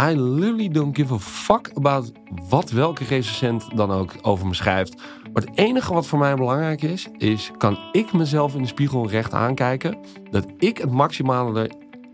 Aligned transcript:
I 0.00 0.14
literally 0.14 0.68
don't 0.68 0.96
give 0.96 1.14
a 1.14 1.18
fuck 1.18 1.70
about 1.74 2.12
wat 2.48 2.70
welke 2.70 3.04
recensent 3.04 3.76
dan 3.76 3.90
ook 3.90 4.14
over 4.22 4.46
me 4.46 4.54
schrijft. 4.54 4.94
Maar 5.32 5.42
het 5.42 5.58
enige 5.58 5.94
wat 5.94 6.06
voor 6.06 6.18
mij 6.18 6.34
belangrijk 6.34 6.82
is, 6.82 7.08
is 7.18 7.50
kan 7.58 7.78
ik 7.92 8.12
mezelf 8.12 8.54
in 8.54 8.62
de 8.62 8.68
spiegel 8.68 9.08
recht 9.08 9.32
aankijken 9.32 9.98
dat 10.30 10.46
ik 10.58 10.78
het 10.78 10.90
maximale 10.90 11.70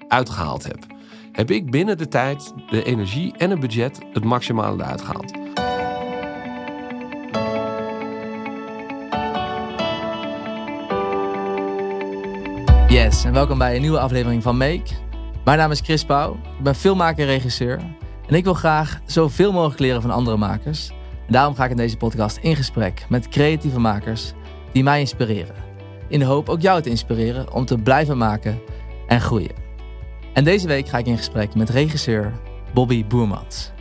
eruit 0.09 0.31
gehaald 0.31 0.65
heb. 0.65 0.87
Heb 1.33 1.51
ik 1.51 1.71
binnen 1.71 1.99
de 1.99 2.09
tijd, 2.09 2.53
de 2.71 2.83
energie 2.83 3.37
en 3.37 3.51
het 3.51 3.61
budget 3.61 3.99
het 4.13 4.25
maximale 4.25 4.83
eruit 4.83 5.03
gehaald. 5.03 5.41
Yes, 12.89 13.25
en 13.25 13.33
welkom 13.33 13.59
bij 13.59 13.75
een 13.75 13.81
nieuwe 13.81 13.99
aflevering 13.99 14.43
van 14.43 14.57
Make. 14.57 15.11
Mijn 15.45 15.59
naam 15.59 15.71
is 15.71 15.81
Chris 15.81 16.05
Pauw, 16.05 16.33
ik 16.33 16.63
ben 16.63 16.75
filmmaker 16.75 17.25
en 17.25 17.27
regisseur. 17.27 17.81
En 18.27 18.35
ik 18.35 18.45
wil 18.45 18.55
graag 18.55 19.01
zoveel 19.07 19.53
mogelijk 19.53 19.81
leren 19.81 20.03
van 20.03 20.11
andere 20.11 20.37
makers. 20.37 20.91
Daarom 21.29 21.55
ga 21.55 21.65
ik 21.65 21.71
in 21.71 21.77
deze 21.77 21.97
podcast 21.97 22.37
in 22.37 22.57
gesprek 22.57 23.05
met 23.09 23.29
creatieve 23.29 23.81
makers 23.81 24.33
die 24.73 24.83
mij 24.83 25.01
inspireren. 25.01 25.55
In 26.09 26.19
de 26.19 26.25
hoop 26.25 26.49
ook 26.49 26.61
jou 26.61 26.83
te 26.83 26.91
inspireren 26.91 27.53
om 27.53 27.65
te 27.65 27.79
blijven 27.79 28.19
maken 28.19 28.61
en 29.07 29.21
groeien. 29.21 29.55
En 30.33 30.45
deze 30.45 30.67
week 30.67 30.89
ga 30.89 30.99
ik 30.99 31.07
in 31.07 31.17
gesprek 31.17 31.55
met 31.55 31.71
regisseur 31.71 32.33
Bobby 32.75 33.07
Boermans. 33.07 33.73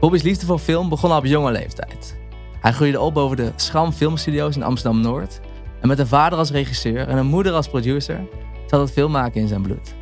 Bobby's 0.00 0.22
liefde 0.22 0.46
voor 0.46 0.58
film 0.58 0.88
begon 0.88 1.10
al 1.10 1.18
op 1.18 1.24
jonge 1.24 1.52
leeftijd. 1.52 2.16
Hij 2.60 2.72
groeide 2.72 3.00
op 3.00 3.14
boven 3.14 3.36
de 3.36 3.52
Schram 3.56 3.92
Filmstudio's 3.92 4.56
in 4.56 4.62
Amsterdam-Noord. 4.62 5.40
En 5.80 5.88
met 5.88 5.98
een 5.98 6.06
vader 6.06 6.38
als 6.38 6.50
regisseur 6.50 7.08
en 7.08 7.18
een 7.18 7.26
moeder 7.26 7.52
als 7.52 7.68
producer 7.68 8.26
zat 8.66 8.80
het 8.80 8.90
filmmaken 8.90 9.40
in 9.40 9.48
zijn 9.48 9.62
bloed. 9.62 9.94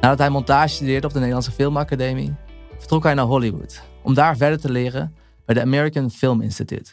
Nadat 0.00 0.18
hij 0.18 0.30
montage 0.30 0.74
studeerde 0.74 1.06
op 1.06 1.12
de 1.12 1.18
Nederlandse 1.18 1.52
Filmacademie, 1.52 2.34
vertrok 2.78 3.02
hij 3.02 3.14
naar 3.14 3.24
Hollywood 3.24 3.82
om 4.02 4.14
daar 4.14 4.36
verder 4.36 4.60
te 4.60 4.70
leren 4.70 5.14
bij 5.44 5.54
de 5.54 5.60
American 5.60 6.10
Film 6.10 6.40
Institute. 6.40 6.92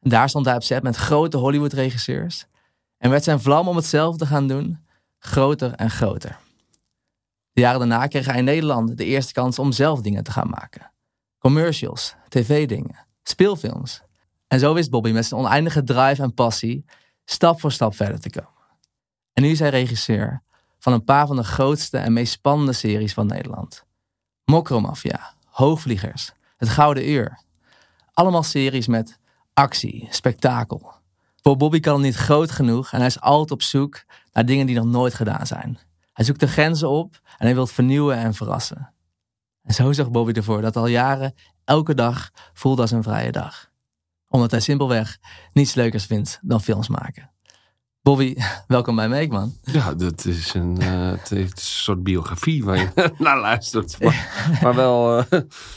En 0.00 0.10
daar 0.10 0.28
stond 0.28 0.46
hij 0.46 0.54
op 0.54 0.62
set 0.62 0.82
met 0.82 0.96
grote 0.96 1.36
Hollywood-regisseurs 1.36 2.46
en 2.98 3.10
werd 3.10 3.24
zijn 3.24 3.40
vlam 3.40 3.68
om 3.68 3.76
hetzelfde 3.76 4.18
te 4.18 4.26
gaan 4.26 4.48
doen 4.48 4.78
groter 5.18 5.72
en 5.72 5.90
groter. 5.90 6.38
De 7.52 7.60
jaren 7.60 7.78
daarna 7.78 8.06
kreeg 8.06 8.26
hij 8.26 8.38
in 8.38 8.44
Nederland 8.44 8.96
de 8.96 9.04
eerste 9.04 9.32
kans 9.32 9.58
om 9.58 9.72
zelf 9.72 10.00
dingen 10.00 10.24
te 10.24 10.30
gaan 10.30 10.48
maken. 10.48 10.92
Commercials, 11.38 12.14
tv-dingen, 12.28 13.06
speelfilms. 13.22 14.02
En 14.46 14.58
zo 14.58 14.74
wist 14.74 14.90
Bobby 14.90 15.10
met 15.10 15.26
zijn 15.26 15.40
oneindige 15.40 15.82
drive 15.82 16.22
en 16.22 16.34
passie 16.34 16.84
stap 17.24 17.60
voor 17.60 17.72
stap 17.72 17.94
verder 17.94 18.20
te 18.20 18.30
komen. 18.30 18.50
En 19.32 19.42
nu 19.42 19.48
is 19.48 19.58
hij 19.58 19.68
regisseur 19.68 20.42
van 20.84 20.92
een 20.92 21.04
paar 21.04 21.26
van 21.26 21.36
de 21.36 21.44
grootste 21.44 21.98
en 21.98 22.12
meest 22.12 22.32
spannende 22.32 22.72
series 22.72 23.14
van 23.14 23.26
Nederland. 23.26 23.84
Mokromafia, 24.44 25.34
Hoogvliegers, 25.44 26.32
Het 26.56 26.68
Gouden 26.68 27.08
Uur. 27.08 27.42
Allemaal 28.12 28.42
series 28.42 28.86
met 28.86 29.18
actie, 29.54 30.06
spektakel. 30.10 30.92
Voor 31.42 31.56
Bobby 31.56 31.80
kan 31.80 31.94
het 31.94 32.02
niet 32.02 32.14
groot 32.14 32.50
genoeg 32.50 32.92
en 32.92 32.98
hij 32.98 33.06
is 33.06 33.20
altijd 33.20 33.50
op 33.50 33.62
zoek 33.62 34.04
naar 34.32 34.46
dingen 34.46 34.66
die 34.66 34.76
nog 34.76 34.84
nooit 34.84 35.14
gedaan 35.14 35.46
zijn. 35.46 35.78
Hij 36.12 36.24
zoekt 36.24 36.40
de 36.40 36.48
grenzen 36.48 36.88
op 36.88 37.20
en 37.38 37.46
hij 37.46 37.54
wil 37.54 37.66
vernieuwen 37.66 38.16
en 38.16 38.34
verrassen. 38.34 38.92
En 39.62 39.74
zo 39.74 39.92
zag 39.92 40.10
Bobby 40.10 40.32
ervoor 40.32 40.60
dat 40.60 40.76
al 40.76 40.86
jaren 40.86 41.34
elke 41.64 41.94
dag 41.94 42.30
voelde 42.52 42.82
als 42.82 42.90
een 42.90 43.02
vrije 43.02 43.32
dag. 43.32 43.70
Omdat 44.28 44.50
hij 44.50 44.60
simpelweg 44.60 45.18
niets 45.52 45.74
leukers 45.74 46.04
vindt 46.04 46.38
dan 46.42 46.60
films 46.60 46.88
maken. 46.88 47.33
Bobby, 48.04 48.34
welkom 48.66 48.96
bij 48.96 49.08
Make, 49.08 49.26
man. 49.28 49.52
Ja, 49.62 49.94
dat 49.94 50.24
is 50.24 50.54
een, 50.54 50.76
uh, 50.80 51.10
het 51.18 51.30
is 51.30 51.38
een 51.38 51.50
soort 51.54 52.02
biografie 52.02 52.64
waar 52.64 52.76
je 52.78 52.88
naar 53.18 53.40
luistert. 53.40 53.96
Maar, 54.02 54.58
maar 54.62 54.74
wel 54.74 55.18
uh, 55.18 55.24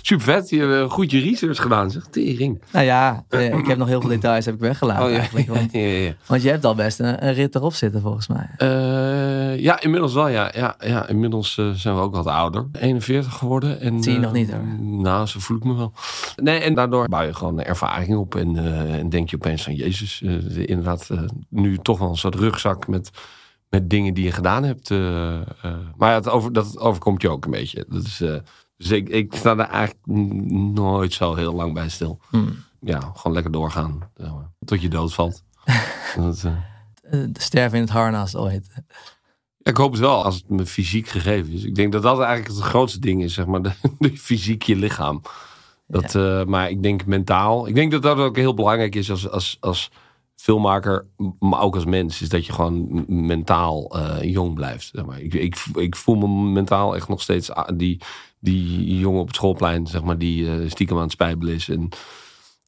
super 0.01 0.25
vet. 0.25 0.49
Je 0.49 0.59
hebt 0.59 0.91
goed 0.91 1.11
je 1.11 1.19
research 1.19 1.61
gedaan, 1.61 1.91
zeg. 1.91 2.03
Tering. 2.09 2.61
Nou 2.71 2.85
ja, 2.85 3.25
eh, 3.29 3.53
ik 3.57 3.67
heb 3.67 3.77
nog 3.77 3.87
heel 3.87 4.01
veel 4.01 4.09
details 4.09 4.45
heb 4.45 4.53
ik 4.53 4.59
weggelaten 4.59 5.03
Oh, 5.05 5.11
ja. 5.11 5.17
eigenlijk. 5.17 5.47
Want, 5.47 5.71
Ja, 5.71 5.79
ja, 5.79 5.97
ja. 5.97 6.13
want 6.25 6.41
je 6.41 6.49
hebt 6.49 6.65
al 6.65 6.75
best 6.75 6.99
een, 6.99 7.25
een 7.27 7.33
rit 7.33 7.55
erop 7.55 7.73
zitten 7.73 8.01
volgens 8.01 8.27
mij. 8.27 8.49
Eh, 8.57 9.59
ja, 9.59 9.81
inmiddels 9.81 10.13
wel, 10.13 10.27
ja. 10.27 10.51
ja, 10.55 10.75
ja 10.79 11.07
inmiddels 11.07 11.57
eh, 11.57 11.69
zijn 11.71 11.95
we 11.95 12.01
ook 12.01 12.15
wat 12.15 12.27
ouder. 12.27 12.65
41 12.79 13.33
geworden. 13.33 13.81
En, 13.81 14.03
Zie 14.03 14.11
je 14.11 14.17
eh, 14.17 14.23
nog 14.23 14.33
niet, 14.33 14.51
hoor. 14.51 14.63
Nou, 14.79 15.27
zo 15.27 15.39
voel 15.39 15.57
ik 15.57 15.63
me 15.63 15.75
wel. 15.75 15.93
Nee, 16.35 16.59
en 16.59 16.73
daardoor 16.73 17.07
bouw 17.07 17.23
je 17.23 17.33
gewoon 17.33 17.61
ervaring 17.61 18.17
op. 18.17 18.35
En, 18.35 18.57
eh, 18.57 18.93
en 18.93 19.09
denk 19.09 19.29
je 19.29 19.35
opeens 19.35 19.63
van, 19.63 19.75
jezus, 19.75 20.21
eh, 20.21 20.57
inderdaad, 20.57 21.09
eh, 21.09 21.19
nu 21.49 21.77
toch 21.77 21.99
wel 21.99 22.15
een 22.23 22.31
soort 22.31 22.43
rugzak 22.43 22.87
met, 22.87 23.09
met 23.69 23.89
dingen 23.89 24.13
die 24.13 24.23
je 24.23 24.31
gedaan 24.31 24.63
hebt. 24.63 24.91
eh, 24.91 25.39
eh. 25.41 25.45
maar 25.97 26.09
ja, 26.09 26.15
het 26.15 26.29
over, 26.29 26.53
dat 26.53 26.77
overkomt 26.77 27.21
je 27.21 27.29
ook 27.29 27.45
een 27.45 27.51
beetje. 27.51 27.85
Dat 27.89 28.03
is, 28.03 28.21
eh, 28.21 28.35
dus 28.77 28.91
ik, 28.91 29.09
ik 29.09 29.35
sta 29.35 29.55
daar 29.55 29.69
eigenlijk 29.69 30.05
nooit 30.73 31.13
zo 31.13 31.35
heel 31.35 31.53
lang 31.53 31.73
bij 31.73 31.89
stil. 31.89 32.19
Hmm. 32.29 32.55
Ja, 32.81 32.99
gewoon 32.99 33.33
lekker 33.33 33.51
doorgaan. 33.51 34.11
tot 34.65 34.81
je 34.81 34.89
doodvalt. 34.89 35.43
dat, 36.15 36.45
Eh, 37.01 37.19
sterven 37.33 37.77
in 37.77 37.83
het 37.83 37.93
harnas 37.93 38.35
ooit. 38.35 38.83
Ik 39.61 39.77
hoop 39.77 39.91
het 39.91 39.99
wel, 39.99 40.23
als 40.23 40.35
het 40.35 40.49
me 40.49 40.65
fysiek 40.65 41.07
gegeven 41.07 41.53
is. 41.53 41.63
Ik 41.63 41.75
denk 41.75 41.91
dat 41.91 42.01
dat 42.01 42.19
eigenlijk 42.19 42.47
het 42.47 42.65
grootste 42.65 42.99
ding 42.99 43.23
is, 43.23 43.33
zeg 43.33 43.45
maar, 43.45 43.61
de, 43.67 43.71
de 43.99 44.17
fysiek 44.17 44.63
je 44.63 44.75
lichaam. 44.75 45.21
Dat, 45.87 46.13
maar 46.47 46.69
ik 46.69 46.83
denk 46.83 47.05
mentaal. 47.05 47.67
Ik 47.67 47.75
denk 47.75 47.91
dat 47.91 48.01
dat 48.01 48.17
ook 48.17 48.35
heel 48.35 48.53
belangrijk 48.53 48.95
is 48.95 49.11
als, 49.11 49.29
als, 49.29 49.57
als 49.59 49.91
filmmaker, 50.41 51.05
maar 51.39 51.61
ook 51.61 51.75
als 51.75 51.85
mens, 51.85 52.21
is 52.21 52.29
dat 52.29 52.45
je 52.45 52.53
gewoon 52.53 53.05
mentaal 53.07 53.95
eh, 53.95 54.31
jong 54.31 54.53
blijft. 54.53 54.91
Zeg 54.93 55.05
maar. 55.05 55.19
ik, 55.21 55.33
ik, 55.33 55.65
ik 55.75 55.95
voel 55.95 56.15
me 56.15 56.27
mentaal 56.51 56.95
echt 56.95 57.07
nog 57.07 57.21
steeds 57.21 57.51
ah, 57.51 57.77
die, 57.77 58.01
die 58.39 58.97
jongen 58.97 59.21
op 59.21 59.27
het 59.27 59.35
schoolplein, 59.35 59.87
zeg 59.87 60.03
maar, 60.03 60.17
die 60.17 60.51
eh, 60.51 60.69
stiekem 60.69 60.95
aan 60.97 61.03
het 61.03 61.11
spijbelen 61.11 61.53
is 61.53 61.69
en, 61.69 61.89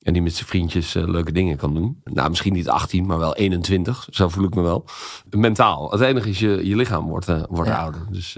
en 0.01 0.13
die 0.13 0.21
met 0.21 0.33
zijn 0.33 0.47
vriendjes 0.47 0.95
eh, 0.95 1.07
leuke 1.07 1.31
dingen 1.31 1.57
kan 1.57 1.73
doen. 1.73 2.01
Nou, 2.03 2.29
misschien 2.29 2.53
niet 2.53 2.69
18, 2.69 3.05
maar 3.05 3.19
wel 3.19 3.35
21. 3.35 4.07
Zo 4.11 4.29
voel 4.29 4.43
ik 4.45 4.55
me 4.55 4.61
wel. 4.61 4.85
Mentaal. 5.29 5.91
Het 5.91 6.01
enige 6.01 6.29
is 6.29 6.39
je, 6.39 6.67
je 6.67 6.75
lichaam 6.75 7.07
wordt, 7.07 7.25
wordt 7.49 7.69
Ja. 7.69 7.81
ouder. 7.81 8.07
Dus 8.11 8.35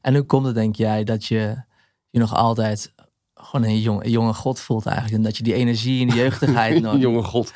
En 0.00 0.14
hoe 0.14 0.22
komt 0.22 0.46
het, 0.46 0.54
denk 0.54 0.76
jij, 0.76 1.04
dat 1.04 1.24
je 1.24 1.62
je 2.10 2.18
nog 2.18 2.34
altijd 2.34 2.94
gewoon 3.42 3.66
een, 3.66 3.80
jong, 3.80 4.04
een 4.04 4.10
jonge 4.10 4.34
god 4.34 4.60
voelt 4.60 4.86
eigenlijk? 4.86 5.16
En 5.16 5.22
dat 5.22 5.36
je 5.36 5.42
die 5.42 5.54
energie 5.54 6.00
en 6.00 6.08
die 6.08 6.16
jeugdigheid 6.16 6.80
nog... 6.82 6.98
Jonge 6.98 7.22
god. 7.22 7.52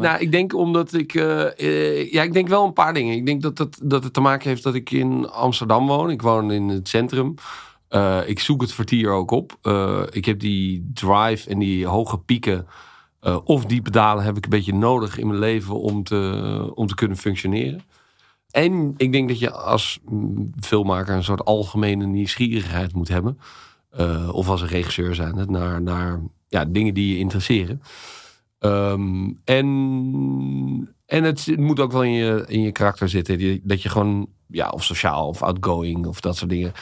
nou, 0.00 0.20
ik 0.20 0.32
denk 0.32 0.54
omdat 0.54 0.92
ik... 0.92 1.14
eh, 1.14 1.58
eh, 1.58 2.12
ja, 2.12 2.22
ik 2.22 2.32
denk 2.32 2.48
wel 2.48 2.64
een 2.64 2.72
paar 2.72 2.94
dingen. 2.94 3.14
Ik 3.14 3.26
denk 3.26 3.42
dat 3.42 3.58
het, 3.58 3.80
dat 3.82 4.04
het 4.04 4.12
te 4.12 4.20
maken 4.20 4.48
heeft 4.48 4.62
dat 4.62 4.74
ik 4.74 4.90
in 4.90 5.28
Amsterdam 5.28 5.86
woon. 5.86 6.10
Ik 6.10 6.22
woon 6.22 6.52
in 6.52 6.68
het 6.68 6.88
centrum. 6.88 7.34
Eh, 7.88 8.20
ik 8.26 8.40
zoek 8.40 8.60
het 8.60 8.72
vertier 8.72 9.10
ook 9.10 9.30
op. 9.30 9.58
Ik 10.10 10.24
heb 10.24 10.40
die 10.40 10.90
drive 10.94 11.50
en 11.50 11.58
die 11.58 11.86
hoge 11.86 12.18
pieken... 12.18 12.66
of 13.44 13.64
diepe 13.64 13.90
dalen 13.90 14.24
heb 14.24 14.36
ik 14.36 14.44
een 14.44 14.50
beetje 14.50 14.74
nodig 14.74 15.18
in 15.18 15.26
mijn 15.26 15.38
leven 15.38 15.80
om 15.80 16.02
te, 16.02 16.70
om 16.74 16.86
te 16.86 16.94
kunnen 16.94 17.16
functioneren. 17.16 17.82
En 18.50 18.94
ik 18.96 19.12
denk 19.12 19.28
dat 19.28 19.38
je 19.38 19.50
als 19.50 20.00
mm, 20.08 20.50
filmmaker 20.60 21.14
een 21.14 21.24
soort 21.24 21.44
algemene 21.44 22.06
nieuwsgierigheid 22.06 22.92
moet 22.92 23.08
hebben. 23.08 23.38
Eh, 23.96 24.28
of 24.32 24.48
als 24.48 24.60
een 24.60 24.68
regisseur 24.68 25.14
zijn, 25.14 25.36
het 25.36 25.50
naar, 25.50 25.82
naar 25.82 26.20
ja, 26.48 26.64
dingen 26.64 26.94
die 26.94 27.12
je 27.12 27.18
interesseren. 27.18 27.82
Ehm, 28.58 29.30
en 29.44 29.68
en 31.06 31.24
het, 31.24 31.56
moet 31.56 31.80
ook 31.80 31.92
wel 31.92 32.02
in 32.02 32.12
je, 32.12 32.44
in 32.46 32.60
je 32.60 32.72
karakter 32.72 33.08
zitten. 33.08 33.60
Dat 33.62 33.82
je 33.82 33.88
gewoon, 33.88 34.28
ja, 34.46 34.68
of 34.68 34.84
sociaal 34.84 35.28
of 35.28 35.42
outgoing 35.42 36.06
of 36.06 36.20
dat 36.20 36.36
soort 36.36 36.50
dingen. 36.50 36.72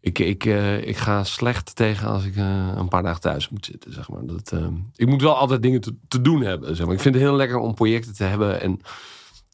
Ik, 0.00 0.18
ik, 0.18 0.44
eh, 0.44 0.86
ik 0.86 0.96
ga 0.96 1.24
slecht 1.24 1.76
tegen 1.76 2.08
als 2.08 2.24
ik 2.24 2.36
eh, 2.36 2.72
een 2.76 2.88
paar 2.88 3.02
dagen 3.02 3.20
thuis 3.20 3.48
moet 3.48 3.64
zitten, 3.64 3.92
zeg 3.92 4.08
maar. 4.08 4.26
Dat, 4.26 4.52
ehm, 4.52 4.74
ik 4.96 5.06
moet 5.06 5.22
wel 5.22 5.36
altijd 5.36 5.62
dingen 5.62 5.80
te, 5.80 5.94
te 6.08 6.20
doen 6.20 6.40
hebben, 6.40 6.76
zeg 6.76 6.86
maar. 6.86 6.94
Ik 6.94 7.00
vind 7.00 7.14
het 7.14 7.24
heel 7.24 7.36
lekker 7.36 7.58
om 7.58 7.74
projecten 7.74 8.14
te 8.14 8.24
hebben 8.24 8.60
en, 8.60 8.80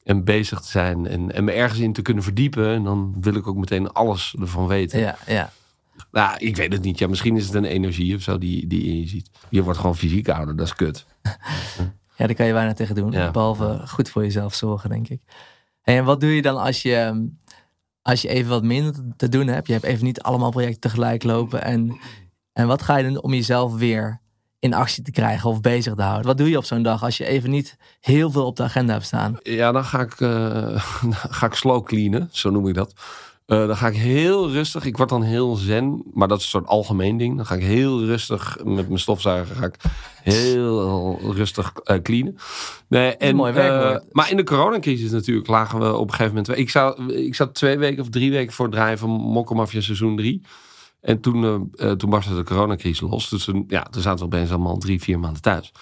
en 0.03 0.25
bezig 0.25 0.61
te 0.61 0.71
zijn. 0.71 1.07
En, 1.07 1.33
en 1.33 1.45
me 1.45 1.53
ergens 1.53 1.81
in 1.81 1.93
te 1.93 2.03
kunnen 2.03 2.23
verdiepen. 2.23 2.69
En 2.69 2.85
dan 2.85 3.17
wil 3.21 3.35
ik 3.35 3.47
ook 3.47 3.57
meteen 3.57 3.93
alles 3.93 4.35
ervan 4.41 4.67
weten. 4.67 4.99
Ja, 4.99 5.17
ja. 5.27 5.53
Nou, 6.15 6.37
ik 6.39 6.57
weet 6.57 6.73
het 6.73 6.83
niet. 6.83 6.99
Ja, 6.99 7.09
misschien 7.09 7.37
is 7.37 7.47
het 7.47 7.55
een 7.55 7.65
energie 7.65 8.15
of 8.15 8.23
zo 8.23 8.39
die, 8.39 8.67
die 8.67 8.85
in 8.85 9.01
je 9.01 9.09
ziet. 9.09 9.31
Je 9.51 9.63
wordt 9.63 9.79
gewoon 9.79 9.97
fysiek 9.97 10.29
ouder, 10.29 10.57
dat 10.57 10.67
is 10.67 10.75
kut. 10.75 11.07
ja, 12.19 12.27
daar 12.27 12.35
kan 12.35 12.47
je 12.47 12.53
weinig 12.53 12.75
tegen 12.75 12.95
doen. 12.95 13.13
Ja. 13.13 13.31
Behalve 13.31 13.83
goed 13.87 14.09
voor 14.09 14.23
jezelf 14.23 14.55
zorgen, 14.55 14.91
denk 14.91 15.09
ik. 15.09 15.21
En 15.83 16.05
wat 16.05 16.21
doe 16.21 16.35
je 16.35 16.43
dan 16.43 16.57
als 16.57 16.83
je, 16.83 17.29
als 18.03 18.23
je 18.23 18.29
even 18.29 18.51
wat 18.51 18.63
minder 18.63 18.95
te 19.17 19.29
doen 19.29 19.47
hebt? 19.47 19.67
Je 19.67 19.73
hebt 19.73 19.85
even 19.85 20.05
niet 20.05 20.21
allemaal 20.21 20.51
projecten 20.51 20.81
tegelijk 20.81 21.23
lopen. 21.23 21.63
En, 21.63 21.99
en 22.53 22.67
wat 22.67 22.83
ga 22.83 22.97
je 22.97 23.09
doen 23.09 23.23
om 23.23 23.35
jezelf 23.35 23.75
weer 23.75 24.21
in 24.59 24.75
actie 24.75 25.03
te 25.03 25.11
krijgen 25.11 25.51
of 25.51 25.61
bezig 25.61 25.95
te 25.95 26.03
houden? 26.03 26.27
Wat 26.27 26.39
doe 26.39 26.51
je 26.51 26.57
op 26.57 26.65
zo'n 26.65 26.83
dag 26.83 27.03
als 27.03 27.17
je 27.17 27.25
even 27.25 27.51
niet 27.51 27.77
heel 28.01 28.31
veel 28.31 28.47
op 28.47 28.57
de 28.57 28.63
agenda 28.63 28.93
hebt 28.93 29.05
staan? 29.05 29.39
Ja, 29.43 29.73
dan 29.73 29.85
ga 29.85 30.01
ik, 30.01 30.21
eh, 30.21 31.01
dan 31.03 31.15
ga 31.15 31.47
ik 31.47 31.55
slow 31.55 31.85
cleanen, 31.85 32.29
zo 32.33 32.51
noem 32.51 32.69
ik 32.69 32.75
dat. 32.75 32.95
Eh, 33.47 33.67
dan 33.67 33.77
ga 33.77 33.87
ik 33.87 33.97
heel 33.97 34.51
rustig, 34.51 34.85
ik 34.85 34.97
word 34.97 35.09
dan 35.09 35.23
heel 35.23 35.55
zen, 35.55 36.03
maar 36.13 36.29
dat 36.29 36.39
is 36.39 36.45
een 36.45 36.51
soort 36.51 36.67
algemeen 36.67 37.17
ding. 37.17 37.37
Dan 37.37 37.47
ga 37.47 37.55
ik 37.55 37.63
heel 37.63 38.05
rustig 38.05 38.59
met 38.65 38.87
mijn 38.87 38.99
stofzuiger 38.99 39.57
ga 39.57 39.67
ik 39.67 39.77
heel 40.23 41.19
rustig 41.33 41.73
eh 41.75 42.03
cleanen. 42.03 42.37
Nee, 42.89 43.17
en, 43.17 43.37
mooi 43.37 43.53
eh, 43.53 43.97
maar 44.11 44.31
in 44.31 44.37
de 44.37 44.45
coronacrisis 44.45 45.11
natuurlijk 45.11 45.47
lagen 45.47 45.79
we 45.79 45.97
op 45.97 46.09
een 46.09 46.15
gegeven 46.15 46.35
moment... 46.35 46.59
Ik, 46.59 46.71
zou, 46.71 47.13
ik 47.13 47.35
zat 47.35 47.55
twee 47.55 47.79
weken 47.79 48.03
of 48.03 48.09
drie 48.09 48.31
weken 48.31 48.53
voor 48.53 48.65
het 48.65 48.75
draaien 48.75 48.99
van 48.99 49.11
Mokkermafia 49.11 49.81
seizoen 49.81 50.17
3. 50.17 50.43
En 51.01 51.21
toen, 51.21 51.71
toen 51.97 52.11
barstte 52.11 52.35
de 52.35 52.43
coronacrisis 52.43 53.01
los. 53.01 53.29
Dus 53.29 53.45
toen, 53.45 53.65
ja, 53.69 53.83
toen 53.83 54.03
zaten 54.03 54.19
we 54.19 54.35
opeens 54.35 54.51
allemaal 54.51 54.79
drie, 54.79 55.03
vier 55.03 55.19
maanden 55.19 55.43
thuis. 55.43 55.73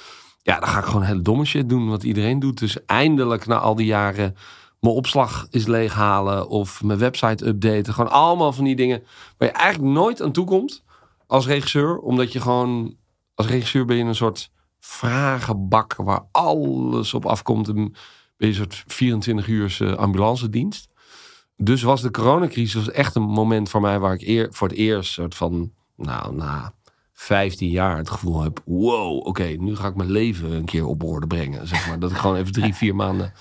Ja, 0.42 0.60
dan 0.60 0.68
ga 0.68 0.78
ik 0.78 0.84
gewoon 0.84 1.02
hele 1.02 1.22
domme 1.22 1.44
shit 1.44 1.68
doen 1.68 1.88
wat 1.88 2.02
iedereen 2.02 2.38
doet. 2.38 2.58
Dus 2.58 2.84
eindelijk 2.84 3.46
na 3.46 3.58
al 3.58 3.74
die 3.74 3.86
jaren 3.86 4.36
mijn 4.82 4.94
opslag 4.94 5.46
is 5.50 5.66
leeghalen 5.66 6.48
of 6.48 6.82
mijn 6.82 6.98
website 6.98 7.46
updaten. 7.46 7.94
Gewoon 7.94 8.10
allemaal 8.10 8.52
van 8.52 8.64
die 8.64 8.76
dingen 8.76 9.02
waar 9.38 9.48
je 9.48 9.54
eigenlijk 9.54 9.92
nooit 9.92 10.22
aan 10.22 10.32
toe 10.32 10.44
komt 10.44 10.84
als 11.26 11.46
regisseur. 11.46 11.98
Omdat 11.98 12.32
je 12.32 12.40
gewoon, 12.40 12.96
als 13.34 13.46
regisseur 13.46 13.84
ben 13.84 13.96
je 13.96 14.04
een 14.04 14.14
soort 14.14 14.50
vragenbak 14.80 15.94
waar 15.94 16.24
alles 16.30 17.14
op 17.14 17.26
afkomt. 17.26 17.68
En 17.68 17.74
ben 17.74 17.92
je 18.36 18.46
een 18.46 18.54
soort 18.54 18.84
24 18.86 19.46
uur 19.46 19.96
ambulance 19.96 20.50
dienst. 20.50 20.92
Dus 21.56 21.82
was 21.82 22.02
de 22.02 22.10
coronacrisis 22.10 22.90
echt 22.90 23.14
een 23.14 23.22
moment 23.22 23.68
voor 23.68 23.80
mij 23.80 23.98
waar 23.98 24.14
ik 24.14 24.22
eer, 24.22 24.48
voor 24.50 24.68
het 24.68 24.76
eerst 24.76 25.12
soort 25.12 25.34
van, 25.34 25.72
nou, 25.96 26.34
na 26.34 26.74
15 27.12 27.68
jaar 27.68 27.96
het 27.96 28.10
gevoel 28.10 28.42
heb: 28.42 28.62
wow, 28.64 29.26
oké, 29.26 29.44
nu 29.44 29.76
ga 29.76 29.88
ik 29.88 29.94
mijn 29.94 30.10
leven 30.10 30.50
een 30.52 30.64
keer 30.64 30.86
op 30.86 31.02
orde 31.02 31.26
brengen. 31.26 31.68
Zeg 31.68 31.88
maar. 31.88 31.98
Dat 31.98 32.10
ik 32.10 32.16
gewoon 32.16 32.36
even 32.36 32.52
drie, 32.52 32.74
vier 32.82 32.94
maanden. 32.94 33.32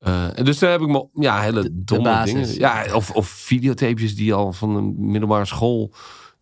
Uh, 0.00 0.28
dus 0.34 0.58
daar 0.58 0.70
heb 0.70 0.80
ik 0.80 0.88
me, 0.88 1.06
ja, 1.12 1.40
hele 1.40 1.70
domme 1.72 2.24
dingen. 2.24 2.54
Ja, 2.54 2.94
of, 2.94 3.10
of 3.10 3.28
videotapejes 3.28 4.16
die 4.16 4.34
al 4.34 4.52
van 4.52 4.74
de 4.74 5.02
middelbare 5.02 5.44
school, 5.44 5.92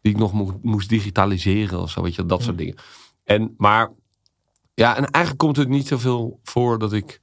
die 0.00 0.12
ik 0.12 0.18
nog 0.18 0.62
moest 0.62 0.88
digitaliseren 0.88 1.80
of 1.80 1.90
zo, 1.90 2.02
weet 2.02 2.14
je, 2.14 2.26
dat 2.26 2.42
soort 2.42 2.58
dingen. 2.58 2.76
En, 3.24 3.54
maar, 3.56 3.92
ja, 4.74 4.96
en 4.96 5.04
eigenlijk 5.04 5.44
komt 5.44 5.56
het 5.56 5.68
niet 5.68 5.86
zoveel 5.86 6.40
voor 6.42 6.78
dat 6.78 6.92
ik, 6.92 7.20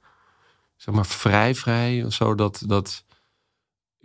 zeg 0.76 0.94
maar, 0.94 1.06
vrij, 1.06 1.54
vrij 1.54 2.04
of 2.04 2.12
zo, 2.12 2.34
dat, 2.34 2.62
dat, 2.66 3.04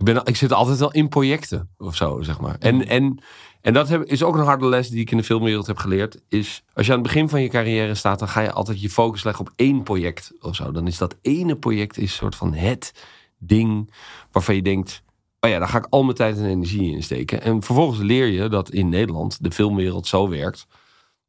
ik, 0.02 0.14
ben, 0.14 0.26
ik 0.26 0.36
zit 0.36 0.54
altijd 0.54 0.80
wel 0.80 0.92
in 0.92 1.10
projecten 1.10 1.70
of 1.78 1.96
zo, 1.96 2.22
zeg 2.22 2.40
maar. 2.40 2.56
En, 2.60 2.88
en, 2.88 3.24
en 3.62 3.74
dat 3.74 3.90
heb, 3.90 4.04
is 4.04 4.24
ook 4.24 4.36
een 4.36 4.44
harde 4.44 4.66
les 4.66 4.90
die 4.90 5.00
ik 5.00 5.12
in 5.12 5.18
de 5.18 5.24
filmwereld 5.24 5.68
heb 5.68 5.78
geleerd. 5.78 6.22
Is 6.30 6.64
als 6.74 6.86
je 6.86 6.92
aan 6.92 6.98
het 6.98 7.08
begin 7.08 7.30
van 7.30 7.42
je 7.42 7.50
carrière 7.50 7.96
staat, 7.96 8.20
dan 8.20 8.28
ga 8.28 8.42
je 8.42 8.52
altijd 8.52 8.82
je 8.82 8.90
focus 8.90 9.24
leggen 9.24 9.46
op 9.46 9.54
één 9.56 9.84
project 9.84 10.32
of 10.40 10.56
zo. 10.56 10.72
Dan 10.72 10.88
is 10.88 10.98
dat 10.98 11.18
ene 11.22 11.56
project 11.56 11.98
is 11.98 12.04
een 12.04 12.18
soort 12.18 12.36
van 12.36 12.54
het 12.54 12.94
ding 13.38 13.94
waarvan 14.32 14.56
je 14.56 14.62
denkt, 14.62 15.04
oh 15.40 15.50
ja, 15.50 15.60
daar 15.60 15.68
ga 15.68 15.78
ik 15.78 15.88
al 15.90 16.04
mijn 16.04 16.16
tijd 16.16 16.38
en 16.38 16.46
energie 16.46 16.92
in 16.92 17.04
steken. 17.04 17.42
En 17.42 17.64
vervolgens 17.64 18.00
leer 18.00 18.28
je 18.28 18.50
dat 18.50 18.70
in 18.70 18.90
Nederland 18.90 19.44
de 19.44 19.52
filmwereld 19.52 20.08
zo 20.08 20.30
werkt 20.30 20.68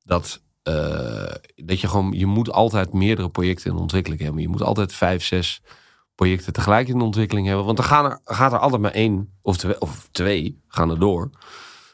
dat, 0.05 0.43
uh, 0.69 0.75
dat 1.55 1.81
je 1.81 1.89
gewoon, 1.89 2.13
je 2.13 2.27
moet 2.27 2.53
altijd 2.53 2.93
meerdere 2.93 3.31
projecten 3.31 3.71
in 3.71 3.77
ontwikkeling 3.77 4.21
hebben. 4.21 4.43
Je 4.43 4.49
moet 4.49 4.63
altijd 4.63 4.93
vijf, 4.93 5.25
zes 5.25 5.63
projecten 6.15 6.53
tegelijk 6.53 6.89
in 6.89 6.99
de 6.99 7.05
ontwikkeling 7.05 7.47
hebben. 7.47 7.65
Want 7.65 7.77
dan 7.77 7.87
gaan 7.87 8.05
er, 8.05 8.21
gaat 8.25 8.53
er 8.53 8.59
altijd 8.59 8.83
maar 8.83 8.91
één 8.91 9.33
of 9.43 9.57
twee, 9.57 9.81
of 9.81 10.09
twee 10.11 10.63
gaan 10.69 10.91
er 10.91 10.99
door. 10.99 11.31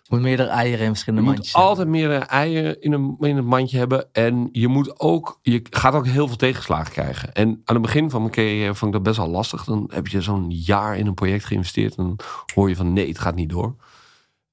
Je 0.09 0.15
moet 0.15 0.25
meerdere 0.25 0.49
eieren 0.49 0.85
in 0.85 0.91
verschillende 0.91 1.26
je 1.26 1.35
mandjes 1.35 1.55
moet 1.55 1.65
altijd 1.65 1.88
meerdere 1.88 2.25
eieren 2.25 2.81
in 2.81 2.93
een, 2.93 3.17
in 3.20 3.37
een 3.37 3.44
mandje 3.44 3.79
hebben. 3.79 4.12
En 4.12 4.49
je 4.53 4.69
moet 4.69 5.00
ook, 5.00 5.38
je 5.43 5.62
gaat 5.70 5.94
ook 5.94 6.06
heel 6.06 6.26
veel 6.26 6.37
tegenslagen 6.37 6.93
krijgen. 6.93 7.32
En 7.32 7.49
aan 7.49 7.75
het 7.75 7.82
begin 7.82 8.11
van 8.11 8.20
mijn 8.20 8.32
carrière 8.32 8.75
vond 8.75 8.94
ik 8.94 8.97
dat 8.97 9.03
best 9.03 9.17
wel 9.17 9.35
lastig. 9.35 9.65
Dan 9.65 9.91
heb 9.93 10.06
je 10.06 10.21
zo'n 10.21 10.50
jaar 10.50 10.97
in 10.97 11.06
een 11.06 11.14
project 11.14 11.44
geïnvesteerd. 11.44 11.94
En 11.94 12.05
dan 12.05 12.19
hoor 12.55 12.69
je 12.69 12.76
van 12.76 12.93
nee, 12.93 13.09
het 13.09 13.19
gaat 13.19 13.35
niet 13.35 13.49
door. 13.49 13.75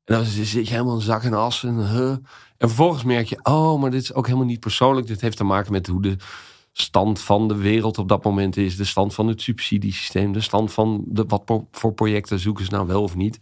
En 0.06 0.16
dan 0.16 0.26
zit 0.26 0.50
je 0.50 0.74
helemaal 0.74 0.96
in 0.96 1.02
zak 1.02 1.24
en 1.24 1.34
as. 1.34 1.64
En, 1.64 1.90
huh. 1.90 2.10
en 2.10 2.24
vervolgens 2.58 3.04
merk 3.04 3.28
je, 3.28 3.40
oh, 3.44 3.82
maar 3.82 3.92
dit 3.92 4.02
is 4.02 4.14
ook 4.14 4.26
helemaal 4.26 4.48
niet 4.48 4.60
persoonlijk. 4.60 5.08
Dit 5.08 5.22
heeft 5.22 5.38
te 5.38 5.44
maken 5.44 5.72
met 5.72 5.88
hoe 5.88 6.02
de 6.02 6.18
stand 6.78 7.20
van 7.20 7.48
de 7.48 7.56
wereld 7.56 7.98
op 7.98 8.08
dat 8.08 8.24
moment 8.24 8.58
is. 8.58 8.76
De 8.76 8.86
stand 8.86 9.14
van 9.14 9.28
het 9.28 9.42
subsidiesysteem. 9.42 10.32
De 10.32 10.42
stand 10.42 10.74
van 10.74 11.04
de, 11.08 11.26
wat 11.28 11.64
voor 11.72 11.94
projecten 11.94 12.40
zoeken 12.40 12.66
ze 12.66 12.72
nou 12.72 12.88
wel 12.88 13.04
of 13.04 13.16
niet. 13.16 13.40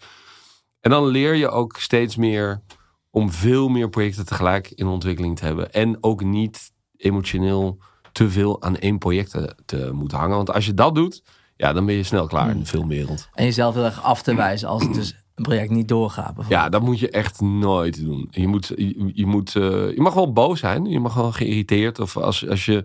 En 0.80 0.91
dan 0.91 1.06
leer 1.06 1.35
je 1.35 1.50
ook 1.50 1.77
steeds 1.77 2.15
meer 2.15 2.62
om 3.09 3.31
veel 3.31 3.68
meer 3.68 3.89
projecten 3.89 4.25
tegelijk 4.25 4.71
in 4.71 4.88
ontwikkeling 4.88 5.38
te 5.38 5.45
hebben. 5.45 5.74
En 5.74 5.97
ook 6.01 6.24
niet 6.24 6.71
emotioneel 6.97 7.77
te 8.12 8.30
veel 8.30 8.62
aan 8.62 8.77
één 8.77 8.97
project 8.97 9.31
te, 9.31 9.56
te 9.65 9.89
moeten 9.94 10.18
hangen. 10.18 10.36
Want 10.36 10.53
als 10.53 10.65
je 10.65 10.74
dat 10.74 10.95
doet, 10.95 11.24
ja, 11.56 11.74
dan 11.74 11.86
ben 11.86 11.95
je 11.95 12.03
snel 12.03 12.27
klaar 12.27 12.50
in 12.50 12.59
de 12.59 12.65
filmwereld. 12.65 13.29
En 13.33 13.45
jezelf 13.45 13.74
heel 13.74 13.83
erg 13.83 14.03
af 14.03 14.21
te 14.21 14.36
wijzen 14.36 14.68
als 14.68 14.83
het 14.83 14.94
dus 14.94 15.15
een 15.36 15.44
project 15.44 15.69
niet 15.69 15.88
doorgaat. 15.88 16.36
Ja, 16.50 16.69
dat 16.69 16.81
moet 16.81 17.00
je 17.00 17.09
echt 17.09 17.41
nooit 17.41 18.06
doen. 18.06 18.27
Je, 18.31 18.47
moet, 18.47 18.71
je, 18.75 19.12
je 19.13 19.25
moet, 19.25 19.56
uh, 19.56 19.63
je 19.94 20.01
mag 20.01 20.13
wel 20.13 20.33
boos 20.33 20.59
zijn. 20.59 20.86
Je 20.86 21.00
mag 21.00 21.13
wel 21.13 21.31
geïrriteerd. 21.31 22.00
Of 22.00 22.18
als, 22.18 22.47
als 22.47 22.65
je 22.65 22.83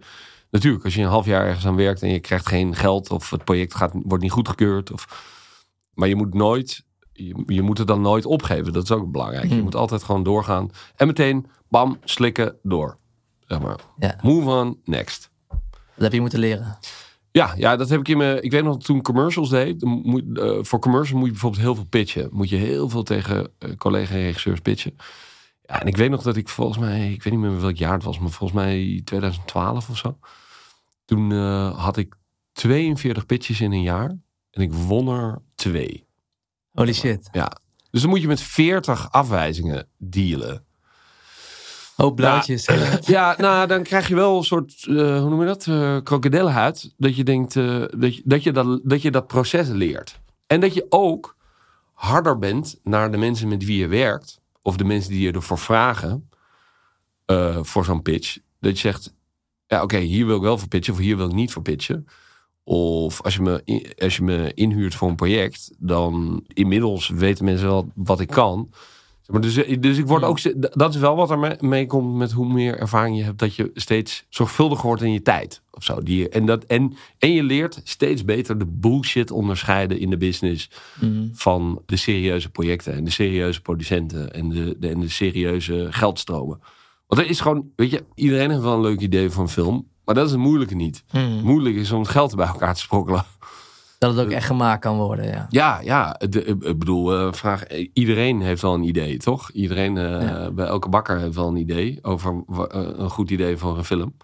natuurlijk, 0.50 0.85
als 0.85 0.95
je 0.95 1.03
een 1.03 1.09
half 1.09 1.27
jaar 1.27 1.47
ergens 1.47 1.67
aan 1.67 1.77
werkt 1.77 2.03
en 2.03 2.09
je 2.09 2.21
krijgt 2.21 2.49
geen 2.49 2.75
geld 2.75 3.11
of 3.11 3.31
het 3.31 3.45
project 3.45 3.75
gaat, 3.75 3.93
wordt 3.95 4.23
niet 4.23 4.33
goedgekeurd. 4.33 4.93
Of, 4.93 5.25
maar 5.95 6.09
je 6.09 6.17
moet 6.17 6.35
nooit, 6.35 6.85
je, 7.12 7.43
je 7.47 7.62
moet 7.62 7.79
het 7.79 7.87
dan 7.87 8.00
nooit 8.00 8.27
opgeven. 8.27 8.73
Dat 8.73 8.83
is 8.83 8.91
ook 8.91 9.11
belangrijk. 9.11 9.49
Je 9.49 9.55
hmm. 9.55 9.62
moet 9.62 9.75
altijd 9.75 10.03
gewoon 10.03 10.23
doorgaan 10.23 10.71
en 10.97 11.06
meteen, 11.06 11.47
bam, 11.69 11.99
slikken, 12.05 12.56
door. 12.62 12.99
Zeg 13.47 13.61
maar. 13.61 13.79
Move 14.23 14.50
on, 14.50 14.81
next. 14.85 15.31
Dat 15.49 16.06
heb 16.06 16.12
je 16.12 16.21
moeten 16.21 16.39
leren. 16.39 16.79
Ja, 17.31 17.55
ja, 17.56 17.77
dat 17.77 17.89
heb 17.89 18.01
ik 18.01 18.09
in 18.09 18.17
mijn. 18.17 18.43
Ik 18.43 18.51
weet 18.51 18.65
nog 18.65 18.79
toen 18.79 19.03
commercials 19.03 19.49
deed. 19.51 19.85
Moet, 19.85 20.25
uh, 20.27 20.59
voor 20.61 20.79
commercials 20.79 21.19
moet 21.19 21.27
je 21.27 21.33
bijvoorbeeld 21.33 21.62
heel 21.62 21.75
veel 21.75 21.85
pitchen. 21.85 22.29
Moet 22.33 22.49
je 22.49 22.56
heel 22.56 22.89
veel 22.89 23.03
tegen 23.03 23.51
uh, 23.59 23.77
collega-regisseurs 23.77 24.61
pitchen. 24.61 24.97
Ja, 25.69 25.81
en 25.81 25.87
ik 25.87 25.97
weet 25.97 26.11
nog 26.11 26.23
dat 26.23 26.37
ik 26.37 26.49
volgens 26.49 26.79
mij, 26.79 27.12
ik 27.12 27.23
weet 27.23 27.32
niet 27.32 27.43
meer 27.43 27.61
welk 27.61 27.76
jaar 27.76 27.93
het 27.93 28.03
was, 28.03 28.19
maar 28.19 28.31
volgens 28.31 28.61
mij 28.61 29.03
2012 29.05 29.88
of 29.88 29.97
zo. 29.97 30.19
Toen 31.05 31.31
uh, 31.31 31.85
had 31.85 31.97
ik 31.97 32.15
42 32.53 33.26
pitches 33.26 33.61
in 33.61 33.73
een 33.73 33.82
jaar 33.82 34.09
en 34.50 34.62
ik 34.62 34.73
won 34.73 35.09
er 35.09 35.38
twee. 35.55 36.06
Holy 36.73 36.93
shit. 36.93 37.29
Ja. 37.32 37.53
Dus 37.91 38.00
dan 38.00 38.11
moet 38.11 38.20
je 38.20 38.26
met 38.26 38.41
40 38.41 39.12
afwijzingen 39.12 39.88
dealen. 39.97 40.65
Hoop 41.97 42.17
blauwtjes. 42.17 42.65
Ja, 42.65 42.99
ja, 43.17 43.35
nou 43.38 43.67
dan 43.67 43.82
krijg 43.82 44.09
je 44.09 44.15
wel 44.15 44.37
een 44.37 44.44
soort, 44.44 44.87
uh, 44.87 45.20
hoe 45.20 45.31
noem 45.31 45.41
je 45.41 45.47
dat, 45.47 45.67
uh, 45.67 45.97
krokodillenhuid. 46.03 46.94
Dat 46.97 47.17
je 47.17 47.25
denkt 47.25 47.55
uh, 47.55 47.85
dat, 47.97 48.17
je, 48.17 48.23
dat, 48.25 48.43
je 48.43 48.53
dat, 48.53 48.81
dat 48.85 49.03
je 49.03 49.11
dat 49.11 49.26
proces 49.26 49.69
leert. 49.69 50.20
En 50.47 50.61
dat 50.61 50.75
je 50.75 50.87
ook 50.88 51.37
harder 51.93 52.38
bent 52.38 52.81
naar 52.82 53.11
de 53.11 53.17
mensen 53.17 53.49
met 53.49 53.65
wie 53.65 53.79
je 53.79 53.87
werkt 53.87 54.41
of 54.62 54.76
de 54.76 54.84
mensen 54.84 55.10
die 55.10 55.20
je 55.20 55.32
ervoor 55.32 55.58
vragen 55.58 56.28
uh, 57.26 57.58
voor 57.62 57.84
zo'n 57.84 58.02
pitch, 58.02 58.38
dat 58.60 58.72
je 58.72 58.78
zegt, 58.78 59.14
ja 59.66 59.82
oké, 59.82 59.99
hier 59.99 60.26
wil 60.26 60.37
ik 60.37 60.43
wel 60.43 60.58
voor 60.58 60.69
pitchen 60.69 60.93
of 60.93 60.99
hier 60.99 61.16
wil 61.16 61.26
ik 61.26 61.34
niet 61.34 61.52
voor 61.52 61.62
pitchen. 61.62 62.06
Of 62.64 63.22
als 63.22 63.34
je, 63.34 63.43
me, 63.43 63.94
als 63.99 64.16
je 64.16 64.22
me 64.22 64.55
inhuurt 64.55 64.94
voor 64.94 65.08
een 65.08 65.16
project, 65.16 65.70
dan 65.78 66.44
inmiddels 66.46 67.08
weten 67.08 67.44
mensen 67.44 67.66
wel 67.66 67.93
wat 67.94 68.20
ik 68.20 68.28
kan. 68.28 68.70
Maar 69.29 69.41
dus, 69.41 69.55
dus 69.81 69.99
ik 69.99 70.07
word 70.07 70.23
ook. 70.23 70.39
Dat 70.79 70.95
is 70.95 71.01
wel 71.01 71.17
wat 71.17 71.31
er 71.31 71.57
mee 71.61 71.87
komt 71.87 72.15
met 72.15 72.32
hoe 72.32 72.53
meer 72.53 72.79
ervaring 72.79 73.17
je 73.17 73.23
hebt. 73.23 73.39
Dat 73.39 73.55
je 73.55 73.70
steeds 73.75 74.25
zorgvuldiger 74.29 74.87
wordt 74.87 75.03
in 75.03 75.13
je 75.13 75.23
tijd. 75.23 75.63
Of 75.70 75.85
zo. 75.85 76.03
Die, 76.03 76.29
en, 76.29 76.47
dat, 76.47 76.65
en, 76.65 76.97
en 77.19 77.32
je 77.32 77.43
leert 77.43 77.81
steeds 77.85 78.25
beter 78.25 78.58
de 78.58 78.67
bullshit 78.67 79.31
onderscheiden 79.31 79.99
in 79.99 80.11
de 80.11 80.17
business. 80.17 80.70
Hmm. 80.99 81.31
Van 81.32 81.82
de 81.87 81.97
serieuze 81.97 82.51
projecten 82.51 82.94
en 82.94 83.05
de 83.05 83.11
serieuze 83.11 83.61
producenten. 83.61 84.32
En 84.32 84.49
de, 84.49 84.77
de, 84.79 84.89
en 84.89 85.01
de 85.01 85.08
serieuze 85.08 85.87
geldstromen. 85.91 86.61
Want 87.06 87.20
er 87.20 87.29
is 87.29 87.41
gewoon. 87.41 87.70
Weet 87.77 87.91
je, 87.91 88.05
iedereen 88.15 88.51
heeft 88.51 88.63
wel 88.63 88.75
een 88.75 88.81
leuk 88.81 89.01
idee 89.01 89.29
een 89.39 89.49
film. 89.49 89.89
Maar 90.05 90.15
dat 90.15 90.27
is 90.27 90.32
het 90.32 90.41
moeilijke 90.41 90.75
niet. 90.75 91.05
Mm. 91.13 91.41
Moeilijk 91.43 91.77
is 91.77 91.93
om 91.93 92.01
het 92.01 92.08
geld 92.08 92.37
bij 92.37 92.47
elkaar 92.47 92.75
te 92.75 92.81
sprokkelen. 92.81 93.25
Dat 93.98 94.17
het 94.17 94.24
ook 94.24 94.32
echt 94.32 94.46
gemaakt 94.46 94.81
kan 94.81 94.96
worden, 94.96 95.26
ja. 95.26 95.46
Ja, 95.48 95.81
ja. 95.81 96.19
ik 96.19 96.78
bedoel, 96.78 97.20
uh, 97.20 97.32
vraag, 97.32 97.67
iedereen 97.93 98.40
heeft 98.40 98.62
wel 98.62 98.74
een 98.74 98.82
idee, 98.82 99.17
toch? 99.17 99.50
Iedereen, 99.50 99.96
uh, 99.96 100.48
bij 100.48 100.67
elke 100.67 100.88
bakker 100.88 101.19
heeft 101.19 101.34
wel 101.34 101.48
een 101.48 101.56
idee 101.56 101.98
over 102.02 102.44
uh, 102.50 102.64
een 102.70 103.10
goed 103.10 103.31
idee 103.31 103.56
voor 103.56 103.78
een 103.78 103.84
film. 103.84 104.17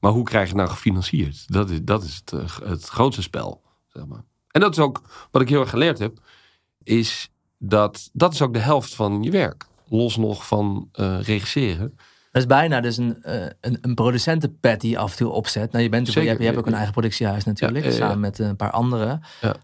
Maar 0.00 0.10
hoe 0.10 0.24
krijg 0.24 0.42
je 0.42 0.48
het 0.48 0.58
nou 0.58 0.70
gefinancierd? 0.70 1.52
Dat 1.52 1.70
is, 1.70 1.78
dat 1.82 2.02
is 2.02 2.22
het, 2.24 2.60
het 2.64 2.88
grootste 2.88 3.22
spel, 3.22 3.62
zeg 3.86 4.06
maar. 4.06 4.24
En 4.50 4.60
dat 4.60 4.72
is 4.72 4.78
ook 4.78 5.02
wat 5.30 5.42
ik 5.42 5.48
heel 5.48 5.60
erg 5.60 5.70
geleerd 5.70 5.98
heb, 5.98 6.18
is 6.82 7.30
dat 7.58 8.10
dat 8.12 8.32
is 8.32 8.42
ook 8.42 8.52
de 8.52 8.58
helft 8.58 8.94
van 8.94 9.22
je 9.22 9.30
werk. 9.30 9.66
Los 9.88 10.16
nog 10.16 10.46
van 10.46 10.88
regisseren. 11.20 11.96
Dat 12.32 12.42
is 12.42 12.48
bijna 12.48 12.80
dus 12.80 12.96
een, 12.96 13.22
uh, 13.26 13.44
een, 13.60 13.78
een 13.80 13.94
producentenpet 13.94 14.80
die 14.80 14.90
je 14.90 14.98
af 14.98 15.10
en 15.10 15.16
toe 15.16 15.30
opzet. 15.30 15.72
Nou, 15.72 15.84
je, 15.84 15.90
bent, 15.90 16.06
Zeker, 16.06 16.22
je, 16.22 16.28
hebt, 16.28 16.40
je 16.40 16.46
hebt 16.46 16.58
ook 16.58 16.66
een 16.66 16.74
eigen 16.74 16.92
productiehuis 16.92 17.44
natuurlijk, 17.44 17.92
samen 17.92 18.20
met 18.20 18.38
een 18.38 18.56
paar 18.56 18.70
anderen. 18.70 19.20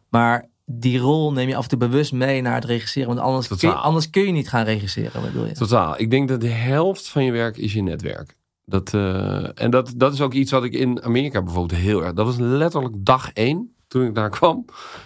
Maar 0.08 0.48
die 0.64 0.98
rol 0.98 1.32
neem 1.32 1.48
je 1.48 1.56
af 1.56 1.62
en 1.62 1.68
toe 1.68 1.78
bewust 1.78 2.12
mee 2.12 2.42
naar 2.42 2.54
het 2.54 2.64
regisseren. 2.64 3.08
Want 3.08 3.20
anders, 3.20 3.48
kun 3.48 3.68
je, 3.68 3.75
anders 3.75 4.10
kun 4.10 4.22
je 4.22 4.32
niet 4.32 4.48
gaan 4.48 4.64
regisseren, 4.64 5.22
bedoel 5.22 5.46
je? 5.46 5.52
Totaal. 5.52 6.00
Ik 6.00 6.10
denk 6.10 6.28
dat 6.28 6.40
de 6.40 6.48
helft 6.48 7.08
van 7.08 7.25
je 7.25 7.32
werk 7.32 7.56
is 7.56 7.72
je 7.72 7.82
netwerk. 7.82 8.37
Dat, 8.64 8.92
uh, 8.92 9.60
en 9.60 9.70
dat, 9.70 9.92
dat 9.96 10.12
is 10.12 10.20
ook 10.20 10.32
iets 10.32 10.50
wat 10.50 10.64
ik 10.64 10.72
in 10.72 11.02
Amerika 11.02 11.42
bijvoorbeeld 11.42 11.80
heel 11.80 12.02
erg... 12.02 12.12
Dat 12.12 12.26
was 12.26 12.37
letterlijk 12.38 12.94
dag 12.98 13.32
één, 13.32 13.75
toen 13.87 14.06
ik 14.06 14.14
daar 14.14 14.30
kwam. 14.30 14.64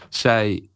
Zei 0.08 0.68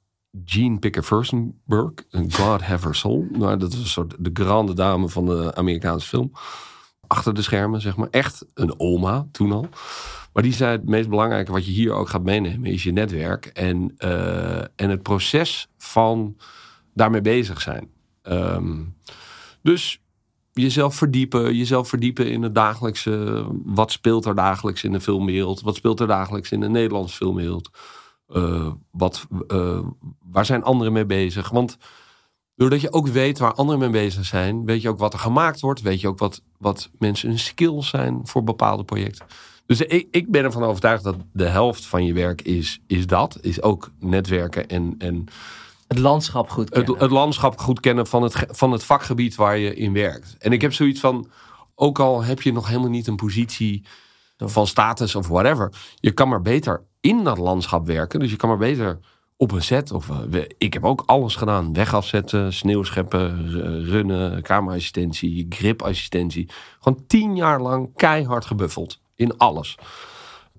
Jean 0.44 0.78
Picker 0.78 1.02
Furstenberg, 1.02 1.92
God 2.10 2.62
Have 2.62 2.86
Her 2.86 2.94
Soul. 2.94 3.26
Nou, 3.30 3.56
dat 3.56 3.72
is 3.72 3.78
een 3.78 3.86
soort 3.86 4.14
de 4.18 4.30
grande 4.32 4.74
dame 4.74 5.08
van 5.08 5.26
de 5.26 5.54
Amerikaanse 5.54 6.06
film 6.06 6.32
achter 7.06 7.34
de 7.34 7.42
schermen, 7.42 7.80
zeg 7.80 7.96
maar. 7.96 8.08
Echt 8.10 8.46
een 8.54 8.80
oma 8.80 9.26
toen 9.32 9.52
al. 9.52 9.68
Maar 10.32 10.42
die 10.42 10.52
zei 10.52 10.72
het 10.72 10.88
meest 10.88 11.08
belangrijke 11.08 11.52
wat 11.52 11.66
je 11.66 11.72
hier 11.72 11.92
ook 11.92 12.08
gaat 12.08 12.22
meenemen 12.22 12.72
is 12.72 12.82
je 12.82 12.92
netwerk. 12.92 13.46
En, 13.46 13.94
uh, 13.98 14.58
en 14.58 14.90
het 14.90 15.02
proces 15.02 15.68
van 15.78 16.36
daarmee 16.94 17.20
bezig 17.20 17.60
zijn. 17.60 17.90
Ehm, 18.22 18.82
dus 19.62 20.00
jezelf 20.52 20.94
verdiepen, 20.94 21.54
jezelf 21.54 21.88
verdiepen 21.88 22.30
in 22.30 22.42
het 22.42 22.54
dagelijkse. 22.54 23.44
Wat 23.64 23.92
speelt 23.92 24.24
er 24.24 24.34
dagelijks 24.34 24.84
in 24.84 24.92
de 24.92 25.00
filmwereld? 25.00 25.60
Wat 25.60 25.76
speelt 25.76 26.00
er 26.00 26.06
dagelijks 26.06 26.52
in 26.52 26.60
de 26.60 26.68
Nederlandse 26.68 27.16
filmwereld? 27.16 27.70
Uh, 28.28 28.72
wat, 28.90 29.26
uh, 29.48 29.80
waar 30.22 30.46
zijn 30.46 30.62
anderen 30.62 30.92
mee 30.92 31.06
bezig? 31.06 31.50
Want 31.50 31.78
doordat 32.56 32.80
je 32.80 32.92
ook 32.92 33.08
weet 33.08 33.38
waar 33.38 33.54
anderen 33.54 33.80
mee 33.80 34.02
bezig 34.02 34.24
zijn, 34.24 34.64
weet 34.64 34.82
je 34.82 34.88
ook 34.88 34.98
wat 34.98 35.12
er 35.12 35.18
gemaakt 35.18 35.60
wordt. 35.60 35.80
Weet 35.80 36.00
je 36.00 36.08
ook 36.08 36.18
wat, 36.18 36.42
wat 36.58 36.90
mensen 36.98 37.28
hun 37.28 37.38
skills 37.38 37.88
zijn 37.88 38.20
voor 38.24 38.44
bepaalde 38.44 38.84
projecten. 38.84 39.26
Dus 39.66 39.80
ik, 39.80 40.08
ik 40.10 40.30
ben 40.30 40.44
ervan 40.44 40.64
overtuigd 40.64 41.04
dat 41.04 41.16
de 41.32 41.44
helft 41.44 41.86
van 41.86 42.04
je 42.04 42.12
werk 42.12 42.42
is, 42.42 42.80
is 42.86 43.06
dat. 43.06 43.38
Is 43.40 43.62
ook 43.62 43.90
netwerken 43.98 44.68
en, 44.68 44.94
en 44.98 45.24
het 45.88 45.98
landschap 45.98 46.48
goed 46.48 46.70
kennen. 46.70 46.92
Het, 46.92 47.00
het, 47.00 47.10
landschap 47.10 47.58
goed 47.58 47.80
kennen 47.80 48.06
van 48.06 48.22
het, 48.22 48.46
van 48.48 48.72
het 48.72 48.84
vakgebied 48.84 49.34
waar 49.34 49.58
je 49.58 49.74
in 49.74 49.92
werkt. 49.92 50.36
En 50.38 50.52
ik 50.52 50.60
heb 50.60 50.72
zoiets 50.72 51.00
van, 51.00 51.28
ook 51.74 51.98
al 51.98 52.22
heb 52.22 52.42
je 52.42 52.52
nog 52.52 52.66
helemaal 52.66 52.90
niet 52.90 53.06
een 53.06 53.16
positie 53.16 53.84
van 54.36 54.66
status 54.66 55.14
of 55.14 55.28
whatever. 55.28 55.72
Je 55.94 56.12
kan 56.12 56.28
maar 56.28 56.42
beter 56.42 56.82
in 57.00 57.24
dat 57.24 57.38
landschap 57.38 57.86
werken. 57.86 58.20
Dus 58.20 58.30
je 58.30 58.36
kan 58.36 58.48
maar 58.48 58.58
beter 58.58 58.98
op 59.36 59.52
een 59.52 59.62
set. 59.62 59.92
Of, 59.92 60.08
uh, 60.08 60.42
ik 60.58 60.72
heb 60.72 60.84
ook 60.84 61.02
alles 61.06 61.36
gedaan. 61.36 61.72
Weg 61.72 61.94
afzetten, 61.94 62.52
sneeuw 62.52 62.82
scheppen, 62.82 63.50
runnen, 63.84 64.42
camerassistentie, 64.42 65.46
gripassistentie. 65.48 66.48
Gewoon 66.80 67.06
tien 67.06 67.36
jaar 67.36 67.60
lang 67.60 67.90
keihard 67.94 68.44
gebuffeld. 68.44 69.00
In 69.14 69.38
alles. 69.38 69.78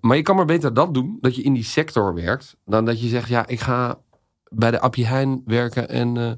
Maar 0.02 0.18
je 0.18 0.24
kan 0.24 0.36
maar 0.36 0.46
beter 0.46 0.74
dat 0.74 0.94
doen, 0.94 1.18
dat 1.22 1.36
je 1.36 1.42
in 1.42 1.54
die 1.54 1.64
sector 1.64 2.14
werkt, 2.14 2.56
dan 2.66 2.86
dat 2.86 3.02
je 3.02 3.08
zegt, 3.08 3.30
ja, 3.30 3.48
ik 3.48 3.60
ga 3.60 4.00
bij 4.50 4.72
de 4.72 4.80
Appie 4.80 5.06
Heijn 5.06 5.42
werken 5.46 5.90
en 5.90 6.16
uh, 6.16 6.32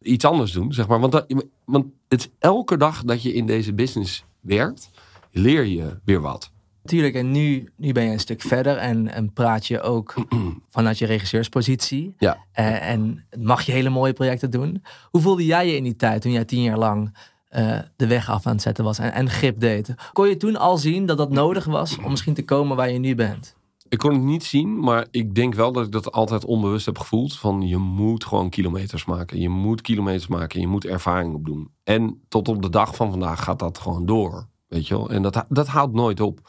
iets 0.00 0.24
anders 0.24 0.52
doen, 0.52 0.72
zeg 0.72 0.88
maar. 0.88 1.00
Want, 1.00 1.12
dat, 1.12 1.34
want 1.64 1.86
het 2.08 2.20
is 2.20 2.28
elke 2.38 2.76
dag 2.76 3.04
dat 3.04 3.22
je 3.22 3.32
in 3.32 3.46
deze 3.46 3.74
business 3.74 4.24
werkt, 4.40 4.90
leer 5.30 5.64
je 5.64 5.98
weer 6.04 6.20
wat. 6.20 6.52
Tuurlijk, 6.90 7.14
en 7.14 7.30
nu, 7.30 7.68
nu 7.76 7.92
ben 7.92 8.04
je 8.04 8.10
een 8.10 8.20
stuk 8.20 8.42
verder 8.42 8.76
en, 8.76 9.12
en 9.12 9.32
praat 9.32 9.66
je 9.66 9.80
ook 9.80 10.14
vanuit 10.68 10.98
je 10.98 11.06
regisseurspositie. 11.06 12.14
Ja. 12.18 12.34
Uh, 12.34 12.90
en 12.90 13.24
mag 13.38 13.62
je 13.62 13.72
hele 13.72 13.90
mooie 13.90 14.12
projecten 14.12 14.50
doen. 14.50 14.82
Hoe 15.10 15.20
voelde 15.20 15.44
jij 15.44 15.66
je 15.66 15.76
in 15.76 15.82
die 15.82 15.96
tijd 15.96 16.22
toen 16.22 16.32
jij 16.32 16.44
tien 16.44 16.62
jaar 16.62 16.78
lang 16.78 17.16
uh, 17.50 17.78
de 17.96 18.06
weg 18.06 18.30
af 18.30 18.46
aan 18.46 18.52
het 18.52 18.62
zetten 18.62 18.84
was 18.84 18.98
en, 18.98 19.12
en 19.12 19.30
grip 19.30 19.60
deed? 19.60 19.94
Kon 20.12 20.28
je 20.28 20.36
toen 20.36 20.56
al 20.56 20.78
zien 20.78 21.06
dat 21.06 21.16
dat 21.16 21.30
nodig 21.30 21.64
was 21.64 21.98
om 21.98 22.10
misschien 22.10 22.34
te 22.34 22.44
komen 22.44 22.76
waar 22.76 22.90
je 22.90 22.98
nu 22.98 23.14
bent? 23.14 23.56
Ik 23.88 23.98
kon 23.98 24.12
het 24.12 24.22
niet 24.22 24.44
zien, 24.44 24.80
maar 24.80 25.06
ik 25.10 25.34
denk 25.34 25.54
wel 25.54 25.72
dat 25.72 25.86
ik 25.86 25.92
dat 25.92 26.12
altijd 26.12 26.44
onbewust 26.44 26.86
heb 26.86 26.98
gevoeld. 26.98 27.36
Van 27.36 27.68
je 27.68 27.76
moet 27.76 28.24
gewoon 28.24 28.50
kilometers 28.50 29.04
maken. 29.04 29.40
Je 29.40 29.48
moet 29.48 29.80
kilometers 29.80 30.26
maken. 30.26 30.60
Je 30.60 30.68
moet 30.68 30.84
ervaring 30.84 31.34
opdoen. 31.34 31.70
En 31.84 32.20
tot 32.28 32.48
op 32.48 32.62
de 32.62 32.70
dag 32.70 32.96
van 32.96 33.10
vandaag 33.10 33.44
gaat 33.44 33.58
dat 33.58 33.78
gewoon 33.78 34.06
door. 34.06 34.48
Weet 34.68 34.88
je 34.88 34.94
wel? 34.94 35.10
En 35.10 35.22
dat, 35.22 35.44
dat 35.48 35.66
houdt 35.66 35.92
nooit 35.92 36.20
op. 36.20 36.40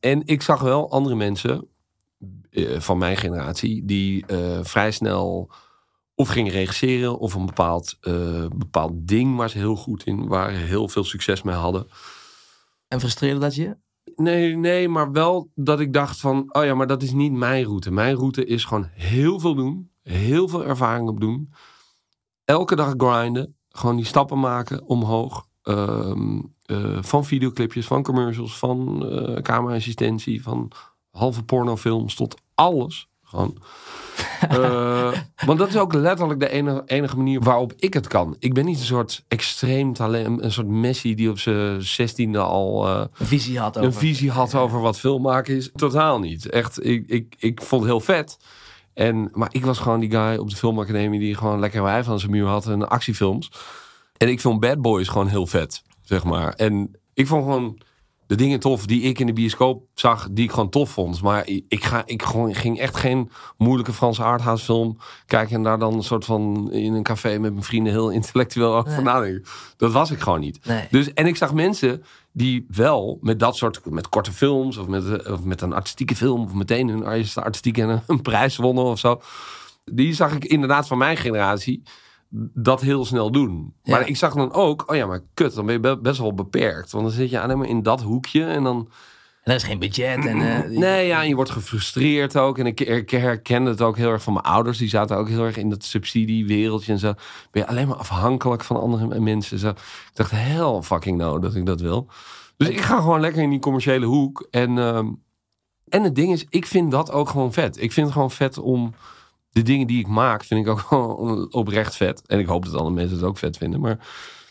En 0.00 0.22
ik 0.26 0.42
zag 0.42 0.60
wel 0.60 0.90
andere 0.90 1.14
mensen 1.14 1.68
uh, 2.50 2.80
van 2.80 2.98
mijn 2.98 3.16
generatie 3.16 3.84
die 3.84 4.24
uh, 4.26 4.58
vrij 4.62 4.90
snel 4.90 5.50
of 6.14 6.28
gingen 6.28 6.52
regisseren 6.52 7.18
of 7.18 7.34
een 7.34 7.46
bepaald, 7.46 7.98
uh, 8.00 8.46
bepaald 8.56 8.92
ding 8.94 9.36
waar 9.36 9.50
ze 9.50 9.58
heel 9.58 9.76
goed 9.76 10.04
in 10.04 10.28
waren, 10.28 10.58
heel 10.58 10.88
veel 10.88 11.04
succes 11.04 11.42
mee 11.42 11.54
hadden. 11.54 11.86
En 12.88 13.00
frustreerde 13.00 13.40
dat 13.40 13.54
je? 13.54 13.76
Nee, 14.16 14.56
nee, 14.56 14.88
maar 14.88 15.12
wel 15.12 15.50
dat 15.54 15.80
ik 15.80 15.92
dacht 15.92 16.20
van, 16.20 16.54
oh 16.54 16.64
ja, 16.64 16.74
maar 16.74 16.86
dat 16.86 17.02
is 17.02 17.12
niet 17.12 17.32
mijn 17.32 17.64
route. 17.64 17.90
Mijn 17.90 18.14
route 18.14 18.44
is 18.44 18.64
gewoon 18.64 18.88
heel 18.92 19.40
veel 19.40 19.54
doen, 19.54 19.90
heel 20.02 20.48
veel 20.48 20.64
ervaring 20.64 21.08
op 21.08 21.20
doen. 21.20 21.52
Elke 22.44 22.76
dag 22.76 22.94
grinden, 22.96 23.56
gewoon 23.68 23.96
die 23.96 24.04
stappen 24.04 24.40
maken 24.40 24.84
omhoog. 24.84 25.46
Uh, 25.64 26.38
uh, 26.70 26.98
van 27.00 27.24
videoclipjes, 27.24 27.86
van 27.86 28.02
commercials, 28.02 28.58
van 28.58 29.08
uh, 29.12 29.36
camera-assistentie, 29.36 30.42
van 30.42 30.72
halve 31.10 31.42
pornofilms 31.42 32.14
tot 32.14 32.34
alles. 32.54 33.08
Gewoon. 33.24 33.56
uh, 34.52 35.12
want 35.46 35.58
dat 35.58 35.68
is 35.68 35.76
ook 35.76 35.92
letterlijk 35.92 36.40
de 36.40 36.48
enige, 36.48 36.82
enige, 36.86 37.16
manier 37.16 37.40
waarop 37.40 37.72
ik 37.76 37.94
het 37.94 38.06
kan. 38.06 38.36
Ik 38.38 38.54
ben 38.54 38.64
niet 38.64 38.78
een 38.78 38.84
soort 38.84 39.24
extreem 39.28 39.92
talent, 39.92 40.42
een 40.42 40.52
soort 40.52 40.66
Messi 40.66 41.14
die 41.14 41.30
op 41.30 41.38
zijn 41.38 41.82
zestiende 41.82 42.38
al 42.38 42.88
uh, 42.88 43.04
een 43.18 43.26
visie 43.26 43.58
had, 43.58 43.76
over. 43.76 43.88
een 43.88 43.94
visie 43.94 44.30
had 44.30 44.54
over 44.54 44.80
wat 44.80 44.98
film 44.98 45.22
maken 45.22 45.56
is. 45.56 45.70
Totaal 45.74 46.18
niet. 46.18 46.48
Echt, 46.48 46.84
ik, 46.84 47.06
ik, 47.06 47.34
ik 47.38 47.62
vond 47.62 47.82
het 47.82 47.90
heel 47.90 48.00
vet. 48.00 48.38
En, 48.94 49.30
maar 49.32 49.48
ik 49.52 49.64
was 49.64 49.78
gewoon 49.78 50.00
die 50.00 50.10
guy 50.10 50.36
op 50.36 50.50
de 50.50 50.56
filmacademie 50.56 51.20
die 51.20 51.34
gewoon 51.34 51.60
lekker 51.60 51.82
wijf 51.82 52.08
aan 52.08 52.18
zijn 52.18 52.30
muur 52.30 52.46
had 52.46 52.66
en 52.66 52.88
actiefilms. 52.88 53.50
En 54.16 54.28
ik 54.28 54.40
vond 54.40 54.60
Bad 54.60 54.82
Boys 54.82 55.08
gewoon 55.08 55.28
heel 55.28 55.46
vet, 55.46 55.82
zeg 56.10 56.24
maar. 56.24 56.52
En 56.54 56.90
ik 57.14 57.26
vond 57.26 57.44
gewoon 57.44 57.78
de 58.26 58.34
dingen 58.34 58.60
tof 58.60 58.86
die 58.86 59.02
ik 59.02 59.18
in 59.18 59.26
de 59.26 59.32
bioscoop 59.32 59.86
zag, 59.94 60.28
die 60.30 60.44
ik 60.44 60.50
gewoon 60.50 60.68
tof 60.68 60.90
vond. 60.90 61.22
Maar 61.22 61.46
ik, 61.68 61.84
ga, 61.84 62.02
ik 62.06 62.22
gewoon, 62.22 62.54
ging 62.54 62.78
echt 62.78 62.96
geen 62.96 63.30
moeilijke 63.56 63.92
Franse 63.92 64.22
arthouse 64.22 64.64
film 64.64 64.98
kijken 65.26 65.56
en 65.56 65.62
daar 65.62 65.78
dan 65.78 65.94
een 65.94 66.02
soort 66.02 66.24
van 66.24 66.72
in 66.72 66.94
een 66.94 67.02
café 67.02 67.38
met 67.38 67.52
mijn 67.52 67.64
vrienden 67.64 67.92
heel 67.92 68.10
intellectueel 68.10 68.76
over 68.76 68.92
nee. 68.92 69.02
nadenken. 69.02 69.44
Dat 69.76 69.92
was 69.92 70.10
ik 70.10 70.20
gewoon 70.20 70.40
niet. 70.40 70.58
Nee. 70.64 70.86
Dus, 70.90 71.12
en 71.12 71.26
ik 71.26 71.36
zag 71.36 71.54
mensen 71.54 72.02
die 72.32 72.66
wel 72.68 73.18
met 73.20 73.38
dat 73.38 73.56
soort, 73.56 73.80
met 73.84 74.08
korte 74.08 74.32
films 74.32 74.76
of 74.76 74.86
met, 74.86 75.28
of 75.28 75.44
met 75.44 75.60
een 75.60 75.72
artistieke 75.72 76.16
film 76.16 76.44
of 76.44 76.52
meteen 76.52 76.88
een 76.88 77.04
artistieke 77.34 77.82
een, 77.82 78.02
een 78.06 78.22
prijs 78.22 78.56
wonnen 78.56 78.84
of 78.84 78.98
zo. 78.98 79.20
Die 79.84 80.14
zag 80.14 80.34
ik 80.34 80.44
inderdaad 80.44 80.86
van 80.86 80.98
mijn 80.98 81.16
generatie 81.16 81.82
dat 82.54 82.80
heel 82.80 83.04
snel 83.04 83.30
doen. 83.30 83.74
Ja. 83.82 83.92
Maar 83.92 84.08
ik 84.08 84.16
zag 84.16 84.34
dan 84.34 84.52
ook, 84.52 84.90
oh 84.90 84.96
ja, 84.96 85.06
maar 85.06 85.20
kut, 85.34 85.54
dan 85.54 85.66
ben 85.66 85.82
je 85.82 85.98
best 85.98 86.18
wel 86.18 86.34
beperkt. 86.34 86.90
Want 86.90 87.04
dan 87.04 87.14
zit 87.14 87.30
je 87.30 87.40
alleen 87.40 87.58
maar 87.58 87.68
in 87.68 87.82
dat 87.82 88.02
hoekje 88.02 88.44
en 88.44 88.62
dan... 88.62 88.88
En 89.42 89.52
er 89.52 89.58
is 89.58 89.62
geen 89.62 89.78
budget. 89.78 90.26
En, 90.26 90.40
uh, 90.70 90.78
nee, 90.78 91.06
ja, 91.06 91.22
en 91.22 91.28
je 91.28 91.34
wordt 91.34 91.50
gefrustreerd 91.50 92.36
ook. 92.36 92.58
En 92.58 92.66
ik, 92.66 92.80
ik 92.80 93.10
herkende 93.10 93.70
het 93.70 93.80
ook 93.80 93.96
heel 93.96 94.10
erg 94.10 94.22
van 94.22 94.32
mijn 94.32 94.44
ouders. 94.44 94.78
Die 94.78 94.88
zaten 94.88 95.16
ook 95.16 95.28
heel 95.28 95.44
erg 95.44 95.56
in 95.56 95.70
dat 95.70 95.84
subsidiewereldje 95.84 96.92
en 96.92 96.98
zo. 96.98 97.12
Ben 97.50 97.62
je 97.62 97.68
alleen 97.68 97.88
maar 97.88 97.96
afhankelijk 97.96 98.64
van 98.64 98.80
andere 98.80 99.20
mensen. 99.20 99.58
Zo. 99.58 99.68
Ik 99.68 99.76
dacht, 100.12 100.30
hell 100.30 100.80
fucking 100.82 101.18
no 101.18 101.38
dat 101.38 101.54
ik 101.54 101.66
dat 101.66 101.80
wil. 101.80 102.08
Dus 102.56 102.68
ik 102.68 102.80
ga 102.80 102.96
gewoon 102.96 103.20
lekker 103.20 103.42
in 103.42 103.50
die 103.50 103.58
commerciële 103.58 104.06
hoek. 104.06 104.46
En, 104.50 104.76
uh, 104.76 104.96
en 105.88 106.02
het 106.02 106.14
ding 106.14 106.32
is, 106.32 106.46
ik 106.48 106.66
vind 106.66 106.90
dat 106.90 107.12
ook 107.12 107.28
gewoon 107.28 107.52
vet. 107.52 107.82
Ik 107.82 107.92
vind 107.92 108.06
het 108.06 108.14
gewoon 108.14 108.30
vet 108.30 108.58
om 108.58 108.94
de 109.50 109.62
dingen 109.62 109.86
die 109.86 109.98
ik 109.98 110.06
maak, 110.06 110.44
vind 110.44 110.66
ik 110.66 110.72
ook 110.72 110.80
gewoon 110.88 111.52
oprecht 111.52 111.96
vet. 111.96 112.22
En 112.26 112.38
ik 112.38 112.46
hoop 112.46 112.64
dat 112.64 112.74
andere 112.74 112.94
mensen 112.94 113.16
het 113.16 113.26
ook 113.26 113.38
vet 113.38 113.56
vinden. 113.56 113.80
Maar 113.80 113.98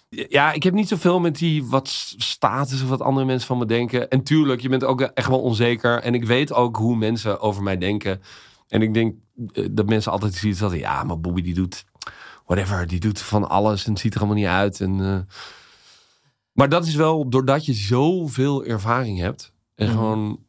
ja, 0.09 0.51
ik 0.51 0.63
heb 0.63 0.73
niet 0.73 0.87
zoveel 0.87 1.19
met 1.19 1.37
die 1.37 1.65
wat 1.65 1.87
status 2.17 2.81
of 2.81 2.89
wat 2.89 3.01
andere 3.01 3.25
mensen 3.25 3.47
van 3.47 3.57
me 3.57 3.65
denken. 3.65 4.09
En 4.09 4.23
tuurlijk, 4.23 4.61
je 4.61 4.69
bent 4.69 4.83
ook 4.83 5.01
echt 5.01 5.27
wel 5.27 5.41
onzeker. 5.41 6.01
En 6.01 6.13
ik 6.13 6.25
weet 6.25 6.53
ook 6.53 6.75
hoe 6.75 6.95
mensen 6.95 7.39
over 7.39 7.63
mij 7.63 7.77
denken. 7.77 8.21
En 8.67 8.81
ik 8.81 8.93
denk 8.93 9.15
eh, 9.53 9.65
dat 9.71 9.85
mensen 9.85 10.11
altijd 10.11 10.33
zien 10.33 10.55
dat 10.59 10.73
ja, 10.73 11.03
maar 11.03 11.19
Bobby 11.19 11.41
die 11.41 11.53
doet 11.53 11.85
whatever, 12.45 12.87
die 12.87 12.99
doet 12.99 13.21
van 13.21 13.49
alles 13.49 13.85
en 13.85 13.91
het 13.91 13.99
ziet 13.99 14.13
er 14.13 14.19
allemaal 14.19 14.37
niet 14.37 14.45
uit. 14.45 14.81
En, 14.81 14.99
uh... 14.99 15.19
Maar 16.53 16.69
dat 16.69 16.85
is 16.85 16.95
wel 16.95 17.29
doordat 17.29 17.65
je 17.65 17.73
zoveel 17.73 18.65
ervaring 18.65 19.19
hebt 19.19 19.53
en 19.75 19.87
mm. 19.87 19.93
gewoon 19.93 20.39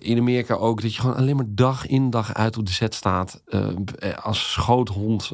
in 0.00 0.18
Amerika 0.18 0.54
ook 0.54 0.82
dat 0.82 0.94
je 0.94 1.00
gewoon 1.00 1.16
alleen 1.16 1.36
maar 1.36 1.44
dag 1.48 1.86
in 1.86 2.10
dag 2.10 2.34
uit 2.34 2.56
op 2.56 2.66
de 2.66 2.72
set 2.72 2.94
staat. 2.94 3.42
Uh, 3.46 3.68
als 4.22 4.52
schoothond, 4.52 5.32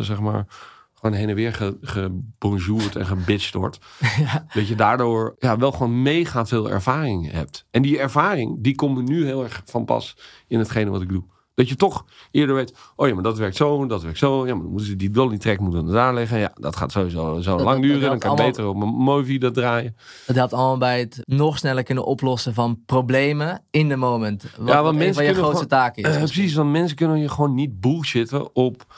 zeg 0.00 0.20
maar. 0.20 0.46
Gewoon 0.94 1.18
heen 1.18 1.28
en 1.28 1.34
weer 1.34 1.52
ge, 1.52 1.76
gebonjourd 1.80 2.96
en 2.96 3.06
gebitcht 3.06 3.54
wordt. 3.54 3.78
Ja. 4.18 4.46
Dat 4.54 4.68
je 4.68 4.74
daardoor 4.74 5.36
ja, 5.38 5.56
wel 5.56 5.72
gewoon 5.72 6.02
mega 6.02 6.46
veel 6.46 6.70
ervaring 6.70 7.30
hebt. 7.30 7.66
En 7.70 7.82
die 7.82 7.98
ervaring, 7.98 8.62
die 8.62 8.74
komt 8.74 9.08
nu 9.08 9.24
heel 9.24 9.42
erg 9.42 9.62
van 9.64 9.84
pas 9.84 10.16
in 10.46 10.58
hetgene 10.58 10.90
wat 10.90 11.02
ik 11.02 11.08
doe. 11.08 11.24
Dat 11.54 11.68
je 11.68 11.76
toch 11.76 12.04
eerder 12.30 12.54
weet, 12.54 12.74
oh 12.96 13.08
ja, 13.08 13.14
maar 13.14 13.22
dat 13.22 13.38
werkt 13.38 13.56
zo, 13.56 13.86
dat 13.86 14.02
werkt 14.02 14.18
zo. 14.18 14.46
Ja, 14.46 14.54
maar 14.54 14.62
dan 14.62 14.72
moeten 14.72 14.98
die 14.98 15.10
dolly 15.10 15.38
track 15.38 15.58
moeten 15.58 15.86
daar 15.86 16.14
liggen. 16.14 16.38
Ja, 16.38 16.52
dat 16.54 16.76
gaat 16.76 16.92
sowieso 16.92 17.40
zo 17.40 17.58
lang 17.58 17.82
duren. 17.82 18.00
Dan 18.00 18.18
kan 18.18 18.30
ik 18.30 18.44
beter 18.44 18.66
op 18.66 18.76
mijn 18.76 18.90
movie 18.90 19.38
dat 19.38 19.54
draaien. 19.54 19.96
Dat 20.26 20.36
helpt 20.36 20.52
allemaal 20.52 20.78
bij 20.78 20.98
het 20.98 21.20
nog 21.24 21.58
sneller 21.58 21.82
kunnen 21.82 22.04
oplossen 22.04 22.54
van 22.54 22.82
problemen 22.86 23.64
in 23.70 23.88
de 23.88 23.96
moment. 23.96 24.44
Wat, 24.56 24.68
ja, 24.68 24.82
want 24.82 24.96
mensen 24.96 25.24
je 25.24 25.32
grootste 25.34 25.52
gewoon, 25.52 25.68
taak 25.68 25.96
is. 25.96 26.04
Uh, 26.14 26.16
precies, 26.16 26.54
want 26.54 26.70
mensen 26.70 26.96
kunnen 26.96 27.18
je 27.18 27.28
gewoon 27.28 27.54
niet 27.54 27.80
bullshitten 27.80 28.54
op 28.54 28.94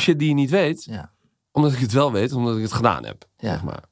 shit 0.00 0.18
die 0.18 0.28
je 0.28 0.34
niet 0.34 0.50
weet. 0.50 0.84
Ja. 0.84 1.12
Omdat 1.52 1.72
ik 1.72 1.78
het 1.78 1.92
wel 1.92 2.12
weet, 2.12 2.32
omdat 2.32 2.56
ik 2.56 2.62
het 2.62 2.72
gedaan 2.72 3.04
heb. 3.04 3.24
Ja. 3.36 3.50
Zeg 3.50 3.62
maar. 3.62 3.84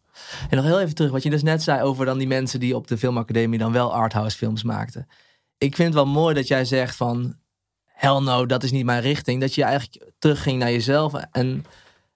En 0.50 0.56
nog 0.56 0.64
heel 0.64 0.80
even 0.80 0.94
terug, 0.94 1.10
wat 1.10 1.22
je 1.22 1.30
dus 1.30 1.42
net 1.42 1.62
zei 1.62 1.82
over 1.82 2.06
dan 2.06 2.18
die 2.18 2.26
mensen 2.26 2.60
die 2.60 2.76
op 2.76 2.86
de 2.86 2.98
filmacademie 2.98 3.58
dan 3.58 3.72
wel 3.72 3.94
arthouse 3.94 4.36
films 4.36 4.62
maakten. 4.62 5.06
Ik 5.58 5.74
vind 5.76 5.94
het 5.94 6.04
wel 6.04 6.12
mooi 6.12 6.34
dat 6.34 6.48
jij 6.48 6.64
zegt 6.64 6.96
van 6.96 7.36
hell 8.04 8.20
no, 8.20 8.46
dat 8.46 8.62
is 8.62 8.70
niet 8.70 8.84
mijn 8.84 9.00
richting. 9.00 9.40
Dat 9.40 9.54
je 9.54 9.62
eigenlijk 9.62 10.12
terugging 10.18 10.58
naar 10.58 10.70
jezelf 10.70 11.14
en, 11.30 11.64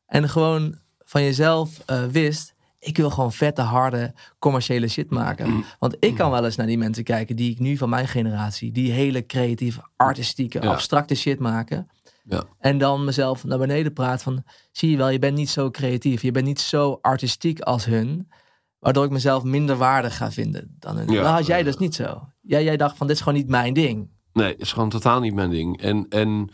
en 0.07 0.28
gewoon 0.28 0.78
van 1.04 1.23
jezelf 1.23 1.83
uh, 1.90 2.04
wist, 2.04 2.54
ik 2.78 2.97
wil 2.97 3.11
gewoon 3.11 3.33
vette, 3.33 3.62
harde, 3.62 4.14
commerciële 4.38 4.88
shit 4.88 5.11
maken. 5.11 5.64
Want 5.78 5.97
ik 6.00 6.14
kan 6.14 6.30
wel 6.30 6.45
eens 6.45 6.57
naar 6.57 6.66
die 6.66 6.78
mensen 6.78 7.04
kijken 7.04 7.37
die 7.37 7.50
ik 7.50 7.59
nu 7.59 7.76
van 7.76 7.88
mijn 7.88 8.09
generatie, 8.09 8.73
die 8.73 8.92
hele 8.92 9.26
creatieve, 9.26 9.80
artistieke, 9.97 10.62
ja. 10.62 10.71
abstracte 10.71 11.14
shit 11.14 11.38
maken. 11.38 11.88
Ja. 12.25 12.45
En 12.59 12.78
dan 12.78 13.04
mezelf 13.04 13.45
naar 13.45 13.59
beneden 13.59 13.92
praat 13.92 14.23
van, 14.23 14.45
zie 14.73 14.90
je 14.90 14.97
wel, 14.97 15.09
je 15.09 15.18
bent 15.18 15.37
niet 15.37 15.50
zo 15.50 15.71
creatief. 15.71 16.23
Je 16.23 16.30
bent 16.30 16.47
niet 16.47 16.61
zo 16.61 16.99
artistiek 17.02 17.61
als 17.61 17.85
hun. 17.85 18.30
Waardoor 18.78 19.04
ik 19.04 19.11
mezelf 19.11 19.42
minder 19.42 19.76
waardig 19.76 20.16
ga 20.16 20.30
vinden 20.30 20.76
dan 20.78 20.97
hun. 20.97 21.09
Ja, 21.11 21.33
had 21.33 21.47
jij 21.47 21.62
dus 21.62 21.76
niet 21.76 21.95
zo. 21.95 22.28
Jij, 22.40 22.64
jij 22.64 22.76
dacht 22.76 22.97
van, 22.97 23.07
dit 23.07 23.16
is 23.16 23.23
gewoon 23.23 23.38
niet 23.38 23.49
mijn 23.49 23.75
ding. 23.75 24.11
Nee, 24.38 24.57
is 24.57 24.73
gewoon 24.73 24.88
totaal 24.88 25.21
niet 25.21 25.35
mijn 25.35 25.50
ding. 25.50 25.80
En, 25.80 26.07
en, 26.09 26.50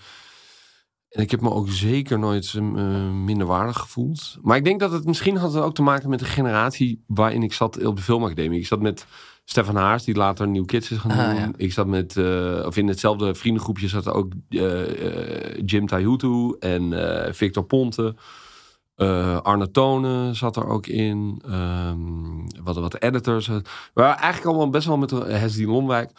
en 1.08 1.22
ik 1.22 1.30
heb 1.30 1.40
me 1.40 1.50
ook 1.50 1.68
zeker 1.68 2.18
nooit 2.18 2.54
eh, 2.54 3.10
minder 3.10 3.46
waardig 3.46 3.78
gevoeld. 3.78 4.36
Maar 4.42 4.56
ik 4.56 4.64
denk 4.64 4.80
dat 4.80 4.92
het 4.92 5.04
misschien 5.04 5.36
had 5.36 5.52
het 5.52 5.62
ook 5.62 5.74
te 5.74 5.82
maken 5.82 6.10
met 6.10 6.18
de 6.18 6.24
generatie 6.24 7.04
waarin 7.06 7.42
ik 7.42 7.52
zat 7.52 7.84
op 7.84 7.96
de 7.96 8.02
filmacademie. 8.02 8.58
Ik 8.58 8.66
zat 8.66 8.80
met 8.80 9.06
Stefan 9.44 9.76
Haars, 9.76 10.04
die 10.04 10.14
later 10.14 10.48
New 10.48 10.64
Kids 10.64 10.90
is 10.90 10.98
gaan 10.98 11.10
doen. 11.10 11.18
Ah, 11.18 11.34
ja. 11.34 11.50
Ik 11.56 11.72
zat 11.72 11.86
met, 11.86 12.16
eh, 12.16 12.62
of 12.66 12.76
in 12.76 12.88
hetzelfde 12.88 13.34
vriendengroepje 13.34 13.88
zat 13.88 14.08
ook 14.08 14.32
eh, 14.48 15.06
eh, 15.06 15.62
Jim 15.64 15.86
Taihutu 15.86 16.56
en 16.58 16.92
eh, 16.92 17.32
Victor 17.32 17.64
Ponte. 17.64 18.14
Eh, 18.94 19.40
Arne 19.40 19.70
Tonen 19.70 20.34
zat 20.34 20.56
er 20.56 20.66
ook 20.66 20.86
in. 20.86 21.42
Ehm 21.46 22.24
wat, 22.64 22.76
wat 22.76 23.02
editors. 23.02 23.46
We 23.46 23.62
waren 23.94 24.16
eigenlijk 24.16 24.46
allemaal 24.46 24.70
best 24.70 24.86
wel 24.86 24.96
met 24.96 25.10
Hesdy 25.10 25.64
Lomwijk. 25.64 26.10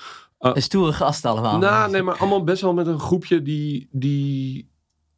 Een 0.53 0.61
stoere 0.61 0.93
gast 0.93 1.25
allemaal. 1.25 1.57
Nou, 1.57 1.91
nee, 1.91 2.03
maar 2.03 2.17
allemaal 2.17 2.43
best 2.43 2.61
wel 2.61 2.73
met 2.73 2.87
een 2.87 2.99
groepje 2.99 3.41
die... 3.41 3.87
die 3.91 4.73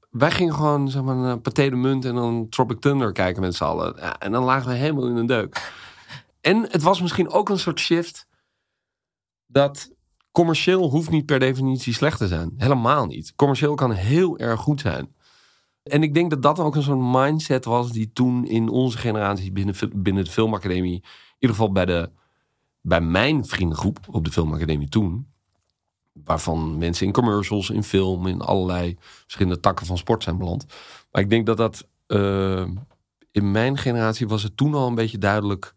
wij 0.09 0.31
gingen 0.31 0.53
gewoon, 0.53 0.89
zeg 0.89 1.03
maar, 1.03 1.15
naar 1.15 1.39
Pathé 1.39 1.69
de 1.69 1.75
Munt 1.75 2.05
en 2.05 2.15
dan 2.15 2.49
Tropic 2.49 2.79
Thunder 2.79 3.11
kijken 3.11 3.41
met 3.41 3.55
z'n 3.55 3.63
allen. 3.63 3.95
Ja, 3.99 4.19
en 4.19 4.31
dan 4.31 4.43
lagen 4.43 4.69
we 4.69 4.75
helemaal 4.75 5.07
in 5.07 5.15
een 5.15 5.25
deuk. 5.25 5.71
En 6.41 6.67
het 6.69 6.81
was 6.81 7.01
misschien 7.01 7.29
ook 7.29 7.49
een 7.49 7.59
soort 7.59 7.79
shift 7.79 8.27
dat 9.45 9.91
commercieel 10.31 10.89
hoeft 10.89 11.09
niet 11.09 11.25
per 11.25 11.39
definitie 11.39 11.93
slecht 11.93 12.17
te 12.17 12.27
zijn. 12.27 12.53
Helemaal 12.57 13.05
niet. 13.05 13.33
Commercieel 13.35 13.75
kan 13.75 13.91
heel 13.91 14.37
erg 14.37 14.59
goed 14.59 14.81
zijn. 14.81 15.15
En 15.83 16.03
ik 16.03 16.13
denk 16.13 16.29
dat 16.29 16.41
dat 16.41 16.59
ook 16.59 16.75
een 16.75 16.83
soort 16.83 17.21
mindset 17.21 17.65
was 17.65 17.91
die 17.91 18.11
toen 18.13 18.45
in 18.45 18.69
onze 18.69 18.97
generatie 18.97 19.51
binnen, 19.51 19.75
binnen 19.95 20.23
de 20.23 20.31
filmacademie, 20.31 20.93
in 20.93 21.35
ieder 21.39 21.55
geval 21.55 21.71
bij, 21.71 21.85
de, 21.85 22.09
bij 22.81 23.01
mijn 23.01 23.45
vriendengroep 23.45 23.99
op 24.11 24.25
de 24.25 24.31
filmacademie 24.31 24.89
toen, 24.89 25.27
waarvan 26.13 26.77
mensen 26.77 27.05
in 27.05 27.13
commercials, 27.13 27.69
in 27.69 27.83
film, 27.83 28.27
in 28.27 28.41
allerlei 28.41 28.95
verschillende 28.99 29.59
takken 29.59 29.85
van 29.85 29.97
sport 29.97 30.23
zijn 30.23 30.37
beland. 30.37 30.65
Maar 31.11 31.21
ik 31.21 31.29
denk 31.29 31.45
dat 31.45 31.57
dat 31.57 31.87
eh, 32.07 32.65
in 33.31 33.51
mijn 33.51 33.77
generatie 33.77 34.27
was 34.27 34.43
het 34.43 34.57
toen 34.57 34.73
al 34.73 34.87
een 34.87 34.95
beetje 34.95 35.17
duidelijk 35.17 35.75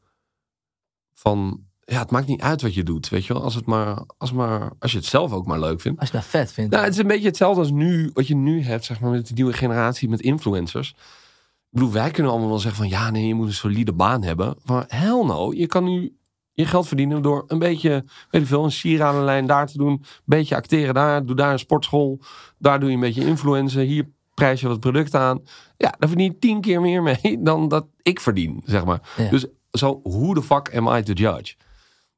van 1.12 1.64
ja, 1.90 1.98
het 1.98 2.10
maakt 2.10 2.26
niet 2.26 2.40
uit 2.40 2.62
wat 2.62 2.74
je 2.74 2.82
doet, 2.82 3.08
weet 3.08 3.26
je 3.26 3.32
wel, 3.32 3.42
als 3.42 3.54
het 3.54 3.66
maar 3.66 4.02
als, 4.18 4.32
maar, 4.32 4.70
als 4.78 4.92
je 4.92 4.98
het 4.98 5.06
zelf 5.06 5.32
ook 5.32 5.46
maar 5.46 5.60
leuk 5.60 5.80
vindt. 5.80 6.00
Als 6.00 6.10
je 6.10 6.16
dat 6.16 6.26
vet 6.26 6.52
vindt. 6.52 6.70
Nou, 6.70 6.84
het 6.84 6.92
is 6.92 7.00
een 7.00 7.06
beetje 7.06 7.28
hetzelfde 7.28 7.60
als 7.60 7.70
nu, 7.70 8.10
wat 8.14 8.26
je 8.26 8.36
nu 8.36 8.62
hebt, 8.62 8.84
zeg 8.84 9.00
maar, 9.00 9.10
met 9.10 9.26
de 9.26 9.34
nieuwe 9.34 9.52
generatie 9.52 10.08
met 10.08 10.20
influencers. 10.20 10.90
Ik 10.90 11.76
bedoel, 11.78 11.92
wij 11.92 12.10
kunnen 12.10 12.32
allemaal 12.32 12.50
wel 12.50 12.58
zeggen 12.58 12.80
van 12.80 12.88
ja, 12.88 13.10
nee, 13.10 13.26
je 13.26 13.34
moet 13.34 13.46
een 13.46 13.52
solide 13.52 13.92
baan 13.92 14.22
hebben. 14.22 14.56
Maar 14.64 14.84
hell 14.88 15.24
no, 15.24 15.52
je 15.52 15.66
kan 15.66 15.84
nu 15.84 16.16
je 16.60 16.66
geld 16.66 16.88
verdienen 16.88 17.22
door 17.22 17.44
een 17.46 17.58
beetje, 17.58 18.04
weet 18.30 18.42
ik 18.42 18.48
veel, 18.48 18.64
een 18.64 18.72
sieradenlijn 18.72 19.46
daar 19.46 19.66
te 19.66 19.78
doen. 19.78 19.92
Een 19.92 20.04
beetje 20.24 20.56
acteren 20.56 20.94
daar, 20.94 21.26
doe 21.26 21.36
daar 21.36 21.52
een 21.52 21.58
sportschool. 21.58 22.20
Daar 22.58 22.80
doe 22.80 22.88
je 22.88 22.94
een 22.94 23.00
beetje 23.00 23.26
influencen. 23.26 23.82
Hier 23.82 24.08
prijs 24.34 24.60
je 24.60 24.68
wat 24.68 24.80
product 24.80 25.14
aan. 25.14 25.42
Ja, 25.76 25.94
daar 25.98 26.08
verdien 26.08 26.32
je 26.32 26.38
tien 26.38 26.60
keer 26.60 26.80
meer 26.80 27.02
mee 27.02 27.38
dan 27.40 27.68
dat 27.68 27.86
ik 28.02 28.20
verdien, 28.20 28.62
zeg 28.64 28.84
maar. 28.84 29.00
Ja. 29.16 29.30
Dus 29.30 29.46
zo, 29.70 30.00
who 30.02 30.34
the 30.34 30.42
fuck 30.42 30.76
am 30.76 30.88
I 30.88 31.02
to 31.02 31.12
judge? 31.12 31.54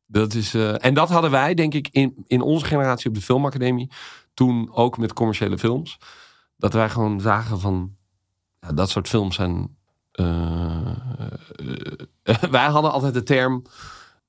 Dat 0.07 0.35
is, 0.35 0.55
eh, 0.55 0.85
en 0.85 0.95
dat 0.95 1.09
hadden 1.09 1.31
wij, 1.31 1.55
denk 1.55 1.75
ik, 1.75 1.89
in, 1.91 2.25
in 2.27 2.41
onze 2.41 2.65
generatie 2.65 3.09
op 3.09 3.15
de 3.15 3.23
filmacademie. 3.23 3.91
Toen 4.35 4.75
ook 4.75 4.99
met 4.99 5.13
commerciële 5.13 5.59
films. 5.59 5.99
Dat 6.57 6.73
wij 6.73 6.89
gewoon 6.91 7.21
zagen 7.21 7.61
van, 7.61 7.97
ja, 8.61 8.73
dat 8.73 8.91
soort 8.91 9.09
films 9.09 9.35
zijn... 9.35 9.77
eh, 10.13 10.97
eh, 12.23 12.43
wij 12.51 12.65
hadden 12.67 12.93
altijd 12.93 13.15
de 13.15 13.23
term, 13.23 13.63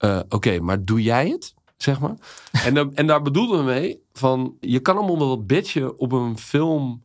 eh, 0.03 0.19
oké, 0.29 0.59
maar 0.59 0.83
doe 0.83 1.01
jij 1.01 1.29
het? 1.29 1.53
Zeg 1.77 1.99
maar. 1.99 2.15
En, 2.65 2.73
dan- 2.73 2.95
en 2.95 3.07
daar 3.07 3.21
bedoelden 3.21 3.57
we 3.57 3.63
mee 3.63 4.01
van, 4.13 4.57
je 4.59 4.79
kan 4.79 4.97
allemaal 4.97 5.17
wel 5.17 5.27
wat 5.27 5.47
bitchen 5.47 5.99
op 5.99 6.11
een 6.11 6.37
film... 6.37 7.03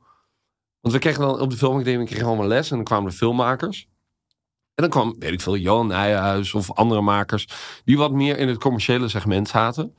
Want 0.81 0.94
we 0.94 1.01
kregen 1.01 1.20
dan 1.20 1.40
op 1.40 1.51
de 1.51 1.57
filmacademie 1.57 2.07
kregen 2.07 2.27
allemaal 2.27 2.46
les 2.46 2.70
en 2.70 2.77
dan 2.77 2.85
kwamen 2.85 3.11
de 3.11 3.16
filmmakers. 3.16 3.88
En 4.75 4.83
dan 4.85 4.88
kwam, 4.88 5.14
weet 5.18 5.33
ik 5.33 5.40
veel, 5.40 5.57
Johan 5.57 5.87
Nijhuis 5.87 6.55
of 6.55 6.72
andere 6.72 7.01
makers... 7.01 7.49
die 7.85 7.96
wat 7.99 8.12
meer 8.12 8.38
in 8.38 8.49
het 8.49 8.59
commerciële 8.59 9.09
segment 9.09 9.49
zaten. 9.49 9.94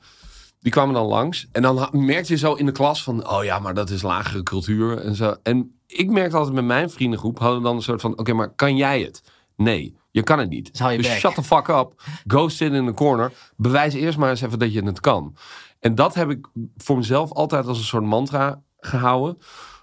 Die 0.60 0.72
kwamen 0.72 0.94
dan 0.94 1.06
langs. 1.06 1.48
En 1.52 1.62
dan 1.62 1.88
merkte 1.92 2.32
je 2.32 2.38
zo 2.38 2.54
in 2.54 2.66
de 2.66 2.72
klas 2.72 3.02
van... 3.02 3.30
oh 3.30 3.44
ja, 3.44 3.58
maar 3.58 3.74
dat 3.74 3.90
is 3.90 4.02
lagere 4.02 4.42
cultuur 4.42 4.98
en 4.98 5.14
zo. 5.14 5.36
En 5.42 5.80
ik 5.86 6.10
merkte 6.10 6.36
altijd 6.36 6.54
met 6.54 6.64
mijn 6.64 6.90
vriendengroep... 6.90 7.38
hadden 7.38 7.58
we 7.58 7.64
dan 7.64 7.76
een 7.76 7.82
soort 7.82 8.00
van... 8.00 8.18
oké, 8.18 8.32
maar 8.32 8.54
kan 8.54 8.76
jij 8.76 9.00
het? 9.00 9.22
Nee, 9.56 9.96
je 10.10 10.22
kan 10.22 10.38
het 10.38 10.48
niet. 10.48 10.70
Dus 10.70 10.80
hou 10.80 10.92
je 10.92 10.98
dus 10.98 11.08
bek. 11.08 11.18
shut 11.18 11.34
the 11.34 11.42
fuck 11.42 11.68
up. 11.68 12.02
Go 12.26 12.48
sit 12.48 12.72
in 12.72 12.86
the 12.86 12.94
corner. 12.94 13.32
Bewijs 13.56 13.94
eerst 13.94 14.18
maar 14.18 14.30
eens 14.30 14.40
even 14.40 14.58
dat 14.58 14.72
je 14.72 14.82
het 14.82 15.00
kan. 15.00 15.36
En 15.78 15.94
dat 15.94 16.14
heb 16.14 16.30
ik 16.30 16.48
voor 16.76 16.96
mezelf 16.96 17.32
altijd 17.32 17.66
als 17.66 17.78
een 17.78 17.84
soort 17.84 18.04
mantra 18.04 18.62
gehouden. 18.78 19.36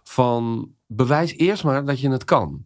Van 0.03 0.71
bewijs 0.87 1.33
eerst 1.37 1.63
maar 1.63 1.85
dat 1.85 1.99
je 1.99 2.09
het 2.09 2.23
kan. 2.23 2.65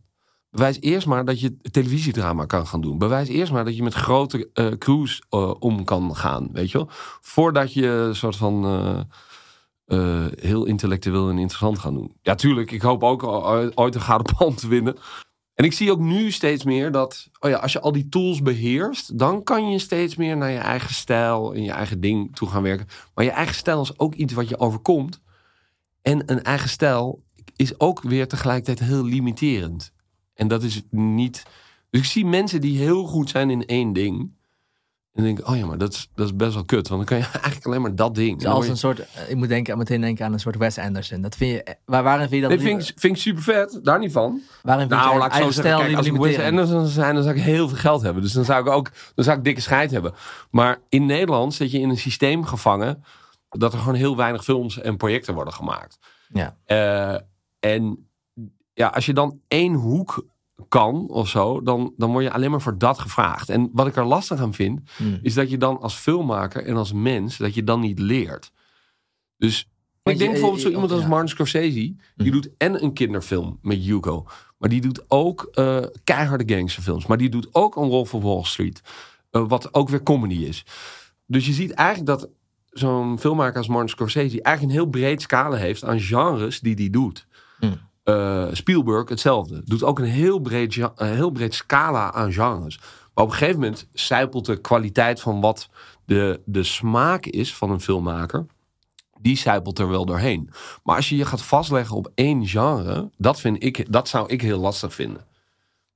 Bewijs 0.52 0.78
eerst 0.80 1.08
maar 1.08 1.26
dat 1.26 1.40
je 1.40 1.58
televisiedrama 1.58 2.46
kan 2.46 2.68
gaan 2.68 2.82
doen. 2.82 2.98
Bewijs 2.98 3.28
eerst 3.28 3.52
maar 3.52 3.66
dat 3.66 3.76
je 3.76 3.84
met 3.84 3.94
grote 3.94 4.50
eh, 4.54 4.68
crews 4.68 5.22
eh, 5.30 5.54
om 5.60 5.84
kan 5.84 6.16
gaan. 6.16 6.50
Weet 6.52 6.72
je 6.72 6.78
wel? 6.78 6.88
Voordat 7.22 7.74
je 7.74 7.88
een 7.88 8.16
soort 8.16 8.36
van 8.36 8.66
eh, 9.86 10.26
heel 10.40 10.66
intellectueel 10.66 11.30
en 11.30 11.38
interessant 11.38 11.80
gaan 11.80 11.94
doen. 11.94 12.16
Ja, 12.22 12.36
tuurlijk. 12.36 12.72
Ik 12.72 12.82
hoop 12.82 13.04
ook 13.04 13.24
ooit 13.76 13.96
een 13.96 14.02
gouden 14.02 14.36
palm 14.38 14.56
te 14.56 14.68
winnen. 14.68 14.96
En 15.54 15.66
ik 15.66 15.74
zie 15.74 15.92
ook 15.92 16.00
nu 16.00 16.32
steeds 16.32 16.64
meer 16.64 16.92
dat 16.92 17.30
oh 17.40 17.50
ja, 17.50 17.58
als 17.58 17.72
je 17.72 17.82
al 17.82 17.92
die 17.92 18.10
tools 18.10 18.42
beheerst, 18.42 19.18
dan 19.20 19.44
kan 19.44 19.72
je 19.72 19.80
steeds 19.80 20.16
meer 20.16 20.38
naar 20.38 20.52
je 20.52 20.58
eigen 20.58 20.94
stijl 20.94 21.54
en 21.54 21.64
je 21.64 21.72
eigen 21.72 22.02
ding 22.02 22.36
toe 22.36 22.48
gaan 22.48 22.64
werken. 22.64 22.88
Maar 23.14 23.26
je 23.26 23.32
eigen 23.32 23.56
stijl 23.56 23.82
is 23.82 24.00
ook 24.00 24.16
iets 24.16 24.34
wat 24.34 24.50
je 24.50 24.60
overkomt. 24.60 25.22
En 26.02 26.32
een 26.32 26.44
eigen 26.44 26.70
stijl 26.70 27.24
is 27.56 27.80
ook 27.80 28.02
weer 28.02 28.28
tegelijkertijd 28.28 28.90
heel 28.90 29.04
limiterend. 29.04 29.92
En 30.34 30.48
dat 30.48 30.64
is 30.64 30.82
niet. 30.90 31.44
Dus 31.90 32.02
ik 32.02 32.08
zie 32.08 32.26
mensen 32.26 32.62
die 32.62 32.78
heel 32.78 33.06
goed 33.06 33.30
zijn 33.30 33.50
in 33.50 33.66
één 33.66 33.94
ding. 33.94 34.32
En 35.14 35.24
denk 35.24 35.40
ik, 35.40 35.48
oh 35.48 35.58
ja, 35.58 35.66
maar 35.66 35.78
dat 35.78 35.94
is, 35.94 36.10
dat 36.16 36.26
is 36.26 36.36
best 36.36 36.54
wel 36.54 36.64
kut. 36.66 36.88
Want 36.88 37.08
dan 37.08 37.20
kan 37.20 37.28
je 37.28 37.34
eigenlijk 37.40 37.66
alleen 37.66 37.82
maar 37.82 37.96
dat 37.96 38.16
ding. 38.16 38.38
Dus 38.40 38.48
als 38.48 38.66
je- 38.66 38.72
een 38.72 38.78
soort, 38.78 39.00
eh, 39.00 39.30
ik 39.30 39.36
moet 39.36 39.48
denken, 39.48 39.78
meteen 39.78 40.02
denken 40.02 40.26
aan 40.26 40.34
een 40.34 40.40
soort 40.40 40.58
Wes 40.58 40.78
Anderson. 40.78 41.22
Dat 41.22 41.36
vind 41.36 41.52
je, 41.52 41.64
eh, 41.64 41.74
waar, 41.86 42.04
waarin 42.04 42.30
vind 42.30 42.42
je 42.42 42.48
dat? 42.48 42.58
Nee, 42.58 42.68
vind 42.68 42.90
ik, 42.90 43.00
vind 43.00 43.16
ik 43.16 43.22
super 43.22 43.44
vet. 43.44 43.80
Daar 43.84 44.00
niet 44.00 44.12
van. 44.12 44.42
waarin 44.62 44.88
vind 44.88 45.00
Nou, 45.02 45.14
je 45.14 45.20
laat 45.20 45.36
ik 45.36 45.42
zo 45.44 45.52
zeggen. 45.52 45.86
Kijk, 45.86 45.98
als 45.98 46.06
ik 46.06 46.16
Wes? 46.16 46.40
Anderson 46.40 46.80
zou 46.80 46.88
zijn, 46.88 47.14
dan 47.16 47.24
zou 47.24 47.36
ik 47.36 47.42
heel 47.42 47.68
veel 47.68 47.78
geld 47.78 48.02
hebben. 48.02 48.22
Dus 48.24 48.32
dan 48.34 48.46
zou 48.46 48.68
ik 48.68 48.72
ook 48.74 48.92
dan 49.16 49.26
zou 49.26 49.38
ik 49.38 49.44
dikke 49.44 49.62
scheid 49.62 49.92
hebben. 49.92 50.14
Maar 50.52 50.80
in 50.90 51.06
Nederland 51.06 51.54
zit 51.54 51.72
je 51.72 51.80
in 51.80 51.90
een 51.90 51.98
systeem 51.98 52.46
gevangen... 52.46 53.04
dat 53.50 53.74
er 53.74 53.80
gewoon 53.80 53.96
heel 53.96 54.16
weinig 54.16 54.44
films 54.44 54.80
en 54.82 54.98
projecten 54.98 55.34
worden 55.34 55.54
gemaakt. 55.54 55.98
Ja. 56.34 56.56
Eh, 56.66 57.20
en 57.60 58.10
ja, 58.74 58.88
als 58.88 59.06
je 59.06 59.14
dan 59.14 59.40
één 59.48 59.74
hoek 59.74 60.26
kan 60.72 61.08
of 61.10 61.30
zo... 61.30 61.62
Dan, 61.62 61.94
dan 61.98 62.12
word 62.12 62.24
je 62.24 62.32
alleen 62.32 62.52
maar 62.52 62.62
voor 62.62 62.78
dat 62.78 63.00
gevraagd. 63.00 63.50
En 63.50 63.70
wat 63.74 63.88
ik 63.88 63.96
er 63.96 64.06
lastig 64.06 64.40
aan 64.40 64.54
vind... 64.54 64.80
Hmm. 64.98 65.20
is 65.22 65.34
dat 65.34 65.50
je 65.50 65.58
dan 65.58 65.80
als 65.80 65.94
filmmaker 65.96 66.66
en 66.66 66.76
als 66.76 66.94
mens... 66.94 67.38
dat 67.38 67.54
je 67.54 67.64
dan 67.64 67.80
niet 67.80 68.00
leert. 68.00 68.52
Dus 69.38 69.70
ik 70.04 70.18
denk 70.18 70.32
bijvoorbeeld 70.32 70.62
zo 70.62 70.70
iemand 70.70 70.92
als. 70.92 71.06
Martin 71.08 71.30
Scorsese. 71.30 71.74
Die 71.74 71.98
Mhm. 72.16 72.32
doet 72.32 72.50
en 72.58 72.84
een 72.84 72.94
kinderfilm 72.94 73.60
met 73.62 73.78
Hugo. 73.78 74.26
Maar 74.58 74.70
die 74.70 74.82
doet 74.82 75.04
ook 75.08 75.50
eh, 75.54 75.78
keiharde 76.04 76.54
gangsterfilms. 76.56 77.06
Maar 77.06 77.18
die 77.18 77.30
doet 77.30 77.48
ook 77.52 77.76
een 77.76 77.88
Wolf 77.88 78.14
of 78.14 78.24
Wall 78.24 78.44
Street. 78.44 78.82
eh, 79.32 79.44
wat 79.48 79.74
ook 79.74 79.90
weer 79.90 80.04
comedy 80.04 80.36
is. 80.46 80.66
Dus 81.26 81.46
je 81.46 81.54
ziet 81.54 81.72
eigenlijk 81.72 82.08
dat 82.08 82.30
zo'n 82.70 83.20
filmmaker 83.20 83.58
als 83.58 83.68
Martin 83.68 83.90
Scorsese... 83.90 84.42
eigenlijk 84.42 84.62
een 84.76 84.82
heel 84.84 84.92
breed 84.92 85.22
scala 85.22 85.56
heeft 85.56 85.84
aan 85.84 86.00
genres 86.00 86.60
die 86.60 86.76
die 86.76 86.90
doet. 86.90 87.28
Mhm. 87.60 87.74
Eh, 88.12 88.48
Spielberg 88.52 89.10
hetzelfde. 89.10 89.62
Doet 89.66 89.84
ook 89.84 90.00
een 90.00 90.06
heel 90.06 90.40
breed, 90.40 90.76
een 90.96 91.14
heel 91.14 91.32
breed 91.32 91.54
scala 91.54 92.14
aan 92.14 92.34
genres. 92.34 92.80
Maar 93.14 93.24
op 93.24 93.32
een 93.32 93.38
gegeven 93.38 93.60
moment 93.60 93.88
zijpelt 93.94 94.46
de 94.46 94.62
kwaliteit 94.62 95.22
van 95.22 95.42
wat 95.42 95.70
de, 96.06 96.42
de 96.46 96.64
smaak 96.64 97.26
is 97.26 97.56
van 97.56 97.72
een 97.72 97.82
filmmaker 97.82 98.46
die 99.22 99.38
zijpelt 99.38 99.80
er 99.80 99.90
wel 99.90 100.06
doorheen. 100.06 100.50
Maar 100.84 100.96
als 100.96 101.10
je 101.10 101.16
je 101.16 101.26
gaat 101.26 101.42
vastleggen 101.42 101.96
op 101.96 102.12
één 102.16 102.48
genre, 102.48 103.10
dat, 103.18 103.40
vind 103.40 103.64
ik, 103.64 103.92
dat 103.92 104.08
zou 104.08 104.28
ik 104.28 104.42
heel 104.42 104.60
lastig 104.60 104.94
vinden. 104.94 105.26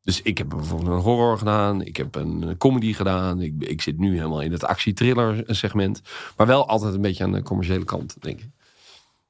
Dus 0.01 0.21
ik 0.21 0.38
heb 0.38 0.49
bijvoorbeeld 0.49 0.91
een 0.91 1.04
horror 1.04 1.38
gedaan, 1.38 1.82
ik 1.82 1.97
heb 1.97 2.15
een 2.15 2.56
comedy 2.58 2.93
gedaan, 2.93 3.41
ik, 3.41 3.54
ik 3.60 3.82
zit 3.82 3.97
nu 3.97 4.15
helemaal 4.15 4.41
in 4.41 4.51
het 4.51 4.65
actie-thriller 4.65 5.43
segment, 5.45 6.01
maar 6.38 6.47
wel 6.47 6.67
altijd 6.67 6.93
een 6.93 7.01
beetje 7.01 7.23
aan 7.23 7.32
de 7.32 7.41
commerciële 7.41 7.84
kant, 7.84 8.15
denk 8.19 8.39
ik. 8.39 8.49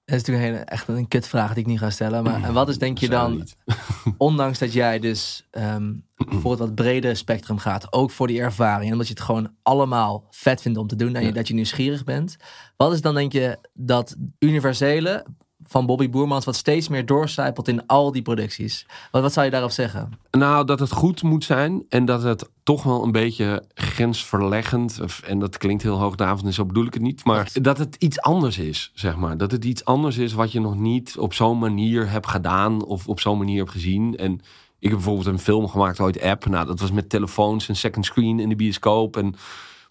Dat 0.05 0.15
is 0.15 0.21
natuurlijk 0.23 0.47
een 0.47 0.53
hele, 0.53 0.65
echt 0.65 0.87
een 0.87 1.07
kutvraag 1.07 1.49
die 1.53 1.63
ik 1.63 1.69
niet 1.69 1.79
ga 1.79 1.89
stellen. 1.89 2.23
Maar 2.23 2.53
wat 2.53 2.69
is 2.69 2.77
denk 2.77 2.97
je 2.97 3.09
dan, 3.09 3.47
ondanks 4.17 4.59
dat 4.59 4.73
jij 4.73 4.99
dus 4.99 5.47
ehm, 5.51 5.93
voor 6.15 6.51
het 6.51 6.59
wat 6.59 6.75
brede 6.75 7.15
spectrum 7.15 7.57
gaat, 7.57 7.93
ook 7.93 8.11
voor 8.11 8.27
die 8.27 8.39
ervaring, 8.41 8.91
omdat 8.91 9.07
je 9.07 9.13
het 9.13 9.21
gewoon 9.21 9.51
allemaal 9.63 10.27
vet 10.29 10.61
vindt 10.61 10.77
om 10.77 10.87
te 10.87 10.95
doen 10.95 11.15
en 11.15 11.21
je, 11.21 11.27
Ja. 11.27 11.33
dat 11.33 11.47
je 11.47 11.53
nieuwsgierig 11.53 12.03
bent, 12.03 12.37
wat 12.77 12.93
is 12.93 13.01
dan 13.01 13.15
denk 13.15 13.31
je 13.31 13.57
dat 13.73 14.15
universele 14.39 15.25
van 15.67 15.85
Bobby 15.85 16.09
Boermans, 16.09 16.45
wat 16.45 16.55
steeds 16.55 16.87
meer 16.87 17.05
doorcijpelt 17.05 17.67
in 17.67 17.85
al 17.85 18.11
die 18.11 18.21
producties. 18.21 18.85
Wat, 19.11 19.21
wat 19.21 19.33
zou 19.33 19.45
je 19.45 19.51
daarop 19.51 19.71
zeggen? 19.71 20.11
Nou, 20.31 20.65
dat 20.65 20.79
het 20.79 20.91
goed 20.91 21.23
moet 21.23 21.43
zijn 21.43 21.85
en 21.89 22.05
dat 22.05 22.23
het 22.23 22.49
toch 22.63 22.83
wel 22.83 23.03
een 23.03 23.11
beetje 23.11 23.63
grensverleggend, 23.73 24.99
en 25.23 25.39
dat 25.39 25.57
klinkt 25.57 25.83
heel 25.83 25.99
hoogdravend 25.99 26.45
en 26.45 26.53
zo 26.53 26.65
bedoel 26.65 26.85
ik 26.85 26.93
het 26.93 27.03
niet, 27.03 27.25
maar 27.25 27.49
dat 27.61 27.77
het 27.77 27.95
iets 27.95 28.21
anders 28.21 28.57
is, 28.57 28.91
zeg 28.93 29.15
maar. 29.15 29.37
Dat 29.37 29.51
het 29.51 29.65
iets 29.65 29.85
anders 29.85 30.17
is 30.17 30.33
wat 30.33 30.51
je 30.51 30.59
nog 30.59 30.75
niet 30.75 31.17
op 31.17 31.33
zo'n 31.33 31.59
manier 31.59 32.09
hebt 32.09 32.27
gedaan 32.27 32.85
of 32.85 33.07
op 33.07 33.19
zo'n 33.19 33.37
manier 33.37 33.57
hebt 33.57 33.71
gezien. 33.71 34.17
En 34.17 34.41
ik 34.79 34.89
heb 34.89 34.99
bijvoorbeeld 34.99 35.27
een 35.27 35.39
film 35.39 35.67
gemaakt 35.67 35.99
ooit, 35.99 36.21
App. 36.21 36.45
Nou, 36.45 36.65
dat 36.65 36.79
was 36.79 36.91
met 36.91 37.09
telefoons 37.09 37.69
en 37.69 37.75
second 37.75 38.05
screen 38.05 38.39
in 38.39 38.49
de 38.49 38.55
bioscoop. 38.55 39.17
En, 39.17 39.35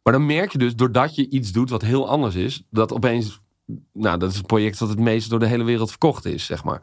maar 0.02 0.12
dan 0.12 0.26
merk 0.26 0.52
je 0.52 0.58
dus, 0.58 0.76
doordat 0.76 1.14
je 1.14 1.28
iets 1.28 1.52
doet 1.52 1.70
wat 1.70 1.82
heel 1.82 2.08
anders 2.08 2.34
is, 2.34 2.62
dat 2.70 2.92
opeens, 2.92 3.40
nou, 3.92 4.18
dat 4.18 4.30
is 4.30 4.36
het 4.36 4.46
project 4.46 4.78
dat 4.78 4.88
het 4.88 4.98
meest 4.98 5.30
door 5.30 5.38
de 5.38 5.46
hele 5.46 5.64
wereld 5.64 5.90
verkocht 5.90 6.24
is, 6.24 6.44
zeg 6.44 6.64
maar. 6.64 6.82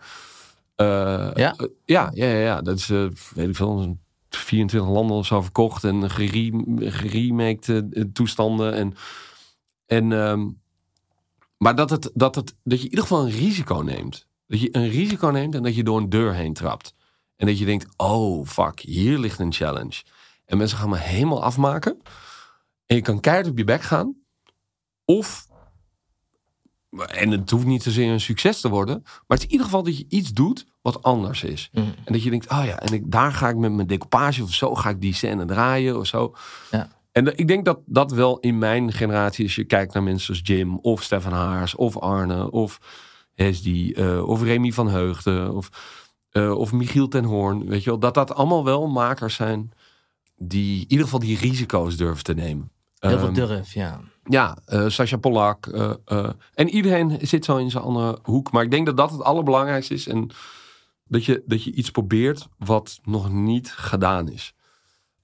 Eh, 0.75 0.85
Ja? 1.33 1.53
eh, 1.55 1.67
ja, 1.85 2.11
ja, 2.13 2.25
ja, 2.25 2.37
ja. 2.39 2.61
Dat 2.61 2.77
is, 2.77 2.89
eh, 2.89 3.05
weet 3.33 3.47
ik 3.49 3.55
veel, 3.55 3.81
een 3.81 3.99
24 4.29 4.91
landen 4.91 5.17
of 5.17 5.25
zo 5.25 5.41
verkocht 5.41 5.83
en 5.83 6.09
gerem- 6.11 6.79
geremaked 6.79 7.83
toestanden. 8.13 8.73
En, 8.73 8.93
en, 9.85 10.11
ehm, 10.11 10.49
maar 11.57 11.75
dat, 11.75 11.89
het, 11.89 12.11
dat, 12.13 12.35
het, 12.35 12.55
dat 12.63 12.77
je 12.77 12.83
in 12.85 12.89
ieder 12.89 13.01
geval 13.01 13.23
een 13.25 13.31
risico 13.31 13.75
neemt. 13.75 14.27
Dat 14.47 14.61
je 14.61 14.75
een 14.75 14.89
risico 14.89 15.27
neemt 15.27 15.55
en 15.55 15.63
dat 15.63 15.75
je 15.75 15.83
door 15.83 15.97
een 15.97 16.09
deur 16.09 16.33
heen 16.33 16.53
trapt. 16.53 16.93
En 17.35 17.47
dat 17.47 17.59
je 17.59 17.65
denkt, 17.65 17.87
oh 17.97 18.45
fuck, 18.47 18.79
hier 18.79 19.17
ligt 19.17 19.39
een 19.39 19.53
challenge. 19.53 20.03
En 20.45 20.57
mensen 20.57 20.77
gaan 20.77 20.89
me 20.89 20.97
helemaal 20.97 21.43
afmaken. 21.43 21.97
En 22.85 22.95
je 22.95 23.01
kan 23.01 23.19
keihard 23.19 23.47
op 23.49 23.57
je 23.57 23.63
bek 23.63 23.81
gaan. 23.81 24.15
Of, 25.05 25.47
en 26.99 27.31
het 27.31 27.49
hoeft 27.49 27.65
niet 27.65 27.83
zozeer 27.83 28.11
een 28.11 28.21
succes 28.21 28.61
te 28.61 28.69
worden. 28.69 29.01
Maar 29.03 29.23
het 29.27 29.39
is 29.39 29.45
in 29.45 29.51
ieder 29.51 29.65
geval 29.65 29.83
dat 29.83 29.97
je 29.97 30.05
iets 30.09 30.33
doet 30.33 30.65
wat 30.81 31.03
anders 31.03 31.43
is. 31.43 31.69
Mm. 31.71 31.93
En 32.03 32.13
dat 32.13 32.23
je 32.23 32.29
denkt, 32.29 32.49
oh 32.49 32.63
ja, 32.65 32.79
en 32.79 32.93
ik, 32.93 33.11
daar 33.11 33.33
ga 33.33 33.49
ik 33.49 33.55
met 33.55 33.71
mijn 33.71 33.87
decoupage 33.87 34.43
of 34.43 34.53
zo, 34.53 34.75
ga 34.75 34.89
ik 34.89 35.01
die 35.01 35.13
scène 35.13 35.45
draaien 35.45 35.97
of 35.97 36.07
zo. 36.07 36.35
Ja. 36.71 36.89
En 37.11 37.37
ik 37.37 37.47
denk 37.47 37.65
dat 37.65 37.79
dat 37.85 38.11
wel 38.11 38.39
in 38.39 38.57
mijn 38.57 38.91
generatie, 38.91 39.43
als 39.45 39.55
je 39.55 39.63
kijkt 39.63 39.93
naar 39.93 40.03
mensen 40.03 40.25
zoals 40.25 40.41
Jim 40.43 40.77
of 40.77 41.03
Stefan 41.03 41.33
Haars 41.33 41.75
of 41.75 41.97
Arne 41.97 42.51
of 42.51 42.79
Hesdy 43.35 43.93
eh, 43.95 44.27
of 44.27 44.43
Remy 44.43 44.71
van 44.71 44.87
Heugden 44.87 45.55
of, 45.55 45.69
eh, 46.29 46.51
of 46.51 46.71
Michiel 46.71 47.07
ten 47.07 47.23
Hoorn, 47.23 47.65
weet 47.67 47.83
je 47.83 47.89
wel, 47.89 47.99
dat 47.99 48.13
dat 48.13 48.33
allemaal 48.33 48.63
wel 48.63 48.87
makers 48.87 49.35
zijn 49.35 49.71
die 50.37 50.81
in 50.81 50.89
ieder 50.89 51.05
geval 51.05 51.19
die 51.19 51.37
risico's 51.37 51.97
durven 51.97 52.23
te 52.23 52.33
nemen. 52.33 52.71
Heel 52.99 53.17
veel 53.17 53.27
Ehm, 53.27 53.33
durf, 53.33 53.73
ja. 53.73 53.99
Ja, 54.23 54.57
eh 54.65 54.87
Sascha 54.87 55.17
Polak. 55.17 55.67
eh, 55.67 55.93
eh, 56.05 56.29
en 56.53 56.69
iedereen 56.69 57.17
zit 57.21 57.45
zo 57.45 57.57
in 57.57 57.71
zijn 57.71 57.83
andere 57.83 58.19
hoek. 58.23 58.51
Maar 58.51 58.63
ik 58.63 58.71
denk 58.71 58.85
dat 58.85 58.97
dat 58.97 59.11
het 59.11 59.23
allerbelangrijkste 59.23 59.93
is. 59.93 60.07
En 60.07 60.29
dat 61.05 61.25
je, 61.25 61.43
dat 61.45 61.63
je 61.63 61.71
iets 61.71 61.91
probeert 61.91 62.47
wat 62.57 62.99
nog 63.03 63.31
niet 63.31 63.71
gedaan 63.71 64.29
is. 64.29 64.53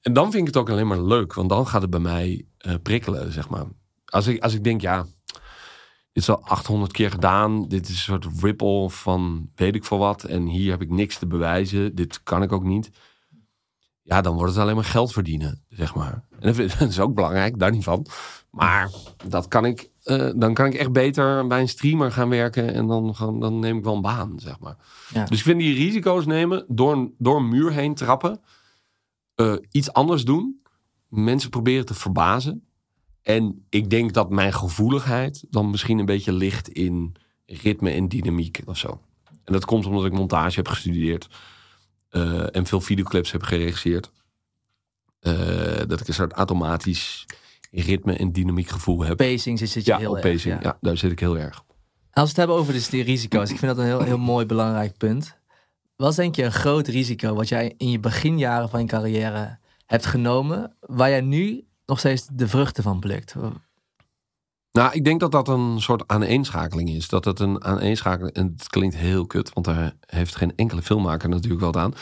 En 0.02 0.14
dan 0.14 0.32
vind 0.32 0.48
ik 0.48 0.54
het 0.54 0.58
ook 0.58 0.70
alleen 0.70 0.88
maar 0.88 1.02
leuk. 1.02 1.34
Want 1.34 1.50
dan 1.50 1.68
gaat 1.68 1.82
het 1.82 1.90
bij 1.90 2.00
mij 2.00 2.46
prikkelen, 2.84 3.32
zeg 3.32 3.50
maar. 3.50 3.66
Als 4.06 4.28
ik, 4.28 4.44
als 4.44 4.54
ik 4.54 4.64
denk, 4.64 4.82
ja, 4.82 5.06
dit 6.18 6.24
is 6.24 6.30
al 6.30 6.42
800 6.44 6.92
keer 6.92 7.12
gedaan. 7.12 7.68
Dit 7.68 7.84
is 7.84 7.90
een 7.90 7.96
soort 8.22 8.28
ripple 8.42 8.90
van 8.90 9.50
weet 9.56 9.76
ik 9.76 9.86
veel 9.86 9.98
wat. 9.98 10.24
En 10.24 10.46
hier 10.46 10.72
heb 10.72 10.82
ik 10.82 10.90
niks 10.90 11.18
te 11.18 11.28
bewijzen. 11.28 11.96
Dit 11.96 12.24
kan 12.24 12.44
ik 12.44 12.52
ook 12.52 12.64
niet. 12.64 12.90
Ja, 14.08 14.22
dan 14.22 14.36
wordt 14.36 14.52
het 14.54 14.62
alleen 14.62 14.76
maar 14.76 14.84
geld 14.84 15.12
verdienen, 15.12 15.64
zeg 15.70 15.96
maar. 15.96 16.24
En 16.40 16.56
dat 16.80 16.90
is 16.90 17.00
ook 17.00 17.14
belangrijk, 17.16 17.60
daar 17.60 17.72
niet 17.72 17.84
van. 17.84 18.06
Maar 18.52 18.90
dat 19.28 19.48
kan 19.48 19.66
ik, 19.66 19.90
eh, 20.04 20.30
dan 20.36 20.54
kan 20.54 20.66
ik 20.66 20.74
echt 20.74 20.92
beter 20.92 21.48
bij 21.48 21.62
een 21.62 21.68
streamer 21.70 22.12
gaan 22.12 22.30
werken. 22.30 22.74
En 22.74 22.88
dan, 22.88 23.16
dan 23.40 23.60
neem 23.60 23.78
ik 23.78 23.84
wel 23.84 23.96
een 23.96 24.02
baan, 24.02 24.34
zeg 24.40 24.60
maar. 24.60 24.78
Ja. 25.14 25.26
Dus 25.26 25.38
ik 25.38 25.44
vind 25.44 25.60
die 25.60 25.76
risico's 25.76 26.26
nemen, 26.26 26.66
door 26.68 26.94
een, 26.94 27.14
door 27.18 27.38
een 27.38 27.50
muur 27.50 27.72
heen 27.72 27.96
trappen. 27.96 28.40
eh, 29.36 29.54
iets 29.72 29.94
anders 29.94 30.26
doen. 30.26 30.62
Mensen 31.10 31.50
proberen 31.50 31.86
te 31.86 31.94
verbazen. 31.94 32.68
En 33.22 33.66
ik 33.70 33.90
denk 33.90 34.14
dat 34.14 34.30
mijn 34.30 34.54
gevoeligheid 34.54 35.46
dan 35.50 35.70
misschien 35.70 36.00
een 36.00 36.06
beetje 36.06 36.32
ligt 36.34 36.68
in 36.70 37.16
ritme 37.46 37.90
en 37.92 38.08
dynamiek 38.08 38.62
of 38.66 38.78
zo. 38.78 39.02
En 39.44 39.54
dat 39.54 39.66
komt 39.66 39.86
omdat 39.86 40.06
ik 40.06 40.14
montage 40.14 40.56
heb 40.56 40.68
gestudeerd. 40.68 41.28
Eh, 42.10 42.56
en 42.56 42.66
veel 42.66 42.82
videoclips 42.82 43.32
heb 43.32 43.44
geregisseerd. 43.44 44.12
Eh, 45.20 45.34
dat 45.88 46.00
ik 46.00 46.08
een 46.08 46.14
soort 46.14 46.34
automatisch 46.34 47.26
ritme 47.72 48.14
en 48.18 48.32
dynamiek 48.32 48.68
gevoel 48.70 49.04
heb. 49.04 49.18
Pacing 49.18 49.60
zit, 49.60 49.70
zit 49.70 49.86
je 49.86 49.92
Ja, 49.92 49.98
heel 49.98 50.10
op 50.10 50.16
erg. 50.18 50.32
pacing. 50.34 50.54
ja. 50.56 50.60
Ja. 50.64 50.78
daar 50.82 50.98
zit 50.98 51.12
ik 51.12 51.20
heel 51.20 51.38
erg. 51.38 51.64
Als 52.12 52.24
we 52.24 52.28
het 52.30 52.36
hebben 52.38 52.56
over 52.56 52.74
dus 52.74 52.90
die 52.90 53.04
risico's, 53.04 53.50
ik 53.50 53.58
vind 53.58 53.76
dat 53.76 53.78
een 53.78 53.90
heel, 53.92 54.02
heel 54.02 54.18
mooi 54.18 54.46
belangrijk 54.46 54.98
punt. 54.98 55.36
Wat 55.96 56.16
denk 56.16 56.36
je 56.36 56.44
een 56.44 56.52
groot 56.52 56.88
risico 56.88 57.34
wat 57.36 57.48
jij 57.48 57.74
in 57.78 57.92
je 57.92 58.00
beginjaren 58.00 58.70
van 58.70 58.80
je 58.82 58.86
carrière 58.88 59.58
hebt 59.86 60.06
genomen, 60.06 60.76
waar 60.80 61.10
jij 61.10 61.22
nu 61.22 61.66
nog 61.86 62.00
steeds 62.00 62.28
de 62.32 62.48
vruchten 62.48 62.84
van 62.84 63.00
plukt? 63.00 63.36
Nou, 64.78 64.94
ik 64.94 65.04
denk 65.04 65.20
dat 65.20 65.32
dat 65.32 65.48
een 65.48 65.82
soort 65.82 66.08
aaneenschakeling 66.08 66.90
is. 66.90 67.08
Dat 67.08 67.26
het 67.26 67.40
een 67.40 67.64
aaneenschakeling... 67.64 68.36
En 68.36 68.54
het 68.58 68.70
klinkt 68.70 68.96
heel 68.96 69.26
kut, 69.26 69.54
want 69.54 69.66
daar 69.66 69.96
heeft 70.06 70.36
geen 70.36 70.56
enkele 70.56 70.82
filmmaker 70.82 71.30
natuurlijk 71.30 71.62
wat 71.62 71.78
aan. 71.78 71.94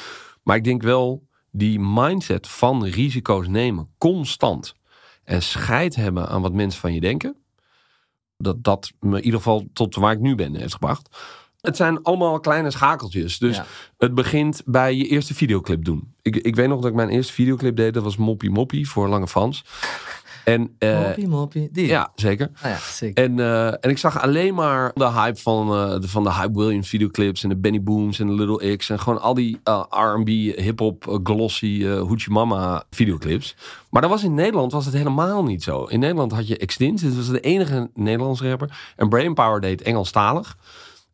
Maar 0.43 0.55
ik 0.55 0.63
denk 0.63 0.81
wel 0.81 1.27
die 1.51 1.79
mindset 1.79 2.47
van 2.47 2.85
risico's 2.85 3.47
nemen, 3.47 3.89
constant. 3.97 4.75
En 5.23 5.41
scheid 5.41 5.95
hebben 5.95 6.27
aan 6.27 6.41
wat 6.41 6.53
mensen 6.53 6.79
van 6.79 6.93
je 6.93 6.99
denken. 6.99 7.35
Dat 8.37 8.63
dat 8.63 8.91
me 8.99 9.17
in 9.17 9.23
ieder 9.23 9.39
geval 9.39 9.65
tot 9.73 9.95
waar 9.95 10.13
ik 10.13 10.19
nu 10.19 10.35
ben 10.35 10.55
heeft 10.55 10.73
gebracht. 10.73 11.17
Het 11.61 11.75
zijn 11.75 12.03
allemaal 12.03 12.39
kleine 12.39 12.71
schakeltjes. 12.71 13.37
Dus 13.37 13.55
Ja. 13.55 13.65
het 13.97 14.13
begint 14.13 14.61
bij 14.65 14.95
je 14.95 15.07
eerste 15.07 15.33
videoclip 15.33 15.85
doen. 15.85 16.13
Ik, 16.21 16.35
ik 16.35 16.55
weet 16.55 16.67
nog 16.67 16.79
dat 16.79 16.89
ik 16.89 16.95
mijn 16.95 17.09
eerste 17.09 17.33
videoclip 17.33 17.75
deed. 17.75 17.93
Dat 17.93 18.03
was 18.03 18.17
Moppie 18.17 18.49
Moppie 18.49 18.89
voor 18.89 19.07
Lange 19.07 19.27
Frans. 19.27 19.63
En, 20.45 20.75
eh, 20.77 21.01
moppie, 21.01 21.27
moppie, 21.27 21.69
die. 21.71 21.87
ja, 21.87 22.11
zeker. 22.15 22.49
Ah 22.61 22.69
ja, 22.69 22.77
sick. 22.77 23.17
En, 23.17 23.39
eh, 23.39 23.67
en 23.67 23.89
ik 23.89 23.97
zag 23.97 24.21
alleen 24.21 24.53
maar 24.53 24.91
de 24.93 25.11
hype 25.11 25.39
van, 25.39 25.73
eh, 25.73 25.99
de, 25.99 26.07
van 26.07 26.23
de 26.23 26.33
Hype 26.33 26.59
Williams 26.59 26.89
videoclips 26.89 27.43
en 27.43 27.49
de 27.49 27.55
Benny 27.55 27.83
Booms 27.83 28.19
en 28.19 28.27
de 28.27 28.33
Little 28.33 28.75
X 28.75 28.89
en 28.89 28.99
gewoon 28.99 29.21
al 29.21 29.33
die 29.33 29.59
R&B, 29.89 30.27
hip-hop, 30.55 31.19
glossy, 31.23 31.85
Hoochie 31.85 32.31
Mama 32.31 32.83
videoclips. 32.89 33.55
Maar 33.89 34.01
dat 34.01 34.11
was 34.11 34.23
in 34.23 34.33
Nederland 34.33 34.71
was 34.71 34.85
het 34.85 34.93
helemaal 34.93 35.43
niet 35.43 35.63
zo. 35.63 35.83
In 35.83 35.99
Nederland 35.99 36.31
had 36.31 36.47
je 36.47 36.57
Extins, 36.57 37.01
dit 37.01 37.15
was 37.15 37.29
de 37.29 37.39
enige 37.39 37.89
Nederlandse 37.93 38.49
rapper. 38.49 38.93
En 38.95 39.09
Brainpower 39.09 39.61
deed 39.61 39.81
Engelstalig. 39.81 40.57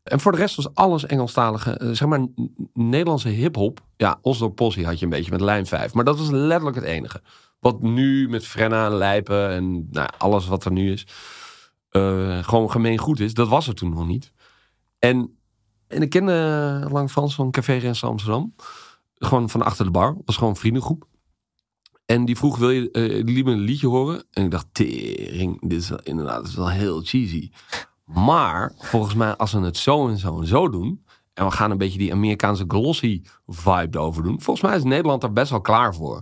En 0.03 0.19
voor 0.19 0.31
de 0.31 0.37
rest 0.37 0.55
was 0.55 0.73
alles 0.73 1.05
Engelstalige, 1.05 1.77
zeg 1.91 2.07
maar 2.07 2.27
Nederlandse 2.73 3.29
hip-hop. 3.29 3.79
Ja, 3.97 4.19
Oslo 4.21 4.49
Possie 4.49 4.85
had 4.85 4.99
je 4.99 5.05
een 5.05 5.11
beetje 5.11 5.31
met 5.31 5.41
Lijn 5.41 5.65
5. 5.65 5.93
Maar 5.93 6.03
dat 6.03 6.17
was 6.17 6.29
letterlijk 6.29 6.75
het 6.75 6.85
enige. 6.85 7.21
Wat 7.61 7.81
nu 7.81 8.29
met 8.29 8.45
Frenna, 8.45 8.89
Lijpen 8.89 9.49
en 9.49 9.87
nou, 9.91 10.09
alles 10.17 10.47
wat 10.47 10.65
er 10.65 10.71
nu 10.71 10.91
is 10.91 11.05
eh, 11.91 12.43
gewoon 12.43 12.71
gemeen 12.71 12.97
goed 12.97 13.19
is. 13.19 13.33
Dat 13.33 13.47
was 13.47 13.67
er 13.67 13.73
toen 13.73 13.89
nog 13.89 14.07
niet. 14.07 14.31
En, 14.99 15.37
en 15.87 16.01
ik 16.01 16.09
kende 16.09 16.87
Lang 16.91 17.11
Frans 17.11 17.35
van 17.35 17.51
Café 17.51 17.73
Rens 17.73 18.03
Amsterdam. 18.03 18.55
Gewoon 19.15 19.49
van 19.49 19.61
achter 19.61 19.85
de 19.85 19.91
bar. 19.91 20.17
was 20.25 20.35
gewoon 20.35 20.49
een 20.49 20.59
vriendengroep. 20.59 21.07
En 22.05 22.25
die 22.25 22.37
vroeg, 22.37 22.57
wil 22.57 22.69
je 22.69 22.91
eh, 22.91 23.43
me 23.45 23.51
een 23.51 23.59
liedje 23.59 23.87
horen? 23.87 24.23
En 24.31 24.43
ik 24.43 24.51
dacht, 24.51 24.67
tering, 24.71 25.69
dit 25.69 25.79
is 25.79 25.91
inderdaad 26.03 26.47
is 26.47 26.55
wel 26.55 26.69
heel 26.69 27.01
cheesy. 27.03 27.51
Maar 28.05 28.73
volgens 28.77 29.15
mij, 29.15 29.35
als 29.35 29.51
we 29.51 29.59
het 29.59 29.77
zo 29.77 30.07
en 30.07 30.17
zo 30.17 30.39
en 30.39 30.47
zo 30.47 30.69
doen... 30.69 31.05
en 31.33 31.45
we 31.45 31.51
gaan 31.51 31.71
een 31.71 31.77
beetje 31.77 31.97
die 31.97 32.11
Amerikaanse 32.11 32.65
glossy 32.67 33.21
vibe 33.47 33.97
erover 33.97 34.23
doen... 34.23 34.41
volgens 34.41 34.65
mij 34.65 34.77
is 34.77 34.83
Nederland 34.83 35.21
daar 35.21 35.33
best 35.33 35.49
wel 35.49 35.61
klaar 35.61 35.95
voor. 35.95 36.21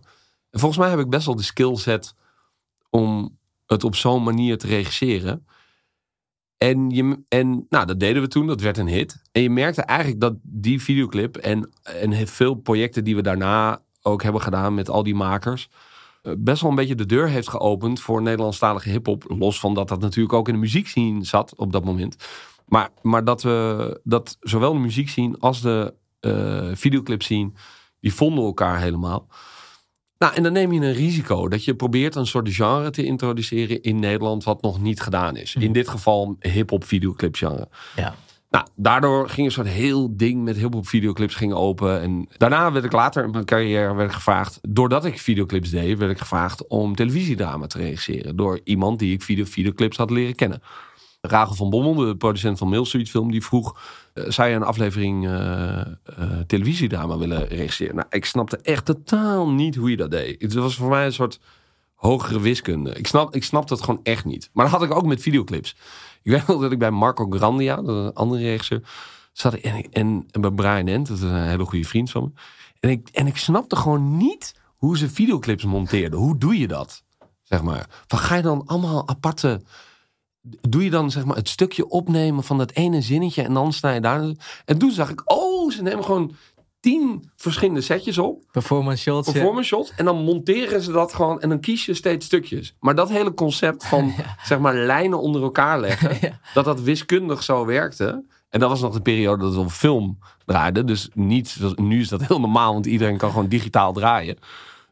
En 0.51 0.59
volgens 0.59 0.79
mij 0.79 0.89
heb 0.89 0.99
ik 0.99 1.09
best 1.09 1.25
wel 1.25 1.35
de 1.35 1.43
skillset 1.43 2.15
om 2.89 3.37
het 3.65 3.83
op 3.83 3.95
zo'n 3.95 4.23
manier 4.23 4.57
te 4.57 4.67
regisseren. 4.67 5.45
En, 6.57 6.89
je, 6.89 7.23
en 7.27 7.65
nou, 7.69 7.85
dat 7.85 7.99
deden 7.99 8.21
we 8.21 8.27
toen, 8.27 8.47
dat 8.47 8.61
werd 8.61 8.77
een 8.77 8.87
hit. 8.87 9.21
En 9.31 9.41
je 9.41 9.49
merkte 9.49 9.81
eigenlijk 9.81 10.21
dat 10.21 10.33
die 10.41 10.81
videoclip 10.81 11.37
en, 11.37 11.69
en 11.83 12.27
veel 12.27 12.53
projecten 12.53 13.03
die 13.03 13.15
we 13.15 13.21
daarna 13.21 13.81
ook 14.01 14.23
hebben 14.23 14.41
gedaan 14.41 14.73
met 14.73 14.89
al 14.89 15.03
die 15.03 15.15
makers, 15.15 15.69
eh, 16.21 16.33
best 16.37 16.61
wel 16.61 16.69
een 16.69 16.75
beetje 16.75 16.95
de 16.95 17.05
deur 17.05 17.27
heeft 17.27 17.49
geopend 17.49 18.01
voor 18.01 18.21
Nederlandstalige 18.21 18.89
hip-hop. 18.89 19.23
Los 19.27 19.59
van 19.59 19.73
dat 19.73 19.87
dat 19.87 19.99
natuurlijk 20.01 20.33
ook 20.33 20.47
in 20.47 20.53
de 20.53 20.59
muziekscene 20.59 21.23
zat 21.23 21.55
op 21.55 21.71
dat 21.71 21.85
moment. 21.85 22.15
Maar, 22.65 22.89
maar 23.01 23.23
dat 23.23 23.41
we 23.41 23.99
dat 24.03 24.37
zowel 24.39 24.73
de 24.73 24.79
muziekscene 24.79 25.37
als 25.39 25.61
de 25.61 25.93
eh 26.19 26.69
videoclip 26.73 27.23
zien, 27.23 27.55
die 27.99 28.13
vonden 28.13 28.43
elkaar 28.43 28.79
helemaal. 28.79 29.27
Nou, 30.19 30.33
en 30.33 30.43
dan 30.43 30.53
neem 30.53 30.71
je 30.71 30.79
een 30.79 30.93
risico 30.93 31.47
dat 31.47 31.63
je 31.63 31.75
probeert 31.75 32.15
een 32.15 32.27
soort 32.27 32.53
genre 32.53 32.89
te 32.89 33.05
introduceren 33.05 33.81
in 33.81 33.99
Nederland 33.99 34.43
wat 34.43 34.61
nog 34.61 34.81
niet 34.81 35.01
gedaan 35.01 35.35
is. 35.35 35.55
In 35.55 35.71
dit 35.71 35.87
geval 35.87 36.35
hip-hop 36.39 36.83
videoclip 36.83 37.35
genre. 37.35 37.67
Ja. 37.95 38.15
Nou, 38.49 38.65
daardoor 38.75 39.29
ging 39.29 39.47
een 39.47 39.53
soort 39.53 39.67
heel 39.67 40.17
ding 40.17 40.43
met 40.43 40.57
hip-hop 40.57 40.87
videoclips 40.87 41.35
ging 41.35 41.53
open. 41.53 42.01
En 42.01 42.27
daarna 42.37 42.71
werd 42.71 42.85
ik 42.85 42.91
later 42.91 43.23
in 43.23 43.31
mijn 43.31 43.45
carrière 43.45 43.95
werd 43.95 44.09
ik 44.09 44.15
gevraagd, 44.15 44.59
doordat 44.69 45.05
ik 45.05 45.19
videoclips 45.19 45.69
deed, 45.69 45.97
werd 45.97 46.11
ik 46.11 46.19
gevraagd 46.19 46.67
om 46.67 46.95
televisiedrama 46.95 47.67
te 47.67 47.77
regisseren. 47.77 48.35
Door 48.35 48.59
iemand 48.63 48.99
die 48.99 49.13
ik 49.13 49.21
video 49.21 49.45
videoclips 49.45 49.97
had 49.97 50.09
leren 50.09 50.35
kennen. 50.35 50.61
Rachel 51.21 51.55
van 51.55 51.69
Bommel, 51.69 51.93
de 51.93 52.15
producent 52.15 52.57
van 52.57 52.69
Mail 52.69 52.85
Film, 52.85 53.31
die 53.31 53.43
vroeg: 53.43 53.79
uh, 54.13 54.29
zou 54.29 54.49
je 54.49 54.55
een 54.55 54.63
aflevering 54.63 55.27
uh, 55.27 55.81
televisiedrama 56.47 57.17
willen 57.17 57.47
regisseren? 57.47 57.95
Nou, 57.95 58.07
ik 58.09 58.25
snapte 58.25 58.57
echt 58.57 58.85
totaal 58.85 59.49
niet 59.49 59.75
hoe 59.75 59.89
je 59.89 59.97
dat 59.97 60.11
deed. 60.11 60.41
Het 60.41 60.53
was 60.53 60.75
voor 60.75 60.89
mij 60.89 61.05
een 61.05 61.13
soort 61.13 61.39
hogere 61.93 62.39
wiskunde. 62.39 62.93
Ik 62.93 63.07
snap, 63.07 63.35
ik 63.35 63.43
snapte 63.43 63.73
het 63.73 63.83
gewoon 63.83 63.99
echt 64.03 64.25
niet. 64.25 64.49
Maar 64.53 64.69
dat 64.69 64.79
had 64.79 64.83
ik 64.83 64.95
ook 64.95 65.05
met 65.05 65.21
videoclips. 65.21 65.75
Ik 66.23 66.31
weet 66.31 66.45
wel 66.45 66.59
dat 66.59 66.71
ik 66.71 66.79
bij 66.79 66.91
Marco 66.91 67.29
Grandia, 67.29 67.77
een 67.77 68.13
andere 68.13 68.41
regisseur, 68.41 68.81
zat 69.33 69.53
en, 69.53 69.91
en, 69.91 70.27
en 70.31 70.41
bij 70.41 70.51
Brian 70.51 70.87
Ent, 70.87 71.07
dat 71.07 71.17
is 71.17 71.23
een 71.23 71.47
hele 71.47 71.65
goede 71.65 71.87
vriend 71.87 72.11
van 72.11 72.23
me. 72.23 72.41
En 72.79 72.89
ik, 72.89 73.09
en 73.09 73.27
ik 73.27 73.37
snapte 73.37 73.75
gewoon 73.75 74.17
niet 74.17 74.53
hoe 74.75 74.97
ze 74.97 75.09
videoclips 75.09 75.63
monteerden. 75.63 76.19
Hoe 76.19 76.37
doe 76.37 76.59
je 76.59 76.67
dat? 76.67 77.03
Zeg 77.43 77.61
maar. 77.61 77.89
Van 78.07 78.19
ga 78.19 78.35
je 78.35 78.41
dan 78.41 78.63
allemaal 78.65 79.07
aparte. 79.07 79.61
Doe 80.61 80.83
je 80.83 80.89
dan 80.89 81.11
zeg 81.11 81.25
maar 81.25 81.35
het 81.35 81.49
stukje 81.49 81.89
opnemen 81.89 82.43
van 82.43 82.57
dat 82.57 82.71
ene 82.71 83.01
zinnetje 83.01 83.43
en 83.43 83.53
dan 83.53 83.73
sta 83.73 83.91
je 83.91 84.01
daar. 84.01 84.21
En 84.65 84.77
toen 84.77 84.91
zag 84.91 85.09
ik, 85.09 85.21
oh, 85.25 85.71
ze 85.71 85.81
nemen 85.81 86.03
gewoon 86.03 86.35
tien 86.79 87.29
verschillende 87.35 87.81
setjes 87.81 88.17
op. 88.17 88.43
Performance 88.51 89.01
shots. 89.01 89.31
Performance 89.31 89.67
shots. 89.67 89.93
En 89.95 90.05
dan 90.05 90.23
monteren 90.23 90.81
ze 90.81 90.91
dat 90.91 91.13
gewoon 91.13 91.41
en 91.41 91.49
dan 91.49 91.59
kies 91.59 91.85
je 91.85 91.93
steeds 91.93 92.25
stukjes. 92.25 92.75
Maar 92.79 92.95
dat 92.95 93.09
hele 93.09 93.33
concept 93.33 93.87
van 93.87 94.13
zeg 94.43 94.59
maar 94.59 94.75
lijnen 94.75 95.21
onder 95.21 95.41
elkaar 95.41 95.79
leggen, 95.79 96.39
dat 96.53 96.65
dat 96.65 96.81
wiskundig 96.81 97.43
zo 97.43 97.65
werkte. 97.65 98.23
En 98.49 98.59
dat 98.59 98.69
was 98.69 98.81
nog 98.81 98.93
de 98.93 99.01
periode 99.01 99.43
dat 99.43 99.53
we 99.53 99.59
op 99.59 99.71
film 99.71 100.17
draaiden. 100.45 100.85
Dus 100.85 101.09
niet, 101.13 101.57
nu 101.75 101.99
is 101.99 102.09
dat 102.09 102.27
heel 102.27 102.39
normaal, 102.39 102.73
want 102.73 102.85
iedereen 102.85 103.17
kan 103.17 103.29
gewoon 103.29 103.47
digitaal 103.47 103.93
draaien. 103.93 104.37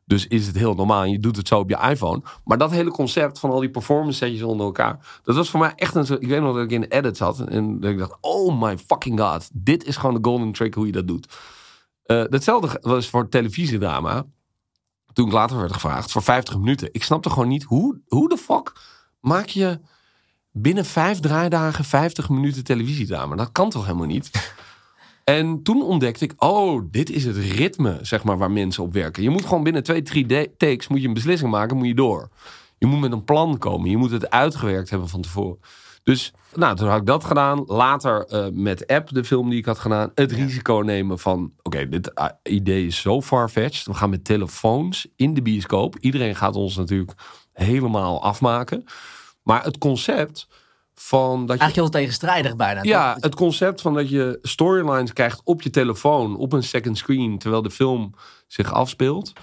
Dus 0.08 0.28
is 0.28 0.48
het 0.48 0.56
heel 0.56 0.74
normaal 0.74 1.04
en 1.04 1.12
je 1.12 1.20
doet 1.20 1.36
het 1.36 1.48
zo 1.48 1.60
op 1.60 1.70
je 1.70 1.78
iPhone. 1.89 2.22
Maar 2.43 2.58
dat 2.58 2.72
hele 2.72 2.91
concept 2.91 3.39
van 3.39 3.50
al 3.50 3.60
die 3.60 3.70
performance 3.70 4.17
setjes 4.17 4.41
onder 4.41 4.65
elkaar. 4.65 5.20
Dat 5.24 5.36
was 5.36 5.50
voor 5.50 5.60
mij 5.60 5.74
echt 5.76 5.96
een... 5.96 6.22
Ik 6.22 6.28
weet 6.28 6.41
nog 6.41 6.56
dat 6.56 6.63
ik 6.63 6.72
in 6.72 6.82
de 6.82 6.88
edit 6.88 7.17
zat. 7.17 7.39
En 7.39 7.80
dat 7.80 7.91
ik 7.91 7.98
dacht, 7.98 8.17
oh 8.22 8.62
my 8.62 8.78
fucking 8.78 9.20
god. 9.20 9.50
Dit 9.54 9.86
is 9.86 9.98
gewoon 9.98 10.15
de 10.15 10.30
golden 10.30 10.52
trick 10.52 10.74
hoe 10.74 10.86
je 10.86 10.91
dat 10.91 11.08
doet. 11.08 11.38
Uh, 12.06 12.24
datzelfde 12.30 12.78
was 12.82 13.10
voor 13.10 13.30
televisiedrama. 13.30 14.26
Toen 15.13 15.28
ik 15.28 15.34
later 15.34 15.58
werd 15.58 15.74
gevraagd 15.74 16.12
voor 16.12 16.24
50 16.24 16.58
minuten. 16.58 16.89
Ik 16.91 17.04
snapte 17.04 17.30
gewoon 17.30 17.48
niet 17.48 17.63
hoe, 17.63 18.02
hoe 18.08 18.30
de 18.30 18.38
fuck 18.38 18.74
maak 19.20 19.48
je 19.48 19.80
binnen 20.52 20.86
vijf 20.86 21.20
draaidagen 21.20 21.86
50 21.86 22.30
minuten 22.30 22.63
televisiedrama. 22.63 23.36
Dat 23.36 23.52
kan 23.52 23.70
toch 23.70 23.86
helemaal 23.86 24.08
niet? 24.08 24.54
En 25.30 25.63
toen 25.63 25.82
ontdekte 25.82 26.24
ik, 26.24 26.34
oh, 26.38 26.82
dit 26.92 27.10
is 27.10 27.26
het 27.26 27.36
ritme, 27.36 28.00
zeg 28.02 28.24
maar, 28.24 28.38
waar 28.38 28.52
mensen 28.52 28.84
op 28.84 28.94
werken. 28.94 29.24
Je 29.24 29.30
moet 29.30 29.46
gewoon 29.46 29.63
binnen 29.63 29.84
twee, 29.84 30.02
drie 30.02 30.56
takes, 30.58 30.88
moet 30.88 31.02
je 31.02 31.08
een 31.08 31.13
beslissing 31.13 31.52
maken, 31.52 31.78
moet 31.78 31.88
je 31.88 31.96
door. 31.96 32.30
Je 32.78 32.86
moet 32.86 33.00
met 33.00 33.12
een 33.12 33.24
plan 33.24 33.58
komen. 33.58 33.90
Je 33.90 33.98
moet 33.98 34.12
het 34.12 34.30
uitgewerkt 34.30 34.90
hebben 34.90 35.10
van 35.10 35.22
tevoren. 35.22 35.60
Dus, 36.04 36.34
nou, 36.54 36.76
toen 36.76 36.88
had 36.88 37.00
ik 37.00 37.06
dat 37.06 37.24
gedaan. 37.24 37.63
Later 37.66 38.28
uh, 38.30 38.46
met 38.54 38.88
App, 38.88 39.10
de 39.10 39.24
film 39.24 39.50
die 39.50 39.60
ik 39.60 39.66
had 39.66 39.80
gedaan, 39.80 40.12
het 40.16 40.32
risico 40.32 40.82
nemen 40.86 41.20
van, 41.20 41.54
oké, 41.62 41.90
dit 41.90 42.12
uh, 42.16 42.26
idee 42.44 42.86
is 42.86 43.02
zo 43.02 43.22
farfetched. 43.22 43.86
We 43.86 43.94
gaan 43.94 44.10
met 44.10 44.26
telefoons 44.26 45.08
in 45.16 45.34
de 45.34 45.42
bioscoop. 45.42 45.98
Iedereen 46.00 46.36
gaat 46.36 46.56
ons 46.56 46.76
natuurlijk 46.76 47.13
helemaal 47.54 48.24
afmaken. 48.24 48.84
Maar 49.44 49.63
het 49.63 49.78
concept 49.78 50.48
van 50.99 51.45
dat 51.45 51.57
je... 51.57 51.63
Eigenlijk 51.63 51.75
heel 51.75 52.01
tegenstrijdig 52.01 52.55
bijna. 52.55 52.83
Ja, 52.83 53.17
het 53.19 53.36
concept 53.36 53.81
van 53.81 53.93
dat 53.93 54.10
je 54.10 54.39
storylines 54.41 55.13
krijgt 55.13 55.41
op 55.43 55.62
je 55.62 55.69
telefoon, 55.69 56.38
op 56.38 56.53
een 56.53 56.63
second 56.63 56.97
screen, 56.97 57.38
terwijl 57.38 57.62
de 57.62 57.71
film 57.71 58.13
zich 58.47 58.73
afspeelt. 58.73 59.33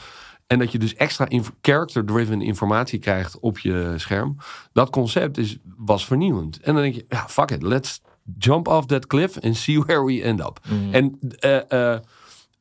En 0.46 0.58
dat 0.58 0.72
je 0.72 0.78
dus 0.78 0.94
extra 0.94 1.28
character-driven 1.60 2.42
informatie 2.42 2.98
krijgt 2.98 3.38
op 3.40 3.58
je 3.58 3.94
scherm. 3.96 4.36
Dat 4.72 4.90
concept 4.90 5.38
is, 5.38 5.58
was 5.76 6.06
vernieuwend. 6.06 6.60
En 6.60 6.74
dan 6.74 6.82
denk 6.82 6.94
je, 6.94 7.04
ja, 7.08 7.28
fuck 7.28 7.50
it, 7.50 7.62
let's 7.62 8.00
jump 8.38 8.68
off 8.68 8.86
that 8.86 9.06
cliff 9.06 9.40
and 9.40 9.56
see 9.56 9.80
where 9.80 10.04
we 10.04 10.22
end 10.22 10.40
up. 10.40 10.60
Mhm. 10.68 10.94
En, 10.94 11.18
uh, 11.40 11.60
uh, 11.68 11.92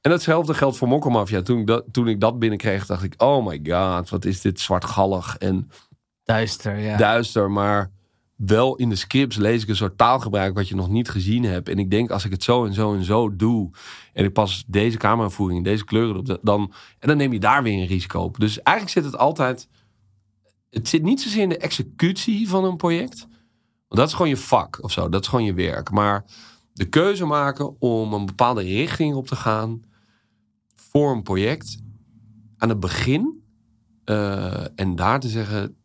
en 0.02 0.12
hetzelfde 0.12 0.54
geldt 0.54 0.78
voor 0.78 0.88
Mokkelmafia. 0.88 1.42
Toen 1.42 1.60
ik 1.60 1.68
dat, 1.68 1.84
toen 1.92 2.08
ik 2.08 2.20
dat 2.20 2.40
binnenkreeg, 2.40 2.86
dacht 2.86 3.04
ik, 3.04 3.14
oh 3.18 3.46
my 3.46 3.60
god, 3.64 4.10
wat 4.10 4.26
is 4.26 4.42
dit 4.42 4.60
zwartgallig 4.60 5.38
en 5.38 5.70
duister, 6.24 6.78
ja. 6.78 6.98
duister, 6.98 7.52
maar 7.52 7.92
wel 8.36 8.76
in 8.76 8.90
de 8.90 8.96
scripts 8.96 9.38
lees 9.38 9.64
ik 9.64 9.70
een 9.70 9.76
soort 9.76 9.98
taalgebruik 9.98 10.56
wat 10.56 10.68
je 10.68 10.76
nog 10.76 10.90
niet 10.90 11.10
gezien 11.10 11.44
hebt. 11.44 11.70
En 11.70 11.80
ik 11.80 11.92
denk, 11.92 12.10
als 12.10 12.26
ik 12.26 12.32
het 12.32 12.44
zo 12.44 12.66
en 12.66 12.74
zo 12.74 12.94
en 12.94 13.04
zo 13.04 13.36
doe. 13.36 13.70
En 14.14 14.26
ik 14.26 14.34
pas 14.34 14.64
deze 14.68 14.98
cameravoering, 14.98 15.64
deze 15.64 15.86
kleuren 15.86 16.18
op. 16.18 16.40
Dan, 16.42 16.74
en 17.00 17.08
dan 17.08 17.18
neem 17.18 17.34
je 17.34 17.40
daar 17.40 17.64
weer 17.64 17.82
een 17.82 17.88
risico 17.88 18.22
op. 18.22 18.40
Dus 18.40 18.62
eigenlijk 18.62 18.98
zit 18.98 19.12
het 19.12 19.22
altijd. 19.22 19.68
Het 20.70 20.88
zit 20.88 21.04
niet 21.04 21.22
zozeer 21.22 21.42
in 21.42 21.50
de 21.50 21.58
executie 21.58 22.50
van 22.50 22.64
een 22.64 22.78
project. 22.78 23.20
Want 23.88 24.02
dat 24.02 24.08
is 24.08 24.14
gewoon 24.14 24.30
je 24.30 24.38
vak 24.38 24.84
of 24.84 24.92
zo. 24.92 25.10
Dat 25.10 25.22
is 25.22 25.28
gewoon 25.28 25.46
je 25.46 25.54
werk. 25.54 25.92
Maar 25.92 26.26
de 26.74 26.86
keuze 26.86 27.26
maken 27.26 27.82
om 27.82 28.14
een 28.14 28.26
bepaalde 28.26 28.62
richting 28.62 29.16
op 29.16 29.28
te 29.28 29.36
gaan. 29.36 29.82
voor 30.76 31.12
een 31.12 31.24
project. 31.24 31.82
aan 32.58 32.70
het 32.70 32.80
begin. 32.80 33.42
Uh, 34.06 34.80
en 34.80 34.96
daar 34.96 35.20
te 35.20 35.28
zeggen 35.28 35.83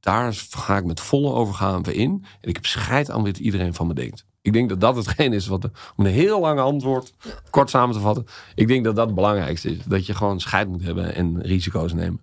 daar 0.00 0.34
ga 0.50 0.76
ik 0.76 0.84
met 0.84 1.00
volle 1.00 1.32
overgave 1.32 1.94
in. 1.94 2.24
En 2.40 2.48
ik 2.48 2.54
heb 2.54 2.66
scheid 2.66 3.10
aan 3.10 3.24
wat 3.24 3.38
iedereen 3.38 3.74
van 3.74 3.86
me 3.86 3.94
denkt. 3.94 4.26
Ik 4.42 4.52
denk 4.52 4.68
dat 4.68 4.80
dat 4.80 4.96
hetgeen 4.96 5.32
is 5.32 5.46
wat, 5.46 5.64
om 5.96 6.06
een 6.06 6.12
heel 6.12 6.40
lang 6.40 6.60
antwoord 6.60 7.14
kort 7.50 7.70
samen 7.70 7.94
te 7.94 8.00
vatten. 8.00 8.26
Ik 8.54 8.68
denk 8.68 8.84
dat 8.84 8.96
dat 8.96 9.06
het 9.06 9.14
belangrijkste 9.14 9.70
is. 9.70 9.84
Dat 9.84 10.06
je 10.06 10.14
gewoon 10.14 10.40
scheid 10.40 10.68
moet 10.68 10.82
hebben 10.82 11.14
en 11.14 11.42
risico's 11.42 11.92
nemen. 11.92 12.20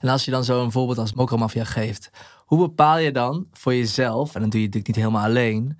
En 0.00 0.08
als 0.08 0.24
je 0.24 0.30
dan 0.30 0.44
zo 0.44 0.62
een 0.62 0.72
voorbeeld 0.72 0.98
als 0.98 1.12
Mokromafia 1.12 1.64
geeft. 1.64 2.10
Hoe 2.46 2.58
bepaal 2.58 2.98
je 2.98 3.12
dan 3.12 3.46
voor 3.52 3.74
jezelf, 3.74 4.34
en 4.34 4.40
dan 4.40 4.50
doe 4.50 4.60
je 4.60 4.66
het 4.66 4.86
niet 4.86 4.96
helemaal 4.96 5.24
alleen 5.24 5.78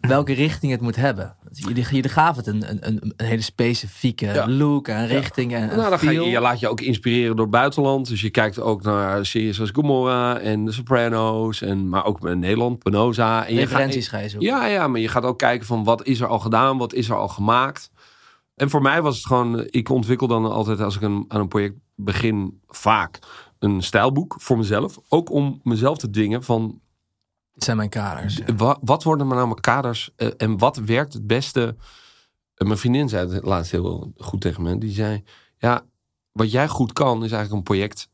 welke 0.00 0.32
richting 0.32 0.72
het 0.72 0.80
moet 0.80 0.96
hebben. 0.96 1.36
Jullie, 1.52 1.84
jullie 1.84 2.08
gaven 2.08 2.36
het 2.36 2.46
een, 2.46 2.86
een, 2.86 3.12
een 3.16 3.26
hele 3.26 3.42
specifieke 3.42 4.44
look 4.48 4.88
en 4.88 5.06
richting. 5.06 5.54
En, 5.54 5.66
nou, 5.76 5.90
dan 5.90 5.98
ga 5.98 6.10
je, 6.10 6.20
je 6.20 6.40
laat 6.40 6.60
je 6.60 6.68
ook 6.68 6.80
inspireren 6.80 7.36
door 7.36 7.44
het 7.44 7.54
buitenland. 7.54 8.08
Dus 8.08 8.20
je 8.20 8.30
kijkt 8.30 8.60
ook 8.60 8.82
naar 8.82 9.26
series 9.26 9.60
als 9.60 9.70
Gomorra 9.70 10.38
en 10.38 10.64
The 10.64 10.72
Sopranos. 10.72 11.62
En, 11.62 11.88
maar 11.88 12.04
ook 12.04 12.26
in 12.26 12.38
Nederland, 12.38 12.78
Penosa. 12.78 13.46
En 13.46 13.56
Referenties 13.56 14.08
ga 14.08 14.18
je 14.18 14.28
zoeken. 14.28 14.48
Ja, 14.48 14.66
ja, 14.66 14.88
maar 14.88 15.00
je 15.00 15.08
gaat 15.08 15.24
ook 15.24 15.38
kijken 15.38 15.66
van 15.66 15.84
wat 15.84 16.06
is 16.06 16.20
er 16.20 16.26
al 16.26 16.38
gedaan, 16.38 16.78
wat 16.78 16.94
is 16.94 17.08
er 17.08 17.16
al 17.16 17.28
gemaakt. 17.28 17.90
En 18.54 18.70
voor 18.70 18.82
mij 18.82 19.02
was 19.02 19.16
het 19.16 19.26
gewoon, 19.26 19.66
ik 19.70 19.88
ontwikkel 19.88 20.26
dan 20.26 20.50
altijd 20.50 20.80
als 20.80 20.96
ik 20.96 21.02
een, 21.02 21.24
aan 21.28 21.40
een 21.40 21.48
project 21.48 21.74
begin 21.94 22.60
vaak 22.68 23.18
een 23.58 23.82
stijlboek 23.82 24.36
voor 24.38 24.56
mezelf. 24.56 24.98
Ook 25.08 25.30
om 25.30 25.60
mezelf 25.62 25.98
te 25.98 26.10
dingen 26.10 26.42
van 26.42 26.80
zijn 27.64 27.76
mijn 27.76 27.88
kaders. 27.88 28.40
Wat, 28.56 28.78
wat 28.80 29.02
worden 29.02 29.26
maar 29.26 29.36
nou 29.36 29.48
mijn 29.48 29.60
kaders 29.60 30.10
uh, 30.16 30.28
en 30.36 30.58
wat 30.58 30.76
werkt 30.76 31.12
het 31.12 31.26
beste? 31.26 31.76
Uh, 32.56 32.66
mijn 32.66 32.78
vriendin 32.78 33.08
zei 33.08 33.32
het 33.32 33.44
laatst 33.44 33.70
heel 33.70 34.12
goed 34.16 34.40
tegen 34.40 34.62
me. 34.62 34.78
Die 34.78 34.92
zei, 34.92 35.24
ja, 35.56 35.84
wat 36.32 36.50
jij 36.50 36.68
goed 36.68 36.92
kan 36.92 37.24
is 37.24 37.32
eigenlijk 37.32 37.52
een 37.52 37.62
project 37.62 38.08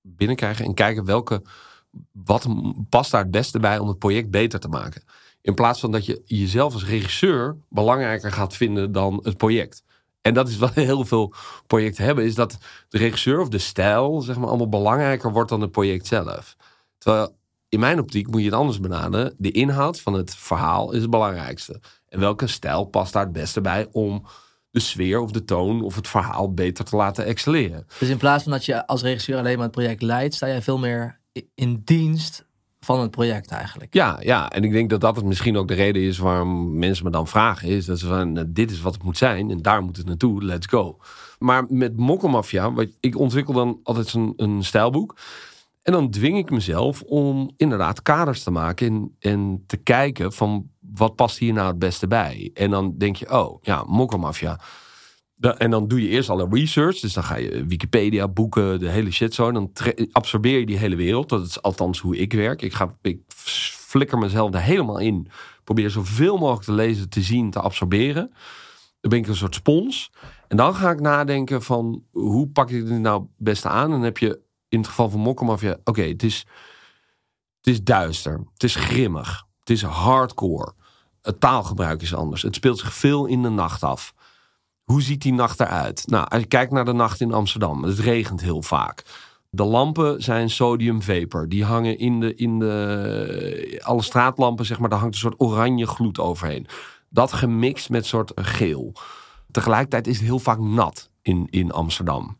binnenkrijgen 0.00 0.64
en 0.64 0.74
kijken 0.74 1.04
welke, 1.04 1.42
wat 2.12 2.46
past 2.88 3.10
daar 3.10 3.22
het 3.22 3.30
beste 3.30 3.58
bij 3.58 3.78
om 3.78 3.88
het 3.88 3.98
project 3.98 4.30
beter 4.30 4.60
te 4.60 4.68
maken. 4.68 5.02
In 5.40 5.54
plaats 5.54 5.80
van 5.80 5.90
dat 5.90 6.06
je 6.06 6.22
jezelf 6.24 6.72
als 6.72 6.86
regisseur 6.86 7.56
belangrijker 7.68 8.32
gaat 8.32 8.56
vinden 8.56 8.92
dan 8.92 9.20
het 9.22 9.36
project. 9.36 9.82
En 10.20 10.34
dat 10.34 10.48
is 10.48 10.56
wat 10.56 10.74
heel 10.90 11.04
veel 11.04 11.34
projecten 11.66 12.04
hebben, 12.04 12.24
is 12.24 12.34
dat 12.34 12.58
de 12.88 12.98
regisseur 12.98 13.40
of 13.40 13.48
de 13.48 13.58
stijl, 13.58 14.20
zeg 14.20 14.36
maar, 14.36 14.48
allemaal 14.48 14.68
belangrijker 14.68 15.32
wordt 15.32 15.50
dan 15.50 15.60
het 15.60 15.70
project 15.70 16.06
zelf. 16.06 16.56
Terwijl 16.98 17.37
in 17.68 17.80
mijn 17.80 17.98
optiek 17.98 18.30
moet 18.30 18.40
je 18.40 18.46
het 18.46 18.54
anders 18.54 18.80
benaderen. 18.80 19.34
De 19.38 19.50
inhoud 19.50 20.00
van 20.00 20.12
het 20.12 20.34
verhaal 20.34 20.92
is 20.92 21.00
het 21.00 21.10
belangrijkste. 21.10 21.80
En 22.08 22.20
welke 22.20 22.46
stijl 22.46 22.84
past 22.84 23.12
daar 23.12 23.22
het 23.22 23.32
beste 23.32 23.60
bij 23.60 23.88
om 23.92 24.24
de 24.70 24.80
sfeer 24.80 25.20
of 25.20 25.30
de 25.30 25.44
toon 25.44 25.82
of 25.82 25.94
het 25.94 26.08
verhaal 26.08 26.54
beter 26.54 26.84
te 26.84 26.96
laten 26.96 27.24
excelleren. 27.24 27.86
Dus 27.98 28.08
in 28.08 28.16
plaats 28.16 28.42
van 28.42 28.52
dat 28.52 28.64
je 28.64 28.86
als 28.86 29.02
regisseur 29.02 29.38
alleen 29.38 29.54
maar 29.54 29.66
het 29.66 29.74
project 29.74 30.02
leidt, 30.02 30.34
sta 30.34 30.46
jij 30.46 30.62
veel 30.62 30.78
meer 30.78 31.20
in 31.54 31.82
dienst 31.84 32.46
van 32.80 33.00
het 33.00 33.10
project 33.10 33.50
eigenlijk. 33.50 33.94
Ja, 33.94 34.18
ja, 34.20 34.50
en 34.50 34.64
ik 34.64 34.72
denk 34.72 34.90
dat 34.90 35.00
dat 35.00 35.16
het 35.16 35.24
misschien 35.24 35.56
ook 35.56 35.68
de 35.68 35.74
reden 35.74 36.02
is 36.02 36.18
waarom 36.18 36.78
mensen 36.78 37.04
me 37.04 37.10
dan 37.10 37.28
vragen. 37.28 37.68
Is 37.68 37.84
dat 37.84 37.98
ze 37.98 38.06
van, 38.06 38.32
nou, 38.32 38.46
dit 38.48 38.70
is 38.70 38.80
wat 38.80 38.94
het 38.94 39.02
moet 39.02 39.18
zijn 39.18 39.50
en 39.50 39.62
daar 39.62 39.82
moet 39.82 39.96
het 39.96 40.06
naartoe, 40.06 40.44
let's 40.44 40.66
go. 40.66 40.98
Maar 41.38 41.66
met 41.68 41.96
Mokkelmafia, 41.96 42.72
ik 43.00 43.18
ontwikkel 43.18 43.52
dan 43.52 43.80
altijd 43.82 44.12
een, 44.12 44.32
een 44.36 44.64
stijlboek. 44.64 45.16
En 45.88 45.94
dan 45.94 46.10
dwing 46.10 46.38
ik 46.38 46.50
mezelf 46.50 47.02
om 47.02 47.50
inderdaad 47.56 48.02
kaders 48.02 48.42
te 48.42 48.50
maken 48.50 48.86
en, 48.86 49.14
en 49.18 49.64
te 49.66 49.76
kijken 49.76 50.32
van 50.32 50.70
wat 50.80 51.14
past 51.14 51.38
hier 51.38 51.52
nou 51.52 51.68
het 51.68 51.78
beste 51.78 52.06
bij. 52.06 52.50
En 52.54 52.70
dan 52.70 52.94
denk 52.98 53.16
je, 53.16 53.30
oh 53.30 53.62
ja, 53.62 53.84
Mokkelmafia. 53.86 54.60
En 55.40 55.70
dan 55.70 55.88
doe 55.88 56.02
je 56.02 56.08
eerst 56.08 56.30
alle 56.30 56.48
research. 56.50 57.00
Dus 57.00 57.12
dan 57.12 57.24
ga 57.24 57.36
je 57.36 57.66
Wikipedia 57.66 58.28
boeken, 58.28 58.78
de 58.78 58.88
hele 58.88 59.10
shit 59.10 59.34
zo. 59.34 59.52
Dan 59.52 59.70
absorbeer 60.12 60.58
je 60.58 60.66
die 60.66 60.78
hele 60.78 60.96
wereld. 60.96 61.28
Dat 61.28 61.46
is 61.46 61.62
althans 61.62 61.98
hoe 61.98 62.16
ik 62.16 62.32
werk. 62.32 62.62
Ik, 62.62 62.72
ga, 62.72 62.96
ik 63.02 63.20
flikker 63.86 64.18
mezelf 64.18 64.54
er 64.54 64.60
helemaal 64.60 64.98
in. 64.98 65.28
Probeer 65.64 65.90
zoveel 65.90 66.36
mogelijk 66.36 66.64
te 66.64 66.72
lezen, 66.72 67.08
te 67.08 67.22
zien, 67.22 67.50
te 67.50 67.60
absorberen. 67.60 68.32
Dan 69.00 69.10
ben 69.10 69.18
ik 69.18 69.26
een 69.26 69.36
soort 69.36 69.54
spons. 69.54 70.10
En 70.48 70.56
dan 70.56 70.74
ga 70.74 70.90
ik 70.90 71.00
nadenken 71.00 71.62
van 71.62 72.02
hoe 72.10 72.48
pak 72.48 72.70
ik 72.70 72.86
dit 72.86 72.98
nou 72.98 73.20
het 73.20 73.30
beste 73.36 73.68
aan. 73.68 73.84
En 73.84 73.90
dan 73.90 74.02
heb 74.02 74.18
je 74.18 74.46
in 74.68 74.78
het 74.78 74.88
geval 74.88 75.10
van 75.10 75.20
Mokkermafia, 75.20 75.76
oké, 75.84 76.02
het, 76.02 76.22
is, 76.22 76.46
het 77.56 77.66
is 77.66 77.82
duister. 77.82 78.40
Het 78.52 78.62
is 78.62 78.74
grimmig. 78.74 79.46
Het 79.58 79.70
is 79.70 79.82
hardcore. 79.82 80.72
Het 81.22 81.40
taalgebruik 81.40 82.02
is 82.02 82.14
anders. 82.14 82.42
Het 82.42 82.54
speelt 82.54 82.78
zich 82.78 82.94
veel 82.94 83.26
in 83.26 83.42
de 83.42 83.48
nacht 83.48 83.82
af. 83.82 84.14
Hoe 84.84 85.02
ziet 85.02 85.22
die 85.22 85.32
nacht 85.32 85.60
eruit? 85.60 86.02
Nou, 86.06 86.28
als 86.28 86.40
je 86.40 86.46
kijkt 86.46 86.72
naar 86.72 86.84
de 86.84 86.92
nacht 86.92 87.20
in 87.20 87.32
Amsterdam, 87.32 87.82
het 87.82 87.98
regent 87.98 88.40
heel 88.40 88.62
vaak. 88.62 89.04
De 89.50 89.64
lampen 89.64 90.22
zijn 90.22 90.50
sodiumvapor. 90.50 91.48
Die 91.48 91.64
hangen 91.64 91.98
in 91.98 92.20
de, 92.20 92.34
in 92.34 92.58
de. 92.58 93.80
Alle 93.84 94.02
straatlampen, 94.02 94.66
zeg 94.66 94.78
maar, 94.78 94.88
daar 94.88 94.98
hangt 94.98 95.14
een 95.14 95.20
soort 95.20 95.40
oranje 95.40 95.86
gloed 95.86 96.18
overheen. 96.18 96.66
Dat 97.10 97.32
gemixt 97.32 97.90
met 97.90 98.06
soort 98.06 98.32
geel. 98.34 98.92
Tegelijkertijd 99.50 100.06
is 100.06 100.16
het 100.16 100.26
heel 100.26 100.38
vaak 100.38 100.58
nat 100.58 101.10
in, 101.22 101.46
in 101.50 101.70
Amsterdam. 101.70 102.38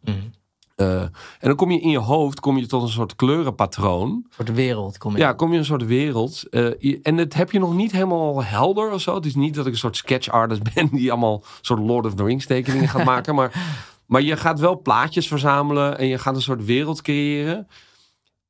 Uh, 0.81 1.03
en 1.03 1.11
dan 1.41 1.57
kom 1.57 1.71
je 1.71 1.81
in 1.81 1.91
je 1.91 1.99
hoofd 1.99 2.41
kom 2.41 2.59
je 2.59 2.67
tot 2.67 2.83
een 2.83 2.88
soort 2.88 3.17
kleurenpatroon. 3.17 4.11
Een 4.11 4.27
soort 4.31 4.55
wereld 4.55 4.99
kom 4.99 5.12
je. 5.12 5.19
Ja, 5.19 5.33
kom 5.33 5.53
je 5.53 5.59
een 5.59 5.64
soort 5.64 5.87
wereld. 5.87 6.45
Uh, 6.51 6.99
en 7.03 7.17
het 7.17 7.35
heb 7.35 7.53
je 7.53 7.59
nog 7.59 7.75
niet 7.75 7.93
helemaal 7.93 8.45
helder 8.45 8.93
of 8.93 9.01
zo. 9.01 9.14
Het 9.14 9.27
is 9.27 9.35
niet 9.35 9.55
dat 9.55 9.67
ik 9.67 9.73
een 9.73 9.79
soort 9.79 9.97
sketch 9.97 10.29
artist 10.29 10.62
ben 10.75 10.88
die 10.88 11.11
allemaal 11.11 11.43
soort 11.61 11.81
Lord 11.81 12.07
of 12.07 12.14
the 12.14 12.25
Rings 12.25 12.47
tekeningen 12.47 12.88
gaat 12.88 13.05
maken. 13.05 13.35
Maar, 13.35 13.53
maar 14.07 14.23
je 14.23 14.37
gaat 14.37 14.61
wel 14.61 14.81
plaatjes 14.81 15.29
verzamelen 15.29 15.99
en 15.99 16.07
je 16.07 16.19
gaat 16.19 16.35
een 16.35 16.43
soort 16.43 16.64
wereld 16.64 17.03
creëren. 17.03 17.69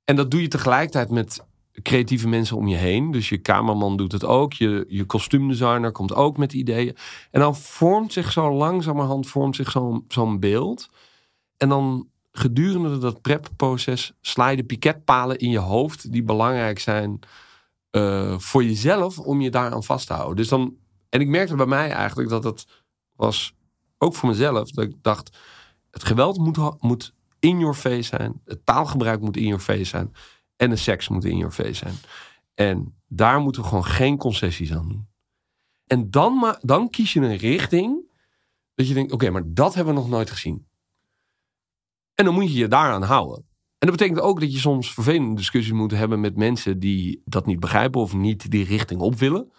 En 0.05 0.17
dat 0.17 0.31
doe 0.31 0.43
je 0.43 0.49
tegelijkertijd 0.49 1.11
met 1.11 1.47
creatieve 1.83 2.29
mensen 2.29 2.57
om 2.57 2.69
je 2.69 2.77
heen. 2.77 3.11
Dus 3.11 3.29
je 3.29 3.41
cameraman 3.41 3.97
doet 3.97 4.13
het 4.13 4.25
ook. 4.25 4.53
Je, 4.53 4.85
je 4.89 5.05
kostuumdesigner 5.05 5.93
komt 5.93 6.15
ook 6.15 6.37
met 6.37 6.53
ideeën. 6.53 6.97
En 7.31 7.41
dan 7.41 7.57
vormt 7.57 8.13
zich 8.13 8.33
zo 8.33 8.53
langzamerhand 8.53 9.27
vormt 9.27 9.57
zich 9.57 9.71
zo'n 9.71 10.05
zo'n 10.09 10.41
beeld. 10.41 10.89
En 11.57 11.69
dan 11.69 12.09
gedurende 12.39 12.99
dat 12.99 13.21
prepproces 13.21 14.13
sla 14.21 14.49
je 14.49 14.57
de 14.57 14.65
piketpalen 14.65 15.39
in 15.39 15.51
je 15.51 15.59
hoofd 15.59 16.13
die 16.13 16.23
belangrijk 16.23 16.79
zijn 16.79 17.21
uh, 17.91 18.39
voor 18.39 18.65
jezelf 18.65 19.19
om 19.19 19.41
je 19.41 19.51
daaraan 19.51 19.85
vast 19.85 20.07
te 20.07 20.13
houden. 20.13 20.37
Dus 20.37 20.49
dan, 20.49 20.77
en 21.09 21.21
ik 21.21 21.29
merkte 21.29 21.55
bij 21.55 21.67
mij 21.67 21.91
eigenlijk 21.91 22.29
dat 22.29 22.45
het 22.45 22.67
was 23.17 23.55
ook 23.99 24.15
voor 24.15 24.29
mezelf 24.29 24.71
dat 24.71 24.85
ik 24.85 24.95
dacht: 25.03 25.37
het 25.91 26.05
geweld 26.05 26.39
moet, 26.39 26.59
moet 26.83 27.15
in 27.39 27.59
your 27.59 27.75
face 27.75 28.03
zijn, 28.03 28.41
het 28.45 28.67
taalgebruik 28.67 29.21
moet 29.21 29.37
in 29.37 29.47
your 29.47 29.63
face 29.63 29.85
zijn 29.85 30.13
en 30.57 30.71
de 30.71 30.77
seks 30.77 31.09
moet 31.09 31.25
in 31.25 31.37
your 31.37 31.53
face 31.53 31.75
zijn. 31.75 31.95
En 32.55 32.95
daar 33.07 33.41
moeten 33.41 33.63
we 33.63 33.69
gewoon 33.69 33.85
geen 33.85 34.17
concessies 34.17 34.73
aan 34.73 34.89
doen. 34.89 35.09
En 35.87 36.11
dan, 36.11 36.57
dan 36.61 36.91
kies 36.91 37.13
je 37.13 37.21
een 37.21 37.37
richting 37.37 38.11
dat 38.75 38.89
je 38.89 38.95
denkt: 38.95 39.13
oké, 39.13 39.31
maar 39.31 39.43
dat 39.47 39.75
hebben 39.75 39.95
we 39.95 40.01
nog 40.01 40.09
nooit 40.09 40.31
gezien. 40.31 40.68
En 42.19 42.25
dan 42.25 42.35
moet 42.35 42.53
je 42.53 42.59
je 42.59 42.69
daaraan 42.69 43.03
houden. 43.03 43.37
En 43.79 43.89
dat 43.89 43.97
betekent 43.97 44.21
ook 44.21 44.41
dat 44.41 44.53
je 44.53 44.59
soms 44.59 44.95
vervelende 44.95 45.35
discussies 45.35 45.73
moet 45.73 45.91
hebben 45.91 46.21
met 46.21 46.37
mensen 46.37 46.79
die 46.79 47.23
dat 47.25 47.47
niet 47.47 47.61
begrijpen 47.61 48.01
of 48.01 48.15
niet 48.15 48.51
die 48.51 48.65
richting 48.65 49.01
op 49.01 49.15
willen. 49.15 49.53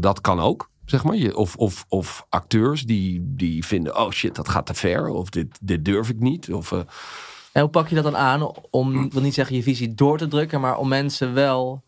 dat 0.00 0.20
kan 0.20 0.40
ook, 0.40 0.70
zeg 0.84 1.04
maar. 1.04 1.34
Of, 1.34 1.56
of, 1.56 1.84
of 1.88 2.26
acteurs 2.28 2.82
die, 2.82 3.20
die 3.24 3.66
vinden, 3.66 3.96
oh 3.96 4.10
shit, 4.10 4.34
dat 4.34 4.48
gaat 4.48 4.66
te 4.66 4.74
ver. 4.74 5.08
Of 5.08 5.30
dit, 5.30 5.58
dit 5.62 5.84
durf 5.84 6.08
ik 6.08 6.20
niet. 6.20 6.52
Of, 6.52 6.70
uh... 6.70 6.78
En 7.52 7.60
hoe 7.60 7.70
pak 7.70 7.88
je 7.88 7.94
dat 7.94 8.04
dan 8.04 8.16
aan 8.16 8.52
om, 8.70 9.04
ik 9.04 9.12
wil 9.12 9.22
niet 9.22 9.34
zeggen 9.34 9.56
je 9.56 9.62
visie 9.62 9.94
door 9.94 10.18
te 10.18 10.28
drukken, 10.28 10.60
maar 10.60 10.78
om 10.78 10.88
mensen 10.88 11.34
wel 11.34 11.84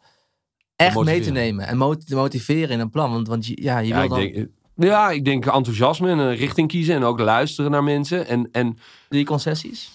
echt 0.76 1.00
mee 1.00 1.20
te 1.20 1.30
nemen 1.30 1.66
en 1.66 1.76
motiveren 2.08 2.70
in 2.70 2.80
een 2.80 2.90
plan? 2.90 3.12
Want, 3.12 3.28
want 3.28 3.46
ja, 3.46 3.78
je 3.78 3.94
wil 3.94 4.08
dan... 4.08 4.18
Denk, 4.18 4.48
ja, 4.74 5.10
ik 5.10 5.24
denk 5.24 5.46
enthousiasme 5.46 6.10
en 6.10 6.18
een 6.18 6.36
richting 6.36 6.68
kiezen 6.68 6.94
en 6.94 7.04
ook 7.04 7.20
luisteren 7.20 7.70
naar 7.70 7.84
mensen. 7.84 8.26
En, 8.26 8.48
en... 8.50 8.78
Die 9.08 9.24
concessies? 9.24 9.90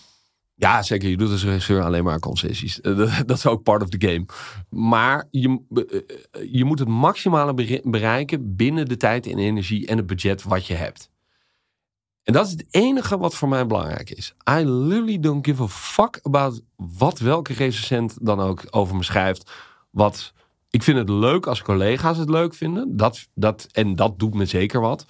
Ja, 0.59 0.81
zeker. 0.83 1.09
Je 1.09 1.17
doet 1.17 1.31
als 1.31 1.43
regisseur 1.43 1.83
alleen 1.83 2.03
maar 2.03 2.19
concessies. 2.19 2.81
Eh, 2.81 2.97
dat 3.25 3.37
is 3.37 3.45
ook 3.45 3.63
part 3.63 3.81
of 3.81 3.89
the 3.89 4.07
game. 4.07 4.25
Maar 4.69 5.27
je, 5.31 5.59
eh, 5.69 6.53
je 6.53 6.65
moet 6.65 6.79
het 6.79 6.87
maximale 6.87 7.81
bereiken 7.83 8.55
binnen 8.55 8.85
de 8.85 8.97
tijd 8.97 9.27
en 9.27 9.37
energie 9.37 9.87
en 9.87 9.97
het 9.97 10.05
budget 10.05 10.43
wat 10.43 10.65
je 10.65 10.73
hebt. 10.73 11.09
En 12.23 12.33
dat 12.33 12.45
is 12.45 12.51
het 12.51 12.65
enige 12.69 13.17
wat 13.17 13.35
voor 13.35 13.47
mij 13.47 13.65
belangrijk 13.65 14.09
is. 14.09 14.33
I 14.49 14.63
literally 14.65 15.19
don't 15.19 15.45
give 15.45 15.63
a 15.63 15.67
fuck 15.67 16.19
about 16.23 16.61
wat 16.75 17.19
welke 17.19 17.53
recensent 17.53 18.17
dan 18.21 18.39
ook 18.39 18.63
over 18.69 18.95
me 18.95 19.03
schrijft. 19.03 19.51
Wat 19.89 20.33
ik 20.77 20.83
vind 20.83 20.97
het 20.97 21.09
leuk 21.09 21.47
als 21.47 21.61
collega's 21.61 22.17
het 22.17 22.29
leuk 22.29 22.53
vinden. 22.53 22.97
Dat, 22.97 23.27
dat, 23.33 23.67
en 23.71 23.95
dat 23.95 24.19
doet 24.19 24.33
me 24.33 24.45
zeker 24.45 24.81
wat. 24.81 25.05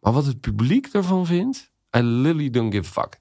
Maar 0.00 0.12
wat 0.12 0.26
het 0.26 0.40
publiek 0.40 0.86
ervan 0.92 1.26
vindt, 1.26 1.70
I 1.96 2.00
literally 2.00 2.50
don't 2.50 2.74
give 2.74 2.88
a 2.88 3.02
fuck. 3.02 3.18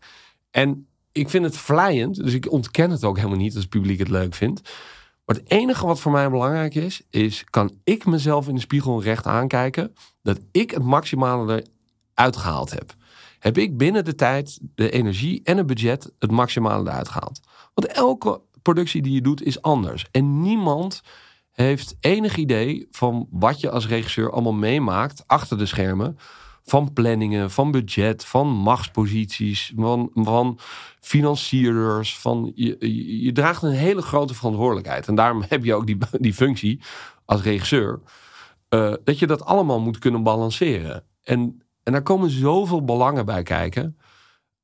En 0.51 0.87
ik 1.11 1.29
vind 1.29 1.45
het 1.45 1.57
vlijend, 1.57 2.15
dus 2.15 2.33
ik 2.33 2.51
ontken 2.51 2.89
het 2.89 3.03
ook 3.03 3.15
helemaal 3.17 3.37
niet 3.37 3.53
als 3.53 3.61
het 3.61 3.71
publiek 3.71 3.99
het 3.99 4.09
leuk 4.09 4.33
vindt. 4.33 4.61
Maar 5.25 5.35
het 5.35 5.51
enige 5.51 5.85
wat 5.85 5.99
voor 5.99 6.11
mij 6.11 6.29
belangrijk 6.29 6.75
is, 6.75 7.01
is 7.09 7.43
kan 7.43 7.71
ik 7.83 8.05
mezelf 8.05 8.47
in 8.47 8.55
de 8.55 8.61
spiegel 8.61 9.03
recht 9.03 9.25
aankijken 9.25 9.93
dat 10.21 10.39
ik 10.51 10.71
het 10.71 10.83
maximale 10.83 11.65
eruit 12.13 12.37
gehaald 12.37 12.71
heb. 12.71 12.95
Heb 13.39 13.57
ik 13.57 13.77
binnen 13.77 14.05
de 14.05 14.15
tijd, 14.15 14.59
de 14.75 14.89
energie 14.89 15.41
en 15.43 15.57
het 15.57 15.67
budget 15.67 16.11
het 16.19 16.31
maximale 16.31 16.89
eruit 16.89 17.09
gehaald. 17.09 17.39
Want 17.73 17.87
elke 17.87 18.41
productie 18.61 19.01
die 19.01 19.13
je 19.13 19.21
doet 19.21 19.43
is 19.43 19.61
anders. 19.61 20.05
En 20.11 20.41
niemand 20.41 21.01
heeft 21.65 21.97
enig 21.99 22.35
idee 22.35 22.87
van 22.91 23.27
wat 23.31 23.59
je 23.59 23.69
als 23.69 23.87
regisseur 23.87 24.31
allemaal 24.31 24.53
meemaakt 24.53 25.23
achter 25.27 25.57
de 25.57 25.65
schermen. 25.65 26.17
Van 26.63 26.93
planningen, 26.93 27.51
van 27.51 27.71
budget, 27.71 28.25
van 28.25 28.47
machtsposities, 28.47 29.73
van, 29.75 30.09
van 30.13 30.59
financierders. 30.99 32.17
Van, 32.17 32.51
je, 32.55 33.23
je, 33.23 33.31
draagt 33.31 33.63
een 33.63 33.71
hele 33.71 34.01
grote 34.01 34.33
verantwoordelijkheid. 34.33 35.07
En 35.07 35.15
daarom 35.15 35.43
heb 35.47 35.63
je 35.63 35.73
ook 35.73 35.87
die, 35.87 35.97
die 36.19 36.33
functie 36.33 36.81
als 37.25 37.41
regisseur. 37.41 37.99
Uh, 38.69 38.93
dat 39.03 39.19
je 39.19 39.27
dat 39.27 39.45
allemaal 39.45 39.79
moet 39.79 39.97
kunnen 39.99 40.23
balanceren. 40.23 41.03
En, 41.23 41.61
en 41.83 41.91
daar 41.91 42.03
komen 42.03 42.29
zoveel 42.29 42.83
belangen 42.83 43.25
bij 43.25 43.43
kijken. 43.43 43.97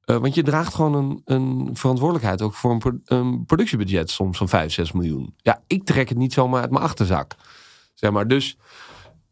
Uh, 0.05 0.17
want 0.17 0.35
je 0.35 0.43
draagt 0.43 0.73
gewoon 0.73 0.93
een, 0.93 1.21
een 1.25 1.69
verantwoordelijkheid 1.75 2.41
ook 2.41 2.53
voor 2.53 2.71
een, 2.71 3.01
een, 3.05 3.45
productiebudget 3.45 4.09
soms 4.09 4.37
van 4.37 4.49
5, 4.49 4.73
6 4.73 4.91
miljoen. 4.91 5.33
Ja, 5.37 5.61
ik 5.67 5.83
trek 5.83 6.09
het 6.09 6.17
niet 6.17 6.33
zomaar 6.33 6.61
uit 6.61 6.71
mijn 6.71 6.83
achterzak. 6.83 7.35
Zeg 7.93 8.11
maar. 8.11 8.27
Dus 8.27 8.57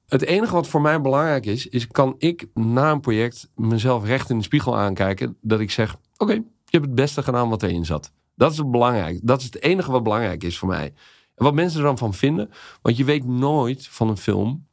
het 0.08 0.22
enige 0.22 0.54
wat 0.54 0.68
voor 0.68 0.82
mij 0.82 1.02
belangrijk 1.02 1.46
is, 1.46 1.68
is 1.68 1.88
kan 1.88 2.16
ik 2.18 2.48
na 2.54 2.92
een 2.92 3.00
project 3.00 3.50
mezelf 3.56 4.06
recht 4.06 4.30
in 4.30 4.38
de 4.38 4.44
spiegel 4.44 4.78
aankijken. 4.78 5.38
Dat 5.42 5.60
ik 5.60 5.72
zeg, 5.72 5.98
oké, 6.18 6.34
je 6.34 6.44
hebt 6.66 6.86
het 6.86 6.96
beste 6.96 7.24
gedaan 7.24 7.50
wat 7.50 7.64
erin 7.64 7.86
zat. 7.86 8.12
Dat 8.36 8.52
is 8.52 8.58
het 8.58 8.72
belangrijk. 8.72 9.20
Dat 9.24 9.40
is 9.40 9.46
het 9.46 9.62
enige 9.62 9.92
wat 9.92 10.04
belangrijk 10.04 10.44
is 10.44 10.58
voor 10.58 10.68
mij. 10.68 10.94
Wat 11.36 11.54
mensen 11.54 11.80
er 11.80 11.86
dan 11.86 11.98
van 11.98 12.14
vinden. 12.14 12.50
Want 12.82 12.98
je 12.98 13.04
weet 13.04 13.26
nooit 13.26 13.88
van 13.88 14.10
een 14.10 14.18
film 14.18 14.68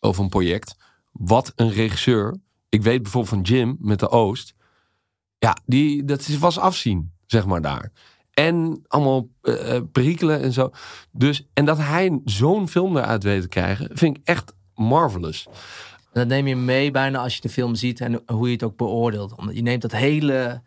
of 0.00 0.18
een 0.18 0.28
project 0.28 0.76
wat 1.12 1.52
een 1.56 1.70
regisseur. 1.70 2.36
Ik 2.68 2.82
weet 2.82 3.02
bijvoorbeeld 3.02 3.34
van 3.34 3.56
Jim 3.56 3.76
met 3.80 3.98
de 3.98 4.08
Oost 4.08 4.54
ja, 5.42 5.56
die, 5.66 6.04
dat 6.04 6.26
was 6.26 6.58
afzien, 6.58 7.12
zeg 7.26 7.46
maar 7.46 7.60
daar. 7.60 7.92
En 8.32 8.84
allemaal 8.88 9.28
uh, 9.42 9.76
perikelen 9.92 10.40
en 10.40 10.52
zo. 10.52 10.70
Dus, 11.10 11.48
en 11.52 11.64
dat 11.64 11.78
hij 11.78 12.20
zo'n 12.24 12.68
film 12.68 12.96
eruit 12.96 13.22
weet 13.22 13.42
te 13.42 13.48
krijgen, 13.48 13.88
vind 13.92 14.16
ik 14.16 14.22
echt 14.24 14.54
marvelous. 14.74 15.48
Dat 16.12 16.26
neem 16.26 16.46
je 16.46 16.56
mee 16.56 16.90
bijna 16.90 17.18
als 17.18 17.34
je 17.34 17.40
de 17.40 17.48
film 17.48 17.74
ziet 17.74 18.00
en 18.00 18.22
hoe 18.26 18.46
je 18.46 18.52
het 18.52 18.62
ook 18.62 18.76
beoordeelt. 18.76 19.34
Omdat 19.34 19.54
je 19.54 19.62
neemt 19.62 19.82
dat 19.82 19.92
hele, 19.92 20.62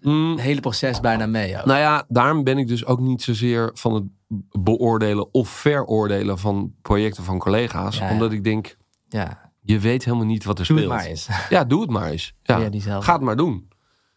mm. 0.00 0.38
hele 0.38 0.60
proces 0.60 1.00
bijna 1.00 1.26
mee. 1.26 1.52
Nou 1.52 1.78
ja, 1.78 2.04
daarom 2.08 2.44
ben 2.44 2.58
ik 2.58 2.68
dus 2.68 2.84
ook 2.84 3.00
niet 3.00 3.22
zozeer 3.22 3.70
van 3.74 3.94
het 3.94 4.04
beoordelen 4.60 5.34
of 5.34 5.48
veroordelen 5.48 6.38
van 6.38 6.74
projecten 6.82 7.24
van 7.24 7.38
collega's. 7.38 8.00
Omdat 8.00 8.32
ik 8.32 8.44
denk, 8.44 8.76
ja. 9.08 9.52
je 9.60 9.78
weet 9.78 10.04
helemaal 10.04 10.26
niet 10.26 10.44
wat 10.44 10.58
er 10.58 10.66
doe 10.66 10.76
speelt. 10.78 10.92
Het 10.92 11.00
maar 11.00 11.10
eens. 11.10 11.28
Ja, 11.48 11.64
doe 11.64 11.80
het 11.80 11.90
maar 11.90 12.10
eens. 12.10 12.34
Ja, 12.42 12.68
ja 12.70 13.00
Ga 13.00 13.12
het 13.12 13.22
maar 13.22 13.36
doen. 13.36 13.69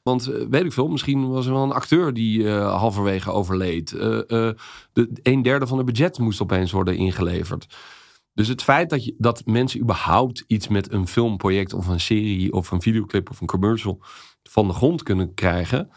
Want 0.03 0.29
uh, 0.29 0.45
weet 0.49 0.63
ik 0.65 0.73
veel, 0.73 0.87
misschien 0.87 1.29
was 1.29 1.45
er 1.45 1.53
wel 1.53 1.63
een 1.63 1.71
acteur 1.71 2.13
die 2.13 2.39
uh, 2.39 2.75
halverwege 2.75 3.31
overleed. 3.31 3.91
Uh, 3.91 3.99
de, 3.99 5.09
een 5.23 5.41
derde 5.41 5.67
van 5.67 5.77
het 5.77 5.85
budget 5.85 6.19
moest 6.19 6.41
opeens 6.41 6.71
worden 6.71 6.95
ingeleverd. 6.95 7.75
Dus 8.33 8.47
het 8.47 8.63
feit 8.63 8.89
dat, 8.89 9.05
je, 9.05 9.15
dat 9.17 9.45
mensen 9.45 9.81
überhaupt 9.81 10.43
iets 10.47 10.67
met 10.67 10.91
een 10.91 11.07
filmproject 11.07 11.73
of 11.73 11.87
een 11.87 11.99
serie 11.99 12.53
of 12.53 12.71
een 12.71 12.81
videoclip 12.81 13.29
of 13.29 13.41
een 13.41 13.47
commercial 13.47 13.99
van 14.43 14.67
de 14.67 14.73
grond 14.73 15.03
kunnen 15.03 15.33
krijgen, 15.33 15.89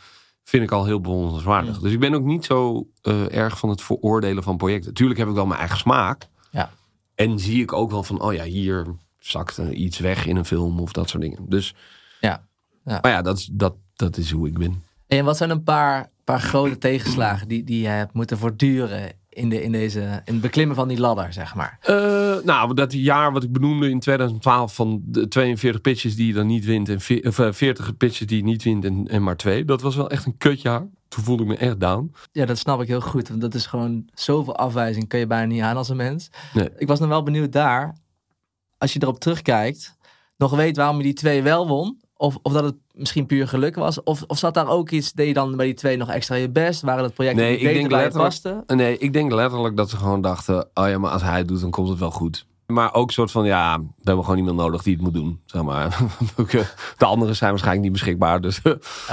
vind 0.44 0.62
ik 0.62 0.70
al 0.70 0.84
heel 0.84 1.00
bewonderenswaardig. 1.00 1.78
Dus 1.78 1.92
ik 1.92 2.00
ben 2.00 2.14
ook 2.14 2.24
niet 2.24 2.44
zo 2.44 2.88
erg 3.30 3.59
van 3.59 3.68
het 3.68 3.82
veroordelen 3.82 4.42
van 4.42 4.57
projecten. 4.57 4.94
Tuurlijk 4.94 5.18
heb 5.18 5.28
ik 5.28 5.34
wel 5.34 5.46
mijn 5.46 5.61
eigen 5.61 5.78
smaak. 5.78 6.28
Ja. 6.50 6.70
En 7.14 7.38
zie 7.38 7.62
ik 7.62 7.72
ook 7.72 7.90
wel 7.90 8.02
van, 8.02 8.20
oh 8.20 8.34
ja, 8.34 8.44
hier 8.44 8.86
zakt 9.18 9.59
iets 9.59 9.98
weg 9.98 10.26
in 10.26 10.36
een 10.36 10.44
film 10.44 10.80
of 10.80 10.92
dat 10.92 11.09
soort 11.09 11.22
dingen. 11.22 11.48
Dus 11.48 11.74
ja. 12.20 12.46
ja. 12.84 12.98
Maar 13.02 13.11
ja, 13.11 13.22
dat 13.22 13.38
is, 13.38 13.48
dat, 13.52 13.74
dat 13.97 14.16
is 14.16 14.30
hoe 14.30 14.47
ik 14.47 14.59
ben. 14.59 14.82
En 15.07 15.24
wat 15.24 15.36
zijn 15.36 15.51
een 15.51 15.62
paar, 15.62 16.11
paar 16.24 16.40
grote 16.40 16.78
tegenslagen 16.78 17.49
die, 17.49 17.64
die 17.64 17.80
je 17.80 17.88
hebt 17.88 18.12
moeten 18.12 18.38
voortduren 18.38 19.12
in, 19.36 19.49
de, 19.49 19.62
in, 19.62 19.72
deze, 19.72 20.01
in 20.01 20.32
het 20.32 20.40
beklimmen 20.40 20.76
van 20.76 20.88
die 20.88 21.01
ladder, 21.01 21.32
zeg 21.32 21.55
maar? 21.55 21.78
Uh, 21.88 22.36
nou, 22.44 22.74
dat 22.74 22.92
jaar 22.92 23.32
wat 23.32 23.42
ik 23.42 23.53
benoemde 23.53 23.90
in 23.90 24.01
2012 24.01 24.74
van 24.74 25.03
de 25.05 25.28
42 25.28 25.80
pitches 25.80 26.16
die 26.16 26.26
je 26.26 26.32
dan 26.32 26.47
niet 26.47 26.64
wint 26.64 26.88
en 26.88 27.01
40 27.01 27.88
eh, 27.88 27.97
pitches 27.97 28.26
die 28.26 28.36
je 28.36 28.44
niet 28.44 28.62
wint 28.62 28.84
en, 28.84 29.09
en 29.09 29.22
maar 29.22 29.36
twee. 29.36 29.64
Dat 29.64 29.80
was 29.80 29.97
wel 29.97 30.11
echt 30.11 30.26
een 30.26 30.36
kutjaar. 30.36 30.86
toen 31.09 31.24
voelde 31.24 31.42
ik 31.42 31.49
me 31.49 31.57
echt 31.57 31.80
down. 31.80 32.14
Ja, 32.32 32.47
dat 32.47 32.59
snap 32.59 32.82
ik 32.82 32.88
heel 32.88 33.01
goed. 33.01 33.28
Want 33.28 33.40
dat 33.40 33.55
is 33.55 33.66
gewoon 33.66 34.09
zoveel 34.14 34.57
afwijzing 34.57 35.09
kun 35.09 35.18
je 35.18 35.26
bijna 35.26 35.47
niet 35.47 35.62
aan 35.62 35.76
als 35.76 35.88
een 35.88 35.97
mens. 35.97 36.30
Nee. 36.55 36.68
Ik 36.76 36.88
was 36.88 36.99
nog 36.99 37.09
wel 37.09 37.22
benieuwd 37.22 37.53
daar, 37.53 37.97
als 38.78 38.92
je 38.92 39.03
erop 39.03 39.20
terugkijkt, 39.20 39.97
nog 40.36 40.57
weet 40.57 40.76
waarom 40.76 40.97
je 40.97 41.03
die 41.03 41.12
twee 41.12 41.42
wel 41.42 41.68
won. 41.68 42.01
Of, 42.16 42.38
of 42.42 42.52
dat 42.52 42.64
het 42.64 42.74
misschien 42.92 43.26
puur 43.26 43.48
geluk 43.48 43.74
was. 43.74 44.02
Of, 44.02 44.24
of 44.26 44.38
zat 44.38 44.54
daar 44.54 44.68
ook 44.68 44.90
iets, 44.90 45.12
deed 45.12 45.26
je 45.26 45.34
dan 45.34 45.56
bij 45.56 45.66
die 45.66 45.74
twee 45.74 45.96
nog 45.96 46.10
extra 46.10 46.34
je 46.34 46.50
best? 46.50 46.80
Waren 46.82 47.02
dat 47.02 47.14
projecten 47.14 47.42
Nee, 47.44 47.58
die 47.58 47.68
ik 47.68 47.74
denk 47.74 47.90
letterlijk-? 47.90 48.66
Nee, 48.66 48.98
ik 48.98 49.12
denk 49.12 49.32
letterlijk 49.32 49.76
dat 49.76 49.90
ze 49.90 49.96
gewoon 49.96 50.20
dachten... 50.20 50.68
oh 50.74 50.88
ja, 50.88 50.98
maar 50.98 51.10
als 51.10 51.22
hij 51.22 51.38
het 51.38 51.48
doet, 51.48 51.60
dan 51.60 51.70
komt 51.70 51.88
het 51.88 51.98
wel 51.98 52.10
goed. 52.10 52.46
Maar 52.66 52.94
ook 52.94 53.06
een 53.06 53.12
soort 53.12 53.30
van, 53.30 53.44
ja, 53.44 53.78
we 53.78 53.84
hebben 54.02 54.24
gewoon 54.24 54.38
iemand 54.38 54.56
nodig 54.56 54.82
die 54.82 54.94
het 54.94 55.02
moet 55.02 55.14
doen. 55.14 55.40
Zeg 55.46 55.62
maar. 55.62 55.86
Eh, 56.36 56.60
De 56.96 57.04
anderen 57.04 57.36
zijn 57.36 57.50
waarschijnlijk 57.50 57.84
niet 57.84 57.92
beschikbaar. 57.92 58.40
Dus 58.40 58.60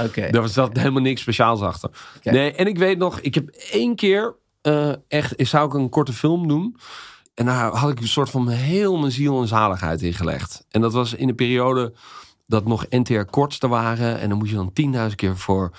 Oké. 0.06 0.28
Daar 0.30 0.48
zat 0.48 0.76
helemaal 0.76 1.02
niks 1.02 1.20
speciaals 1.20 1.60
achter. 1.60 1.90
Nee, 2.22 2.52
en 2.52 2.66
ik 2.66 2.78
weet 2.78 2.98
nog, 2.98 3.20
ik 3.20 3.34
heb 3.34 3.48
één 3.70 3.94
keer 3.94 4.34
eh, 4.60 4.92
echt, 5.08 5.34
zou 5.36 5.66
ik 5.66 5.74
een 5.74 5.88
korte 5.88 6.12
film 6.12 6.48
doen. 6.48 6.76
En 7.34 7.46
daar 7.46 7.76
had 7.76 7.90
ik 7.90 8.00
een 8.00 8.08
soort 8.08 8.30
van 8.30 8.48
heel 8.48 8.98
mijn 8.98 9.12
ziel 9.12 9.40
en 9.40 9.48
zaligheid 9.48 10.02
in 10.02 10.12
gelegd. 10.12 10.64
En 10.70 10.80
dat 10.80 10.92
was 10.92 11.14
in 11.14 11.26
de 11.26 11.34
periode 11.34 11.92
dat 12.46 12.66
nog 12.66 12.86
NTR 12.88 13.24
korts 13.30 13.60
er 13.60 13.68
waren. 13.68 14.20
En 14.20 14.28
dan 14.28 14.38
moest 14.38 14.50
je 14.50 14.56
dan 14.56 15.08
10.000 15.10 15.14
keer 15.14 15.36
voor 15.36 15.70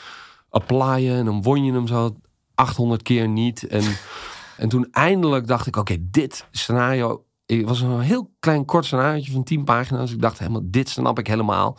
applyen. 0.50 1.18
En 1.18 1.26
dan 1.26 1.42
won 1.42 1.64
je 1.64 1.74
hem 1.74 1.88
zo 1.88 2.18
800 2.56 3.02
keer 3.02 3.28
niet. 3.28 3.68
En, 3.68 3.84
en 4.58 4.70
toen 4.70 4.88
eindelijk 4.92 5.48
dacht 5.48 5.68
ik, 5.68 5.76
oké, 5.76 5.98
dit 6.00 6.48
scenario... 6.52 7.26
Het 7.46 7.66
was 7.66 7.82
een 7.82 8.00
heel 8.00 8.34
klein 8.40 8.66
kort 8.66 8.86
scenario 8.86 9.24
van 9.32 9.44
10 9.44 9.64
pagina's. 9.64 10.12
Ik 10.12 10.22
dacht 10.22 10.40
helemaal, 10.40 10.62
dit 10.64 10.90
snap 10.90 11.20
ik 11.20 11.28
helemaal. 11.28 11.78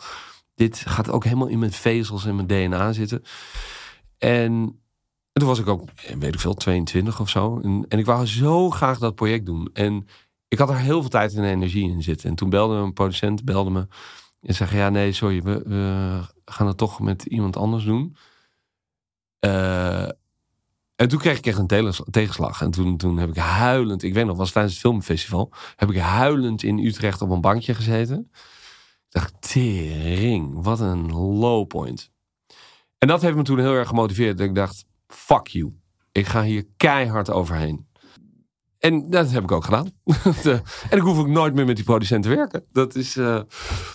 Dit 0.55 0.83
gaat 0.87 1.09
ook 1.09 1.23
helemaal 1.23 1.47
in 1.47 1.59
mijn 1.59 1.71
vezels 1.71 2.25
en 2.25 2.35
mijn 2.35 2.47
DNA 2.47 2.93
zitten. 2.93 3.23
En, 4.17 4.51
en 5.31 5.41
toen 5.41 5.47
was 5.47 5.59
ik 5.59 5.67
ook, 5.67 5.89
eh, 5.95 6.15
weet 6.15 6.33
ik 6.33 6.39
veel, 6.39 6.53
22 6.53 7.19
of 7.19 7.29
zo. 7.29 7.59
En, 7.63 7.85
en 7.87 7.99
ik 7.99 8.05
wou 8.05 8.25
zo 8.25 8.69
graag 8.69 8.99
dat 8.99 9.15
project 9.15 9.45
doen. 9.45 9.69
En 9.73 10.07
ik 10.47 10.57
had 10.57 10.69
er 10.69 10.77
heel 10.77 11.01
veel 11.01 11.09
tijd 11.09 11.35
en 11.35 11.43
energie 11.43 11.89
in 11.89 12.03
zitten. 12.03 12.29
En 12.29 12.35
toen 12.35 12.49
belde 12.49 12.75
een 12.75 12.93
producent, 12.93 13.45
belde 13.45 13.69
me. 13.69 13.87
En 14.41 14.53
zei, 14.53 14.75
ja, 14.75 14.89
nee, 14.89 15.11
sorry, 15.11 15.41
we, 15.41 15.63
we 15.65 16.21
gaan 16.45 16.67
het 16.67 16.77
toch 16.77 16.99
met 16.99 17.25
iemand 17.25 17.57
anders 17.57 17.83
doen. 17.83 18.15
Eh, 19.39 20.09
en 20.95 21.07
toen 21.07 21.19
kreeg 21.19 21.37
ik 21.37 21.45
echt 21.45 21.57
een 21.57 22.03
tegenslag. 22.11 22.61
En 22.61 22.71
toen, 22.71 22.97
toen 22.97 23.17
heb 23.17 23.29
ik 23.29 23.37
huilend, 23.37 24.03
ik 24.03 24.13
weet 24.13 24.25
nog, 24.25 24.37
was 24.37 24.51
tijdens 24.51 24.73
het 24.73 24.83
filmfestival, 24.83 25.51
heb 25.75 25.89
ik 25.89 25.97
huilend 25.97 26.63
in 26.63 26.77
Utrecht 26.77 27.21
op 27.21 27.29
een 27.29 27.41
bankje 27.41 27.73
gezeten. 27.73 28.29
Ik 29.07 29.13
dacht, 29.13 29.33
tering, 29.39 30.63
wat 30.63 30.79
een 30.79 31.13
low 31.13 31.67
point. 31.67 32.11
En 32.97 33.07
dat 33.07 33.21
heeft 33.21 33.35
me 33.35 33.43
toen 33.43 33.59
heel 33.59 33.73
erg 33.73 33.87
gemotiveerd. 33.87 34.37
Dat 34.37 34.47
ik 34.47 34.55
dacht, 34.55 34.85
fuck 35.07 35.47
you. 35.47 35.73
Ik 36.11 36.25
ga 36.25 36.43
hier 36.43 36.65
keihard 36.77 37.31
overheen. 37.31 37.86
En 38.87 39.09
dat 39.09 39.31
heb 39.31 39.43
ik 39.43 39.51
ook 39.51 39.63
gedaan. 39.63 39.91
en 40.89 40.97
ik 40.97 41.01
hoef 41.01 41.17
ook 41.17 41.27
nooit 41.27 41.53
meer 41.53 41.65
met 41.65 41.75
die 41.75 41.85
producent 41.85 42.23
te 42.23 42.29
werken. 42.29 42.63
Dat 42.71 42.95
is, 42.95 43.17
eh, 43.17 43.39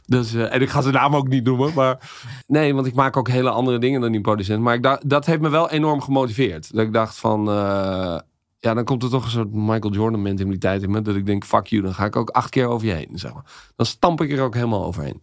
dat 0.06 0.24
is 0.24 0.34
eh, 0.34 0.54
en 0.54 0.60
ik 0.60 0.68
ga 0.68 0.80
zijn 0.80 0.94
naam 0.94 1.16
ook 1.16 1.28
niet 1.28 1.44
noemen. 1.44 1.74
Maar 1.74 2.10
nee, 2.46 2.74
want 2.74 2.86
ik 2.86 2.94
maak 2.94 3.16
ook 3.16 3.28
hele 3.28 3.50
andere 3.50 3.78
dingen 3.78 4.00
dan 4.00 4.12
die 4.12 4.20
producent. 4.20 4.62
Maar 4.62 4.74
ik 4.74 5.00
dat 5.04 5.26
heeft 5.26 5.40
me 5.40 5.48
wel 5.48 5.70
enorm 5.70 6.00
gemotiveerd. 6.00 6.72
Dat 6.72 6.86
ik 6.86 6.92
dacht 6.92 7.18
van, 7.18 7.48
eh, 7.48 8.18
ja, 8.58 8.74
dan 8.74 8.84
komt 8.84 9.02
er 9.02 9.10
toch 9.10 9.24
een 9.24 9.30
soort 9.30 9.52
Michael 9.52 9.92
Jordan 9.92 10.22
mentaliteit 10.22 10.82
in 10.82 10.90
me. 10.90 11.02
Dat 11.02 11.16
ik 11.16 11.26
denk, 11.26 11.44
fuck 11.44 11.66
you, 11.66 11.82
dan 11.82 11.94
ga 11.94 12.04
ik 12.04 12.16
ook 12.16 12.30
acht 12.30 12.50
keer 12.50 12.66
over 12.66 12.86
je 12.86 12.92
heen. 12.92 13.10
Zeg 13.14 13.34
maar. 13.34 13.44
Dan 13.76 13.86
stamp 13.86 14.20
ik 14.20 14.32
er 14.32 14.42
ook 14.42 14.54
helemaal 14.54 14.84
overheen. 14.84 15.20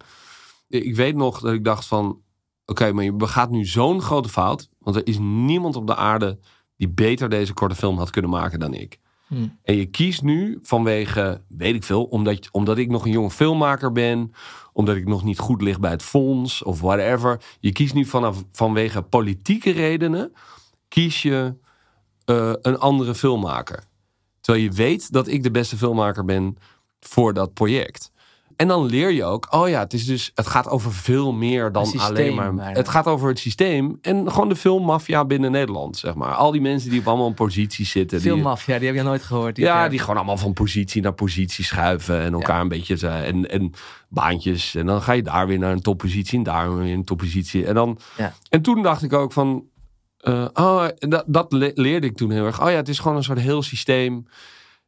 Ik 0.68 0.96
weet 0.96 1.16
nog 1.16 1.40
dat 1.40 1.54
ik 1.54 1.64
dacht 1.64 1.86
van, 1.86 2.22
oké, 2.66 2.92
maar 2.92 3.04
je 3.04 3.14
begaat 3.14 3.50
nu 3.50 3.66
zo'n 3.66 4.02
grote 4.02 4.30
fout. 4.30 4.70
Want 4.80 4.96
er 4.96 5.08
is 5.08 5.18
niemand 5.20 5.76
op 5.76 5.88
de 5.88 5.96
aarde 5.96 6.40
die 6.78 6.90
beter 6.90 7.30
deze 7.30 7.54
korte 7.54 7.76
film 7.76 7.98
had 7.98 8.10
kunnen 8.10 8.32
maken 8.32 8.60
dan 8.60 8.74
ik. 8.74 9.00
Hm. 9.30 9.48
En 9.64 9.76
je 9.76 9.86
kiest 9.86 10.22
nu 10.22 10.60
vanwege, 10.62 11.42
weet 11.48 11.76
ik 11.76 11.84
veel, 11.84 12.04
omdat, 12.04 12.50
omdat 12.52 12.78
ik 12.78 12.90
nog 12.90 13.06
een 13.06 13.12
jonge 13.12 13.32
filmmaker 13.32 13.92
ben, 13.92 14.34
omdat 14.74 14.96
ik 14.96 15.08
nog 15.08 15.24
niet 15.24 15.40
goed 15.40 15.62
lig 15.62 15.80
bij 15.80 15.92
het 15.92 16.04
fonds 16.04 16.64
of 16.64 16.82
whatever. 16.82 17.42
Je 17.60 17.72
kiest 17.72 17.94
nu 17.94 18.06
vanaf, 18.06 18.44
vanwege 18.52 19.02
politieke 19.02 19.72
redenen, 19.72 20.34
kies 20.88 21.22
je 21.22 21.56
eh, 22.26 22.54
een 22.62 22.78
andere 22.78 23.16
filmmaker. 23.16 23.84
Terwijl 24.42 24.64
je 24.64 24.72
weet 24.72 25.12
dat 25.12 25.28
ik 25.28 25.44
de 25.44 25.52
beste 25.52 25.78
filmmaker 25.78 26.26
ben 26.26 26.58
voor 27.00 27.34
dat 27.34 27.54
project. 27.54 28.12
En 28.60 28.68
dan 28.68 28.86
leer 28.86 29.12
je 29.12 29.24
ook, 29.24 29.48
oh 29.54 29.70
ja, 29.70 29.80
het, 29.80 29.94
is 29.94 30.06
dus, 30.06 30.32
het 30.36 30.48
gaat 30.48 30.68
over 30.70 30.94
veel 30.94 31.32
meer 31.34 31.72
dan 31.72 31.86
systeem 31.86 32.10
alleen 32.10 32.36
maar. 32.36 32.54
bijna. 32.54 32.78
Het 32.78 32.90
gaat 32.90 33.06
over 33.06 33.30
het 33.30 33.40
systeem 33.40 33.98
en 34.02 34.32
gewoon 34.32 34.50
de 34.50 34.56
filmmafia 34.56 35.26
binnen 35.26 35.52
Nederland, 35.52 35.98
zeg 35.98 36.16
maar. 36.16 36.34
Al 36.34 36.52
die 36.52 36.62
mensen 36.62 36.90
die 36.90 37.00
op 37.00 37.08
allemaal 37.08 37.28
in 37.28 37.34
posities 37.34 37.92
zitten. 37.92 38.22
die- 38.22 38.32
Filmmafia, 38.32 38.78
die 38.78 38.88
heb 38.88 38.96
je 38.96 39.04
nooit 39.04 39.24
gehoord. 39.24 39.56
die 39.56 39.66
ja, 39.66 39.78
term. 39.78 39.90
die 39.90 40.00
gewoon 40.00 40.16
allemaal 40.16 40.38
van 40.38 40.54
positie 40.54 41.02
naar 41.02 41.14
positie 41.14 41.64
schuiven. 41.66 42.20
En 42.22 42.34
elkaar 42.34 42.62
een 42.62 42.68
beetje. 42.68 42.98
zo- 42.98 43.08
En, 43.08 43.50
en 43.50 43.72
baantjes. 44.10 44.76
En 44.76 44.86
dan 44.86 45.02
ga 45.02 45.12
je 45.12 45.24
daar 45.24 45.48
weer 45.48 45.60
naar 45.60 45.72
een 45.72 45.82
toppositie. 45.82 46.38
En 46.38 46.44
daar 46.44 46.78
weer 46.78 46.94
een 46.94 47.04
toppositie. 47.06 47.66
En, 47.66 47.74
dan, 47.76 47.98
Ja. 48.18 48.34
en 48.50 48.62
toen 48.62 48.82
dacht 48.82 49.04
ik 49.04 49.14
ook 49.14 49.32
van. 49.34 49.64
eh, 50.18 50.46
oh, 50.54 50.86
dat, 50.98 51.24
dat 51.28 51.52
le- 51.52 51.72
leerde 51.74 52.08
ik 52.08 52.18
toen 52.18 52.32
heel 52.32 52.46
erg. 52.46 52.62
Oh 52.62 52.70
ja, 52.70 52.76
het 52.76 52.90
is 52.90 53.00
gewoon 53.00 53.18
een 53.18 53.24
soort 53.24 53.40
heel 53.40 53.62
systeem. 53.64 54.28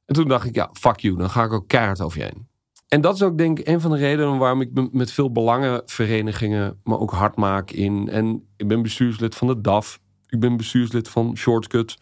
En 0.06 0.16
toen 0.16 0.28
dacht 0.28 0.46
ik, 0.46 0.56
ja, 0.56 0.70
fuck 0.74 1.00
you. 1.00 1.18
Dan 1.18 1.30
ga 1.30 1.44
ik 1.44 1.54
ook 1.54 1.68
keihard 1.68 2.02
over 2.02 2.18
je 2.18 2.24
heen. 2.24 2.50
En 2.92 3.02
dat 3.02 3.16
is 3.16 3.22
ook 3.22 3.38
denk 3.38 3.60
ik 3.60 3.68
een 3.68 3.82
van 3.82 3.92
de 3.92 3.98
redenen 3.98 4.38
waarom 4.38 4.62
ik 4.62 4.74
me 4.74 4.90
met 4.92 5.12
veel 5.12 5.32
belangenverenigingen 5.32 6.80
me 6.84 7.00
ook 7.00 7.12
hard 7.12 7.36
maak 7.36 7.72
in. 7.72 8.10
En 8.10 8.48
ik 8.58 8.68
ben 8.68 8.82
bestuurslid 8.82 9.36
van 9.36 9.48
de 9.48 9.62
DAF. 9.62 10.00
Ik 10.28 10.40
ben 10.40 10.58
bestuurslid 10.58 11.10
van 11.10 11.38
Shortcut. 11.38 11.98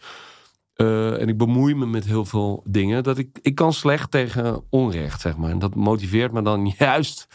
Eh, 0.74 1.20
en 1.20 1.28
ik 1.28 1.36
bemoei 1.38 1.74
me 1.74 1.86
met 1.86 2.04
heel 2.04 2.24
veel 2.24 2.62
dingen. 2.66 3.02
Dat 3.02 3.18
ik, 3.18 3.38
ik 3.42 3.54
kan 3.54 3.72
slecht 3.72 4.10
tegen 4.10 4.64
onrecht, 4.70 5.20
zeg 5.20 5.36
maar. 5.36 5.50
En 5.50 5.58
dat 5.58 5.74
motiveert 5.74 6.32
me 6.32 6.42
dan 6.42 6.74
juist 6.78 7.26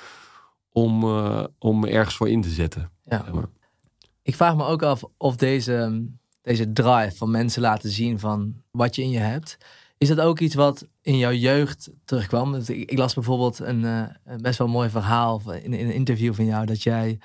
om, 0.72 1.04
eh, 1.04 1.44
om 1.60 1.80
me 1.80 1.90
ergens 1.90 2.16
voor 2.16 2.30
in 2.30 2.42
te 2.42 2.50
zetten. 2.50 2.92
Ja. 3.06 3.24
zeg 3.24 3.34
maar. 3.34 3.50
Ik 4.22 4.36
vraag 4.36 4.56
me 4.56 4.66
ook 4.66 4.84
af 4.84 5.04
of 5.18 5.36
deze, 5.36 6.06
deze 6.42 6.72
drive 6.72 7.16
van 7.16 7.32
mensen 7.32 7.62
laten 7.62 7.90
zien 7.90 8.20
van 8.20 8.62
wat 8.72 8.96
je 8.96 9.02
in 9.02 9.10
je 9.10 9.20
hebt. 9.20 9.58
Is 9.98 10.08
dat 10.08 10.20
ook 10.20 10.40
iets 10.40 10.56
wat 10.56 10.88
in 11.02 11.18
jouw 11.18 11.32
jeugd 11.32 11.90
terugkwam? 12.06 12.52
Dus 12.52 12.70
Ik, 12.70 12.92
ik 12.92 12.98
las 12.98 13.14
bijvoorbeeld 13.14 13.60
een, 13.60 13.86
eh, 13.86 14.02
een 14.26 14.42
best 14.42 14.58
wel 14.58 14.68
mooi 14.68 14.90
verhaal 14.90 15.42
in, 15.64 15.74
in 15.74 15.86
een 15.88 15.94
interview 15.94 16.34
van 16.34 16.46
jou. 16.46 16.66
Dat 16.66 16.84
jij 16.84 17.20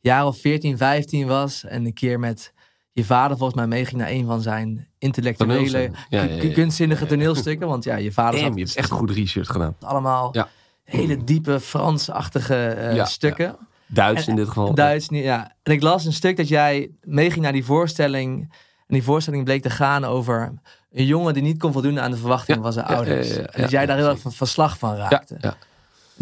jaar 0.00 0.26
of 0.26 0.38
14, 0.38 0.76
15 0.76 1.26
was 1.26 1.64
en 1.64 1.84
een 1.86 1.92
keer 1.94 2.18
met 2.20 2.52
je 2.92 3.04
vader 3.04 3.36
volgens 3.36 3.58
mij 3.58 3.66
meeging 3.66 4.00
naar 4.00 4.10
een 4.10 4.26
van 4.26 4.42
zijn 4.42 4.88
intellectuele. 4.98 5.78
Ja, 6.08 6.22
ja, 6.22 6.22
ja, 6.22 6.52
kunstzinnige 6.52 7.06
toneelstukken. 7.06 7.68
Want 7.68 7.84
ja, 7.84 7.96
je 7.96 8.12
vader 8.12 8.32
Damn, 8.40 8.46
zat 8.46 8.58
je 8.58 8.64
hebt 8.64 8.76
echt 8.76 8.90
goed 8.90 9.10
research 9.10 9.48
gedaan. 9.48 9.76
allemaal 9.80 10.28
Ja. 10.32 10.48
hele 10.84 11.24
diepe 11.24 11.60
Fransachtige 11.60 12.54
eh, 12.66 13.04
stukken. 13.06 13.56
Duits 13.86 14.22
En- 14.24 14.28
in 14.30 14.36
dit 14.36 14.48
geval. 14.48 14.74
Duits, 14.74 15.06
ja. 15.10 15.54
En 15.62 15.72
ik 15.72 15.82
las 15.82 16.04
een 16.04 16.12
stuk 16.12 16.36
dat 16.36 16.48
jij 16.48 16.90
meeging 17.02 17.42
naar 17.42 17.52
die 17.52 17.64
voorstelling. 17.64 18.52
En 18.88 18.94
die 18.94 19.02
voorstelling 19.02 19.44
bleek 19.44 19.62
te 19.62 19.70
gaan 19.70 20.04
over 20.04 20.52
een 20.92 21.06
jongen 21.06 21.34
die 21.34 21.42
niet 21.42 21.58
kon 21.58 21.72
voldoen 21.72 22.00
aan 22.00 22.10
de 22.10 22.16
verwachtingen 22.16 22.62
van 22.62 22.72
zijn 22.72 22.86
ouders. 22.86 23.36
en 23.36 23.60
dat 23.60 23.70
jij 23.70 23.86
daar 23.86 23.96
heel 23.96 24.08
erg 24.08 24.18
van 24.18 24.32
verslag 24.32 24.78
van 24.78 24.96
raakte. 24.96 25.36
ja. 25.40 25.56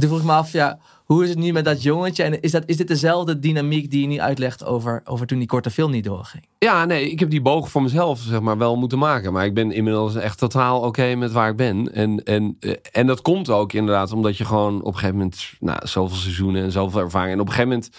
Toen 0.00 0.08
vroeg 0.08 0.18
ik 0.18 0.24
me 0.24 0.32
af, 0.32 0.52
ja, 0.52 0.78
hoe 1.04 1.22
is 1.22 1.28
het 1.28 1.38
nu 1.38 1.52
met 1.52 1.64
dat 1.64 1.82
jongetje? 1.82 2.22
En 2.22 2.40
is, 2.40 2.50
dat, 2.50 2.62
is 2.66 2.76
dit 2.76 2.88
dezelfde 2.88 3.38
dynamiek 3.38 3.90
die 3.90 4.00
je 4.00 4.06
nu 4.06 4.20
uitlegt 4.20 4.64
over, 4.64 5.00
over 5.04 5.26
toen 5.26 5.38
die 5.38 5.46
korte 5.46 5.70
film 5.70 5.90
niet 5.90 6.04
doorging? 6.04 6.46
Ja, 6.58 6.84
nee, 6.84 7.10
ik 7.10 7.20
heb 7.20 7.30
die 7.30 7.40
boog 7.40 7.70
voor 7.70 7.82
mezelf 7.82 8.20
zeg 8.20 8.40
maar, 8.40 8.58
wel 8.58 8.76
moeten 8.76 8.98
maken. 8.98 9.32
Maar 9.32 9.44
ik 9.44 9.54
ben 9.54 9.72
inmiddels 9.72 10.14
echt 10.14 10.38
totaal 10.38 10.80
oké 10.80 11.14
met 11.14 11.32
waar 11.32 11.48
ik 11.48 11.56
ben. 11.56 11.92
En, 11.94 12.24
en, 12.24 12.56
eh, 12.60 12.72
en 12.92 13.06
dat 13.06 13.22
komt 13.22 13.50
ook 13.50 13.72
inderdaad 13.72 14.12
omdat 14.12 14.36
je 14.36 14.44
gewoon 14.44 14.80
op 14.80 14.86
een 14.86 14.94
gegeven 14.94 15.16
moment... 15.16 15.52
Nou, 15.60 15.86
zoveel 15.86 16.16
seizoenen 16.16 16.62
en 16.62 16.72
zoveel 16.72 17.00
ervaring. 17.00 17.32
En 17.32 17.40
op 17.40 17.46
een 17.46 17.52
gegeven 17.52 17.72
moment 17.72 17.96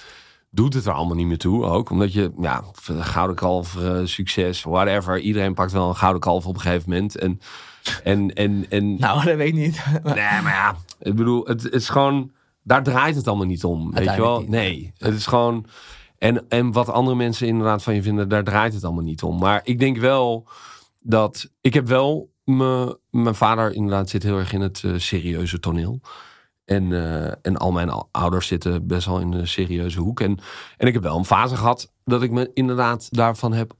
doet 0.56 0.74
het 0.74 0.86
er 0.86 0.93
allemaal 0.93 1.16
niet 1.16 1.28
meer 1.28 1.38
toe 1.38 1.64
ook. 1.64 1.89
Omdat 1.89 2.14
je, 2.14 2.32
ja, 2.39 2.64
gouden 2.99 3.36
kalf, 3.36 3.78
succes, 4.03 4.64
whatever. 4.64 5.20
Iedereen 5.20 5.53
pakt 5.53 5.72
wel 5.72 5.89
een 5.89 5.95
gouden 5.95 6.22
kalf 6.22 6.45
op 6.45 6.56
een 6.56 6.62
gegeven 6.62 6.89
moment. 6.89 7.16
En, 7.16 7.39
en, 8.03 8.34
en, 8.34 8.66
en 8.70 8.95
Nou, 8.99 9.26
dat 9.26 9.36
weet 9.36 9.47
ik 9.47 9.53
niet. 9.53 9.84
Nee, 10.03 10.16
maar 10.16 10.53
ja, 10.53 10.76
ik 10.99 11.16
bedoel, 11.16 11.45
het, 11.45 11.64
het 11.64 11.74
is 11.74 11.89
gewoon, 11.89 12.32
daar 12.64 12.84
draait 12.84 13.16
het 13.16 13.28
allemaal 13.28 13.45
niet 13.45 13.64
om, 13.64 13.91
weet 13.91 14.16
je 14.16 14.22
wel? 14.22 14.39
Niet. 14.39 14.49
Nee, 14.49 14.93
het 14.97 15.14
is 15.14 15.26
gewoon, 15.26 15.66
en, 16.18 16.49
en 16.49 16.72
wat 16.72 16.89
andere 16.89 17.18
mensen 17.18 17.47
inderdaad 17.47 17.84
van 17.84 17.95
je 17.95 18.01
vinden, 18.01 18.30
daar 18.30 18.43
draait 18.43 18.74
het 18.74 18.84
allemaal 18.84 19.03
niet 19.03 19.24
om. 19.24 19.39
Maar 19.39 19.62
ik 19.64 19.80
denk 19.80 19.97
wel 19.97 20.47
dat, 20.99 21.49
ik 21.62 21.74
heb 21.74 21.88
wel, 21.88 22.32
me, 22.43 22.99
mijn 23.10 23.36
vader 23.36 23.74
inderdaad 23.74 24.10
zit 24.10 24.24
heel 24.24 24.38
erg 24.38 24.53
in 24.53 24.62
het 24.62 24.82
eh, 24.84 24.91
serieuze 24.95 25.60
toneel. 25.60 26.01
En, 26.66 26.91
eh, 26.93 27.32
en 27.41 27.57
al 27.57 27.72
mijn 27.72 27.89
ou- 27.89 28.07
ouders 28.11 28.47
zitten 28.47 28.88
best 28.88 29.05
wel 29.05 29.20
in 29.20 29.32
de 29.32 29.45
serieuze 29.45 29.99
hoek. 29.99 30.20
En, 30.20 30.39
en 30.78 30.88
ik 30.88 30.93
heb 30.93 31.01
wel 31.03 31.18
een 31.18 31.26
fase 31.26 31.55
gehad 31.55 31.91
dat 32.03 32.22
ik 32.24 32.32
me 32.32 32.51
inderdaad 32.53 33.07
daarvan 33.11 33.53
heb 33.53 33.74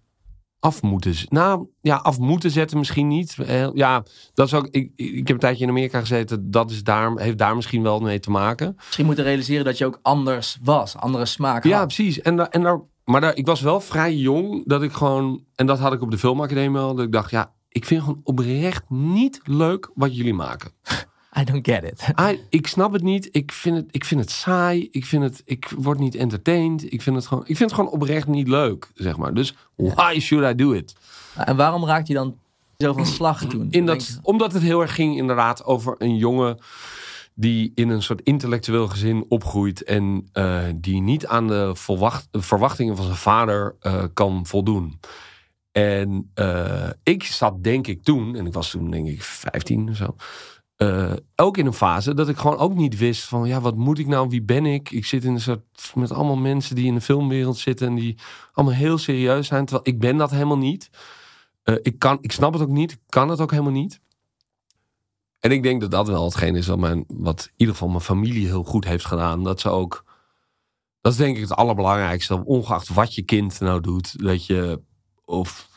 af 0.60 0.82
moeten 0.82 1.16
Nou, 1.30 1.68
ja, 1.82 1.96
af 1.96 2.20
moeten 2.20 2.52
zetten 2.52 2.78
misschien 2.78 3.08
niet. 3.08 3.36
Eh, 3.48 3.68
Ja, 3.74 4.04
dat 4.34 4.48
is 4.48 4.54
ook. 4.54 4.68
Ik, 4.72 4.92
ik 4.96 5.18
heb 5.28 5.30
een 5.30 5.38
tijdje 5.40 5.64
in 5.64 5.70
Amerika 5.70 6.00
gezeten. 6.00 6.52
Dat 6.52 6.72
is 6.72 6.84
daar, 6.84 7.12
heeft 7.16 7.38
daar 7.38 7.56
misschien 7.56 7.84
wel 7.84 8.00
mee 8.00 8.20
te 8.20 8.32
maken. 8.32 8.74
Misschien 8.78 9.06
moeten 9.06 9.24
realiseren 9.24 9.66
dat 9.66 9.78
je 9.78 9.86
ook 9.86 10.00
anders 10.02 10.58
was. 10.64 10.96
Andere 10.98 11.26
smaak 11.26 11.64
Ja, 11.64 11.78
had. 11.78 11.86
precies. 11.86 12.22
En, 12.22 12.52
en 12.52 12.62
daar 12.62 12.82
maar 13.06 13.22
daar, 13.22 13.36
ik 13.36 13.46
was 13.46 13.62
wel 13.62 13.80
vrij 13.82 14.16
jong 14.16 14.64
dat 14.68 14.84
ik 14.84 14.92
gewoon, 14.92 15.44
en 15.56 15.66
dat 15.66 15.80
had 15.80 15.94
ik 15.94 16.02
op 16.02 16.12
de 16.12 16.18
filmacademie 16.18 16.80
al, 16.80 16.96
dat 16.96 17.06
ik 17.06 17.12
dacht, 17.12 17.32
ja, 17.32 17.54
ik 17.70 17.86
vind 17.86 18.02
gewoon 18.04 18.20
oprecht 18.24 18.90
niet 18.90 19.40
leuk 19.44 19.92
wat 19.94 20.16
jullie 20.16 20.34
maken. 20.34 20.72
I 21.40 21.44
don't 21.44 21.68
get 21.68 21.84
it. 21.84 22.08
I, 22.20 22.40
ik 22.50 22.68
snap 22.68 22.94
het 22.94 23.02
niet. 23.02 23.30
Ik 23.32 23.52
vind 23.52 23.76
het, 23.76 23.86
ik 23.92 24.06
vind 24.06 24.22
het 24.22 24.32
saai. 24.32 24.88
Ik, 24.92 25.06
vind 25.06 25.24
het, 25.24 25.42
ik 25.46 25.74
word 25.78 26.00
niet 26.00 26.16
entertained. 26.16 26.94
Ik 26.94 27.02
vind, 27.02 27.16
het 27.16 27.28
gewoon, 27.28 27.44
ik 27.48 27.58
vind 27.58 27.72
het 27.72 27.80
gewoon 27.80 27.94
oprecht 27.94 28.28
niet 28.28 28.48
leuk, 28.48 28.92
zeg 28.94 29.18
maar. 29.18 29.34
Dus 29.34 29.56
why 29.76 30.20
should 30.20 30.52
I 30.52 30.56
do 30.56 30.72
it? 30.72 30.96
En 31.36 31.56
waarom 31.56 31.86
raakt 31.86 32.08
je 32.08 32.14
dan 32.14 32.38
zo 32.78 32.94
van 32.94 33.06
slag 33.06 33.46
toen? 33.50 33.68
In 33.72 33.86
dat, 33.86 34.20
omdat 34.22 34.54
het 34.54 34.62
heel 34.62 34.82
erg 34.82 34.96
ging 34.96 35.18
inderdaad 35.18 35.66
over 35.66 35.96
een 35.98 36.18
jongen 36.18 36.58
die 37.34 37.72
in 37.76 37.90
een 37.90 38.04
soort 38.04 38.22
intellectueel 38.22 38.88
gezin 38.88 39.26
opgroeit 39.30 39.84
en 39.84 40.30
uh, 40.34 40.64
die 40.76 41.02
niet 41.02 41.28
aan 41.28 41.48
de 41.48 41.72
verwachtingen 42.32 42.96
van 42.96 43.06
zijn 43.06 43.18
vader 43.18 43.76
uh, 43.82 44.04
kan 44.14 44.46
voldoen. 44.46 45.00
En 45.72 46.32
uh, 46.36 46.90
ik 47.04 47.24
zat 47.24 47.64
denk 47.64 47.88
ik 47.88 48.04
toen, 48.04 48.36
en 48.36 48.46
ik 48.46 48.54
was 48.54 48.70
toen 48.70 48.92
denk 48.92 49.08
ik 49.08 49.24
15 49.24 49.90
of 49.90 49.96
zo, 49.96 50.16
ook 51.36 51.58
in 51.58 51.66
een 51.66 51.74
fase 51.74 52.14
dat 52.14 52.30
ik 52.30 52.38
gewoon 52.38 52.58
ook 52.58 52.76
niet 52.76 52.98
wist 52.98 53.24
van 53.24 53.48
ja, 53.48 53.62
wat 53.62 53.76
moet 53.76 54.00
ik 54.00 54.08
nou, 54.08 54.30
wie 54.30 54.44
ben 54.44 54.66
ik? 54.66 54.92
Ik 54.92 55.06
zit 55.06 55.24
in 55.24 55.34
een 55.34 55.42
soort 55.42 55.92
met 55.94 56.12
allemaal 56.12 56.36
mensen 56.36 56.76
die 56.76 56.86
in 56.86 56.96
de 56.96 57.02
filmwereld 57.02 57.58
zitten 57.58 57.88
en 57.88 57.96
die 57.96 58.18
allemaal 58.54 58.76
heel 58.76 58.98
serieus 58.98 59.48
zijn, 59.48 59.66
terwijl 59.66 59.88
ik 59.88 60.00
ben 60.00 60.18
dat 60.18 60.32
helemaal 60.32 60.58
niet. 60.58 60.90
ik, 61.82 62.00
kan, 62.00 62.18
ik 62.22 62.32
snap 62.32 62.54
het 62.54 62.62
ook 62.62 62.70
niet, 62.70 62.92
ik 62.92 63.00
kan 63.10 63.30
het 63.30 63.40
ook 63.40 63.52
helemaal 63.52 63.72
niet. 63.72 64.00
En 65.46 65.52
ik 65.52 65.64
denk 65.64 65.82
dat 65.82 65.92
dat 65.92 66.08
wel 66.08 66.24
hetgeen 66.24 66.56
is 66.56 66.68
wat, 66.68 66.80
mijn, 66.80 67.06
wat 67.08 67.46
in 67.46 67.54
ieder 67.56 67.74
geval 67.74 67.90
mijn 67.90 68.02
familie 68.02 68.46
heel 68.46 68.64
goed 68.64 68.86
heeft 68.86 69.06
gedaan. 69.06 69.44
Dat 69.44 69.60
ze 69.60 69.70
ook. 69.70 70.04
Dat 71.02 71.12
is 71.12 71.18
denk 71.18 71.36
ik 71.36 71.42
het 71.42 71.56
allerbelangrijkste. 71.56 72.46
Ongeacht 72.46 72.90
wat 72.90 73.16
je 73.16 73.22
kind 73.22 73.60
nou 73.60 73.82
doet. 73.82 74.24
Dat 74.24 74.46
je. 74.46 74.82
Of 75.26 75.70
uh, 75.70 75.75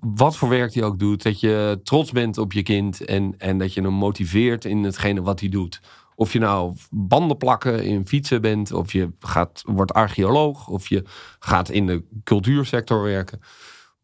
wat 0.00 0.36
voor 0.36 0.48
werk 0.48 0.74
hij 0.74 0.82
ook 0.82 0.98
doet. 0.98 1.22
Dat 1.22 1.40
je 1.40 1.80
trots 1.82 2.12
bent 2.12 2.38
op 2.38 2.52
je 2.52 2.62
kind. 2.62 3.04
En, 3.04 3.34
en 3.38 3.58
dat 3.58 3.74
je 3.74 3.82
hem 3.82 3.92
motiveert 3.92 4.64
in 4.64 4.84
hetgene 4.84 5.22
wat 5.22 5.40
hij 5.40 5.48
doet. 5.48 5.80
Of 6.14 6.32
je 6.32 6.38
nou 6.38 6.74
banden 6.90 7.36
plakken 7.36 7.84
in 7.84 8.06
fietsen 8.06 8.40
bent. 8.40 8.72
Of 8.72 8.92
je 8.92 9.10
gaat, 9.20 9.62
wordt 9.66 9.92
archeoloog. 9.92 10.68
Of 10.68 10.88
je 10.88 11.04
gaat 11.38 11.68
in 11.68 11.86
de 11.86 12.04
cultuursector 12.24 13.02
werken 13.02 13.40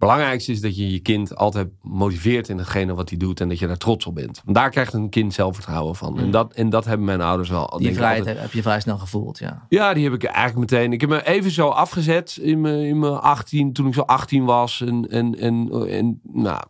belangrijkste 0.08 0.52
is 0.52 0.60
dat 0.60 0.76
je 0.76 0.90
je 0.90 0.98
kind 0.98 1.36
altijd 1.36 1.68
motiveert 1.82 2.48
in 2.48 2.58
hetgene 2.58 2.94
wat 2.94 3.08
hij 3.08 3.18
doet 3.18 3.40
en 3.40 3.48
dat 3.48 3.58
je 3.58 3.66
daar 3.66 3.76
trots 3.76 4.06
op 4.06 4.14
bent. 4.14 4.40
Want 4.44 4.56
daar 4.56 4.70
krijgt 4.70 4.92
een 4.92 5.08
kind 5.08 5.34
zelfvertrouwen 5.34 5.96
van. 5.96 6.18
En, 6.18 6.24
mm. 6.24 6.30
dat, 6.30 6.52
en 6.52 6.70
dat 6.70 6.84
hebben 6.84 7.06
mijn 7.06 7.20
ouders 7.20 7.48
wel. 7.48 7.78
Die 7.78 7.94
vrijheid 7.94 8.38
heb 8.38 8.52
je 8.52 8.62
vrij 8.62 8.80
snel 8.80 8.98
gevoeld, 8.98 9.38
ja. 9.38 9.66
Ja, 9.68 9.94
die 9.94 10.04
heb 10.04 10.12
ik 10.12 10.24
eigenlijk 10.24 10.70
meteen. 10.70 10.92
Ik 10.92 11.00
heb 11.00 11.10
me 11.10 11.26
even 11.26 11.50
zo 11.50 11.68
afgezet 11.68 12.38
in 12.40 12.60
mijn, 12.60 12.80
in 12.80 12.98
mijn 12.98 13.20
18, 13.20 13.72
toen 13.72 13.86
ik 13.86 13.94
zo 13.94 14.00
18 14.00 14.44
was. 14.44 14.80
En, 14.80 15.08
en, 15.08 15.38
en, 15.38 15.70
en 15.88 16.20
nou, 16.22 16.62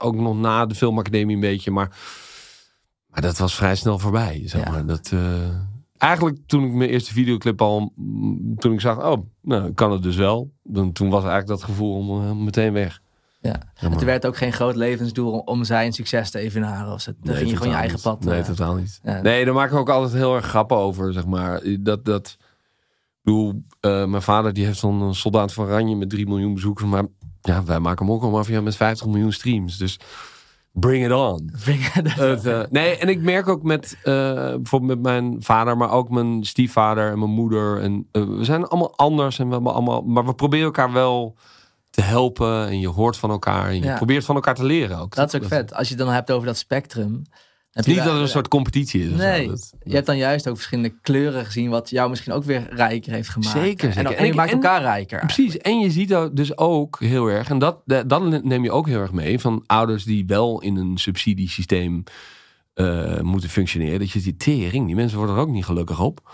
ook 0.00 0.14
nog 0.14 0.36
na 0.36 0.66
de 0.66 0.74
filmacademie 0.74 1.34
een 1.34 1.40
beetje. 1.40 1.70
Maar, 1.70 1.96
maar 3.06 3.20
dat 3.20 3.38
was 3.38 3.54
vrij 3.54 3.74
snel 3.74 3.98
voorbij, 3.98 4.42
zeg 4.44 4.70
maar. 4.70 4.86
Dat, 4.86 5.10
uh, 5.14 5.20
eigenlijk 6.02 6.38
toen 6.46 6.64
ik 6.64 6.72
mijn 6.72 6.90
eerste 6.90 7.12
videoclip 7.12 7.60
al, 7.60 7.92
toen 8.56 8.72
ik 8.72 8.80
zag, 8.80 9.04
oh, 9.04 9.26
nou, 9.40 9.72
kan 9.72 9.92
het 9.92 10.02
dus 10.02 10.16
wel. 10.16 10.50
Dan, 10.62 10.92
toen 10.92 11.10
was 11.10 11.24
eigenlijk 11.24 11.48
dat 11.48 11.62
gevoel 11.62 11.96
om, 11.96 12.22
uh, 12.22 12.44
meteen 12.44 12.72
weg. 12.72 13.00
Ja, 13.40 13.62
er 13.74 14.04
werd 14.04 14.26
ook 14.26 14.36
geen 14.36 14.52
groot 14.52 14.76
levensdoel 14.76 15.38
om 15.38 15.64
zijn 15.64 15.92
succes 15.92 16.30
te 16.30 16.38
evenaren. 16.38 16.92
Of 16.92 17.04
dan 17.04 17.14
nee, 17.20 17.36
ging 17.36 17.50
je 17.50 17.56
gewoon 17.56 17.72
je 17.72 17.78
eigen 17.78 18.00
pad. 18.00 18.24
Nee, 18.24 18.38
uh, 18.38 18.44
totaal 18.44 18.74
niet. 18.74 19.00
Nee, 19.22 19.44
daar 19.44 19.54
maken 19.54 19.74
we 19.74 19.80
ook 19.80 19.88
altijd 19.88 20.12
heel 20.12 20.34
erg 20.34 20.46
grappen 20.46 20.76
over, 20.76 21.12
zeg 21.12 21.26
maar. 21.26 21.62
Dat, 21.80 22.04
dat, 22.04 22.36
ik 22.38 23.18
bedoel, 23.22 23.62
uh, 23.80 24.04
mijn 24.06 24.22
vader 24.22 24.52
die 24.52 24.64
heeft 24.64 24.78
zo'n 24.78 25.00
een 25.00 25.14
soldaat 25.14 25.52
van 25.52 25.64
Oranje 25.64 25.96
met 25.96 26.10
3 26.10 26.26
miljoen 26.26 26.54
bezoekers. 26.54 26.88
Maar 26.88 27.04
ja, 27.40 27.64
wij 27.64 27.80
maken 27.80 28.06
hem 28.06 28.14
ook 28.14 28.22
al 28.22 28.30
maar 28.30 28.44
via 28.44 28.60
met 28.60 28.76
50 28.76 29.06
miljoen 29.06 29.32
streams. 29.32 29.78
Dus 29.78 29.98
Bring 30.72 31.04
it 31.04 31.12
on. 31.12 31.50
het, 31.54 32.46
uh, 32.46 32.62
nee, 32.70 32.96
en 32.96 33.08
ik 33.08 33.22
merk 33.22 33.48
ook 33.48 33.62
met 33.62 33.96
uh, 33.98 34.04
bijvoorbeeld 34.34 34.90
met 34.90 35.02
mijn 35.02 35.42
vader, 35.42 35.76
maar 35.76 35.90
ook 35.90 36.10
mijn 36.10 36.44
stiefvader 36.44 37.10
en 37.10 37.18
mijn 37.18 37.30
moeder. 37.30 37.80
En, 37.80 38.08
uh, 38.12 38.24
we 38.24 38.44
zijn 38.44 38.66
allemaal 38.66 38.96
anders 38.96 39.38
en 39.38 39.46
we 39.46 39.54
hebben 39.54 39.72
allemaal, 39.72 40.02
maar 40.02 40.24
we 40.26 40.34
proberen 40.34 40.64
elkaar 40.64 40.92
wel 40.92 41.36
te 41.90 42.02
helpen. 42.02 42.66
En 42.66 42.80
je 42.80 42.88
hoort 42.88 43.16
van 43.16 43.30
elkaar 43.30 43.68
en 43.68 43.76
je 43.76 43.82
ja. 43.82 43.96
probeert 43.96 44.24
van 44.24 44.34
elkaar 44.34 44.54
te 44.54 44.64
leren 44.64 44.98
ook. 44.98 45.14
Dat 45.14 45.34
is 45.34 45.40
ook 45.40 45.48
vet. 45.48 45.74
Als 45.74 45.88
je 45.88 45.94
het 45.94 46.04
dan 46.04 46.14
hebt 46.14 46.30
over 46.30 46.46
dat 46.46 46.56
spectrum. 46.56 47.22
Het 47.72 47.86
is 47.86 47.94
niet 47.94 48.04
dat 48.04 48.14
er 48.14 48.20
een 48.20 48.28
soort 48.28 48.48
competitie 48.48 49.10
is. 49.10 49.16
Nee, 49.16 49.46
dat, 49.46 49.72
je 49.82 49.94
hebt 49.94 50.06
dan 50.06 50.16
juist 50.16 50.48
ook 50.48 50.54
verschillende 50.54 50.94
kleuren 51.00 51.44
gezien, 51.44 51.70
wat 51.70 51.90
jou 51.90 52.10
misschien 52.10 52.32
ook 52.32 52.44
weer 52.44 52.66
rijker 52.70 53.12
heeft 53.12 53.28
gemaakt. 53.28 53.58
Zeker, 53.58 53.92
zeker. 53.92 54.10
En, 54.10 54.16
en, 54.16 54.26
je 54.26 54.34
maakt 54.34 54.52
elkaar 54.52 54.80
rijker. 54.80 55.18
Precies, 55.18 55.58
en 55.58 55.78
je 55.78 55.90
ziet 55.90 56.16
dus 56.32 56.58
ook 56.58 57.00
heel 57.00 57.26
erg, 57.26 57.48
en 57.48 57.58
dat, 57.58 57.82
dan 58.06 58.40
neem 58.44 58.64
je 58.64 58.70
ook 58.70 58.86
heel 58.86 59.00
erg 59.00 59.12
mee, 59.12 59.38
van 59.38 59.62
ouders 59.66 60.04
die 60.04 60.26
wel 60.26 60.60
in 60.60 60.76
een 60.76 60.98
subsidiesysteem 60.98 62.04
uh, 62.74 63.20
moeten 63.20 63.48
functioneren. 63.48 63.98
Dat 63.98 64.10
je 64.10 64.20
ziet, 64.20 64.38
tering, 64.38 64.86
die 64.86 64.94
mensen 64.94 65.18
worden 65.18 65.36
er 65.36 65.42
ook 65.42 65.48
niet 65.50 65.64
gelukkig 65.64 66.00
op. 66.00 66.30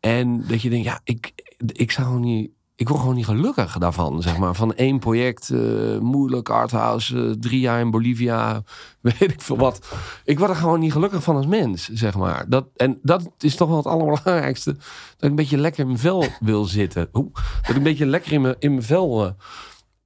En 0.00 0.44
dat 0.46 0.62
je 0.62 0.70
denkt, 0.70 0.86
ja, 0.86 1.00
ik, 1.04 1.32
ik 1.72 1.90
zou 1.90 2.18
niet 2.18 2.50
ik 2.80 2.88
word 2.88 3.00
gewoon 3.00 3.14
niet 3.14 3.24
gelukkig 3.24 3.78
daarvan, 3.78 4.22
zeg 4.22 4.38
maar. 4.38 4.54
Van 4.54 4.74
één 4.74 4.98
project, 4.98 5.50
uh, 5.50 5.98
moeilijk, 5.98 6.48
arthouse, 6.48 7.14
uh, 7.16 7.30
drie 7.30 7.60
jaar 7.60 7.80
in 7.80 7.90
Bolivia, 7.90 8.62
weet 9.00 9.20
ik 9.20 9.40
veel 9.40 9.56
wat. 9.56 9.88
Ik 10.24 10.38
word 10.38 10.50
er 10.50 10.56
gewoon 10.56 10.80
niet 10.80 10.92
gelukkig 10.92 11.22
van 11.22 11.36
als 11.36 11.46
mens, 11.46 11.88
zeg 11.88 12.16
maar. 12.16 12.48
Dat, 12.48 12.66
en 12.76 12.98
dat 13.02 13.30
is 13.38 13.56
toch 13.56 13.68
wel 13.68 13.76
het 13.76 13.86
allerbelangrijkste. 13.86 14.72
Dat 14.72 14.82
ik 15.18 15.28
een 15.28 15.34
beetje 15.34 15.56
lekker 15.56 15.80
in 15.80 15.86
mijn 15.86 15.98
vel 15.98 16.24
wil 16.40 16.64
zitten. 16.64 17.08
Oeh, 17.12 17.34
dat 17.34 17.70
ik 17.70 17.76
een 17.76 17.82
beetje 17.82 18.06
lekker 18.06 18.32
in 18.32 18.40
mijn, 18.40 18.56
in 18.58 18.70
mijn 18.70 18.82
vel 18.82 19.36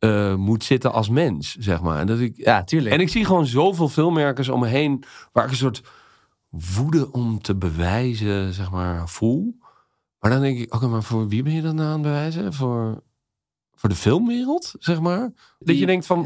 uh, 0.00 0.34
moet 0.34 0.64
zitten 0.64 0.92
als 0.92 1.08
mens, 1.08 1.56
zeg 1.58 1.80
maar. 1.80 1.98
En, 1.98 2.06
dat 2.06 2.18
ik, 2.18 2.36
ja, 2.36 2.64
tuurlijk. 2.64 2.94
En 2.94 3.00
ik 3.00 3.08
zie 3.08 3.24
gewoon 3.24 3.46
zoveel 3.46 3.88
filmmerkers 3.88 4.48
om 4.48 4.60
me 4.60 4.66
heen... 4.66 5.04
waar 5.32 5.44
ik 5.44 5.50
een 5.50 5.56
soort 5.56 5.82
woede 6.50 7.12
om 7.12 7.42
te 7.42 7.54
bewijzen, 7.54 8.52
zeg 8.52 8.70
maar, 8.70 9.08
voel... 9.08 9.62
Maar 10.24 10.32
dan 10.32 10.42
denk 10.42 10.58
ik, 10.58 10.74
oké, 10.74 10.86
maar 10.86 11.02
voor 11.02 11.28
wie 11.28 11.42
ben 11.42 11.52
je 11.52 11.62
dan 11.62 11.80
aan 11.80 11.92
het 11.92 12.02
bewijzen? 12.02 12.52
Voor, 12.52 13.02
voor 13.74 13.88
de 13.88 13.94
filmwereld, 13.94 14.74
zeg 14.78 15.00
maar? 15.00 15.32
Dat 15.58 15.78
je 15.78 15.86
denkt 15.86 16.06
van, 16.06 16.24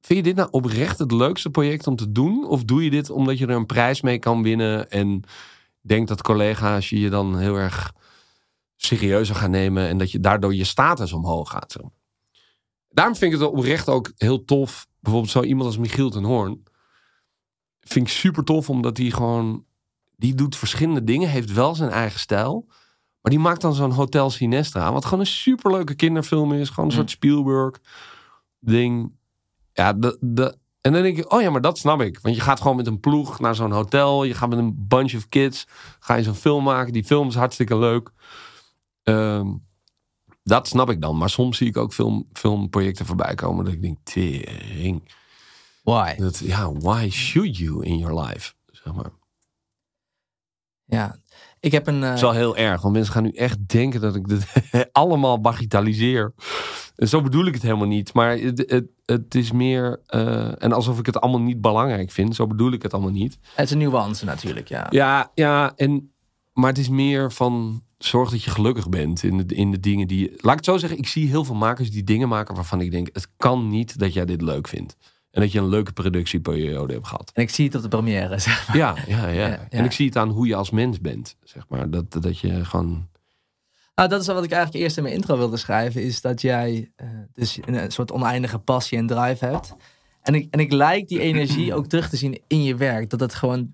vind 0.00 0.18
je 0.18 0.22
dit 0.22 0.36
nou 0.36 0.48
oprecht 0.50 0.98
het 0.98 1.12
leukste 1.12 1.50
project 1.50 1.86
om 1.86 1.96
te 1.96 2.12
doen? 2.12 2.46
Of 2.48 2.64
doe 2.64 2.84
je 2.84 2.90
dit 2.90 3.10
omdat 3.10 3.38
je 3.38 3.46
er 3.46 3.56
een 3.56 3.66
prijs 3.66 4.00
mee 4.00 4.18
kan 4.18 4.42
winnen 4.42 4.90
en 4.90 5.22
denkt 5.80 6.08
dat 6.08 6.22
collega's 6.22 6.88
je 6.88 7.10
dan 7.10 7.38
heel 7.38 7.56
erg 7.56 7.92
serieuzer 8.76 9.34
gaan 9.34 9.50
nemen 9.50 9.88
en 9.88 9.98
dat 9.98 10.10
je 10.10 10.20
daardoor 10.20 10.54
je 10.54 10.64
status 10.64 11.12
omhoog 11.12 11.50
gaat? 11.50 11.76
Daarom 12.88 13.16
vind 13.16 13.32
ik 13.32 13.40
het 13.40 13.48
oprecht 13.48 13.88
ook 13.88 14.12
heel 14.16 14.44
tof. 14.44 14.86
Bijvoorbeeld 15.00 15.32
zo 15.32 15.42
iemand 15.42 15.66
als 15.66 15.78
Michiel 15.78 16.10
ten 16.10 16.24
Hoorn. 16.24 16.62
Vind 17.80 18.06
ik 18.06 18.12
super 18.12 18.44
tof, 18.44 18.70
omdat 18.70 18.96
hij 18.96 19.10
gewoon... 19.10 19.64
Die 20.16 20.34
doet 20.34 20.56
verschillende 20.56 21.04
dingen, 21.04 21.28
heeft 21.28 21.52
wel 21.52 21.74
zijn 21.74 21.90
eigen 21.90 22.20
stijl. 22.20 22.66
Maar 23.28 23.36
die 23.36 23.46
maakt 23.46 23.60
dan 23.60 23.74
zo'n 23.74 23.90
Hotel 23.90 24.30
Sinestra. 24.30 24.92
Wat 24.92 25.04
gewoon 25.04 25.20
een 25.20 25.26
superleuke 25.26 25.94
kinderfilm 25.94 26.52
is. 26.52 26.68
Gewoon 26.68 26.88
een 26.88 26.94
soort 26.94 27.10
Spielberg 27.10 27.78
ding. 28.58 29.12
Ja, 29.72 29.92
de, 29.92 30.18
de, 30.20 30.56
en 30.80 30.92
dan 30.92 31.02
denk 31.02 31.18
ik, 31.18 31.32
oh 31.32 31.40
ja, 31.40 31.50
maar 31.50 31.60
dat 31.60 31.78
snap 31.78 32.00
ik. 32.00 32.18
Want 32.20 32.34
je 32.34 32.40
gaat 32.40 32.60
gewoon 32.60 32.76
met 32.76 32.86
een 32.86 33.00
ploeg 33.00 33.40
naar 33.40 33.54
zo'n 33.54 33.72
hotel. 33.72 34.24
Je 34.24 34.34
gaat 34.34 34.48
met 34.48 34.58
een 34.58 34.74
bunch 34.78 35.14
of 35.14 35.28
kids. 35.28 35.66
Ga 35.98 36.14
je 36.14 36.22
zo'n 36.22 36.34
film 36.34 36.64
maken. 36.64 36.92
Die 36.92 37.04
film 37.04 37.28
is 37.28 37.34
hartstikke 37.34 37.78
leuk. 37.78 38.10
Um, 39.02 39.66
dat 40.42 40.68
snap 40.68 40.90
ik 40.90 41.00
dan. 41.00 41.16
Maar 41.18 41.30
soms 41.30 41.56
zie 41.56 41.68
ik 41.68 41.76
ook 41.76 41.92
film, 41.92 42.28
filmprojecten 42.32 43.06
voorbij 43.06 43.34
komen. 43.34 43.64
Dat 43.64 43.74
ik 43.74 43.82
denk, 43.82 43.98
tering. 44.02 45.12
Why? 45.82 46.14
Dat, 46.16 46.38
ja, 46.38 46.72
why 46.72 47.08
should 47.10 47.56
you 47.56 47.84
in 47.84 47.98
your 47.98 48.20
life? 48.20 48.52
Zeg 48.66 48.94
maar. 48.94 49.10
Ja, 50.84 51.18
ik 51.60 51.72
heb 51.72 51.86
een. 51.86 52.02
Uh... 52.02 52.12
is 52.12 52.20
wel 52.20 52.32
heel 52.32 52.56
erg, 52.56 52.82
want 52.82 52.94
mensen 52.94 53.12
gaan 53.12 53.22
nu 53.22 53.30
echt 53.30 53.68
denken 53.68 54.00
dat 54.00 54.14
ik 54.14 54.28
dit 54.28 54.46
allemaal 54.92 55.40
bagitaliseer. 55.40 56.32
Zo 56.96 57.22
bedoel 57.22 57.46
ik 57.46 57.54
het 57.54 57.62
helemaal 57.62 57.86
niet. 57.86 58.12
Maar 58.12 58.38
het, 58.38 58.64
het, 58.66 58.86
het 59.04 59.34
is 59.34 59.52
meer. 59.52 60.02
Uh, 60.08 60.62
en 60.62 60.72
alsof 60.72 60.98
ik 60.98 61.06
het 61.06 61.20
allemaal 61.20 61.40
niet 61.40 61.60
belangrijk 61.60 62.10
vind. 62.10 62.34
Zo 62.34 62.46
bedoel 62.46 62.72
ik 62.72 62.82
het 62.82 62.92
allemaal 62.92 63.10
niet. 63.10 63.38
Het 63.54 63.64
is 63.64 63.70
een 63.70 63.78
nuance 63.78 64.24
natuurlijk, 64.24 64.68
ja. 64.68 64.86
Ja, 64.90 65.30
ja 65.34 65.72
en, 65.76 66.12
maar 66.52 66.68
het 66.68 66.78
is 66.78 66.88
meer 66.88 67.32
van. 67.32 67.82
Zorg 67.98 68.30
dat 68.30 68.42
je 68.42 68.50
gelukkig 68.50 68.88
bent 68.88 69.22
in 69.22 69.36
de, 69.36 69.54
in 69.54 69.70
de 69.70 69.80
dingen 69.80 70.06
die. 70.06 70.30
Laat 70.30 70.52
ik 70.52 70.56
het 70.56 70.64
zo 70.64 70.76
zeggen, 70.76 70.98
ik 70.98 71.06
zie 71.06 71.28
heel 71.28 71.44
veel 71.44 71.54
makers 71.54 71.90
die 71.90 72.04
dingen 72.04 72.28
maken 72.28 72.54
waarvan 72.54 72.80
ik 72.80 72.90
denk: 72.90 73.08
het 73.12 73.28
kan 73.36 73.68
niet 73.68 73.98
dat 73.98 74.12
jij 74.12 74.24
dit 74.24 74.42
leuk 74.42 74.68
vindt. 74.68 74.96
En 75.38 75.44
dat 75.44 75.52
je 75.52 75.58
een 75.58 75.68
leuke 75.68 75.92
productieperiode 75.92 76.92
hebt 76.92 77.06
gehad. 77.06 77.30
En 77.34 77.42
ik 77.42 77.50
zie 77.50 77.66
het 77.66 77.74
op 77.74 77.82
de 77.82 77.88
première, 77.88 78.38
zeg 78.48 78.68
maar. 78.68 78.76
Ja, 78.76 78.96
ja, 79.06 79.28
ja. 79.28 79.66
En 79.68 79.84
ik 79.84 79.92
zie 79.92 80.06
het 80.06 80.16
aan 80.16 80.28
hoe 80.28 80.46
je 80.46 80.54
als 80.54 80.70
mens 80.70 81.00
bent, 81.00 81.36
zeg 81.42 81.68
maar. 81.68 81.90
Dat, 81.90 82.22
dat 82.22 82.38
je 82.38 82.64
gewoon... 82.64 83.08
Nou, 83.94 84.08
dat 84.08 84.20
is 84.20 84.26
wat 84.26 84.44
ik 84.44 84.50
eigenlijk 84.50 84.84
eerst 84.84 84.96
in 84.96 85.02
mijn 85.02 85.14
intro 85.14 85.36
wilde 85.36 85.56
schrijven. 85.56 86.02
Is 86.02 86.20
dat 86.20 86.40
jij 86.40 86.90
uh, 86.96 87.08
dus 87.34 87.58
een 87.64 87.90
soort 87.90 88.12
oneindige 88.12 88.58
passie 88.58 88.98
en 88.98 89.06
drive 89.06 89.44
hebt. 89.44 89.74
En 90.22 90.34
ik, 90.34 90.46
en 90.50 90.60
ik 90.60 90.72
lijk 90.72 91.08
die 91.08 91.20
energie 91.20 91.74
ook 91.76 91.86
terug 91.86 92.08
te 92.08 92.16
zien 92.16 92.40
in 92.46 92.62
je 92.62 92.76
werk. 92.76 93.10
Dat 93.10 93.20
het 93.20 93.34
gewoon 93.34 93.70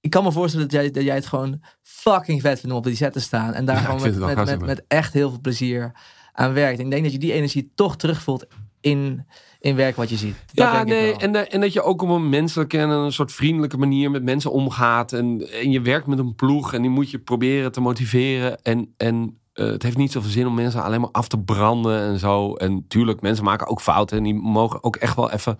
ik 0.00 0.10
kan 0.10 0.24
me 0.24 0.32
voorstellen 0.32 0.68
dat 0.68 0.80
jij, 0.80 0.90
dat 0.90 1.04
jij 1.04 1.14
het 1.14 1.26
gewoon 1.26 1.62
fucking 1.82 2.40
vet 2.40 2.60
vindt 2.60 2.70
om 2.70 2.78
op 2.78 2.84
die 2.84 2.96
set 2.96 3.12
te 3.12 3.20
staan. 3.20 3.52
En 3.52 3.64
daar 3.64 3.76
Ja, 3.76 3.82
gewoon 3.82 4.02
met, 4.02 4.46
met, 4.46 4.60
met, 4.60 4.84
echt 4.88 5.12
heel 5.12 5.30
veel 5.30 5.40
plezier 5.40 5.92
aan 6.32 6.52
werkt. 6.52 6.78
En 6.78 6.84
ik 6.84 6.90
denk 6.90 7.02
dat 7.02 7.12
je 7.12 7.18
die 7.18 7.32
energie 7.32 7.72
toch 7.74 7.96
terugvoelt 7.96 8.46
in, 8.80 9.26
in 9.64 9.76
werk 9.76 9.96
wat 9.96 10.10
je 10.10 10.16
ziet. 10.16 10.36
Dat 10.46 10.66
ja, 10.66 10.72
denk 10.72 10.82
ik 10.82 10.88
nee, 10.88 11.10
wel. 11.10 11.18
en, 11.18 11.34
eh, 11.34 11.54
en 11.54 11.60
dat 11.60 11.72
je 11.72 11.82
ook 11.82 12.02
op 12.02 12.08
een 12.08 12.28
menselijke 12.28 12.78
en 12.78 12.88
een 12.88 13.12
soort 13.12 13.32
vriendelijke 13.32 13.76
manier 13.76 14.10
met 14.10 14.22
mensen 14.22 14.52
omgaat. 14.52 15.12
En, 15.12 15.50
en 15.52 15.70
je 15.70 15.80
werkt 15.80 16.06
met 16.06 16.18
een 16.18 16.34
ploeg 16.34 16.72
en 16.72 16.82
die 16.82 16.90
moet 16.90 17.10
je 17.10 17.18
proberen 17.18 17.72
te 17.72 17.80
motiveren. 17.80 18.62
En, 18.62 18.94
en 18.96 19.38
eh, 19.52 19.66
het 19.66 19.82
heeft 19.82 19.96
niet 19.96 20.12
zoveel 20.12 20.30
zin 20.30 20.46
om 20.46 20.54
mensen 20.54 20.82
alleen 20.82 21.00
maar 21.00 21.10
af 21.10 21.28
te 21.28 21.38
branden 21.38 22.00
en 22.00 22.18
zo. 22.18 22.54
En 22.54 22.84
tuurlijk, 22.88 23.20
mensen 23.20 23.44
maken 23.44 23.66
ook 23.66 23.80
fouten 23.80 24.16
en 24.16 24.22
die 24.22 24.34
mogen 24.34 24.84
ook 24.84 24.96
echt 24.96 25.16
wel 25.16 25.30
even 25.30 25.58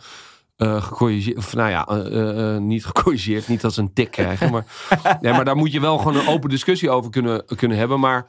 eh 0.56 0.82
gecorrigeerd. 0.82 1.36
Of 1.36 1.54
nou 1.54 1.70
ja, 1.70 2.58
niet 2.58 2.84
gecorrigeerd, 2.94 3.48
niet 3.48 3.64
als 3.64 3.74
ze 3.74 3.80
een 3.80 3.92
tik 3.92 4.10
krijgen. 4.10 4.50
Maar, 4.50 4.66
nee, 5.20 5.32
maar 5.32 5.44
daar 5.44 5.56
moet 5.56 5.72
je 5.72 5.80
wel 5.80 5.98
gewoon 5.98 6.16
een 6.16 6.28
open 6.28 6.50
discussie 6.50 6.90
over 6.90 7.10
kunnen, 7.10 7.44
kunnen 7.56 7.78
hebben. 7.78 8.00
Maar 8.00 8.26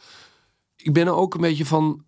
ik 0.76 0.94
ben 0.94 1.08
er 1.08 1.16
ook 1.16 1.34
een 1.34 1.42
beetje 1.42 1.66
van. 1.66 2.05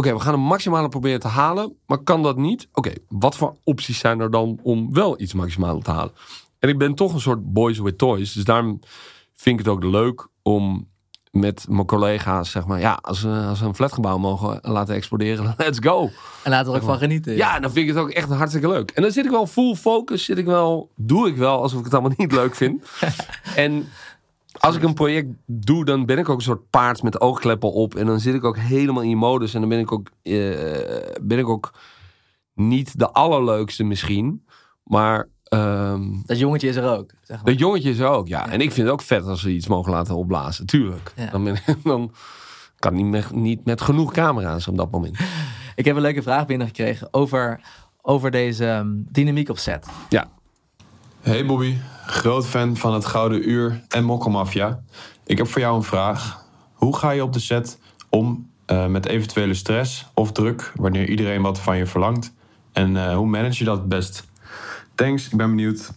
Oké, 0.00 0.12
we 0.12 0.20
gaan 0.20 0.34
een 0.34 0.40
maximale 0.40 0.88
proberen 0.88 1.20
te 1.20 1.28
halen. 1.28 1.76
Maar 1.86 1.98
kan 1.98 2.22
dat 2.22 2.36
niet? 2.36 2.68
Oké, 2.72 2.92
wat 3.08 3.36
voor 3.36 3.56
opties 3.64 3.98
zijn 3.98 4.20
er 4.20 4.30
dan 4.30 4.58
om 4.62 4.92
wel 4.92 5.20
iets 5.20 5.34
maximale 5.34 5.82
te 5.82 5.90
halen? 5.90 6.12
En 6.58 6.68
ik 6.68 6.78
ben 6.78 6.94
toch 6.94 7.12
een 7.12 7.20
soort 7.20 7.52
boys 7.52 7.78
with 7.78 7.98
toys. 7.98 8.32
Dus 8.32 8.44
daarom 8.44 8.80
vind 9.34 9.58
ik 9.58 9.66
het 9.66 9.74
ook 9.74 9.84
leuk 9.84 10.26
om 10.42 10.88
met 11.30 11.66
mijn 11.68 11.86
collega's, 11.86 12.50
zeg 12.50 12.66
maar, 12.66 12.80
ja, 12.80 12.98
als 13.00 13.22
we, 13.22 13.44
als 13.48 13.60
we 13.60 13.66
een 13.66 13.74
flatgebouw 13.74 14.18
mogen 14.18 14.58
laten 14.62 14.94
exploderen, 14.94 15.54
let's 15.56 15.78
go. 15.78 16.10
En 16.42 16.50
laten 16.50 16.66
we 16.66 16.76
er 16.76 16.82
ook 16.82 16.88
van 16.88 16.98
genieten. 16.98 17.36
Ja, 17.36 17.60
dan 17.60 17.70
vind 17.70 17.88
ik 17.88 17.94
het 17.94 18.02
ook 18.02 18.10
echt 18.10 18.28
hartstikke 18.28 18.68
leuk. 18.68 18.90
En 18.90 19.02
dan 19.02 19.10
zit 19.10 19.24
ik 19.24 19.30
wel 19.30 19.46
full 19.46 19.74
focus, 19.74 20.24
zit 20.24 20.38
ik 20.38 20.46
wel, 20.46 20.90
doe 20.96 21.28
ik 21.28 21.36
wel 21.36 21.62
alsof 21.62 21.78
ik 21.78 21.84
het 21.84 21.94
allemaal 21.94 22.14
niet 22.16 22.32
leuk 22.32 22.54
vind. 22.54 22.84
en 23.56 23.88
als 24.58 24.76
ik 24.76 24.82
een 24.82 24.94
project 24.94 25.28
doe, 25.46 25.84
dan 25.84 26.06
ben 26.06 26.18
ik 26.18 26.28
ook 26.28 26.36
een 26.36 26.42
soort 26.42 26.70
paard 26.70 27.02
met 27.02 27.20
oogkleppen 27.20 27.72
op. 27.72 27.94
En 27.94 28.06
dan 28.06 28.20
zit 28.20 28.34
ik 28.34 28.44
ook 28.44 28.58
helemaal 28.58 29.02
in 29.02 29.08
die 29.08 29.16
modus. 29.16 29.54
En 29.54 29.60
dan 29.60 29.68
ben 29.68 29.78
ik 29.78 29.92
ook, 29.92 30.10
eh, 30.22 30.34
ben 31.22 31.38
ik 31.38 31.48
ook 31.48 31.74
niet 32.54 32.98
de 32.98 33.10
allerleukste 33.10 33.84
misschien. 33.84 34.44
Maar 34.82 35.28
ehm, 35.44 36.02
Dat 36.24 36.38
jongetje 36.38 36.68
is 36.68 36.76
er 36.76 36.96
ook. 36.96 37.10
Zeg 37.22 37.36
maar. 37.36 37.46
dat 37.46 37.58
jongetje 37.58 37.90
is 37.90 37.98
er 37.98 38.08
ook, 38.08 38.28
ja. 38.28 38.48
En 38.48 38.60
ik 38.60 38.72
vind 38.72 38.86
het 38.86 38.94
ook 38.96 39.02
vet 39.02 39.24
als 39.26 39.42
we 39.42 39.50
iets 39.50 39.66
mogen 39.66 39.92
laten 39.92 40.14
opblazen. 40.14 40.66
Tuurlijk. 40.66 41.12
Ja. 41.16 41.30
Dan, 41.30 41.44
ben 41.44 41.54
ik, 41.54 41.76
dan 41.84 42.12
kan 42.78 42.94
niet 42.94 43.06
met, 43.06 43.34
niet 43.34 43.64
met 43.64 43.80
genoeg 43.80 44.12
camera's 44.12 44.66
op 44.66 44.76
dat 44.76 44.90
moment. 44.90 45.18
Ik 45.74 45.84
heb 45.84 45.96
een 45.96 46.02
leuke 46.02 46.22
vraag 46.22 46.46
binnengekregen 46.46 47.08
over, 47.10 47.60
over 48.02 48.30
deze 48.30 48.66
ehm, 48.66 48.88
dynamiek 48.92 49.48
op 49.48 49.58
set. 49.58 49.86
Ja. 50.08 50.30
Hey 51.20 51.46
Bobby, 51.46 51.76
groot 52.10 52.46
fan 52.46 52.76
van 52.76 52.94
het 52.94 53.04
Gouden 53.04 53.50
Uur 53.50 53.80
en 53.88 54.04
Mokkelmafia. 54.04 54.82
Ik 55.26 55.38
heb 55.38 55.46
voor 55.46 55.60
jou 55.60 55.76
een 55.76 55.82
vraag. 55.82 56.44
Hoe 56.72 56.96
ga 56.96 57.10
je 57.10 57.22
op 57.22 57.32
de 57.32 57.38
set 57.38 57.78
om 58.08 58.50
eh, 58.66 58.86
met 58.86 59.06
eventuele 59.06 59.54
stress 59.54 60.06
of 60.14 60.32
druk 60.32 60.72
wanneer 60.74 61.08
iedereen 61.08 61.42
wat 61.42 61.60
van 61.60 61.76
je 61.76 61.86
verlangt? 61.86 62.32
En 62.72 62.96
eh, 62.96 63.16
hoe 63.16 63.26
manage 63.26 63.58
je 63.58 63.64
dat 63.64 63.78
het 63.78 63.88
best? 63.88 64.24
Thanks, 64.94 65.24
ik 65.28 65.36
ben 65.36 65.48
benieuwd. 65.48 65.92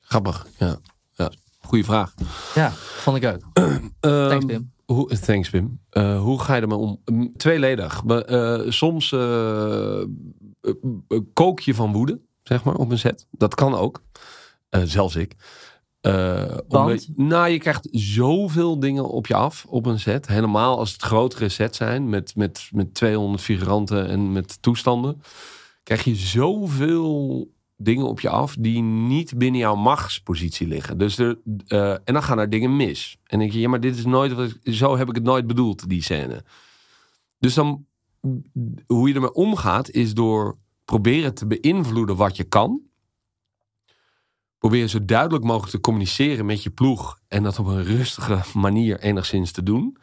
Grappig, 0.00 0.46
ja. 0.58 0.76
ja. 1.14 1.30
Goeie 1.60 1.84
vraag. 1.84 2.14
Ja, 2.54 2.70
vond 2.74 3.16
ik 3.16 3.24
ook. 3.24 3.40
Ehm, 4.00 4.28
Thanks, 4.28 4.44
Pim. 4.44 4.72
Hoe, 4.86 5.18
thanks, 5.18 5.50
Pim. 5.50 5.80
Eh, 5.90 6.20
hoe 6.20 6.40
ga 6.40 6.54
je 6.54 6.60
ermee 6.60 6.78
om? 6.78 7.00
Tweeledig. 7.36 8.02
We, 8.06 8.24
eh, 8.24 8.70
soms 8.70 9.08
kook 11.32 11.60
je 11.60 11.74
van 11.74 11.92
woede, 11.92 12.20
zeg 12.42 12.64
maar, 12.64 12.74
op 12.74 12.90
een 12.90 12.98
set. 12.98 13.26
Dat 13.30 13.54
kan 13.54 13.74
ook. 13.74 14.02
Eh, 14.74 14.82
zelfs 14.84 15.16
ik. 15.16 15.34
Eh, 16.00 16.56
omdat- 16.68 17.08
nou, 17.16 17.48
je 17.48 17.58
krijgt 17.58 17.88
zoveel 17.92 18.78
dingen 18.80 19.08
op 19.08 19.26
je 19.26 19.34
af 19.34 19.64
op 19.68 19.86
een 19.86 20.00
set. 20.00 20.26
Helemaal 20.26 20.78
als 20.78 20.92
het 20.92 21.02
grotere 21.02 21.48
sets 21.48 21.76
zijn 21.76 22.08
met, 22.08 22.36
met, 22.36 22.68
met 22.72 22.94
200 22.94 23.42
figuranten 23.42 24.08
en 24.08 24.32
met 24.32 24.62
toestanden. 24.62 25.20
Krijg 25.82 26.04
je 26.04 26.14
zoveel 26.14 27.48
dingen 27.76 28.06
op 28.08 28.20
je 28.20 28.28
af 28.28 28.56
die 28.58 28.82
niet 28.82 29.38
binnen 29.38 29.60
jouw 29.60 29.74
machtspositie 29.74 30.66
liggen. 30.66 30.98
Dus 30.98 31.18
er, 31.18 31.38
eh, 31.66 31.90
en 31.90 32.00
dan 32.12 32.22
gaan 32.22 32.38
er 32.38 32.50
dingen 32.50 32.76
mis. 32.76 33.12
En 33.16 33.26
dan 33.28 33.38
denk 33.38 33.52
je, 33.52 33.60
ja, 33.60 33.68
maar 33.68 33.80
dit 33.80 33.96
is 33.96 34.04
nooit 34.04 34.32
wat 34.32 34.50
ik- 34.62 34.74
zo 34.74 34.96
heb 34.96 35.08
ik 35.08 35.14
het 35.14 35.24
nooit 35.24 35.46
bedoeld, 35.46 35.88
die 35.88 36.02
scène. 36.02 36.44
Dus 37.38 37.54
dan, 37.54 37.86
hoe 38.86 39.08
je 39.08 39.14
ermee 39.14 39.32
omgaat, 39.34 39.90
is 39.90 40.14
door 40.14 40.56
proberen 40.84 41.34
te 41.34 41.46
beïnvloeden 41.46 42.16
wat 42.16 42.36
je 42.36 42.44
kan. 42.44 42.80
Proberen 44.64 44.90
zo 44.90 45.04
duidelijk 45.04 45.44
mogelijk 45.44 45.70
te 45.70 45.80
communiceren 45.80 46.46
met 46.46 46.62
je 46.62 46.70
ploeg. 46.70 47.18
En 47.28 47.42
dat 47.42 47.58
op 47.58 47.66
een 47.66 47.84
rustige 47.84 48.58
manier 48.58 49.00
enigszins 49.00 49.52
te 49.52 49.62
doen. 49.62 49.96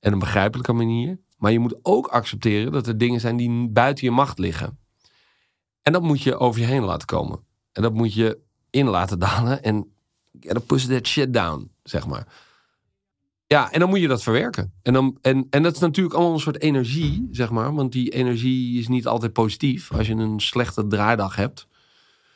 En 0.00 0.12
een 0.12 0.18
begrijpelijke 0.18 0.72
manier. 0.72 1.18
Maar 1.38 1.52
je 1.52 1.58
moet 1.58 1.78
ook 1.82 2.06
accepteren 2.06 2.72
dat 2.72 2.86
er 2.86 2.98
dingen 2.98 3.20
zijn 3.20 3.36
die 3.36 3.68
buiten 3.68 4.04
je 4.04 4.10
macht 4.10 4.38
liggen. 4.38 4.78
En 5.82 5.92
dat 5.92 6.02
moet 6.02 6.22
je 6.22 6.36
over 6.36 6.60
je 6.60 6.66
heen 6.66 6.82
laten 6.82 7.06
komen. 7.06 7.40
En 7.72 7.82
dat 7.82 7.94
moet 7.94 8.14
je 8.14 8.38
in 8.70 8.86
laten 8.86 9.18
dalen. 9.18 9.62
En 9.62 9.92
dan 10.32 10.66
push 10.66 10.84
that 10.84 11.06
shit 11.06 11.32
down, 11.32 11.70
zeg 11.82 12.06
maar. 12.06 12.26
Ja, 13.46 13.72
en 13.72 13.80
dan 13.80 13.88
moet 13.88 14.00
je 14.00 14.08
dat 14.08 14.22
verwerken. 14.22 14.72
En, 14.82 14.92
dan, 14.92 15.18
en, 15.20 15.46
en 15.50 15.62
dat 15.62 15.74
is 15.74 15.80
natuurlijk 15.80 16.14
allemaal 16.14 16.34
een 16.34 16.40
soort 16.40 16.60
energie, 16.60 17.28
zeg 17.30 17.50
maar. 17.50 17.74
Want 17.74 17.92
die 17.92 18.10
energie 18.10 18.78
is 18.78 18.88
niet 18.88 19.06
altijd 19.06 19.32
positief. 19.32 19.92
Als 19.92 20.06
je 20.06 20.14
een 20.14 20.40
slechte 20.40 20.86
draaidag 20.86 21.36
hebt, 21.36 21.66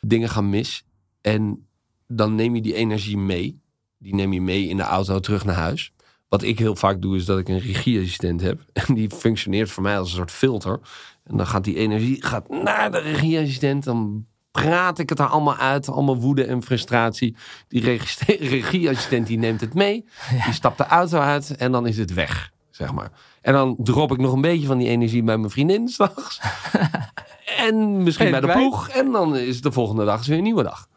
dingen 0.01 0.29
gaan 0.29 0.49
mis. 0.49 0.85
En 1.21 1.67
dan 2.09 2.35
neem 2.35 2.55
je 2.55 2.61
die 2.63 2.75
energie 2.75 3.17
mee. 3.19 3.61
Die 3.99 4.15
neem 4.15 4.33
je 4.33 4.41
mee 4.41 4.69
in 4.69 4.77
de 4.77 4.83
auto 4.83 5.21
terug 5.21 5.45
naar 5.45 5.55
huis. 5.57 5.93
Wat 6.29 6.43
ik 6.43 6.59
heel 6.59 6.77
vaak 6.77 7.03
doe, 7.03 7.17
is 7.17 7.25
dat 7.25 7.39
ik 7.39 7.49
een 7.49 7.59
regieassistent 7.59 8.41
heb. 8.41 8.61
En 8.87 8.95
die 8.95 9.11
functioneert 9.11 9.71
voor 9.71 9.83
mij 9.83 9.99
als 9.99 10.09
een 10.11 10.17
soort 10.17 10.31
filter. 10.31 10.81
En 11.25 11.37
dan 11.37 11.47
gaat 11.47 11.65
die 11.65 11.77
energie 11.77 12.25
gaat 12.25 12.49
naar 12.49 12.91
de 12.91 12.99
regieassistent. 12.99 13.85
Dan 13.85 14.27
praat 14.51 14.99
ik 14.99 15.09
het 15.09 15.19
er 15.19 15.27
allemaal 15.27 15.57
uit. 15.57 15.89
Allemaal 15.89 16.17
woede 16.17 16.45
en 16.45 16.63
frustratie. 16.63 17.37
Die 17.69 17.81
regie- 17.83 18.49
regieassistent 18.57 19.27
die 19.27 19.39
neemt 19.39 19.61
het 19.61 19.75
mee. 19.75 20.05
Die 20.45 20.53
stapt 20.55 20.79
de 20.79 20.87
auto 20.87 21.19
uit 21.19 21.57
en 21.57 21.73
dan 21.73 21.87
is 21.87 21.97
het 21.99 22.15
weg. 22.15 22.53
Zeg 22.71 22.93
maar. 22.93 23.11
En 23.43 23.53
dan 23.53 23.77
drop 23.79 24.13
ik 24.13 24.19
nog 24.19 24.33
een 24.33 24.41
beetje 24.41 24.67
van 24.67 24.79
die 24.79 24.89
energie 24.89 25.23
bij 25.23 25.39
mijn 25.39 25.51
vriendin 25.51 25.89
s'nachts. 25.95 26.41
en 27.57 28.03
misschien 28.03 28.31
bij 28.31 28.41
de 28.41 28.53
ploeg. 28.53 28.89
En 28.89 29.11
dan 29.11 29.37
is 29.37 29.61
de 29.61 29.73
volgende 29.73 30.05
dag 30.05 30.27
weer 30.27 30.37
een 30.37 30.43
nieuwe 30.43 30.63
dag. 30.63 30.89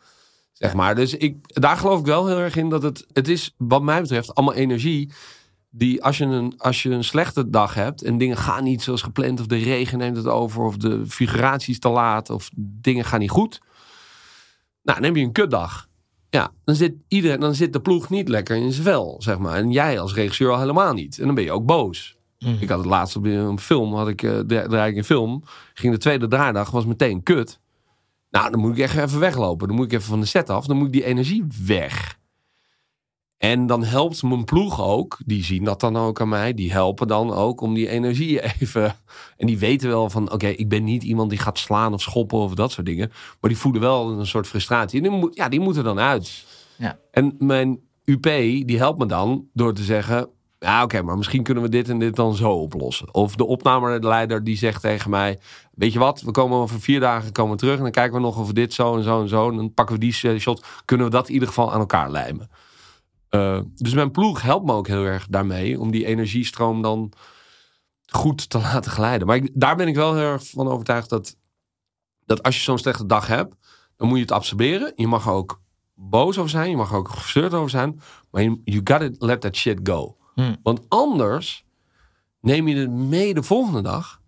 Zeg 0.64 0.74
maar. 0.74 0.96
Dus 0.96 1.14
ik, 1.18 1.36
daar 1.62 1.78
geloof 1.78 2.00
ik 2.00 2.06
wel 2.06 2.28
heel 2.28 2.38
erg 2.40 2.56
in 2.56 2.70
dat 2.70 2.84
het, 2.84 3.06
het 3.14 3.28
is, 3.28 3.54
wat 3.58 3.82
mij 3.82 4.02
betreft, 4.02 4.36
allemaal 4.36 4.56
energie. 4.56 5.12
Die 5.70 6.04
als 6.04 6.18
je, 6.18 6.26
een, 6.26 6.54
als 6.58 6.84
je 6.84 6.90
een 6.90 7.04
slechte 7.04 7.50
dag 7.50 7.74
hebt 7.74 8.04
en 8.04 8.18
dingen 8.18 8.38
gaan 8.38 8.64
niet 8.64 8.82
zoals 8.82 9.02
gepland, 9.02 9.40
of 9.40 9.46
de 9.46 9.58
regen 9.58 9.98
neemt 9.98 10.18
het 10.18 10.28
over, 10.28 10.64
of 10.64 10.78
de 10.78 11.04
figuratie 11.08 11.74
is 11.74 11.80
te 11.80 11.90
laat, 11.90 12.30
of 12.30 12.50
dingen 12.56 13.06
gaan 13.06 13.20
niet 13.20 13.30
goed. 13.30 13.62
Nou, 14.84 14.98
dan 15.00 15.08
heb 15.08 15.16
je 15.16 15.24
een 15.24 15.32
kutdag. 15.32 15.88
Ja, 16.30 16.52
dan 16.64 16.76
zit, 16.76 16.94
iedereen, 17.08 17.40
dan 17.40 17.56
zit 17.56 17.74
de 17.74 17.82
ploeg 17.82 18.10
niet 18.10 18.30
lekker 18.30 18.56
in 18.56 18.72
zijn 18.72 18.84
vel, 18.84 19.16
zeg 19.20 19.38
maar. 19.38 19.56
En 19.56 19.72
jij 19.72 20.00
als 20.00 20.14
regisseur 20.14 20.52
al 20.52 20.60
helemaal 20.60 20.94
niet. 20.94 21.20
En 21.20 21.26
dan 21.26 21.36
ben 21.36 21.44
je 21.44 21.52
ook 21.52 21.66
boos. 21.66 22.16
Ik 22.60 22.70
had 22.70 22.78
het 22.78 22.88
laatst 22.88 23.16
op 23.16 23.26
een 23.26 23.60
film, 23.60 23.94
had 23.94 24.08
ik, 24.08 24.20
dra- 24.20 24.68
draai 24.68 24.92
ik 24.92 24.98
een 24.98 25.04
film. 25.04 25.44
Ging 25.74 25.94
de 25.94 26.00
tweede 26.00 26.28
draaidag, 26.28 26.72
was 26.72 26.86
meteen 26.86 27.24
kut. 27.24 27.60
Nou, 28.34 28.52
dan 28.52 28.60
moet 28.60 28.72
ik 28.72 28.84
echt 28.84 28.98
even 28.98 29.20
weglopen. 29.20 29.68
Dan 29.68 29.76
moet 29.76 29.86
ik 29.86 29.92
even 29.92 30.10
van 30.10 30.20
de 30.20 30.26
set 30.26 30.50
af. 30.50 30.66
Dan 30.66 30.78
moet 30.78 30.88
ik 30.88 30.94
die 30.94 31.06
energie 31.06 31.46
weg. 31.66 32.20
En 33.38 33.66
dan 33.68 33.84
helpt 33.84 34.24
mijn 34.24 34.44
ploeg 34.44 34.82
ook. 34.82 35.20
Die 35.26 35.44
zien 35.44 35.64
dat 35.64 35.80
dan 35.80 35.98
ook 35.98 36.22
aan 36.22 36.30
mij. 36.30 36.54
Die 36.54 36.72
helpen 36.72 37.08
dan 37.08 37.34
ook 37.34 37.62
om 37.62 37.74
die 37.74 37.90
energie 37.90 38.42
even. 38.60 38.96
En 39.38 39.48
die 39.48 39.58
weten 39.58 39.90
wel 39.90 40.10
van: 40.10 40.32
oké, 40.32 40.48
ik 40.48 40.70
ben 40.70 40.84
niet 40.84 41.04
iemand 41.04 41.30
die 41.30 41.40
gaat 41.40 41.58
slaan 41.58 41.94
of 41.94 42.02
schoppen 42.02 42.38
of 42.38 42.54
dat 42.54 42.72
soort 42.72 42.86
dingen. 42.86 43.12
Maar 43.40 43.50
die 43.50 43.60
voelen 43.60 43.82
wel 43.82 44.20
een 44.20 44.28
soort 44.28 44.48
frustratie. 44.48 45.02
En 45.02 45.10
die, 45.10 45.20
moet, 45.20 45.36
ja, 45.36 45.50
die 45.50 45.60
moeten 45.60 45.84
dan 45.84 46.00
uit. 46.00 46.46
Ja. 46.78 47.00
En 47.12 47.36
mijn 47.40 47.80
UP, 48.06 48.24
die 48.66 48.78
helpt 48.78 49.00
me 49.00 49.06
dan 49.06 49.48
door 49.54 49.74
te 49.74 49.84
zeggen. 49.84 50.30
Ja, 50.64 50.84
oké, 50.84 51.02
maar 51.02 51.18
misschien 51.18 51.44
kunnen 51.44 51.64
we 51.64 51.70
dit 51.70 51.90
en 51.90 52.00
dit 52.00 52.16
dan 52.16 52.36
zo 52.36 52.52
oplossen. 52.52 53.14
Of 53.14 53.36
de 53.36 53.46
opnameleider 53.46 54.44
die 54.44 54.58
zegt 54.58 54.82
tegen 54.82 55.10
mij: 55.10 55.40
Weet 55.74 55.94
je 55.94 56.00
wat, 56.00 56.22
we 56.22 56.32
komen 56.32 56.58
over 56.58 56.80
vier 56.80 57.00
dagen 57.00 57.32
komen 57.32 57.58
terug. 57.58 57.78
En 57.78 57.82
dan 57.82 57.92
kijken 57.92 58.14
we 58.14 58.20
nog 58.20 58.38
of 58.38 58.48
we 58.48 58.54
dit 58.54 58.74
zo 58.74 58.96
en 58.96 59.04
zo 59.04 59.22
en 59.22 59.28
zo. 59.28 59.50
En 59.50 59.56
dan 59.56 59.74
pakken 59.74 59.96
we 59.96 60.02
die 60.02 60.20
eh, 60.22 60.40
shot. 60.40 60.66
Kunnen 60.86 61.06
we 61.06 61.12
dat 61.12 61.28
in 61.28 61.34
ieder 61.34 61.48
geval 61.48 61.74
aan 61.74 61.80
elkaar 61.80 62.12
lijmen. 62.12 62.50
Uh, 63.30 63.60
dus 63.76 63.94
mijn 63.94 64.12
ploeg 64.12 64.42
helpt 64.42 64.66
me 64.66 64.74
ook 64.74 64.88
heel 64.88 65.04
erg 65.04 65.28
daarmee. 65.28 65.80
Om 65.80 65.92
die 65.92 66.06
energiestroom 66.06 66.82
dan 66.82 67.12
goed 68.06 68.50
te 68.50 68.58
laten 68.74 68.92
glijden. 68.92 69.28
Maar 69.28 69.36
ik, 69.36 69.50
daar 69.54 69.76
ben 69.76 69.88
ik 69.88 69.96
wel 69.96 70.16
heel 70.16 70.24
erg 70.24 70.50
van 70.50 70.68
overtuigd 70.68 71.10
dat, 71.10 71.36
dat 72.26 72.44
als 72.44 72.56
je 72.56 72.62
zo'n 72.62 72.78
slechte 72.78 73.06
dag 73.06 73.28
hebt. 73.28 73.56
Dan 73.98 74.08
moet 74.08 74.18
je 74.18 74.24
het 74.24 74.34
absorberen. 74.34 74.94
Je 74.96 75.08
mag 75.08 75.30
ook 75.30 75.62
boos 75.94 76.38
over 76.38 76.50
zijn. 76.50 76.70
Je 76.70 76.76
mag 76.76 76.94
ook 76.94 77.10
gefrustreerd 77.10 77.54
over 77.54 77.70
zijn. 77.70 78.02
Maar 78.32 78.44
you, 78.44 78.62
you 78.64 78.82
gotta 78.84 79.10
let 79.26 79.42
that 79.42 79.56
shit 79.56 79.80
go. 79.84 80.18
Hmm. 80.34 80.58
Want 80.64 80.82
anders 80.88 81.66
neem 82.42 82.68
je 82.68 82.76
het 82.76 82.92
mee 82.92 83.34
de 83.34 83.44
volgende 83.44 83.82
dag. 83.82 84.22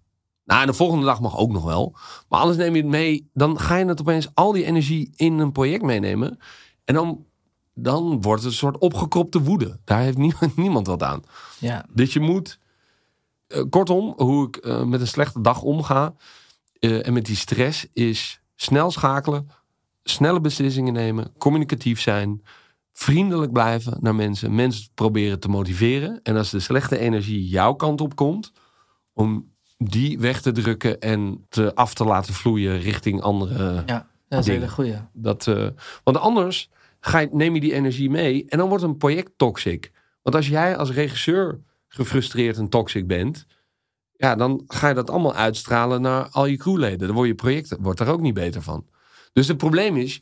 Nou, 0.46 0.66
de 0.66 0.74
volgende 0.74 1.06
dag 1.06 1.22
mag 1.22 1.38
ook 1.38 1.52
nog 1.52 1.64
wel. 1.64 1.96
Maar 2.30 2.40
anders 2.40 2.58
neem 2.58 2.76
je 2.76 2.82
het 2.82 2.92
mee. 2.92 3.30
Dan 3.34 3.60
ga 3.60 3.76
je 3.76 3.86
het 3.86 4.02
opeens 4.02 4.30
al 4.34 4.52
die 4.52 4.66
energie 4.66 5.14
in 5.16 5.40
een 5.40 5.52
project 5.52 5.84
meenemen. 5.84 6.40
En 6.84 6.94
dan 6.94 7.26
dan 7.76 8.22
wordt 8.22 8.44
het 8.44 8.52
een 8.52 8.58
soort 8.58 8.78
opgekropte 8.78 9.42
woede. 9.42 9.80
Daar 9.84 10.00
heeft 10.00 10.18
niemand, 10.18 10.58
niemand 10.66 10.88
wat 10.88 11.04
aan. 11.04 11.24
Ja. 11.60 11.86
Dus 11.94 12.14
je 12.14 12.20
moet, 12.20 12.60
eh, 13.48 13.64
kortom, 13.70 14.14
hoe 14.18 14.48
ik 14.48 14.56
eh, 14.56 14.84
met 14.84 15.02
een 15.02 15.08
slechte 15.08 15.42
dag 15.42 15.62
omga 15.62 16.16
eh, 16.80 17.08
en 17.08 17.14
met 17.14 17.26
die 17.26 17.36
stress 17.36 17.88
is 17.94 18.42
snel 18.56 18.92
schakelen, 18.92 19.50
snelle 20.04 20.42
beslissingen 20.42 20.94
nemen, 20.94 21.34
communicatief 21.38 22.02
zijn, 22.02 22.44
vriendelijk 22.98 23.52
blijven 23.52 23.98
naar 24.00 24.16
mensen, 24.16 24.56
mensen 24.56 24.90
proberen 24.94 25.40
te 25.40 25.48
motiveren. 25.48 26.20
En 26.24 26.36
als 26.36 26.50
de 26.50 26.60
slechte 26.60 26.98
energie 26.98 27.48
jouw 27.48 27.74
kant 27.74 28.02
op 28.02 28.16
komt, 28.16 28.52
om 29.14 29.54
die 29.78 30.20
weg 30.20 30.42
te 30.42 30.52
drukken 30.52 31.00
en 31.00 31.46
te 31.50 31.76
af 31.76 31.94
te 31.94 32.04
laten 32.04 32.34
vloeien 32.34 32.80
richting 32.80 33.22
andere. 33.22 33.84
Ja, 33.86 34.08
dat 34.28 34.40
is 34.40 34.48
een 34.48 34.54
hele 34.54 34.70
goeie. 34.70 34.98
Dat, 35.14 35.48
eh, 35.48 35.68
want 36.04 36.18
anders 36.18 36.70
ga 37.00 37.20
je, 37.20 37.30
neem 37.32 37.54
je 37.54 37.62
die 37.62 37.74
energie 37.74 38.10
mee 38.10 38.46
en 38.48 38.58
dan 38.58 38.70
wordt 38.70 38.84
een 38.84 38.98
project 38.98 39.32
toxic. 39.38 39.92
Want 40.22 40.36
als 40.36 40.48
jij 40.48 40.78
als 40.78 40.92
regisseur 40.92 41.60
gefrustreerd 41.88 42.58
en 42.58 42.70
toxic 42.70 43.08
bent, 43.08 43.46
ja, 44.18 44.36
dan 44.36 44.64
ga 44.68 44.88
je 44.88 44.94
dat 44.94 45.10
allemaal 45.10 45.36
uitstralen 45.36 46.02
naar 46.02 46.28
al 46.30 46.46
je 46.46 46.58
crewleden. 46.58 47.08
Dan 47.08 47.16
wordt 47.16 47.30
je 47.30 47.36
project 47.36 47.76
wordt 47.80 48.00
er 48.00 48.08
ook 48.08 48.22
niet 48.22 48.34
beter 48.34 48.62
van. 48.62 48.86
Dus 49.34 49.48
het 49.48 49.58
probleem 49.58 49.98
is, 49.98 50.22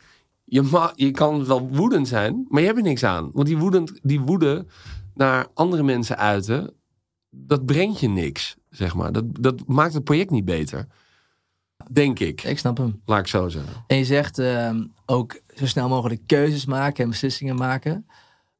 je, 0.53 0.61
ma 0.61 0.91
je 0.95 1.11
kan 1.11 1.45
wel 1.45 1.67
woedend 1.69 2.07
zijn, 2.07 2.45
maar 2.49 2.59
je 2.61 2.65
hebt 2.67 2.77
er 2.79 2.83
niks 2.83 3.03
aan. 3.03 3.29
Want 3.33 3.47
die, 3.47 3.57
woedend, 3.57 3.99
die 4.01 4.19
woede 4.19 4.65
naar 5.13 5.47
andere 5.53 5.83
mensen 5.83 6.17
uiten, 6.17 6.73
dat 7.29 7.65
brengt 7.65 7.99
je 7.99 8.09
niks, 8.09 8.55
zeg 8.69 8.95
maar. 8.95 9.11
Dat, 9.11 9.23
dat 9.39 9.67
maakt 9.67 9.93
het 9.93 10.03
project 10.03 10.31
niet 10.31 10.45
beter. 10.45 10.87
Denk 11.91 12.19
ik. 12.19 12.43
Ik 12.43 12.59
snap 12.59 12.77
hem. 12.77 13.01
Laat 13.05 13.19
ik 13.19 13.27
zo 13.27 13.49
zeggen. 13.49 13.73
En 13.87 13.97
je 13.97 14.05
zegt 14.05 14.39
ehm, 14.39 14.85
ook 15.05 15.41
zo 15.55 15.65
snel 15.67 15.89
mogelijk 15.89 16.21
keuzes 16.25 16.65
maken 16.65 17.03
en 17.03 17.09
beslissingen 17.09 17.55
maken. 17.55 18.05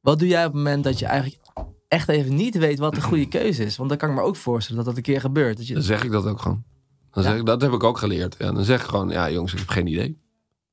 Wat 0.00 0.18
doe 0.18 0.28
jij 0.28 0.46
op 0.46 0.52
het 0.52 0.62
moment 0.62 0.84
dat 0.84 0.98
je 0.98 1.06
eigenlijk 1.06 1.42
echt 1.88 2.08
even 2.08 2.34
niet 2.34 2.58
weet 2.58 2.78
wat 2.78 2.94
de 2.94 3.02
goede 3.02 3.28
keuze 3.28 3.64
is? 3.64 3.76
Want 3.76 3.88
dan 3.88 3.98
kan 3.98 4.08
ik 4.10 4.14
me 4.14 4.22
ook 4.22 4.36
voorstellen 4.36 4.76
dat 4.84 4.94
dat 4.94 4.96
een 4.96 5.12
keer 5.12 5.20
gebeurt. 5.20 5.56
Dat 5.56 5.66
je, 5.66 5.74
Dan 5.74 5.82
zeg 5.82 6.04
ik 6.04 6.10
dat 6.10 6.26
ook 6.26 6.40
gewoon. 6.40 6.64
Dan 7.10 7.22
Ja? 7.22 7.28
zeg 7.30 7.38
ik, 7.38 7.46
dat 7.46 7.62
heb 7.62 7.72
ik 7.72 7.82
ook 7.84 7.98
geleerd. 7.98 8.36
Ja, 8.38 8.52
dan 8.52 8.64
zeg 8.64 8.80
ik 8.80 8.86
gewoon, 8.88 9.08
ja 9.08 9.30
jongens, 9.30 9.52
ik 9.52 9.58
heb 9.58 9.68
geen 9.68 9.86
idee. 9.86 10.18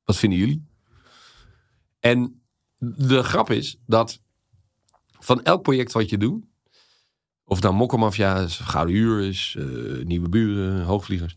Wat 0.03 0.15
vinden 0.15 0.39
jullie? 0.39 0.69
En 2.01 2.41
de 2.77 3.23
grap 3.23 3.49
is 3.49 3.77
dat 3.85 4.19
van 5.19 5.43
elk 5.43 5.61
project 5.61 5.91
wat 5.91 6.09
je 6.09 6.17
doet, 6.17 6.43
of 7.45 7.61
nou 7.61 7.73
Mokkelmafia 7.73 8.37
is, 8.39 8.57
Gouden 8.57 8.95
Uur 8.95 9.21
is, 9.27 9.55
eh, 9.57 9.65
Nieuwe 10.05 10.29
Buren, 10.29 10.83
Hoogvliegers. 10.83 11.35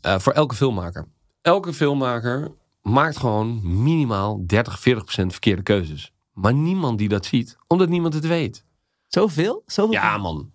eh, 0.00 0.18
voor 0.18 0.32
elke 0.32 0.54
filmmaker. 0.54 1.08
Elke 1.42 1.72
filmmaker 1.72 2.52
maakt 2.82 3.16
gewoon 3.16 3.82
minimaal 3.82 4.46
30, 4.46 4.80
40 4.80 5.02
procent 5.04 5.32
verkeerde 5.32 5.62
keuzes. 5.62 6.12
Maar 6.32 6.54
niemand 6.54 6.98
die 6.98 7.08
dat 7.08 7.26
ziet, 7.26 7.56
omdat 7.66 7.88
niemand 7.88 8.14
het 8.14 8.26
weet. 8.26 8.64
Zoveel? 9.06 9.62
Zoveel? 9.66 9.92
Ja, 9.92 10.18
man. 10.18 10.52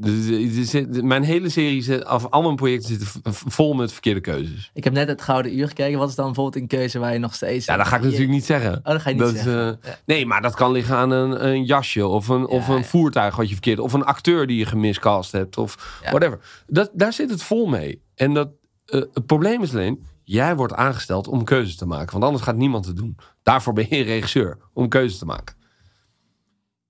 Dus, 0.00 0.86
Mijn 1.02 1.22
hele 1.22 1.48
serie, 1.48 1.82
zit, 1.82 2.08
of 2.08 2.26
al 2.30 2.42
mijn 2.42 2.56
projecten 2.56 2.88
zitten 2.88 3.08
vol 3.32 3.74
met 3.74 3.92
verkeerde 3.92 4.20
keuzes. 4.20 4.70
Ik 4.74 4.84
heb 4.84 4.92
net 4.92 5.08
het 5.08 5.22
Gouden 5.22 5.58
Uur 5.58 5.68
gekeken. 5.68 5.98
Wat 5.98 6.08
is 6.08 6.14
dan 6.14 6.24
bijvoorbeeld 6.26 6.62
een 6.62 6.68
keuze 6.68 6.98
waar 6.98 7.12
je 7.12 7.18
nog 7.18 7.34
steeds... 7.34 7.66
Ja, 7.66 7.76
dat 7.76 7.86
ga 7.86 7.96
ik 7.96 8.02
natuurlijk 8.02 8.30
niet 8.30 8.44
zeggen. 8.44 8.76
Oh, 8.76 8.84
dat 8.84 9.00
ga 9.02 9.08
je 9.10 9.14
niet 9.14 9.24
Dat 9.24 9.34
zeggen. 9.34 9.78
eh, 9.82 9.92
Nee, 10.06 10.26
maar 10.26 10.42
dat 10.42 10.54
kan 10.54 10.72
liggen 10.72 10.96
aan 10.96 11.10
een, 11.10 11.46
een 11.46 11.64
jasje 11.64 12.06
of 12.06 12.28
een, 12.28 12.46
of 12.46 12.68
een 12.68 12.84
voertuig 12.84 13.36
wat 13.36 13.46
je 13.48 13.52
verkeerd... 13.52 13.78
Of 13.78 13.92
een 13.92 14.04
acteur 14.04 14.46
die 14.46 14.58
je 14.58 14.66
gemiscast 14.66 15.32
hebt 15.32 15.58
of 15.58 16.00
whatever. 16.02 16.38
Dat, 16.66 16.90
daar 16.94 17.12
zit 17.12 17.30
het 17.30 17.42
vol 17.42 17.66
mee. 17.66 18.02
En 18.14 18.34
dat, 18.34 18.48
eh, 18.84 19.00
het 19.12 19.26
probleem 19.26 19.62
is 19.62 19.72
alleen, 19.72 20.02
jij 20.22 20.56
wordt 20.56 20.74
aangesteld 20.74 21.28
om 21.28 21.44
keuzes 21.44 21.76
te 21.76 21.86
maken. 21.86 22.12
Want 22.12 22.24
anders 22.24 22.44
gaat 22.44 22.56
niemand 22.56 22.86
het 22.86 22.96
doen. 22.96 23.16
Daarvoor 23.42 23.72
ben 23.72 23.86
je 23.90 24.02
regisseur, 24.02 24.58
om 24.72 24.88
keuzes 24.88 25.18
te 25.18 25.24
maken. 25.24 25.56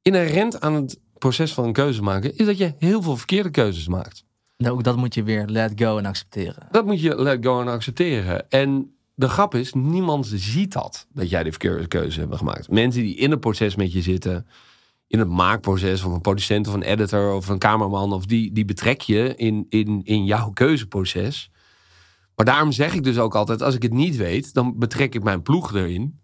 Inherent 0.02 0.60
aan 0.60 0.74
het 0.74 1.00
proces 1.18 1.54
van 1.54 1.64
een 1.64 1.72
keuze 1.72 2.02
maken... 2.02 2.36
is 2.36 2.46
dat 2.46 2.58
je 2.58 2.74
heel 2.78 3.02
veel 3.02 3.16
verkeerde 3.16 3.50
keuzes 3.50 3.88
maakt. 3.88 4.24
Nou, 4.56 4.74
ook 4.74 4.84
dat 4.84 4.96
moet 4.96 5.14
je 5.14 5.22
weer 5.22 5.46
let 5.46 5.72
go 5.74 5.98
en 5.98 6.06
accepteren. 6.06 6.68
Dat 6.70 6.86
moet 6.86 7.00
je 7.00 7.22
let 7.22 7.44
go 7.44 7.60
en 7.60 7.68
accepteren. 7.68 8.50
En 8.50 8.92
de 9.14 9.28
grap 9.28 9.54
is, 9.54 9.72
niemand 9.72 10.26
ziet 10.26 10.72
dat, 10.72 11.06
dat 11.12 11.30
jij 11.30 11.42
de 11.42 11.50
verkeerde 11.50 11.86
keuze 11.86 12.20
hebt 12.20 12.36
gemaakt. 12.36 12.70
Mensen 12.70 13.02
die 13.02 13.16
in 13.16 13.30
het 13.30 13.40
proces 13.40 13.76
met 13.76 13.92
je 13.92 14.02
zitten, 14.02 14.46
in 15.06 15.18
het 15.18 15.28
maakproces, 15.28 16.02
of 16.02 16.12
een 16.12 16.20
producent 16.20 16.68
of 16.68 16.74
een 16.74 16.82
editor 16.82 17.32
of 17.34 17.48
een 17.48 17.58
cameraman, 17.58 18.12
of 18.12 18.26
die, 18.26 18.52
die 18.52 18.64
betrek 18.64 19.00
je 19.00 19.34
in, 19.36 19.66
in, 19.68 20.00
in 20.04 20.24
jouw 20.24 20.50
keuzeproces. 20.50 21.50
Maar 22.36 22.46
daarom 22.46 22.72
zeg 22.72 22.94
ik 22.94 23.04
dus 23.04 23.18
ook 23.18 23.34
altijd, 23.34 23.62
als 23.62 23.74
ik 23.74 23.82
het 23.82 23.92
niet 23.92 24.16
weet, 24.16 24.54
dan 24.54 24.78
betrek 24.78 25.14
ik 25.14 25.22
mijn 25.22 25.42
ploeg 25.42 25.74
erin. 25.74 26.20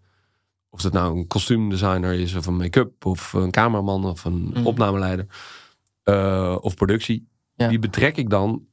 Of 0.75 0.81
dat 0.81 0.93
nou 0.93 1.17
een 1.17 1.27
kostuumdesigner 1.27 2.13
is, 2.13 2.35
of 2.35 2.45
een 2.45 2.55
make-up, 2.55 3.05
of 3.05 3.33
een 3.33 3.51
cameraman, 3.51 4.05
of 4.05 4.25
een 4.25 4.41
Mhm. 4.53 4.65
opnameleider, 4.65 5.25
eh, 6.03 6.57
of 6.61 6.75
productie. 6.75 7.27
Ja. 7.55 7.67
Die 7.67 7.79
betrek 7.79 8.17
ik 8.17 8.29
dan 8.29 8.65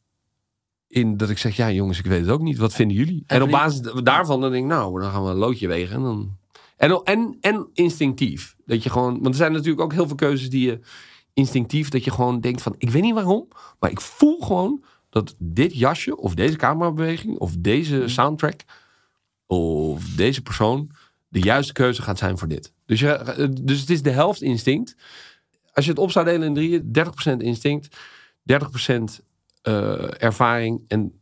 in 0.87 1.17
dat 1.17 1.31
ik 1.31 1.39
zeg, 1.39 1.57
ja 1.57 1.71
jongens, 1.71 1.99
ik 1.99 2.07
weet 2.07 2.21
het 2.21 2.31
ook 2.31 2.41
niet. 2.43 2.59
Wat 2.59 2.75
vinden 2.75 2.97
jullie? 2.97 3.23
En, 3.27 3.37
En 3.37 3.43
op 3.43 3.51
basis 3.51 3.81
daarvan 4.03 4.41
dan 4.41 4.51
denk 4.51 4.65
ik, 4.65 4.71
nou, 4.71 5.01
dan 5.01 5.11
gaan 5.11 5.25
we 5.25 5.31
een 5.31 5.37
loodje 5.37 5.69
wegen. 5.69 5.97
En, 5.97 6.03
dan... 6.03 6.37
en, 6.77 7.01
en, 7.05 7.37
en 7.41 7.69
instinctief. 7.73 8.57
Dat 8.67 8.83
je 8.83 8.91
gewoon, 8.91 9.13
want 9.13 9.27
er 9.27 9.35
zijn 9.35 9.53
natuurlijk 9.53 9.81
ook 9.81 9.93
heel 9.93 10.07
veel 10.07 10.17
keuzes 10.17 10.51
die 10.51 10.67
je 10.67 10.81
instinctief, 11.33 11.89
dat 11.89 12.05
je 12.05 12.11
gewoon 12.11 12.41
denkt 12.41 12.63
van, 12.63 12.75
ik 12.79 12.91
weet 12.91 13.03
niet 13.03 13.15
waarom, 13.15 13.49
maar 13.79 13.91
ik 13.91 14.01
voel 14.01 14.41
gewoon 14.41 14.85
dat 15.11 15.35
dit 15.39 15.75
jasje, 15.77 16.17
of 16.17 16.35
deze 16.35 16.57
camerabeweging, 16.57 17.39
of 17.39 17.55
deze 17.59 18.09
soundtrack, 18.09 18.61
of 19.47 20.05
deze 20.05 20.43
persoon, 20.43 20.91
de 21.33 21.41
juiste 21.41 21.73
keuze 21.73 22.03
gaat 22.03 22.19
zijn 22.19 22.39
voor 22.39 22.49
dit. 22.49 22.73
Dus, 22.87 23.01
je, 23.01 23.49
dus 23.63 23.81
het 23.81 23.91
is 23.91 24.03
de 24.03 24.11
helft 24.11 24.43
instinct. 24.43 24.97
Als 25.73 25.85
je 25.85 25.91
het 25.91 26.01
op 26.01 26.11
zou 26.11 26.25
delen 26.25 26.47
in 26.47 26.55
drieën, 26.55 26.93
30% 27.37 27.37
instinct, 27.37 27.97
30% 28.53 29.25
eh, 29.63 30.23
ervaring 30.23 30.85
en, 30.89 31.21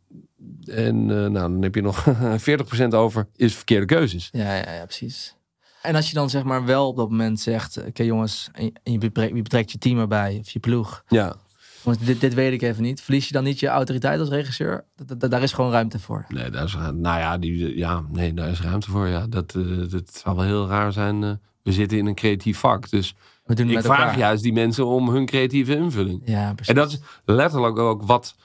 en 0.65 0.95
eh, 0.95 1.15
nou, 1.15 1.33
dan 1.33 1.61
heb 1.61 1.75
je 1.75 1.81
nog 1.81 2.07
40% 2.83 2.87
over, 2.89 3.27
is 3.35 3.55
verkeerde 3.55 3.85
keuzes. 3.85 4.29
Ja, 4.31 4.55
ja, 4.55 4.71
ja, 4.71 4.85
precies. 4.85 5.35
En 5.81 5.95
als 5.95 6.07
je 6.07 6.13
dan 6.13 6.29
zeg 6.29 6.43
maar 6.43 6.65
wel 6.65 6.87
op 6.87 6.95
dat 6.95 7.09
moment 7.09 7.39
zegt... 7.39 7.85
Oké 7.87 8.03
jongens, 8.03 8.49
en 8.51 8.65
je, 8.65 8.73
en 8.83 8.91
je 8.91 8.97
betrekt, 8.97 9.35
je 9.35 9.41
betrekt 9.41 9.71
je 9.71 9.77
team 9.77 9.99
erbij, 9.99 10.37
of 10.39 10.49
je 10.49 10.59
ploeg. 10.59 11.03
Ja, 11.07 11.35
Jongens, 11.83 12.03
dit, 12.05 12.19
dit 12.21 12.33
weet 12.33 12.53
ik 12.53 12.61
even 12.61 12.83
niet. 12.83 13.01
Verlies 13.01 13.27
je 13.27 13.33
dan 13.33 13.43
niet 13.43 13.59
je 13.59 13.67
autoriteit 13.67 14.19
als 14.19 14.29
regisseur? 14.29 14.85
Daar 15.17 15.41
is 15.43 15.53
gewoon 15.53 15.71
ruimte 15.71 15.99
voor. 15.99 16.25
nee, 16.29 16.49
daar 16.49 16.63
is, 16.63 16.73
nou 16.75 17.19
ja, 17.19 17.37
die, 17.37 17.77
ja, 17.77 18.03
nee, 18.11 18.33
daar 18.33 18.49
is 18.49 18.61
ruimte 18.61 18.89
voor. 18.91 19.07
Ja. 19.07 19.27
Dat, 19.27 19.55
eh, 19.55 19.63
dat 19.89 20.15
zou 20.23 20.35
wel 20.35 20.45
heel 20.45 20.67
raar 20.67 20.93
zijn. 20.93 21.23
eh. 21.23 21.31
we 21.63 21.71
zitten 21.71 21.97
in 21.97 22.05
een 22.05 22.15
creatief 22.15 22.57
vak, 22.57 22.89
dus 22.89 23.15
We 23.43 23.55
doen 23.55 23.65
het 23.67 23.75
ik 23.75 23.81
met 23.83 23.85
vraag 23.93 23.99
elkaar. 24.05 24.17
juist 24.17 24.43
die 24.43 24.53
mensen 24.53 24.85
om 24.85 25.09
hun 25.09 25.25
creatieve 25.25 25.75
invulling. 25.75 26.21
Ja, 26.25 26.53
precies. 26.53 26.67
En 26.73 26.75
dat 26.81 26.91
is 26.91 26.99
letterlijk 27.25 27.77
ook 27.77 28.03
wat. 28.03 28.35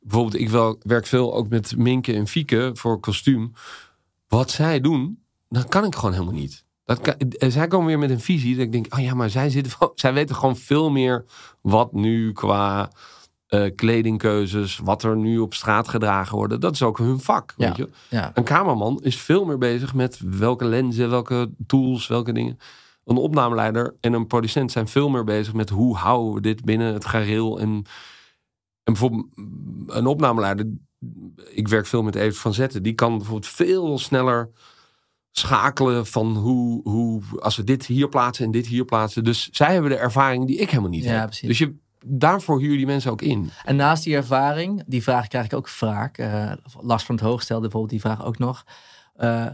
Bijvoorbeeld, 0.00 0.42
ik 0.42 0.48
wel, 0.48 0.78
werk 0.82 1.06
veel 1.06 1.34
ook 1.34 1.48
met 1.48 1.76
Minke 1.76 2.12
en 2.14 2.26
Fieke 2.26 2.70
voor 2.74 3.00
kostuum. 3.00 3.52
Wat 4.28 4.50
zij 4.50 4.80
doen, 4.80 5.22
dat 5.48 5.68
kan 5.68 5.84
ik 5.84 5.94
gewoon 5.94 6.12
helemaal 6.12 6.34
niet. 6.34 6.64
Dat 6.90 7.00
kan, 7.00 7.14
en 7.38 7.52
zij 7.52 7.66
komen 7.66 7.86
weer 7.86 7.98
met 7.98 8.10
een 8.10 8.20
visie. 8.20 8.56
Dat 8.56 8.64
ik 8.64 8.72
denk, 8.72 8.94
oh 8.94 9.00
ja, 9.00 9.14
maar 9.14 9.30
zij, 9.30 9.50
zitten, 9.50 9.72
zij 9.94 10.12
weten 10.12 10.34
gewoon 10.34 10.56
veel 10.56 10.90
meer 10.90 11.24
wat 11.60 11.92
nu 11.92 12.32
qua 12.32 12.90
eh, 13.46 13.74
kledingkeuzes, 13.74 14.78
wat 14.78 15.02
er 15.02 15.16
nu 15.16 15.38
op 15.38 15.54
straat 15.54 15.88
gedragen 15.88 16.36
wordt. 16.36 16.60
Dat 16.60 16.74
is 16.74 16.82
ook 16.82 16.98
hun 16.98 17.20
vak. 17.20 17.54
Ja. 17.56 17.66
Weet 17.66 17.76
je? 17.76 17.88
ja. 18.08 18.30
Een 18.34 18.44
cameraman 18.44 19.00
is 19.02 19.20
veel 19.20 19.44
meer 19.44 19.58
bezig 19.58 19.94
met 19.94 20.20
welke 20.24 20.64
lenzen, 20.64 21.10
welke 21.10 21.50
tools, 21.66 22.06
welke 22.06 22.32
dingen. 22.32 22.58
Een 23.04 23.16
opnameleider 23.16 23.96
en 24.00 24.12
een 24.12 24.26
producent 24.26 24.72
zijn 24.72 24.88
veel 24.88 25.08
meer 25.08 25.24
bezig 25.24 25.54
met 25.54 25.70
hoe 25.70 25.96
houden 25.96 26.34
we 26.34 26.40
dit 26.40 26.64
binnen 26.64 26.92
het 26.92 27.04
gareel. 27.04 27.60
En, 27.60 27.68
en 27.68 28.92
bijvoorbeeld 28.92 29.26
een 29.86 30.06
opnameleider, 30.06 30.66
ik 31.50 31.68
werk 31.68 31.86
veel 31.86 32.02
met 32.02 32.14
Evert 32.14 32.38
van 32.38 32.54
Zetten, 32.54 32.82
die 32.82 32.94
kan 32.94 33.16
bijvoorbeeld 33.16 33.52
veel 33.52 33.98
sneller 33.98 34.50
schakelen 35.32 36.06
van 36.06 36.36
hoe, 36.36 36.80
hoe 36.82 37.22
als 37.40 37.56
we 37.56 37.64
dit 37.64 37.86
hier 37.86 38.08
plaatsen 38.08 38.44
en 38.44 38.50
dit 38.50 38.66
hier 38.66 38.84
plaatsen. 38.84 39.24
Dus 39.24 39.48
zij 39.52 39.72
hebben 39.72 39.90
de 39.90 39.96
ervaring 39.96 40.46
die 40.46 40.56
ik 40.58 40.70
helemaal 40.70 40.90
niet 40.90 41.04
Ja, 41.04 41.10
heb. 41.12 41.24
precies. 41.26 41.48
Dus 41.48 41.58
je, 41.58 41.74
daarvoor 42.06 42.60
huur 42.60 42.70
je 42.70 42.76
die 42.76 42.86
mensen 42.86 43.10
ook 43.10 43.22
in. 43.22 43.50
En 43.64 43.76
naast 43.76 44.04
die 44.04 44.14
ervaring, 44.16 44.82
die 44.86 45.02
vraag 45.02 45.26
krijg 45.28 45.44
ik 45.44 45.54
ook 45.54 45.68
vaak. 45.68 46.18
eh 46.18 46.52
Lars 46.80 47.04
van 47.04 47.14
het 47.14 47.24
Hoogstelde 47.24 47.60
bijvoorbeeld, 47.62 47.92
die 47.92 48.00
vraag 48.00 48.24
ook 48.24 48.38
nog. 48.38 48.64
Eh, 49.16 49.46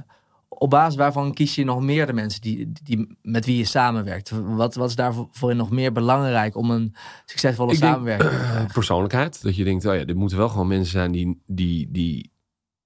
op 0.48 0.70
basis 0.70 0.96
waarvan 0.96 1.34
kies 1.34 1.54
je 1.54 1.64
nog 1.64 1.80
meer 1.80 2.06
de 2.06 2.12
mensen 2.12 2.40
die, 2.40 2.72
die, 2.82 3.18
met 3.22 3.44
wie 3.46 3.56
je 3.56 3.64
samenwerkt? 3.64 4.30
Wat, 4.44 4.74
wat 4.74 4.88
is 4.88 4.94
daarvoor 4.96 5.54
nog 5.56 5.70
meer 5.70 5.92
belangrijk 5.92 6.56
om 6.56 6.70
een 6.70 6.94
succesvolle 7.24 7.72
Ik 7.72 7.80
denk- 7.80 7.92
samenwerking 7.92 8.30
te 8.30 8.36
Eh, 8.36 8.42
krijgen? 8.50 8.72
persoonlijkheid. 8.72 9.42
Dat 9.42 9.56
je 9.56 9.64
denkt, 9.64 9.86
oh 9.86 9.94
ja, 9.94 10.04
dit 10.04 10.16
moeten 10.16 10.38
wel 10.38 10.48
gewoon 10.48 10.66
mensen 10.66 10.90
zijn 10.92 11.12
die, 11.12 11.42
die, 11.46 11.88
die... 11.90 12.30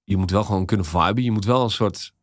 Je 0.03 0.17
moet 0.17 0.31
wel 0.31 0.43
gewoon 0.43 0.65
kunnen 0.65 0.85
viben. 0.85 1.23
Je 1.23 1.31
moet 1.31 1.45
wel 1.45 1.63
een 1.63 1.69
soort... 1.69 2.13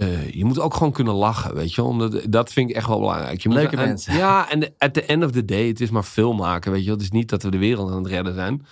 eh, 0.00 0.30
je 0.30 0.44
moet 0.44 0.60
ook 0.60 0.74
gewoon 0.74 0.92
kunnen 0.92 1.14
lachen, 1.14 1.54
weet 1.54 1.74
je. 1.74 1.82
Omdat, 1.82 2.20
dat 2.28 2.52
vind 2.52 2.70
ik 2.70 2.76
echt 2.76 2.86
wel 2.86 2.98
belangrijk. 2.98 3.40
Je 3.40 3.48
moet, 3.48 3.58
Leuke 3.58 3.76
en- 3.76 3.88
mensen. 3.88 4.16
Ja, 4.16 4.50
en 4.50 4.74
at 4.78 4.94
the 4.94 5.04
end 5.04 5.24
of 5.24 5.30
the 5.30 5.44
day, 5.44 5.66
het 5.66 5.80
is 5.80 5.90
maar 5.90 6.02
film 6.02 6.36
maken, 6.36 6.70
weet 6.72 6.80
je 6.80 6.86
wel. 6.86 6.94
Het 6.94 7.04
is 7.04 7.10
niet 7.10 7.28
dat 7.28 7.42
we 7.42 7.50
de 7.50 7.58
wereld 7.58 7.90
aan 7.90 7.96
het 7.96 8.06
redden 8.06 8.34
zijn. 8.34 8.66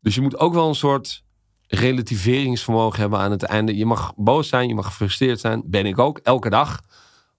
Dus 0.00 0.14
je 0.14 0.20
moet 0.20 0.38
ook 0.38 0.54
wel 0.54 0.68
een 0.68 0.74
soort 0.74 1.24
relativeringsvermogen 1.66 3.00
hebben 3.00 3.18
aan 3.18 3.30
het 3.30 3.42
einde. 3.42 3.76
Je 3.76 3.86
mag 3.86 4.12
boos 4.16 4.48
zijn, 4.48 4.68
je 4.68 4.74
mag 4.74 4.86
gefrustreerd 4.86 5.40
zijn. 5.40 5.62
Ben 5.66 5.86
ik 5.86 5.98
ook, 5.98 6.18
elke 6.18 6.50
dag. 6.50 6.80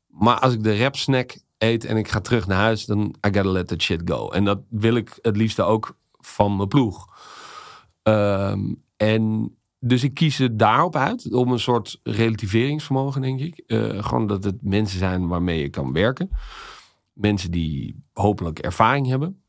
Maar 0.07 0.39
als 0.39 0.53
ik 0.53 0.63
de 0.63 0.77
rap 0.77 0.95
snack 0.95 1.37
eet 1.57 1.85
en 1.85 1.97
ik 1.97 2.07
ga 2.07 2.19
terug 2.21 2.47
naar 2.47 2.57
huis, 2.59 2.85
dan 2.85 2.99
I 3.27 3.33
gotta 3.33 3.51
let 3.51 3.67
that 3.67 3.81
shit 3.81 4.01
go. 4.05 4.29
En 4.29 4.45
dat 4.45 4.59
wil 4.69 4.95
ik 4.95 5.17
het 5.21 5.37
liefste 5.37 5.63
ook 5.63 5.97
van 6.11 6.55
mijn 6.55 6.67
ploeg. 6.67 7.07
Ehm, 8.03 8.73
en 8.97 9.55
dus 9.87 10.03
ik 10.03 10.13
kies 10.13 10.39
er 10.39 10.57
daarop 10.57 10.95
uit, 10.95 11.33
om 11.33 11.51
een 11.51 11.59
soort 11.59 11.99
relativeringsvermogen, 12.03 13.21
denk 13.21 13.39
ik. 13.39 13.63
Uh, 13.67 14.03
gewoon 14.03 14.27
dat 14.27 14.43
het 14.43 14.55
mensen 14.61 14.99
zijn 14.99 15.27
waarmee 15.27 15.61
je 15.61 15.69
kan 15.69 15.93
werken. 15.93 16.29
Mensen 17.13 17.51
die 17.51 18.03
hopelijk 18.13 18.59
ervaring 18.59 19.07
hebben. 19.07 19.43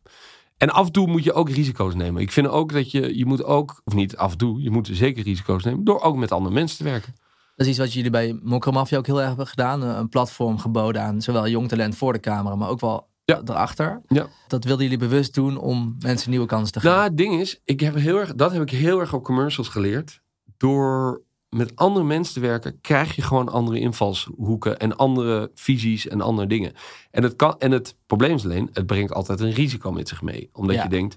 En 0.56 0.70
af 0.70 0.86
en 0.86 0.92
toe 0.92 1.06
moet 1.06 1.24
je 1.24 1.32
ook 1.32 1.50
risico's 1.50 1.94
nemen. 1.94 2.22
Ik 2.22 2.32
vind 2.32 2.48
ook 2.48 2.72
dat 2.72 2.90
je, 2.90 3.16
je 3.16 3.26
moet 3.26 3.44
ook, 3.44 3.80
of 3.84 3.94
niet 3.94 4.16
af 4.16 4.32
en 4.32 4.38
toe, 4.38 4.62
je 4.62 4.70
moet 4.70 4.88
zeker 4.92 5.22
risico's 5.22 5.64
nemen 5.64 5.84
door 5.84 6.00
ook 6.00 6.16
met 6.16 6.32
andere 6.32 6.54
mensen 6.54 6.76
te 6.78 6.84
werken. 6.84 7.14
Dat 7.56 7.66
is 7.66 7.72
iets 7.72 7.78
wat 7.78 7.92
jullie 7.92 8.10
bij 8.10 8.38
Mokromafia 8.42 8.98
ook 8.98 9.06
heel 9.06 9.18
erg 9.18 9.28
hebben 9.28 9.46
gedaan. 9.46 9.82
Een 9.82 10.08
platform 10.08 10.58
geboden 10.58 11.02
aan 11.02 11.22
zowel 11.22 11.48
jong 11.48 11.68
talent 11.68 11.96
voor 11.96 12.12
de 12.12 12.20
camera, 12.20 12.54
maar 12.54 12.68
ook 12.68 12.80
wel 12.80 13.08
ja. 13.24 13.40
erachter. 13.44 14.02
Ja. 14.08 14.26
Dat 14.48 14.64
wilden 14.64 14.84
jullie 14.84 14.98
bewust 14.98 15.34
doen 15.34 15.58
om 15.58 15.96
mensen 15.98 16.30
nieuwe 16.30 16.46
kansen 16.46 16.72
te 16.72 16.80
geven. 16.80 16.96
Nou, 16.96 17.08
het 17.08 17.16
ding 17.16 17.40
is, 17.40 17.60
ik 17.64 17.80
heb 17.80 17.94
heel 17.94 18.18
erg, 18.18 18.34
dat 18.34 18.52
heb 18.52 18.62
ik 18.62 18.70
heel 18.70 19.00
erg 19.00 19.12
op 19.12 19.24
commercials 19.24 19.68
geleerd. 19.68 20.24
Door 20.56 21.22
met 21.48 21.76
andere 21.76 22.04
mensen 22.04 22.34
te 22.34 22.40
werken, 22.40 22.80
krijg 22.80 23.16
je 23.16 23.22
gewoon 23.22 23.48
andere 23.48 23.78
invalshoeken 23.78 24.78
en 24.78 24.96
andere 24.96 25.50
visies 25.54 26.08
en 26.08 26.20
andere 26.20 26.48
dingen. 26.48 26.72
En 27.10 27.22
het, 27.22 27.36
kan, 27.36 27.54
en 27.58 27.70
het 27.70 27.96
probleem 28.06 28.34
is 28.34 28.44
alleen, 28.44 28.70
het 28.72 28.86
brengt 28.86 29.12
altijd 29.12 29.40
een 29.40 29.52
risico 29.52 29.92
met 29.92 30.08
zich 30.08 30.22
mee. 30.22 30.50
Omdat 30.52 30.82
je 30.82 30.88
denkt, 30.88 31.16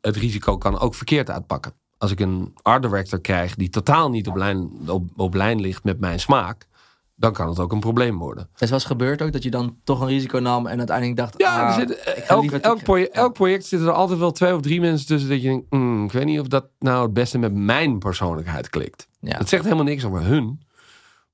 het 0.00 0.16
risico 0.16 0.58
kan 0.58 0.78
ook 0.78 0.94
verkeerd 0.94 1.30
uitpakken. 1.30 1.72
Als 1.98 2.10
ik 2.10 2.20
een 2.20 2.54
art 2.62 2.82
director 2.82 3.20
krijg 3.20 3.54
die 3.54 3.68
totaal 3.68 4.10
niet 4.10 4.28
op 4.28 4.36
lijn, 4.36 4.70
op, 4.86 5.08
op 5.16 5.34
lijn 5.34 5.60
ligt 5.60 5.84
met 5.84 6.00
mijn 6.00 6.20
smaak, 6.20 6.66
dan 7.22 7.32
kan 7.32 7.48
het 7.48 7.58
ook 7.58 7.72
een 7.72 7.80
probleem 7.80 8.18
worden. 8.18 8.48
Het 8.54 8.70
was 8.70 8.84
gebeurd 8.84 9.22
ook 9.22 9.32
dat 9.32 9.42
je 9.42 9.50
dan 9.50 9.76
toch 9.84 10.00
een 10.00 10.08
risico 10.08 10.38
nam 10.38 10.66
en 10.66 10.78
uiteindelijk 10.78 11.16
dacht... 11.16 11.34
Ja, 11.36 11.66
ah, 11.66 11.74
zit, 11.74 11.96
elk, 12.26 12.50
elk, 12.50 12.82
project, 12.82 13.14
elk, 13.14 13.32
project 13.32 13.64
zitten 13.64 13.88
er 13.88 13.94
altijd 13.94 14.18
wel 14.18 14.32
twee 14.32 14.54
of 14.54 14.60
drie 14.60 14.80
mensen 14.80 15.06
tussen 15.06 15.30
dat 15.30 15.42
je 15.42 15.48
denkt... 15.48 15.70
Mm, 15.70 16.04
ik 16.04 16.12
weet 16.12 16.24
niet 16.24 16.40
of 16.40 16.46
dat 16.46 16.66
nou 16.78 17.02
het 17.02 17.12
beste 17.12 17.38
met 17.38 17.54
mijn 17.54 17.98
persoonlijkheid 17.98 18.68
klikt. 18.68 19.08
Ja. 19.20 19.36
Het 19.38 19.48
zegt 19.48 19.64
helemaal 19.64 19.84
niks 19.84 20.04
over 20.04 20.22
hun, 20.22 20.60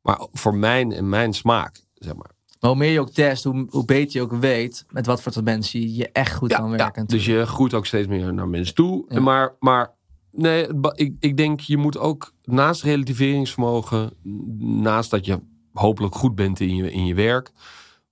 maar 0.03 0.27
voor 0.33 0.55
mijn 0.55 0.93
en 0.93 1.09
mijn 1.09 1.33
smaak, 1.33 1.81
zeg 1.95 2.15
maar. 2.15 2.31
Maar 2.61 2.71
hoe 2.71 2.79
meer 2.79 2.93
je 2.93 3.01
ook 3.01 3.13
test, 3.13 3.45
hoe, 3.45 3.67
hoe 3.71 3.85
beter 3.85 4.13
je 4.13 4.23
ook 4.23 4.41
weet 4.41 4.85
met 4.91 5.07
wat 5.07 5.23
voor 5.23 5.43
mensen 5.43 5.95
je 5.95 6.13
echt 6.13 6.35
goed 6.35 6.53
kan 6.53 6.71
werken. 6.71 7.03
Ja, 7.03 7.09
dus 7.09 7.25
je 7.25 7.47
groeit 7.47 7.75
ook 7.75 7.87
steeds 7.87 8.09
meer 8.09 8.35
naar 8.35 8.49
mensen 8.49 8.75
toe. 8.75 9.21
Maar, 9.21 9.55
maar 9.59 9.95
nee, 10.31 10.69
ik, 10.95 11.15
ik 11.21 11.37
denk 11.37 11.61
je 11.61 11.77
moet 11.77 11.99
ook 11.99 12.33
naast 12.45 12.83
relativeringsvermogen, 12.83 14.13
naast 14.59 15.11
dat 15.11 15.27
je 15.27 15.41
hopelijk 15.79 16.15
goed 16.15 16.35
bent 16.35 16.61
in 16.61 16.77
je, 16.77 16.93
in 16.93 17.07
je 17.07 17.15
werk. 17.15 17.51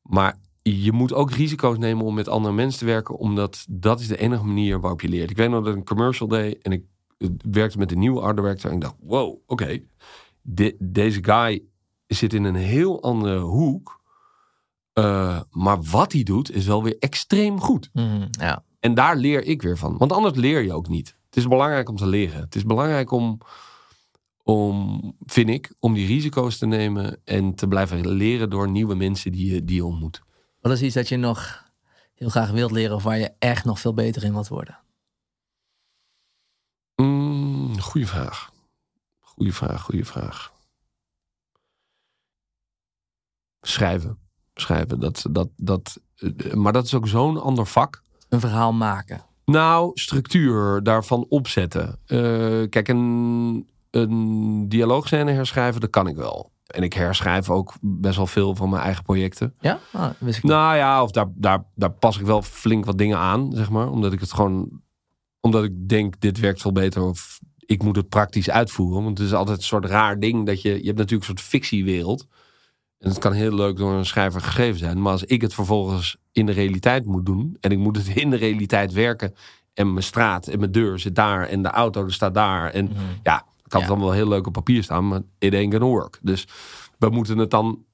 Maar 0.02 0.38
je 0.62 0.92
moet 0.92 1.12
ook 1.12 1.30
risico's 1.30 1.78
nemen 1.78 2.04
om 2.04 2.14
met 2.14 2.28
andere 2.28 2.54
mensen 2.54 2.78
te 2.78 2.84
werken, 2.84 3.16
omdat 3.16 3.64
dat 3.68 4.00
is 4.00 4.08
de 4.08 4.18
enige 4.18 4.44
manier 4.44 4.80
waarop 4.80 5.00
je 5.00 5.08
leert. 5.08 5.30
Ik 5.30 5.36
weet 5.36 5.50
nog 5.50 5.64
dat 5.64 5.72
ik 5.72 5.78
een 5.78 5.84
commercial 5.84 6.28
deed 6.28 6.62
en 6.62 6.72
ik 6.72 6.84
werkte 7.50 7.78
met 7.78 7.92
een 7.92 7.98
nieuwe 7.98 8.20
art 8.20 8.36
director 8.36 8.70
en 8.70 8.76
ik 8.76 8.82
dacht, 8.82 8.96
wow, 9.00 9.38
oké, 9.46 9.80
deze 10.78 11.24
guy 11.24 11.64
zit 12.06 12.32
in 12.32 12.44
een 12.44 12.54
heel 12.54 13.02
andere 13.02 13.38
hoek. 13.38 14.00
Uh, 14.94 15.40
maar 15.50 15.82
wat 15.82 16.12
hij 16.12 16.22
doet 16.22 16.52
is 16.52 16.66
wel 16.66 16.82
weer 16.82 16.96
extreem 16.98 17.60
goed. 17.60 17.90
Mm, 17.92 18.28
ja. 18.30 18.64
En 18.80 18.94
daar 18.94 19.16
leer 19.16 19.44
ik 19.44 19.62
weer 19.62 19.78
van. 19.78 19.96
Want 19.96 20.12
anders 20.12 20.34
leer 20.34 20.62
je 20.62 20.72
ook 20.72 20.88
niet. 20.88 21.16
Het 21.26 21.36
is 21.36 21.48
belangrijk 21.48 21.88
om 21.88 21.96
te 21.96 22.06
leren. 22.06 22.40
Het 22.40 22.54
is 22.54 22.64
belangrijk 22.64 23.10
om 23.10 23.38
om, 24.46 25.00
vind 25.24 25.48
ik, 25.48 25.74
om 25.78 25.94
die 25.94 26.06
risico's 26.06 26.58
te 26.58 26.66
nemen 26.66 27.20
en 27.24 27.54
te 27.54 27.68
blijven 27.68 28.08
leren 28.08 28.50
door 28.50 28.68
nieuwe 28.68 28.94
mensen 28.94 29.32
die 29.32 29.54
je, 29.54 29.64
die 29.64 29.76
je 29.76 29.84
ontmoet. 29.84 30.22
Wat 30.60 30.72
is 30.72 30.82
iets 30.82 30.94
dat 30.94 31.08
je 31.08 31.16
nog 31.16 31.64
heel 32.14 32.28
graag 32.28 32.50
wilt 32.50 32.70
leren 32.70 32.96
of 32.96 33.02
waar 33.02 33.18
je 33.18 33.32
echt 33.38 33.64
nog 33.64 33.80
veel 33.80 33.94
beter 33.94 34.24
in 34.24 34.32
wilt 34.32 34.48
worden? 34.48 34.78
Mm, 36.96 37.80
goeie 37.80 38.06
vraag. 38.06 38.52
Goeie 39.20 39.52
vraag, 39.52 39.82
goede 39.82 40.04
vraag. 40.04 40.52
Schrijven. 43.60 44.18
Schrijven. 44.54 45.00
Dat, 45.00 45.26
dat, 45.30 45.48
dat, 45.56 46.00
eh, 46.16 46.52
maar 46.52 46.72
dat 46.72 46.84
is 46.84 46.94
ook 46.94 47.08
zo'n 47.08 47.42
ander 47.42 47.66
vak. 47.66 48.02
Een 48.28 48.40
verhaal 48.40 48.72
maken. 48.72 49.24
Nou, 49.44 49.90
structuur 49.94 50.82
daarvan 50.82 51.26
opzetten. 51.28 51.98
Uh, 52.06 52.68
kijk, 52.68 52.88
een, 52.88 53.68
een 53.90 54.68
dialoogscène 54.68 55.32
herschrijven, 55.32 55.80
dat 55.80 55.90
kan 55.90 56.06
ik 56.06 56.16
wel. 56.16 56.52
En 56.66 56.82
ik 56.82 56.92
herschrijf 56.92 57.50
ook 57.50 57.74
best 57.80 58.16
wel 58.16 58.26
veel 58.26 58.54
van 58.54 58.70
mijn 58.70 58.82
eigen 58.82 59.02
projecten. 59.02 59.54
Ja? 59.60 59.78
Ah, 59.92 60.10
wist 60.18 60.38
ik 60.38 60.44
nou 60.44 60.76
ja, 60.76 61.02
of 61.02 61.10
daar, 61.10 61.26
daar, 61.34 61.64
daar 61.74 61.92
pas 61.92 62.18
ik 62.18 62.26
wel 62.26 62.42
flink 62.42 62.84
wat 62.84 62.98
dingen 62.98 63.18
aan, 63.18 63.52
zeg 63.52 63.70
maar. 63.70 63.90
Omdat 63.90 64.12
ik 64.12 64.20
het 64.20 64.32
gewoon... 64.32 64.80
Omdat 65.40 65.64
ik 65.64 65.88
denk, 65.88 66.20
dit 66.20 66.40
werkt 66.40 66.60
veel 66.60 66.72
beter 66.72 67.02
of 67.02 67.40
ik 67.58 67.82
moet 67.82 67.96
het 67.96 68.08
praktisch 68.08 68.50
uitvoeren. 68.50 69.04
Want 69.04 69.18
het 69.18 69.26
is 69.26 69.34
altijd 69.34 69.56
een 69.56 69.64
soort 69.64 69.84
raar 69.84 70.18
ding 70.20 70.46
dat 70.46 70.62
je... 70.62 70.68
Je 70.68 70.86
hebt 70.86 70.98
natuurlijk 70.98 71.28
een 71.28 71.36
soort 71.36 71.48
fictiewereld. 71.48 72.26
En 72.98 73.08
het 73.08 73.18
kan 73.18 73.32
heel 73.32 73.54
leuk 73.54 73.76
door 73.76 73.92
een 73.92 74.06
schrijver 74.06 74.40
geschreven 74.40 74.78
zijn. 74.78 75.02
Maar 75.02 75.12
als 75.12 75.24
ik 75.24 75.40
het 75.40 75.54
vervolgens 75.54 76.16
in 76.32 76.46
de 76.46 76.52
realiteit 76.52 77.06
moet 77.06 77.26
doen... 77.26 77.56
en 77.60 77.70
ik 77.70 77.78
moet 77.78 77.96
het 77.96 78.08
in 78.16 78.30
de 78.30 78.36
realiteit 78.36 78.92
werken... 78.92 79.34
en 79.74 79.92
mijn 79.92 80.04
straat 80.04 80.46
en 80.46 80.58
mijn 80.58 80.72
deur 80.72 80.98
zit 80.98 81.14
daar... 81.14 81.48
en 81.48 81.62
de 81.62 81.68
auto 81.70 82.08
staat 82.08 82.34
daar... 82.34 82.70
en 82.70 82.84
mhm. 82.84 83.00
ja 83.22 83.46
kan 83.68 83.80
het 83.80 83.90
dan 83.90 84.00
wel 84.00 84.12
heel 84.12 84.28
leuk 84.28 84.46
op 84.46 84.52
papier 84.52 84.82
staan, 84.82 85.08
maar 85.08 85.20
it 85.38 85.54
ain't 85.54 85.72
gonna 85.72 85.88
work. 85.88 86.18
Dus 86.22 86.46
we 86.98 87.08
moeten 87.08 87.38
het 87.38 87.50
dan. 87.50 87.84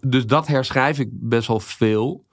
Dus 0.00 0.26
dat 0.26 0.46
herschrijf 0.46 0.98
ik 0.98 1.08
best 1.12 1.48
wel 1.48 1.60
veel. 1.60 2.26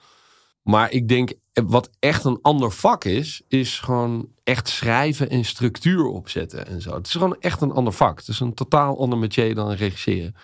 Maar 0.62 0.92
ik 0.92 1.08
denk, 1.08 1.34
wat 1.54 1.90
echt 2.00 2.24
een 2.24 2.40
ander 2.42 2.72
vak 2.72 3.04
is, 3.04 3.42
is 3.48 3.80
gewoon 3.80 4.30
echt 4.44 4.70
schrijven 4.70 5.30
en 5.30 5.46
structuur 5.46 6.06
opzetten 6.06 6.68
en 6.68 6.82
zo. 6.82 6.94
Het 6.94 7.08
is 7.08 7.12
gewoon 7.12 7.36
echt 7.40 7.62
een 7.62 7.72
ander 7.72 7.94
vak. 7.94 8.20
Het 8.20 8.28
is 8.28 8.40
een 8.40 8.54
totaal 8.54 9.00
ander 9.00 9.20
métier 9.20 9.56
dan 9.56 9.72
regisseren. 9.72 10.36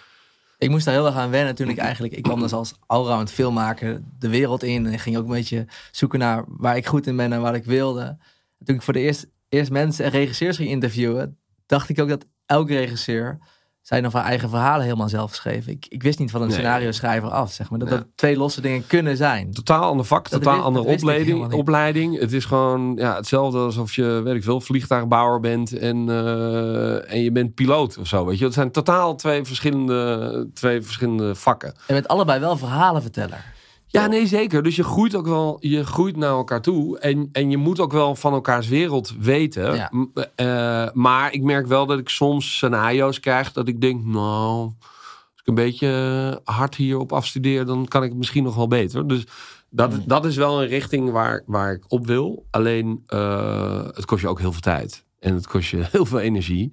Ik 0.58 0.70
moest 0.70 0.86
daar 0.86 0.94
heel 0.94 1.06
erg 1.06 1.16
aan 1.16 1.30
wennen 1.30 1.56
toen 1.56 1.70
ik 1.70 1.78
eigenlijk... 1.78 2.14
Ik 2.14 2.24
kwam 2.24 2.40
dus 2.40 2.54
als 2.54 2.74
allround 2.86 3.32
filmmaker 3.32 4.02
de 4.20 4.30
wereld 4.30 4.64
in. 4.64 4.86
En 4.86 5.00
ging 5.00 5.18
ook 5.18 5.24
een 5.24 5.32
beetje 5.32 5.66
zoeken 5.92 6.20
naar 6.20 6.44
waar 6.48 6.78
ik 6.78 6.86
goed 6.86 7.08
in 7.08 7.16
ben 7.16 7.34
en 7.34 7.42
wat 7.42 7.56
ik 7.56 7.66
wilde. 7.66 8.18
Toen 8.64 8.76
ik 8.76 8.82
voor 8.82 8.94
de 8.94 9.00
eerst, 9.00 9.28
eerst 9.50 9.72
mensen 9.72 10.06
en 10.06 10.12
regisseurs 10.12 10.58
ging 10.58 10.70
interviewen... 10.70 11.38
dacht 11.66 11.90
ik 11.90 12.00
ook 12.00 12.10
dat 12.10 12.26
elke 12.46 12.76
regisseur 12.76 13.40
zijn 13.88 14.06
of 14.06 14.14
haar 14.14 14.24
eigen 14.24 14.50
verhalen 14.50 14.84
helemaal 14.84 15.10
zelf 15.10 15.30
geschreven. 15.30 15.72
Ik, 15.72 15.86
ik 15.90 16.04
wist 16.04 16.20
niet 16.20 16.32
van 16.32 16.42
een 16.42 16.52
scenario 16.52 16.92
schrijver 16.92 17.30
af, 17.30 17.52
zeg 17.52 17.70
maar. 17.70 17.80
Dat 17.80 17.90
dat 17.90 18.06
twee 18.16 18.38
losse 18.38 18.62
dingen 18.62 18.88
kunnen 18.88 19.18
zijn. 19.18 19.52
Totaal 19.52 19.84
ander 19.84 20.06
vak, 20.06 20.28
totaal 20.28 20.62
andere 20.62 20.86
opleiding, 20.86 21.54
opleiding. 21.54 22.20
Het 22.20 22.34
is 22.34 22.46
gewoon 22.46 22.96
ja, 22.96 23.16
hetzelfde 23.16 23.58
alsof 23.58 23.94
je, 23.94 24.22
weet 24.24 24.36
ik 24.36 24.44
veel, 24.44 24.62
vliegtuigbouwer 24.62 25.40
bent 25.40 25.78
en, 25.78 26.08
uh, 26.08 27.12
en 27.12 27.24
je 27.24 27.32
bent 27.32 27.54
piloot 27.54 27.98
of 27.98 28.08
zo, 28.08 28.26
weet 28.26 28.38
je. 28.38 28.46
Het 28.46 28.54
zijn 28.54 28.72
totaal 28.72 29.16
twee 29.16 29.44
verschillende, 29.44 30.50
twee 30.54 30.82
verschillende 30.82 31.36
vakken. 31.36 31.76
En 31.88 31.94
met 31.94 32.08
allebei 32.08 32.40
wel 32.40 32.58
verhalenverteller. 32.58 33.55
Ja, 33.96 34.08
nee, 34.08 34.28
zeker. 34.28 34.64
Dus 34.64 34.76
je 34.76 34.84
groeit 34.84 35.16
ook 35.16 35.26
wel, 35.26 35.58
je 35.60 35.86
groeit 35.86 36.16
naar 36.16 36.30
elkaar 36.30 36.62
toe. 36.62 37.00
En, 37.00 37.30
en 37.32 37.50
je 37.50 37.58
moet 37.58 37.80
ook 37.80 37.92
wel 37.92 38.16
van 38.16 38.34
elkaars 38.34 38.68
wereld 38.68 39.14
weten. 39.20 39.76
Ja. 39.76 39.92
Uh, 40.36 40.94
maar 40.94 41.34
ik 41.34 41.44
merk 41.44 41.68
wel 41.68 41.86
dat 41.86 42.00
ik 42.00 42.10
soms 42.10 42.56
scenario's 42.56 43.20
krijg 43.20 43.52
dat 43.52 43.68
ik 43.68 43.82
denk, 43.82 44.06
nou, 44.06 44.62
als 44.62 45.42
ik 45.42 45.48
een 45.48 45.56
beetje 45.56 46.42
hard 46.44 46.76
hierop 46.76 47.14
afstudeer, 47.14 47.66
dan 47.66 47.86
kan 47.88 48.04
ik 48.04 48.10
het 48.10 48.18
misschien 48.18 48.44
nog 48.44 48.56
wel 48.56 48.68
beter. 48.68 49.08
Dus 49.08 49.24
dat, 49.70 49.92
mm. 49.92 50.04
dat 50.06 50.26
is 50.26 50.36
wel 50.36 50.62
een 50.62 50.68
richting 50.68 51.12
waar, 51.12 51.44
waar 51.46 51.74
ik 51.74 51.84
op 51.88 52.06
wil. 52.06 52.46
Alleen, 52.52 53.04
uh, 53.14 53.84
het 53.84 54.06
kost 54.06 54.22
je 54.22 54.28
ook 54.28 54.40
heel 54.40 54.52
veel 54.52 54.62
tijd. 54.62 55.06
En 55.20 55.34
het 55.34 55.48
kost 55.48 55.70
je 55.70 55.86
heel 55.92 56.06
veel 56.06 56.20
energie 56.20 56.72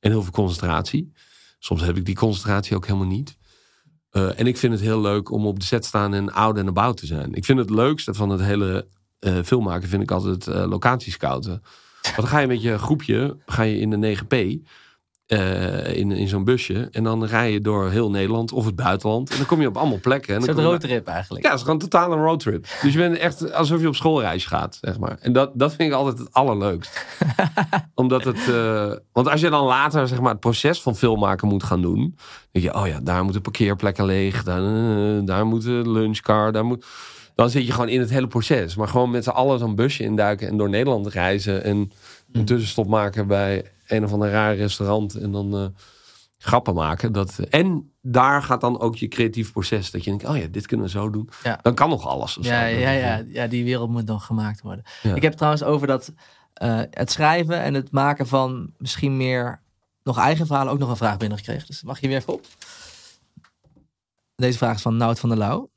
en 0.00 0.10
heel 0.10 0.22
veel 0.22 0.32
concentratie. 0.32 1.12
Soms 1.58 1.82
heb 1.82 1.96
ik 1.96 2.04
die 2.04 2.14
concentratie 2.14 2.76
ook 2.76 2.86
helemaal 2.86 3.06
niet. 3.06 3.37
Uh, 4.12 4.40
en 4.40 4.46
ik 4.46 4.56
vind 4.56 4.72
het 4.72 4.82
heel 4.82 5.00
leuk 5.00 5.30
om 5.30 5.46
op 5.46 5.60
de 5.60 5.66
set 5.66 5.82
te 5.82 5.88
staan 5.88 6.14
en 6.14 6.32
oud 6.32 6.58
en 6.58 6.68
about 6.68 6.96
te 6.96 7.06
zijn. 7.06 7.34
Ik 7.34 7.44
vind 7.44 7.58
het 7.58 7.70
leukste 7.70 8.14
van 8.14 8.30
het 8.30 8.40
hele 8.40 8.86
uh, 9.20 9.38
filmmaken, 9.44 9.88
vind 9.88 10.02
ik 10.02 10.10
altijd 10.10 10.46
uh, 10.46 10.64
locatiescouten. 10.68 11.62
Want 12.02 12.16
dan 12.16 12.26
ga 12.26 12.38
je 12.38 12.46
met 12.46 12.62
je 12.62 12.78
groepje, 12.78 13.36
ga 13.46 13.62
je 13.62 13.78
in 13.78 13.90
de 13.90 14.16
9P. 14.16 14.66
Uh, 15.28 15.96
in, 15.96 16.10
in 16.10 16.28
zo'n 16.28 16.44
busje. 16.44 16.88
En 16.90 17.04
dan 17.04 17.24
rij 17.24 17.52
je 17.52 17.60
door 17.60 17.90
heel 17.90 18.10
Nederland 18.10 18.52
of 18.52 18.64
het 18.64 18.76
buitenland. 18.76 19.30
En 19.30 19.36
dan 19.36 19.46
kom 19.46 19.60
je 19.60 19.66
op 19.66 19.76
allemaal 19.76 20.00
plekken. 20.00 20.34
En 20.34 20.40
dan 20.40 20.58
een 20.58 20.64
roadtrip 20.64 21.06
eigenlijk. 21.06 21.44
Ja, 21.44 21.50
het 21.50 21.58
is 21.58 21.64
gewoon 21.64 21.78
totaal 21.78 22.12
een 22.12 22.22
roadtrip. 22.22 22.66
Dus 22.82 22.92
je 22.92 22.98
bent 22.98 23.16
echt 23.16 23.52
alsof 23.52 23.80
je 23.80 23.88
op 23.88 23.94
schoolreis 23.94 24.46
gaat, 24.46 24.78
zeg 24.80 24.98
maar. 24.98 25.16
En 25.20 25.32
dat, 25.32 25.50
dat 25.54 25.74
vind 25.74 25.90
ik 25.90 25.96
altijd 25.96 26.18
het 26.18 26.32
allerleukst. 26.32 27.06
Omdat 27.94 28.24
het... 28.24 28.46
Uh, 28.48 28.92
want 29.12 29.28
als 29.28 29.40
je 29.40 29.50
dan 29.50 29.64
later 29.64 30.08
zeg 30.08 30.20
maar, 30.20 30.30
het 30.30 30.40
proces 30.40 30.82
van 30.82 30.96
filmmaken 30.96 31.48
moet 31.48 31.62
gaan 31.62 31.82
doen. 31.82 32.00
Dan 32.00 32.16
denk 32.50 32.64
je, 32.64 32.74
oh 32.74 32.86
ja, 32.86 33.00
daar 33.00 33.24
moeten 33.24 33.42
parkeerplekken 33.42 34.04
leeg. 34.04 34.44
Daar, 34.44 34.62
uh, 34.62 35.20
daar 35.24 35.46
moet 35.46 35.64
een 35.64 35.90
lunchcar. 35.90 36.52
Daar 36.52 36.64
moet... 36.64 36.86
Dan 37.34 37.50
zit 37.50 37.66
je 37.66 37.72
gewoon 37.72 37.88
in 37.88 38.00
het 38.00 38.10
hele 38.10 38.26
proces. 38.26 38.76
Maar 38.76 38.88
gewoon 38.88 39.10
met 39.10 39.24
z'n 39.24 39.30
allen 39.30 39.58
zo'n 39.58 39.74
busje 39.74 40.02
induiken 40.02 40.48
en 40.48 40.56
door 40.56 40.68
Nederland 40.68 41.06
reizen. 41.06 41.64
En 41.64 41.90
een 42.32 42.44
tussenstop 42.44 42.86
maken 42.86 43.26
bij 43.26 43.64
een 43.88 44.04
of 44.04 44.12
ander 44.12 44.30
raar 44.30 44.56
restaurant. 44.56 45.14
En 45.14 45.32
dan, 45.32 45.60
uh, 45.62 45.66
grappen 46.38 46.74
maken. 46.74 47.12
Dat, 47.12 47.38
en 47.38 47.92
daar 48.02 48.42
gaat 48.42 48.60
dan 48.60 48.80
ook 48.80 48.96
je 48.96 49.08
creatief 49.08 49.52
proces. 49.52 49.90
Dat 49.90 50.04
je 50.04 50.10
denkt, 50.10 50.26
oh 50.26 50.36
ja, 50.36 50.46
dit 50.46 50.66
kunnen 50.66 50.86
we 50.86 50.92
zo 50.92 51.10
doen. 51.10 51.28
Ja. 51.42 51.58
Dan 51.62 51.74
kan 51.74 51.88
nog 51.88 52.06
alles. 52.06 52.38
Ja, 52.40 52.64
ja, 52.64 52.90
ja, 52.90 53.24
ja, 53.26 53.46
die 53.46 53.64
wereld 53.64 53.90
moet 53.90 54.06
nog 54.06 54.26
gemaakt 54.26 54.60
worden. 54.60 54.84
Ja. 55.02 55.14
Ik 55.14 55.22
heb 55.22 55.32
trouwens 55.32 55.62
over 55.62 55.86
dat 55.86 56.12
eh, 56.52 56.80
het 56.90 57.10
schrijven 57.10 57.62
en 57.62 57.74
het 57.74 57.90
maken 57.90 58.26
van 58.26 58.72
misschien 58.76 59.16
meer 59.16 59.62
nog 60.02 60.18
eigen 60.18 60.46
verhalen 60.46 60.72
ook 60.72 60.78
nog 60.78 60.90
een 60.90 60.96
vraag 60.96 61.16
binnengekregen. 61.16 61.66
Dus 61.66 61.82
mag 61.82 62.00
je 62.00 62.08
weer 62.08 62.16
even 62.16 62.32
op. 62.32 62.46
Deze 64.36 64.58
vraag 64.58 64.74
is 64.74 64.82
van 64.82 64.96
Nout 64.96 65.18
van 65.18 65.28
der 65.28 65.38
Lauw. 65.38 65.70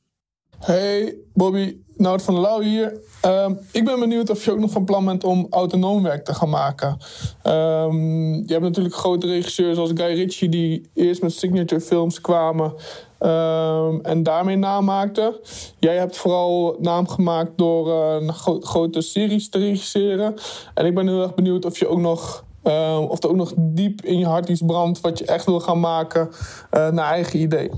Hey 0.59 1.15
Bobby, 1.33 1.77
Nout 1.95 2.21
van 2.21 2.33
der 2.33 2.43
Lauw 2.43 2.61
hier. 2.61 2.99
Ehm, 3.21 3.53
ik 3.71 3.85
ben 3.85 3.99
benieuwd 3.99 4.29
of 4.29 4.45
je 4.45 4.51
ook 4.51 4.59
nog 4.59 4.71
van 4.71 4.85
plan 4.85 5.05
bent 5.05 5.23
om 5.23 5.47
autonoom 5.49 6.03
werk 6.03 6.25
te 6.25 6.33
gaan 6.33 6.49
maken. 6.49 6.97
Ehm, 7.41 8.33
je 8.33 8.53
hebt 8.53 8.61
natuurlijk 8.61 8.95
grote 8.95 9.27
regisseurs 9.27 9.75
zoals 9.75 9.91
Guy 9.93 10.13
Ritchie 10.15 10.49
die 10.49 10.89
eerst 10.93 11.21
met 11.21 11.33
signature 11.33 11.81
films 11.81 12.21
kwamen 12.21 12.73
ehm, 13.19 13.99
en 14.01 14.23
daarmee 14.23 14.55
naam 14.55 14.85
maakten. 14.85 15.35
Jij 15.79 15.97
hebt 15.97 16.17
vooral 16.17 16.75
naam 16.79 17.07
gemaakt 17.07 17.51
door 17.55 17.85
gro- 18.27 18.59
grote 18.59 19.01
series 19.01 19.49
te 19.49 19.57
regisseren. 19.57 20.33
En 20.73 20.85
ik 20.85 20.95
ben 20.95 21.07
heel 21.07 21.21
erg 21.21 21.33
benieuwd 21.33 21.65
of 21.65 21.79
je 21.79 21.87
ook 21.87 21.99
nog 21.99 22.43
of 23.09 23.23
er 23.23 23.29
ook 23.29 23.35
nog 23.35 23.53
diep 23.57 24.01
in 24.01 24.17
je 24.17 24.25
hart 24.25 24.49
iets 24.49 24.61
brandt 24.65 25.01
wat 25.01 25.17
je 25.19 25.25
echt 25.25 25.45
wil 25.45 25.59
gaan 25.59 25.79
maken 25.79 26.29
eh, 26.69 26.89
naar 26.89 27.11
eigen 27.11 27.39
idee. 27.39 27.71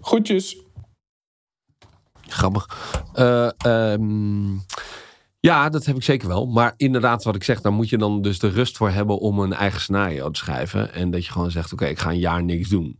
Groetjes. 0.00 0.56
Grappig. 2.32 2.68
Eh, 3.12 3.48
ehm, 3.58 4.52
ja, 5.40 5.68
dat 5.68 5.84
heb 5.84 5.96
ik 5.96 6.02
zeker 6.02 6.28
wel. 6.28 6.46
Maar 6.46 6.74
inderdaad, 6.76 7.24
wat 7.24 7.34
ik 7.34 7.44
zeg, 7.44 7.60
daar 7.60 7.72
moet 7.72 7.88
je 7.88 7.98
dan 7.98 8.22
dus 8.22 8.38
de 8.38 8.48
rust 8.48 8.76
voor 8.76 8.90
hebben 8.90 9.18
om 9.18 9.38
een 9.38 9.52
eigen 9.52 9.80
scenario 9.80 10.30
te 10.30 10.38
schrijven. 10.38 10.94
En 10.94 11.10
dat 11.10 11.26
je 11.26 11.32
gewoon 11.32 11.50
zegt, 11.50 11.72
oké, 11.72 11.86
ik 11.86 11.98
ga 11.98 12.10
een 12.10 12.18
jaar 12.18 12.42
niks 12.42 12.68
doen. 12.68 12.98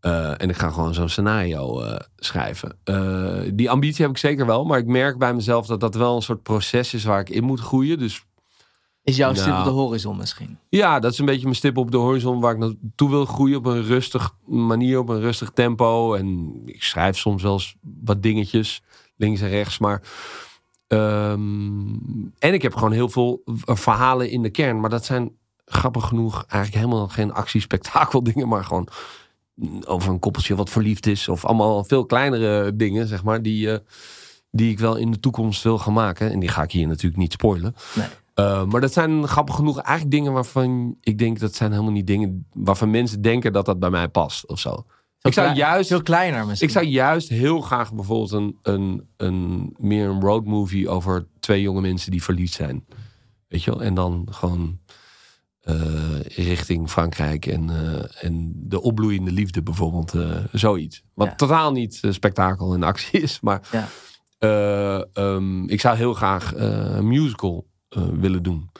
Eh, 0.00 0.40
en 0.42 0.48
ik 0.48 0.56
ga 0.56 0.70
gewoon 0.70 0.94
zo'n 0.94 1.08
scenario 1.08 1.80
eh, 1.80 1.96
schrijven. 2.16 2.78
Die 3.56 3.70
ambitie 3.70 4.02
heb 4.02 4.10
ik 4.10 4.18
zeker 4.18 4.46
wel. 4.46 4.64
Maar 4.64 4.78
ik 4.78 4.86
merk 4.86 5.18
bij 5.18 5.34
mezelf 5.34 5.66
dat 5.66 5.80
dat 5.80 5.94
wel 5.94 6.16
een 6.16 6.22
soort 6.22 6.42
proces 6.42 6.94
is 6.94 7.04
waar 7.04 7.20
ik 7.20 7.30
in 7.30 7.44
moet 7.44 7.60
groeien. 7.60 7.98
Dus 7.98 8.24
Is 9.04 9.16
jouw 9.16 9.34
stip 9.34 9.46
Nou. 9.46 9.58
op 9.58 9.64
de 9.64 9.70
horizon 9.70 10.16
misschien? 10.16 10.58
ja, 10.68 10.98
dat 10.98 11.12
is 11.12 11.18
een 11.18 11.24
beetje 11.24 11.42
mijn 11.42 11.54
stip 11.54 11.76
op 11.76 11.90
de 11.90 11.96
horizon 11.96 12.40
waar 12.40 12.52
ik 12.52 12.58
naartoe 12.58 13.10
wil 13.10 13.24
groeien 13.24 13.56
op 13.56 13.66
een 13.66 13.82
rustig 13.84 14.34
manier, 14.46 14.98
op 14.98 15.08
een 15.08 15.20
rustig 15.20 15.50
tempo. 15.50 16.14
En 16.14 16.52
ik 16.64 16.82
schrijf 16.82 17.18
soms 17.18 17.42
wel 17.42 17.52
eens 17.52 17.76
wat 18.04 18.22
dingetjes, 18.22 18.82
links 19.16 19.40
en 19.40 19.48
rechts. 19.48 19.78
Maar. 19.78 20.02
ehm, 20.86 21.88
en 22.38 22.52
ik 22.52 22.62
heb 22.62 22.74
gewoon 22.74 22.92
heel 22.92 23.08
veel 23.08 23.42
verhalen 23.64 24.30
in 24.30 24.42
de 24.42 24.50
kern. 24.50 24.80
Maar 24.80 24.90
dat 24.90 25.04
zijn 25.04 25.30
grappig 25.64 26.04
genoeg 26.06 26.44
eigenlijk 26.48 26.84
helemaal 26.84 27.08
geen 27.08 27.32
actiespektakel 27.32 28.22
dingen. 28.22 28.48
Maar 28.48 28.64
gewoon 28.64 28.88
over 29.86 30.10
een 30.12 30.18
koppeltje 30.18 30.54
wat 30.54 30.70
verliefd 30.70 31.06
is. 31.06 31.28
Of 31.28 31.44
allemaal 31.44 31.84
veel 31.84 32.06
kleinere 32.06 32.76
dingen, 32.76 33.06
zeg 33.06 33.24
maar. 33.24 33.42
Die, 33.42 33.70
eh, 33.72 33.78
die 34.50 34.70
ik 34.70 34.78
wel 34.78 34.96
in 34.96 35.10
de 35.10 35.20
toekomst 35.20 35.62
wil 35.62 35.78
gaan 35.78 35.92
maken. 35.92 36.30
En 36.30 36.38
die 36.40 36.48
ga 36.48 36.62
ik 36.62 36.70
hier 36.70 36.86
natuurlijk 36.86 37.16
niet 37.16 37.32
spoilen. 37.32 37.74
Nee. 37.94 38.06
Uh, 38.40 38.64
maar 38.64 38.80
dat 38.80 38.92
zijn 38.92 39.28
grappig 39.28 39.54
genoeg 39.54 39.78
eigenlijk 39.80 40.16
dingen 40.16 40.32
waarvan 40.32 40.96
ik 41.00 41.18
denk 41.18 41.38
dat 41.40 41.54
zijn 41.54 41.70
helemaal 41.72 41.92
niet 41.92 42.06
dingen 42.06 42.46
waarvan 42.52 42.90
mensen 42.90 43.22
denken 43.22 43.52
dat 43.52 43.66
dat 43.66 43.78
bij 43.78 43.90
mij 43.90 44.08
past 44.08 44.46
of 44.46 44.58
zo. 44.58 44.84
Ik 45.22 45.32
zou 45.32 45.54
juist, 45.54 45.88
Veel 45.88 46.02
kleiner 46.02 46.46
misschien. 46.46 46.68
ik 46.68 46.74
zou 46.74 46.86
juist 46.86 47.28
heel 47.28 47.60
graag 47.60 47.94
bijvoorbeeld 47.94 48.32
een, 48.32 48.58
een, 48.62 49.08
een 49.16 49.74
meer 49.78 50.08
een 50.08 50.20
roadmovie 50.20 50.88
over 50.88 51.26
twee 51.40 51.60
jonge 51.62 51.80
mensen 51.80 52.10
die 52.10 52.22
verliefd 52.22 52.52
zijn. 52.52 52.84
Weet 53.48 53.62
je 53.62 53.70
wel? 53.70 53.82
En 53.82 53.94
dan 53.94 54.26
gewoon 54.30 54.78
eh, 55.60 56.20
richting 56.24 56.90
Frankrijk 56.90 57.46
en, 57.46 57.70
eh, 57.70 58.24
en 58.24 58.52
de 58.56 58.80
opbloeiende 58.82 59.32
liefde 59.32 59.62
bijvoorbeeld. 59.62 60.14
eh, 60.14 60.36
zoiets. 60.52 61.02
Wat 61.14 61.26
Ja. 61.26 61.34
totaal 61.34 61.72
niet 61.72 61.98
eh, 62.02 62.10
spektakel 62.12 62.74
en 62.74 62.82
actie 62.82 63.20
is. 63.20 63.40
Maar 63.40 63.68
Ja. 63.72 63.86
eh, 64.38 65.02
ehm, 65.24 65.64
ik 65.68 65.80
zou 65.80 65.96
heel 65.96 66.14
graag 66.14 66.54
eh, 66.54 66.94
een 66.96 67.08
musical 67.08 67.66
eh, 67.66 67.72
willen 67.94 68.42
doen. 68.42 68.70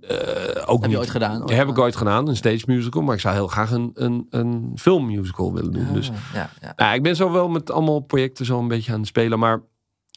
Eh, 0.00 0.62
ook 0.66 0.82
je 0.82 0.88
niet, 0.88 0.96
ooit 0.96 1.10
gedaan, 1.10 1.42
of? 1.42 1.50
Heb 1.50 1.68
ik 1.68 1.78
ooit 1.78 1.96
gedaan, 1.96 2.28
een 2.28 2.36
stage 2.36 2.64
musical. 2.66 3.02
Maar 3.02 3.14
ik 3.14 3.20
zou 3.20 3.34
heel 3.34 3.46
graag 3.46 3.70
een, 3.70 3.90
een, 3.94 4.26
een 4.30 4.72
filmmusical 4.76 5.52
willen 5.54 5.72
doen. 5.72 5.86
Ah, 5.86 5.92
Dus 5.92 6.10
ja, 6.34 6.50
ja. 6.60 6.72
nou, 6.76 6.94
ik 6.94 7.02
ben 7.02 7.16
zo 7.16 7.32
wel 7.32 7.48
met 7.48 7.70
allemaal 7.70 8.00
projecten 8.00 8.44
zo 8.44 8.58
een 8.58 8.68
beetje 8.68 8.92
aan 8.92 8.98
het 8.98 9.08
spelen. 9.08 9.38
Maar 9.38 9.62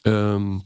ehm, 0.02 0.58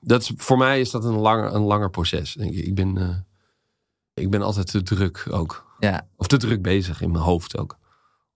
dat 0.00 0.22
is, 0.22 0.32
voor 0.36 0.58
mij 0.58 0.80
is 0.80 0.90
dat 0.90 1.04
een 1.04 1.18
langer, 1.18 1.54
een 1.54 1.62
langer 1.62 1.90
proces, 1.90 2.32
denk 2.32 2.54
ik. 2.54 2.66
Ik 2.66 2.74
ben, 2.74 2.96
eh, 2.96 4.22
ik 4.24 4.30
ben 4.30 4.42
altijd 4.42 4.70
te 4.70 4.82
druk 4.82 5.26
ook. 5.30 5.66
Ja. 5.78 6.08
Of 6.16 6.26
te 6.26 6.36
druk 6.36 6.62
bezig 6.62 7.00
in 7.00 7.10
mijn 7.10 7.24
hoofd 7.24 7.58
ook. 7.58 7.78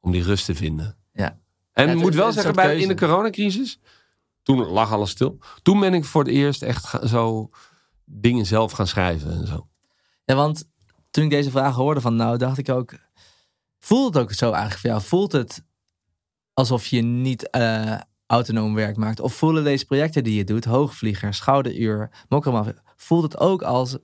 Om 0.00 0.12
die 0.12 0.22
rust 0.22 0.44
te 0.44 0.54
vinden. 0.54 0.96
Ja. 1.12 1.38
En 1.72 1.88
ik 1.88 1.96
moet 1.96 2.14
wel 2.14 2.32
zeggen, 2.32 2.54
bij, 2.54 2.78
in 2.78 2.88
de 2.88 2.94
coronacrisis... 2.94 3.80
Toen 4.42 4.66
lag 4.66 4.92
alles 4.92 5.10
stil. 5.10 5.38
Toen 5.62 5.80
ben 5.80 5.94
ik 5.94 6.04
voor 6.04 6.22
het 6.24 6.32
eerst 6.32 6.62
echt 6.62 6.96
zo 7.04 7.50
dingen 8.04 8.46
zelf 8.46 8.72
gaan 8.72 8.86
schrijven 8.86 9.32
en 9.32 9.46
zo. 9.46 9.68
Ja, 10.24 10.34
want 10.34 10.68
toen 11.10 11.24
ik 11.24 11.30
deze 11.30 11.50
vraag 11.50 11.74
hoorde 11.74 12.00
van 12.00 12.16
nou, 12.16 12.36
dacht 12.38 12.58
ik 12.58 12.68
ook... 12.68 12.94
Voelt 13.78 14.14
het 14.14 14.22
ook 14.22 14.32
zo 14.32 14.50
eigenlijk 14.50 14.80
voor 14.80 14.90
jou? 14.90 15.02
Voelt 15.02 15.32
het 15.32 15.66
alsof 16.52 16.86
je 16.86 17.02
niet 17.02 17.50
eh, 17.50 18.00
autonoom 18.26 18.74
werk 18.74 18.96
maakt? 18.96 19.20
Of 19.20 19.34
voelen 19.34 19.64
deze 19.64 19.84
projecten 19.84 20.24
die 20.24 20.34
je 20.34 20.44
doet, 20.44 20.64
Hoogvlieger, 20.64 21.34
Schouderuur, 21.34 22.10
Mokkermaf... 22.28 22.68
Voelt 22.96 23.22
het 23.22 23.38
ook 23.38 23.62
als 23.62 23.96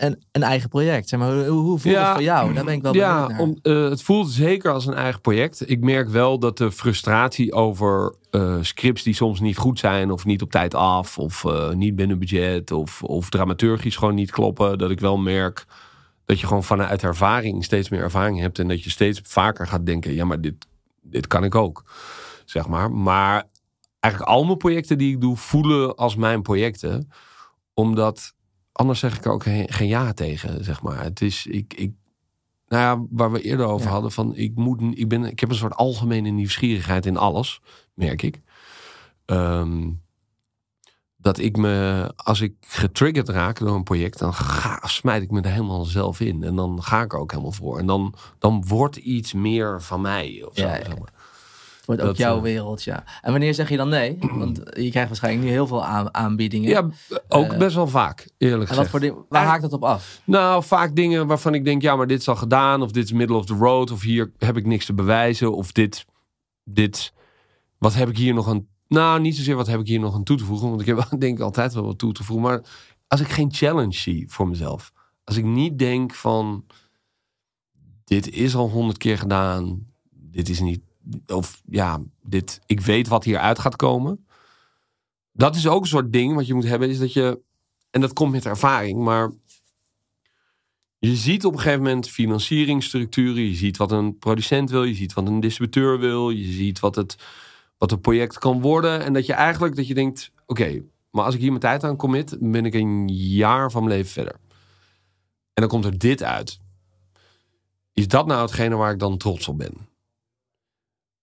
een, 0.00 0.22
een 0.32 0.42
eigen 0.42 0.68
project? 0.68 1.08
Zeg 1.08 1.20
maar, 1.20 1.34
hoe, 1.34 1.44
hoe 1.44 1.78
voelt 1.78 1.96
het 1.96 2.06
voor 2.06 2.22
jou? 2.22 2.54
Daar 2.54 2.64
ben 2.64 2.74
ik 2.74 2.82
wel 2.82 2.94
Ja, 2.94 3.28
naar. 3.28 3.40
om, 3.40 3.58
eh, 3.62 3.88
het 3.88 4.02
voelt 4.02 4.30
zeker 4.30 4.72
als 4.72 4.86
een 4.86 4.94
eigen 4.94 5.20
project. 5.20 5.70
Ik 5.70 5.80
merk 5.80 6.08
wel 6.08 6.38
dat 6.38 6.58
de 6.58 6.72
frustratie 6.72 7.52
over 7.52 8.14
eh, 8.30 8.56
scripts 8.60 9.02
die 9.02 9.14
soms 9.14 9.40
niet 9.40 9.56
goed 9.56 9.78
zijn... 9.78 10.10
of 10.10 10.24
niet 10.24 10.42
op 10.42 10.50
tijd 10.50 10.74
af, 10.74 11.18
of 11.18 11.44
eh, 11.44 11.70
niet 11.70 11.94
binnen 11.94 12.18
budget... 12.18 12.70
Of, 12.70 13.02
of 13.02 13.30
dramaturgisch 13.30 13.96
gewoon 13.96 14.14
niet 14.14 14.30
kloppen... 14.30 14.78
dat 14.78 14.90
ik 14.90 15.00
wel 15.00 15.16
merk 15.18 15.64
dat 16.24 16.40
je 16.40 16.46
gewoon 16.46 16.64
vanuit 16.64 17.02
ervaring 17.02 17.64
steeds 17.64 17.88
meer 17.88 18.02
ervaring 18.02 18.40
hebt... 18.40 18.58
en 18.58 18.68
dat 18.68 18.84
je 18.84 18.90
steeds 18.90 19.20
vaker 19.24 19.66
gaat 19.66 19.86
denken... 19.86 20.14
ja, 20.14 20.24
maar 20.24 20.40
dit, 20.40 20.66
dit 21.02 21.26
kan 21.26 21.44
ik 21.44 21.54
ook, 21.54 21.84
zeg 22.44 22.68
maar. 22.68 22.92
Maar 22.92 23.48
eigenlijk 24.00 24.32
al 24.32 24.44
mijn 24.44 24.56
projecten 24.58 24.98
die 24.98 25.14
ik 25.14 25.20
doe... 25.20 25.36
voelen 25.36 25.96
als 25.96 26.16
mijn 26.16 26.42
projecten. 26.42 27.10
Omdat... 27.74 28.38
Anders 28.80 28.98
zeg 28.98 29.16
ik 29.16 29.24
er 29.24 29.32
ook 29.32 29.42
geen, 29.42 29.72
geen 29.72 29.88
ja 29.88 30.12
tegen, 30.12 30.64
zeg 30.64 30.82
maar. 30.82 31.02
Het 31.02 31.20
is, 31.20 31.46
ik, 31.46 31.74
ik, 31.74 31.92
nou 32.68 32.82
ja, 32.82 33.06
waar 33.10 33.32
we 33.32 33.42
eerder 33.42 33.66
over 33.66 33.86
Ja. 33.86 33.92
hadden, 33.92 34.12
van 34.12 34.36
ik, 34.36 34.54
moet, 34.54 34.80
ik, 34.98 35.08
ben, 35.08 35.24
ik 35.24 35.40
heb 35.40 35.50
een 35.50 35.56
soort 35.56 35.74
algemene 35.74 36.30
nieuwsgierigheid 36.30 37.06
in 37.06 37.16
alles, 37.16 37.60
merk 37.94 38.22
ik. 38.22 38.40
Ehm, 39.24 39.90
dat 41.16 41.38
ik 41.38 41.56
me, 41.56 42.10
als 42.16 42.40
ik 42.40 42.54
getriggerd 42.60 43.28
raak 43.28 43.58
door 43.58 43.74
een 43.74 43.82
project, 43.82 44.18
dan 44.18 44.34
ga, 44.34 44.86
smijt 44.86 45.22
ik 45.22 45.30
me 45.30 45.40
er 45.40 45.50
helemaal 45.50 45.84
zelf 45.84 46.20
in. 46.20 46.42
En 46.42 46.56
dan 46.56 46.82
ga 46.82 47.02
ik 47.02 47.12
er 47.12 47.18
ook 47.18 47.30
helemaal 47.30 47.52
voor. 47.52 47.78
En 47.78 47.86
dan, 47.86 48.14
dan 48.38 48.64
wordt 48.66 48.96
iets 48.96 49.32
meer 49.32 49.82
van 49.82 50.00
mij. 50.00 50.44
Of 50.48 50.56
zo, 50.56 50.66
Ja, 50.66 50.74
ja, 50.76 50.84
zeg 50.84 50.98
maar. 50.98 51.12
Wordt 51.90 52.04
ook 52.04 52.08
dat, 52.08 52.18
jouw 52.26 52.36
eh, 52.36 52.42
wereld, 52.42 52.82
ja. 52.82 53.04
En 53.22 53.30
wanneer 53.30 53.54
zeg 53.54 53.68
je 53.68 53.76
dan 53.76 53.88
nee? 53.88 54.18
Want 54.38 54.56
je 54.56 54.90
krijgt 54.90 55.08
waarschijnlijk 55.08 55.44
nu 55.44 55.50
heel 55.50 55.66
veel 55.66 55.84
aan, 55.84 56.14
aanbiedingen. 56.14 56.70
Ja, 56.70 56.88
ook 57.28 57.52
Eh, 57.52 57.58
best 57.58 57.74
wel 57.74 57.86
vaak, 57.88 58.28
eerlijk 58.38 58.52
en 58.52 58.58
wat 58.58 58.68
gezegd. 58.68 58.90
voor 58.90 59.00
dingen, 59.00 59.24
waar 59.28 59.44
haakt 59.44 59.62
dat 59.62 59.72
op 59.72 59.84
af? 59.84 60.20
Nou, 60.24 60.64
vaak 60.64 60.96
dingen 60.96 61.26
waarvan 61.26 61.54
ik 61.54 61.64
denk, 61.64 61.82
ja, 61.82 61.96
maar 61.96 62.06
dit 62.06 62.20
is 62.20 62.28
al 62.28 62.36
gedaan. 62.36 62.82
Of 62.82 62.90
dit 62.90 63.04
is 63.04 63.12
middle 63.12 63.36
of 63.36 63.46
the 63.46 63.54
road. 63.54 63.90
Of 63.90 64.02
hier 64.02 64.32
heb 64.38 64.56
ik 64.56 64.66
niks 64.66 64.86
te 64.86 64.94
bewijzen. 64.94 65.52
Of 65.52 65.72
dit, 65.72 66.04
dit, 66.64 67.12
wat 67.78 67.94
heb 67.94 68.08
ik 68.08 68.16
hier 68.16 68.34
nog 68.34 68.48
aan... 68.48 68.66
Nou, 68.88 69.20
niet 69.20 69.36
zozeer 69.36 69.56
wat 69.56 69.66
heb 69.66 69.80
ik 69.80 69.86
hier 69.86 70.00
nog 70.00 70.14
aan 70.14 70.24
toe 70.24 70.36
te 70.36 70.44
voegen. 70.44 70.68
Want 70.68 70.80
ik 70.80 70.86
heb 70.86 71.06
denk 71.18 71.38
ik 71.38 71.44
altijd 71.44 71.74
wel 71.74 71.84
wat 71.84 71.98
toe 71.98 72.12
te 72.12 72.24
voegen. 72.24 72.46
Maar 72.48 72.62
als 73.08 73.20
ik 73.20 73.28
geen 73.28 73.52
challenge 73.52 73.94
zie 73.94 74.24
voor 74.28 74.48
mezelf. 74.48 74.92
Als 75.24 75.36
ik 75.36 75.44
niet 75.44 75.78
denk 75.78 76.14
van, 76.14 76.64
dit 78.04 78.30
is 78.30 78.54
al 78.54 78.68
honderd 78.70 78.98
keer 78.98 79.18
gedaan. 79.18 79.86
Dit 80.10 80.48
is 80.48 80.60
niet, 80.60 80.80
of 81.26 81.62
ja, 81.68 82.00
dit, 82.22 82.60
ik 82.66 82.80
weet 82.80 83.08
wat 83.08 83.24
hieruit 83.24 83.58
gaat 83.58 83.76
komen. 83.76 84.26
Dat 85.32 85.56
is 85.56 85.68
ook 85.68 85.82
een 85.82 85.88
soort 85.88 86.12
ding 86.12 86.34
wat 86.34 86.46
je 86.46 86.54
moet 86.54 86.64
hebben. 86.64 86.88
Is 86.88 86.98
dat 86.98 87.12
je, 87.12 87.40
en 87.90 88.00
dat 88.00 88.12
komt 88.12 88.32
met 88.32 88.46
ervaring, 88.46 88.98
maar 88.98 89.30
je 90.98 91.16
ziet 91.16 91.44
op 91.44 91.52
een 91.52 91.58
gegeven 91.58 91.82
moment 91.82 92.08
financieringsstructuren. 92.08 93.42
Je 93.42 93.54
ziet 93.54 93.76
wat 93.76 93.92
een 93.92 94.18
producent 94.18 94.70
wil. 94.70 94.84
Je 94.84 94.94
ziet 94.94 95.12
wat 95.12 95.26
een 95.26 95.40
distributeur 95.40 95.98
wil. 95.98 96.30
Je 96.30 96.52
ziet 96.52 96.80
wat 96.80 96.94
het, 96.94 97.16
wat 97.78 97.92
een 97.92 98.00
project 98.00 98.38
kan 98.38 98.60
worden. 98.60 99.04
En 99.04 99.12
dat 99.12 99.26
je 99.26 99.32
eigenlijk 99.32 99.76
dat 99.76 99.86
je 99.86 99.94
denkt: 99.94 100.30
oké, 100.46 100.82
maar 101.10 101.24
als 101.24 101.34
ik 101.34 101.40
hier 101.40 101.48
mijn 101.48 101.60
tijd 101.60 101.84
aan 101.84 101.96
commit, 101.96 102.36
ben 102.40 102.64
ik 102.64 102.74
een 102.74 103.08
jaar 103.08 103.70
van 103.70 103.84
mijn 103.84 103.96
leven 103.96 104.12
verder. 104.12 104.34
En 105.52 105.62
dan 105.62 105.68
komt 105.68 105.84
er 105.84 105.98
dit 105.98 106.22
uit. 106.22 106.60
Is 107.92 108.08
dat 108.08 108.26
nou 108.26 108.40
hetgene 108.42 108.76
waar 108.76 108.92
ik 108.92 108.98
dan 108.98 109.18
trots 109.18 109.48
op 109.48 109.58
ben? 109.58 109.89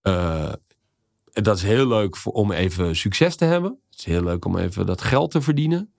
Eh, 0.08 0.52
dat 1.32 1.56
is 1.56 1.62
heel 1.62 1.86
leuk 1.86 2.16
voor, 2.16 2.32
om 2.32 2.52
even 2.52 2.96
succes 2.96 3.36
te 3.36 3.44
hebben. 3.44 3.78
Het 3.90 3.98
is 3.98 4.04
heel 4.04 4.22
leuk 4.22 4.44
om 4.44 4.56
even 4.58 4.86
dat 4.86 5.02
geld 5.02 5.30
te 5.30 5.40
verdienen. 5.40 5.92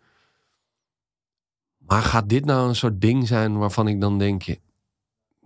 Maar 1.77 2.01
gaat 2.01 2.29
dit 2.29 2.45
nou 2.45 2.67
een 2.67 2.75
soort 2.75 3.01
ding 3.01 3.27
zijn 3.27 3.57
waarvan 3.57 3.87
ik 3.87 4.01
dan 4.01 4.17
denk... 4.17 4.43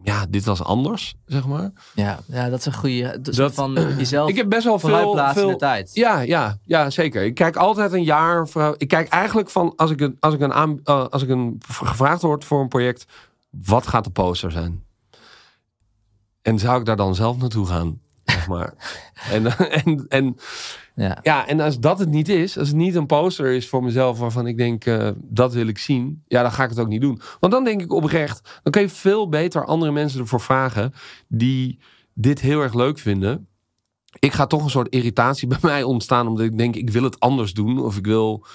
ja, 0.04 0.26
dit 0.30 0.46
was 0.46 0.64
anders, 0.64 1.16
zeg 1.26 1.48
maar. 1.48 1.72
Ja, 1.96 2.20
ja 2.28 2.50
dat 2.50 2.60
is 2.60 2.66
een 2.66 2.74
goede. 2.74 3.22
Dat- 3.22 3.54
van 3.54 3.74
jezelf 3.74 4.30
Ik 4.30 4.36
heb 4.36 4.50
best 4.50 4.64
wel 4.64 4.80
veel, 4.80 5.18
veel 5.34 5.50
de 5.50 5.56
tijd. 5.56 5.90
Ja, 5.94 6.20
ja, 6.20 6.58
ja, 6.64 6.90
zeker. 6.90 7.24
Ik 7.24 7.36
kijk 7.36 7.56
altijd 7.56 7.94
een 7.94 8.04
jaar. 8.04 8.48
Ik 8.78 8.88
kijk 8.88 9.08
eigenlijk 9.08 9.50
van 9.50 9.76
als 9.76 9.92
ik 9.92 10.02
een, 10.02 10.18
als 10.20 10.34
ik 10.34 10.40
een, 10.40 10.54
aan, 10.54 10.80
eh, 10.84 11.08
als 11.08 11.22
ik 11.24 11.30
een 11.30 11.62
gevraagd 11.68 12.22
word 12.22 12.46
voor 12.46 12.62
een 12.62 12.68
project, 12.68 13.06
wat 13.50 13.88
gaat 13.88 14.04
de 14.04 14.10
poster 14.10 14.52
zijn? 14.52 14.84
En 16.42 16.60
zou 16.60 16.80
ik 16.80 16.86
daar 16.86 16.96
dan 16.96 17.16
zelf 17.16 17.38
naartoe 17.38 17.66
gaan? 17.66 18.02
Zeg 18.44 18.48
maar. 18.48 18.74
en, 19.32 19.58
en, 19.84 20.06
en, 20.08 20.38
Ja. 20.96 21.18
ja, 21.22 21.48
en 21.48 21.60
als 21.60 21.80
dat 21.80 22.00
het 22.00 22.10
niet 22.10 22.30
is, 22.30 22.58
als 22.58 22.68
het 22.68 22.78
niet 22.78 22.96
een 22.96 23.06
poster 23.06 23.52
is 23.52 23.70
voor 23.70 23.84
mezelf 23.84 24.20
waarvan 24.20 24.48
ik 24.48 24.58
denk, 24.58 24.86
eh, 24.86 25.10
dat 25.18 25.54
wil 25.54 25.68
ik 25.68 25.78
zien, 25.78 26.24
ja, 26.28 26.42
dan 26.42 26.52
ga 26.52 26.64
ik 26.64 26.70
het 26.70 26.80
ook 26.80 26.88
niet 26.88 27.02
doen. 27.02 27.22
Want 27.40 27.54
dan 27.54 27.64
denk 27.64 27.82
ik 27.82 27.92
oprecht, 27.92 28.60
dan 28.64 28.72
kun 28.72 28.82
je 28.82 28.90
veel 28.90 29.30
beter 29.30 29.66
andere 29.66 29.92
mensen 29.92 30.20
ervoor 30.20 30.42
vragen 30.42 30.94
die 31.28 31.80
dit 32.14 32.40
heel 32.40 32.62
erg 32.62 32.74
leuk 32.74 33.00
vinden. 33.00 33.48
Ik 34.20 34.34
ga 34.34 34.46
toch 34.46 34.64
een 34.64 34.70
soort 34.70 34.94
irritatie 34.94 35.48
bij 35.58 35.58
mij 35.62 35.84
ontstaan, 35.84 36.28
omdat 36.28 36.46
ik 36.46 36.58
denk, 36.58 36.76
ik 36.76 36.90
wil 36.90 37.04
het 37.04 37.20
anders 37.20 37.54
doen. 37.54 37.80
Of 37.80 37.98
ik 37.98 38.06
wil, 38.06 38.46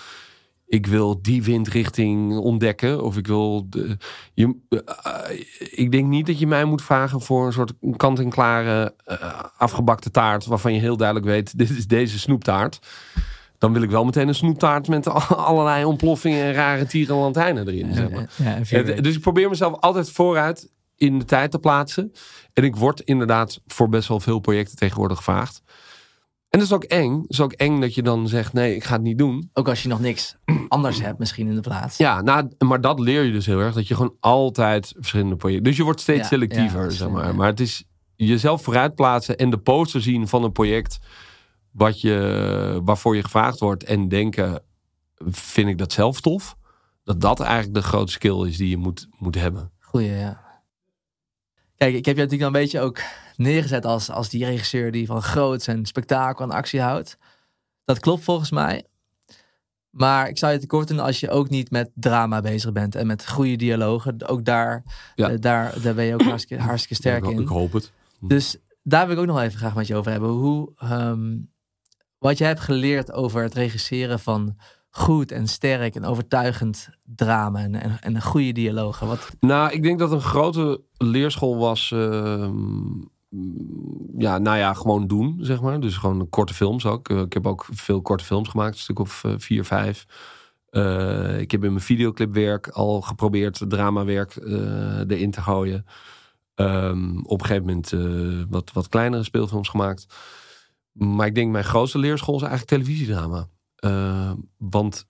ik 0.69 0.87
wil 0.87 1.23
die 1.23 1.43
windrichting 1.43 2.37
ontdekken. 2.37 3.03
Of 3.03 3.17
ik 3.17 3.27
wil. 3.27 3.67
De, 3.69 3.97
je, 4.35 4.57
eh, 4.69 5.41
ik 5.71 5.93
denk 5.93 6.07
niet 6.07 6.27
dat 6.27 6.39
je 6.39 6.47
mij 6.47 6.65
moet 6.65 6.83
vragen 6.83 7.21
voor 7.21 7.47
een 7.47 7.53
soort 7.53 7.73
kant-en-klare 7.97 8.95
eh, 9.05 9.43
afgebakte 9.57 10.11
taart. 10.11 10.47
waarvan 10.47 10.75
je 10.75 10.81
heel 10.81 10.97
duidelijk 10.97 11.27
weet: 11.27 11.59
dit 11.59 11.71
is 11.71 11.87
deze 11.87 12.19
snoeptaart. 12.19 12.79
Dan 13.59 13.73
wil 13.73 13.83
ik 13.83 13.91
wel 13.91 14.05
meteen 14.05 14.29
een 14.29 14.35
snoeptaart 14.35 14.89
met 14.89 15.09
allerlei 15.49 15.85
ontploffingen 15.85 16.45
en 16.45 16.53
rare 16.53 16.87
tierenlantijnen 16.87 17.69
erin. 17.69 17.95
Zeg 17.95 18.11
maar. 18.11 18.29
Ja, 18.37 18.83
dus 19.01 19.15
ik 19.15 19.21
probeer 19.21 19.49
mezelf 19.49 19.81
altijd 19.81 20.11
vooruit 20.11 20.71
in 20.97 21.19
de 21.19 21.25
tijd 21.25 21.51
te 21.51 21.59
plaatsen. 21.59 22.13
En 22.53 22.65
ik 22.65 22.77
word 22.77 23.01
inderdaad 23.01 23.61
voor 23.67 23.89
best 23.89 24.09
wel 24.09 24.21
veel 24.21 24.39
projecten 24.39 24.77
tegenwoordig 24.77 25.17
gevraagd. 25.17 25.63
En 26.49 26.59
dat 26.59 26.69
is 26.69 26.75
ook 26.75 26.85
eng. 26.85 27.21
Het 27.21 27.31
is 27.31 27.41
ook 27.41 27.53
eng 27.53 27.81
dat 27.81 27.95
je 27.95 28.03
dan 28.03 28.29
zegt: 28.29 28.53
nee, 28.53 28.75
ik 28.75 28.85
ga 28.85 28.93
het 28.93 29.03
niet 29.03 29.19
doen. 29.19 29.51
Ook 29.53 29.69
als 29.69 29.83
je 29.83 29.89
nog 29.89 30.01
niks 30.01 30.37
anders 30.69 31.01
hebt, 31.01 31.19
misschien 31.19 31.47
in 31.49 31.55
de 31.55 31.61
plaats. 31.61 31.97
Ja, 31.97 32.21
nou, 32.21 32.49
maar 32.59 32.81
dat 32.81 33.01
leer 33.01 33.23
je 33.23 33.33
dus 33.33 33.47
heel 33.47 33.59
erg. 33.61 33.75
Dat 33.75 33.89
je 33.89 33.95
gewoon 33.95 34.17
altijd 34.21 34.93
verschillende 34.97 35.37
projecten. 35.37 35.65
Dus 35.65 35.77
je 35.77 35.83
wordt 35.85 36.01
steeds 36.01 36.21
Ja, 36.21 36.27
selectiever, 36.27 36.83
ja, 36.83 36.91
zeg 36.91 37.09
maar. 37.09 37.27
ja. 37.27 37.33
Maar 37.33 37.47
het 37.47 37.61
is 37.61 37.85
jezelf 38.17 38.63
vooruit 38.63 38.95
plaatsen 38.95 39.37
en 39.37 39.51
de 39.51 39.59
poster 39.59 40.03
zien 40.03 40.29
van 40.29 40.45
een 40.45 40.53
project. 40.53 40.99
Wat 41.71 42.01
je, 42.01 42.81
waarvoor 42.85 43.17
je 43.17 43.23
gevraagd 43.23 43.59
wordt. 43.59 43.85
En 43.85 44.09
denken: 44.09 44.63
vind 45.27 45.69
ik 45.69 45.79
dat 45.79 45.93
zelf 45.93 46.21
tof? 46.21 46.57
Dat 47.05 47.21
dat 47.21 47.41
eigenlijk 47.41 47.75
de 47.75 47.83
grote 47.83 48.13
skill 48.13 48.47
is 48.47 48.57
die 48.57 48.69
je 48.69 48.77
moet, 48.77 49.09
moet 49.19 49.35
hebben. 49.35 49.73
Goeie, 49.79 50.11
ja. 50.11 50.47
Kijk, 51.77 51.95
ik 51.95 52.05
heb 52.05 52.17
je 52.17 52.23
natuurlijk 52.23 52.53
dan 52.53 52.55
een 52.55 52.67
beetje 52.67 52.81
ook 52.81 52.99
neergezet 53.39 53.85
als, 53.85 54.11
als 54.11 54.29
die 54.29 54.45
regisseur 54.45 54.93
die 54.93 55.07
van 55.07 55.23
groots 55.23 55.67
en 55.67 55.87
spektakel 55.87 56.45
en 56.45 56.51
actie 56.51 56.81
houdt. 56.81 57.19
Dat 57.85 57.99
klopt 57.99 58.25
volgens 58.25 58.51
mij. 58.51 58.85
Maar 59.91 60.29
ik 60.29 60.39
zou 60.39 60.53
je 60.53 60.59
tekort 60.59 60.89
doen 60.89 60.99
als 60.99 61.21
je 61.21 61.31
ook 61.31 61.49
niet 61.49 61.71
met 61.71 61.91
drama 61.95 62.41
bezig 62.41 62.73
bent 62.73 62.95
en 62.95 63.07
met 63.07 63.29
goede 63.29 63.57
dialogen. 63.57 64.29
Ook 64.29 64.45
daar, 64.45 64.83
Ja. 65.15 65.31
eh, 65.31 65.37
daar, 65.41 65.81
daar 65.83 65.95
ben 65.95 66.05
je 66.05 66.15
ook 66.15 66.23
hartstikke, 66.23 66.63
hartstikke 66.63 66.95
sterk 66.95 67.25
ik, 67.25 67.31
in. 67.31 67.41
ik 67.41 67.49
hoop 67.49 67.73
het. 67.73 67.93
Dus 68.21 68.57
daar 68.83 69.07
wil 69.07 69.15
ik 69.17 69.21
ook 69.23 69.27
nog 69.29 69.41
even 69.41 69.59
graag 69.59 69.75
met 69.75 69.87
je 69.87 69.97
over 69.97 70.11
hebben. 70.11 70.31
Hoe, 70.31 70.73
ehm, 70.79 71.37
wat 72.19 72.39
jij 72.39 72.49
hebt 72.49 72.61
geleerd 72.61 73.13
over 73.13 73.43
het 73.43 73.55
regisseren 73.55 74.21
van 74.21 74.57
goed 74.91 75.33
en 75.33 75.47
sterk 75.49 75.95
en 75.95 76.05
overtuigend 76.05 76.89
drama 77.05 77.61
en, 77.61 77.75
en, 77.75 78.01
en 78.01 78.23
goede 78.23 78.53
dialogen. 78.53 79.07
Wat, 79.07 79.29
Nou, 79.41 79.73
ik 79.73 79.83
denk 79.83 79.99
dat 79.99 80.13
een 80.13 80.21
grote 80.21 80.83
leerschool 80.97 81.57
was. 81.59 81.91
ehm, 81.93 82.91
ja, 84.19 84.39
nou 84.39 84.59
ja, 84.59 84.75
gewoon 84.75 85.07
doen, 85.07 85.39
zeg 85.41 85.61
maar. 85.61 85.81
Dus 85.81 85.97
gewoon 85.97 86.29
korte 86.29 86.55
films 86.55 86.87
ook. 86.87 87.09
Eh, 87.09 87.21
ik 87.21 87.33
heb 87.33 87.47
ook 87.47 87.67
veel 87.71 88.03
korte 88.03 88.25
films 88.25 88.49
gemaakt, 88.49 88.75
een 88.75 88.81
stuk 88.81 88.99
of 88.99 89.25
eh, 89.25 89.33
vier, 89.37 89.65
vijf. 89.65 90.07
Eh, 90.71 91.41
ik 91.41 91.51
heb 91.51 91.65
in 91.65 91.73
mijn 91.73 91.85
videoclipwerk 91.85 92.69
al 92.69 93.01
geprobeerd 93.01 93.65
dramawerk 93.69 94.37
eh 94.37 94.99
erin 94.99 95.31
te 95.31 95.41
gooien. 95.41 95.85
Ehm, 96.55 97.19
op 97.19 97.41
een 97.41 97.47
gegeven 97.47 97.67
moment 97.67 98.51
wat, 98.51 98.73
wat 98.73 98.89
kleinere 98.89 99.23
speelfilms 99.23 99.69
gemaakt. 99.69 100.07
Maar 100.99 101.27
ik 101.27 101.35
denk 101.35 101.53
mijn 101.53 101.65
grootste 101.65 101.99
leerschool 101.99 102.35
is 102.37 102.43
eigenlijk 102.43 102.71
televisiedrama. 102.71 103.49
Eh, 103.75 104.33
want 104.57 105.09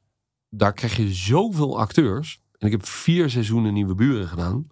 daar 0.49 0.73
krijg 0.73 0.97
je 0.97 1.13
zoveel 1.13 1.79
acteurs. 1.79 2.43
En 2.59 2.67
ik 2.67 2.73
heb 2.73 2.87
vier 2.87 3.31
seizoenen 3.31 3.73
Nieuwe 3.73 3.95
Buren 3.95 4.29
gedaan. 4.29 4.67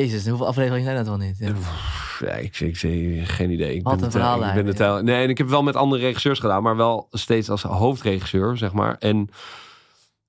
Jezus, 0.00 0.28
hoeveel 0.28 0.46
afleveringen 0.46 0.84
zijn 0.84 0.96
dat 0.96 1.06
wel 1.06 1.16
niet? 1.16 1.38
Ja. 1.38 1.54
Ja, 2.20 2.32
ik, 2.34 2.60
ik, 2.60 2.82
ik- 2.82 3.28
geen 3.28 3.50
idee. 3.50 3.74
Ik 3.74 3.82
Wat 3.82 3.94
ben 3.94 4.00
een 4.04 4.06
eh, 4.06 4.10
verhaallijn, 4.16 4.48
ik 4.50 4.56
ben 4.56 4.66
het, 4.66 4.78
ja. 4.78 4.96
eh, 4.96 5.02
Nee, 5.02 5.22
en 5.22 5.28
ik 5.30 5.38
heb 5.38 5.48
wel 5.48 5.62
met 5.62 5.76
andere 5.76 6.02
regisseurs 6.02 6.38
gedaan, 6.38 6.62
maar 6.62 6.76
wel 6.76 7.06
steeds 7.10 7.50
als 7.50 7.62
hoofdregisseur, 7.62 8.56
zeg 8.56 8.72
maar. 8.72 8.96
En, 8.98 9.16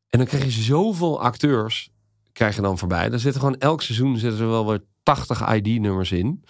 en 0.10 0.18
dan 0.20 0.26
krijg 0.26 0.44
je 0.44 0.50
zoveel 0.62 1.22
acteurs, 1.22 1.90
krijg 2.32 2.56
je 2.56 2.62
dan 2.62 2.78
voorbij. 2.78 3.10
Dan 3.10 3.20
zitten 3.20 3.42
gewoon 3.42 3.58
elk 3.58 3.82
seizoen 3.82 4.18
zitten 4.18 4.40
er 4.42 4.50
wel 4.50 4.68
weer 4.68 4.84
80 5.04 5.54
ID-nummers 5.54 6.12
in. 6.12 6.44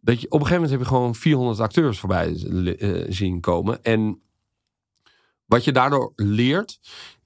Dat 0.00 0.20
je 0.20 0.26
op 0.26 0.40
een 0.40 0.46
gegeven 0.46 0.62
moment 0.62 0.70
heb 0.70 0.80
je 0.80 0.94
gewoon 0.96 1.14
400 1.14 1.60
acteurs 1.60 1.98
voorbij 1.98 2.34
eh, 2.78 3.04
zien 3.08 3.40
komen. 3.40 3.82
En 3.84 4.20
wat 5.44 5.64
je 5.64 5.72
daardoor 5.72 6.12
leert, 6.16 6.80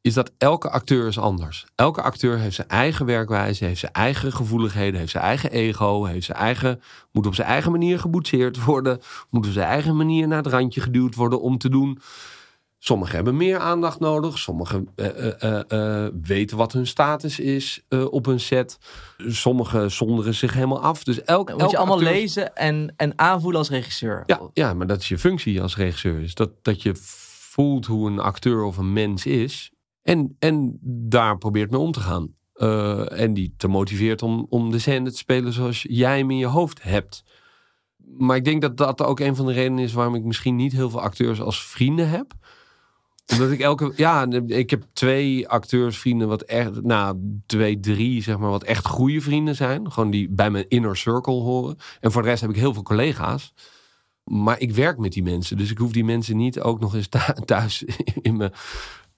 is 0.05 0.15
dat 0.15 0.33
elke 0.39 0.71
acteur 0.71 1.07
is 1.07 1.19
anders. 1.19 1.67
Elke 1.75 2.03
acteur 2.03 2.39
heeft 2.39 2.55
zijn 2.55 2.69
eigen 2.69 3.07
werkwijze, 3.07 3.65
heeft 3.65 3.81
zijn 3.81 3.93
eigen 3.93 4.33
gevoeligheden, 4.33 4.99
heeft 5.01 5.11
zijn 5.11 5.25
eigen 5.25 5.51
ego, 5.51 6.05
heeft 6.05 6.25
zijn 6.27 6.39
eigen, 6.39 6.81
moet 7.13 7.27
op 7.27 7.35
zijn 7.35 7.49
eigen 7.49 7.71
manier 7.71 7.99
geboetseerd 7.99 8.65
worden, 8.65 9.01
moet 9.31 9.47
op 9.47 9.53
zijn 9.53 9.67
eigen 9.67 9.97
manier 9.97 10.29
naar 10.29 10.43
het 10.43 10.53
randje 10.53 10.81
geduwd 10.81 11.15
worden 11.15 11.41
om 11.41 11.59
te 11.59 11.69
doen. 11.69 11.99
Sommigen 12.79 13.15
hebben 13.15 13.37
meer 13.37 13.59
aandacht 13.59 14.01
nodig, 14.01 14.39
sommigen 14.39 14.89
eh, 14.97 15.43
eh, 15.43 16.05
eh, 16.05 16.13
weten 16.23 16.57
wat 16.57 16.73
hun 16.73 16.87
status 16.87 17.39
is 17.39 17.85
op 18.11 18.27
een 18.27 18.41
set, 18.41 18.79
sommigen 19.27 19.91
zonderen 19.91 20.35
zich 20.35 20.55
helemaal 20.55 20.83
af. 20.83 21.05
Dus 21.05 21.23
elk, 21.23 21.49
Dat 21.49 21.59
moet 21.59 21.71
je 21.71 21.77
elke 21.77 21.77
allemaal 21.77 22.07
acteur- 22.07 22.21
lezen 22.21 22.57
en, 22.57 22.95
en 22.97 23.13
aanvoelen 23.19 23.59
als 23.59 23.71
regisseur. 23.71 24.23
ja, 24.27 24.41
ja, 24.53 24.75
maar 24.75 24.87
dat 24.87 25.01
is 25.01 25.09
je 25.09 25.19
functie 25.19 25.63
als 25.63 25.77
regisseur. 25.77 26.21
Is 26.21 26.35
dat, 26.35 26.51
dat 26.63 26.83
je 26.83 26.93
voelt 27.51 27.87
hoe 27.87 28.11
een 28.11 28.19
acteur 28.19 28.63
of 28.63 28.77
een 28.77 28.93
mens 28.93 29.27
is. 29.27 29.73
En, 30.05 30.37
en 30.39 30.79
daar 31.09 31.39
probeert 31.39 31.71
mee 31.71 31.81
om 31.81 31.93
te 31.93 32.01
gaan. 32.01 32.35
Eh, 32.55 33.21
en 33.21 33.35
die 33.35 33.55
te 33.57 33.69
motiveert 33.69 34.23
om, 34.23 34.47
om 34.49 34.71
de 34.71 34.79
scène 34.79 35.11
te 35.11 35.17
spelen 35.17 35.53
zoals 35.53 35.87
jij 35.89 36.19
hem 36.19 36.31
in 36.31 36.37
je 36.37 36.47
hoofd 36.47 36.83
hebt. 36.83 37.25
Maar 38.19 38.37
ik 38.37 38.45
denk 38.45 38.61
dat 38.61 38.77
dat 38.77 39.03
ook 39.03 39.21
een 39.21 39.37
van 39.37 39.47
de 39.47 39.53
redenen 39.53 39.85
is 39.85 39.93
waarom 39.93 40.15
ik 40.15 40.25
misschien 40.25 40.57
niet 40.57 40.73
heel 40.73 40.91
veel 40.91 41.01
acteurs 41.01 41.41
als 41.41 41.65
vrienden 41.67 42.09
heb. 42.09 42.33
Omdat 43.33 43.51
ik 43.51 43.61
elke. 43.61 43.93
Ja, 43.97 44.27
ik 44.47 44.71
heb 44.71 44.85
twee 44.93 45.49
acteursvrienden, 45.49 46.29
wat 46.29 46.43
echt. 46.43 46.83
Nou, 46.83 47.19
twee, 47.47 47.81
drie, 47.81 48.23
zeg 48.23 48.39
maar, 48.39 48.51
wat 48.51 48.63
echt 48.65 48.87
goede 48.87 49.21
vrienden 49.21 49.57
zijn. 49.57 49.93
Gewoon 49.93 50.11
die 50.11 50.29
bij 50.31 50.51
mijn 50.51 50.69
inner 50.69 50.97
circle 50.97 51.33
horen. 51.41 51.77
En 52.01 52.13
voor 52.13 52.23
de 52.23 52.29
rest 52.29 52.41
heb 52.41 52.51
ik 52.51 52.57
heel 52.57 52.73
veel 52.75 52.83
collega's. 52.83 53.55
Maar 54.25 54.61
ik 54.61 54.73
werk 54.75 54.99
met 54.99 55.13
die 55.13 55.23
mensen. 55.23 55.57
Dus 55.57 55.71
ik 55.71 55.79
hoef 55.79 55.93
die 55.93 56.05
mensen 56.05 56.37
niet 56.37 56.61
ook 56.61 56.81
nog 56.81 56.95
eens 56.95 57.09
thu- 57.09 57.45
thuis 57.45 57.85
in 58.23 58.37
me. 58.37 58.51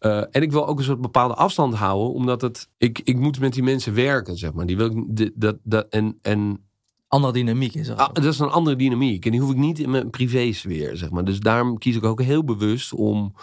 Eh, 0.07 0.19
en 0.31 0.43
ik 0.43 0.53
wil 0.53 0.66
ook 0.66 0.78
een 0.78 0.85
soort 0.85 1.01
bepaalde 1.01 1.35
afstand 1.35 1.74
houden. 1.74 2.12
Omdat 2.12 2.41
het. 2.41 2.69
Ik, 2.78 2.99
ik 3.05 3.19
moet 3.19 3.41
met 3.41 3.53
die 3.53 3.62
mensen 3.62 3.95
werken, 3.95 4.37
zeg 4.37 4.53
maar. 4.53 4.66
Die 4.66 4.77
wil 4.77 4.87
ik. 4.91 5.33
Dat, 5.35 5.57
dat, 5.62 5.87
en, 5.89 6.19
en 6.23 6.61
Andere 7.09 7.33
dynamiek 7.33 7.74
is 7.74 7.89
er. 7.89 7.97
Ah, 7.97 8.12
dat 8.12 8.24
is 8.24 8.39
een 8.39 8.49
andere 8.51 8.77
dynamiek. 8.77 9.24
En 9.24 9.31
die 9.31 9.41
hoef 9.41 9.51
ik 9.51 9.57
niet 9.57 9.78
in 9.78 9.91
mijn 9.91 10.11
privésfeer, 10.11 10.97
zeg 10.97 11.11
maar. 11.11 11.24
Dus 11.24 11.41
daarom 11.41 11.78
kies 11.78 11.97
ik 11.97 12.05
ook 12.05 12.23
heel 12.23 12.45
bewust 12.45 12.93
om... 12.93 13.35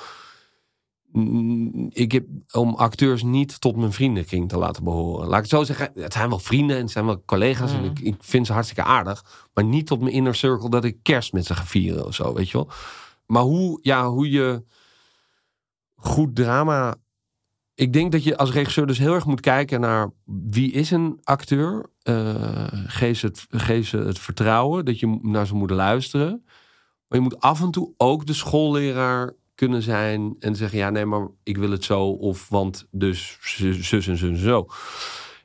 Mm, 1.11 1.89
Ik 1.89 2.11
heb, 2.11 2.25
om 2.51 2.73
acteurs 2.75 3.23
niet 3.23 3.61
tot 3.61 3.75
mijn 3.75 3.93
vriendenkring 3.93 4.49
te 4.49 4.57
laten 4.57 4.83
behoren. 4.83 5.27
Laat 5.27 5.35
ik 5.45 5.49
het 5.51 5.59
zo 5.59 5.63
zeggen. 5.63 5.91
Het 5.95 6.13
zijn 6.13 6.29
wel 6.29 6.39
vrienden 6.39 6.75
en 6.75 6.81
het 6.81 6.91
zijn 6.91 7.05
wel 7.05 7.23
collega's. 7.25 7.71
En 7.71 7.79
Mhm. 7.81 7.89
ik, 7.89 7.99
ik 7.99 8.15
vind 8.19 8.45
ze 8.47 8.53
hartstikke 8.53 8.83
aardig. 8.83 9.47
Maar 9.53 9.63
niet 9.65 9.87
tot 9.87 9.99
mijn 10.01 10.13
inner 10.13 10.35
circle 10.35 10.69
dat 10.69 10.83
ik 10.83 10.97
kerst 11.01 11.33
met 11.33 11.45
ze 11.45 11.55
ga 11.55 11.65
vieren 11.65 12.05
of 12.05 12.13
zo, 12.15 12.33
weet 12.33 12.49
je 12.49 12.57
wel. 12.57 12.69
Maar 13.25 13.43
hoe, 13.43 13.79
ja, 13.81 14.09
hoe 14.09 14.29
je 14.29 14.63
goed 16.03 16.35
drama... 16.35 16.95
Ik 17.75 17.93
denk 17.93 18.11
dat 18.11 18.23
je 18.23 18.37
als 18.37 18.51
regisseur 18.51 18.87
dus 18.87 18.97
heel 18.97 19.13
erg 19.13 19.25
moet 19.25 19.39
kijken 19.39 19.79
naar 19.79 20.11
wie 20.25 20.71
is 20.71 20.91
een 20.91 21.19
acteur. 21.23 21.85
Eh 22.01 22.67
geef, 22.85 23.19
ze 23.19 23.27
het, 23.27 24.05
het 24.05 24.19
vertrouwen 24.19 24.85
dat 24.85 24.99
je 24.99 25.19
naar 25.21 25.47
ze 25.47 25.55
moet 25.55 25.69
luisteren. 25.69 26.43
Maar 27.07 27.19
je 27.19 27.19
moet 27.19 27.39
af 27.39 27.61
en 27.61 27.71
toe 27.71 27.93
ook 27.97 28.25
de 28.25 28.33
schoolleraar 28.33 29.33
kunnen 29.55 29.81
zijn 29.81 30.35
en 30.39 30.55
zeggen: 30.55 30.77
ja, 30.77 30.89
nee, 30.89 31.05
maar 31.05 31.27
ik 31.43 31.57
wil 31.57 31.71
het 31.71 31.83
zo 31.83 32.05
of 32.05 32.49
want 32.49 32.87
dus 32.91 33.37
zus 33.41 34.07
en 34.07 34.17
zus 34.17 34.39
zo. 34.39 34.67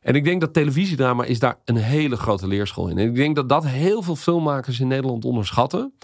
En 0.01 0.15
ik 0.15 0.25
denk 0.25 0.41
dat 0.41 0.53
televisiedrama 0.53 1.25
is 1.25 1.39
daar 1.39 1.61
een 1.65 1.77
hele 1.77 2.17
grote 2.17 2.47
leerschool 2.47 2.89
in. 2.89 2.99
En 2.99 3.09
ik 3.09 3.15
denk 3.15 3.37
dat 3.37 3.49
dat 3.49 3.67
heel 3.67 4.03
veel 4.03 4.17
filmmakers 4.17 4.81
in 4.81 4.89
Nederland 4.89 5.25
onderschatten. 5.25 5.95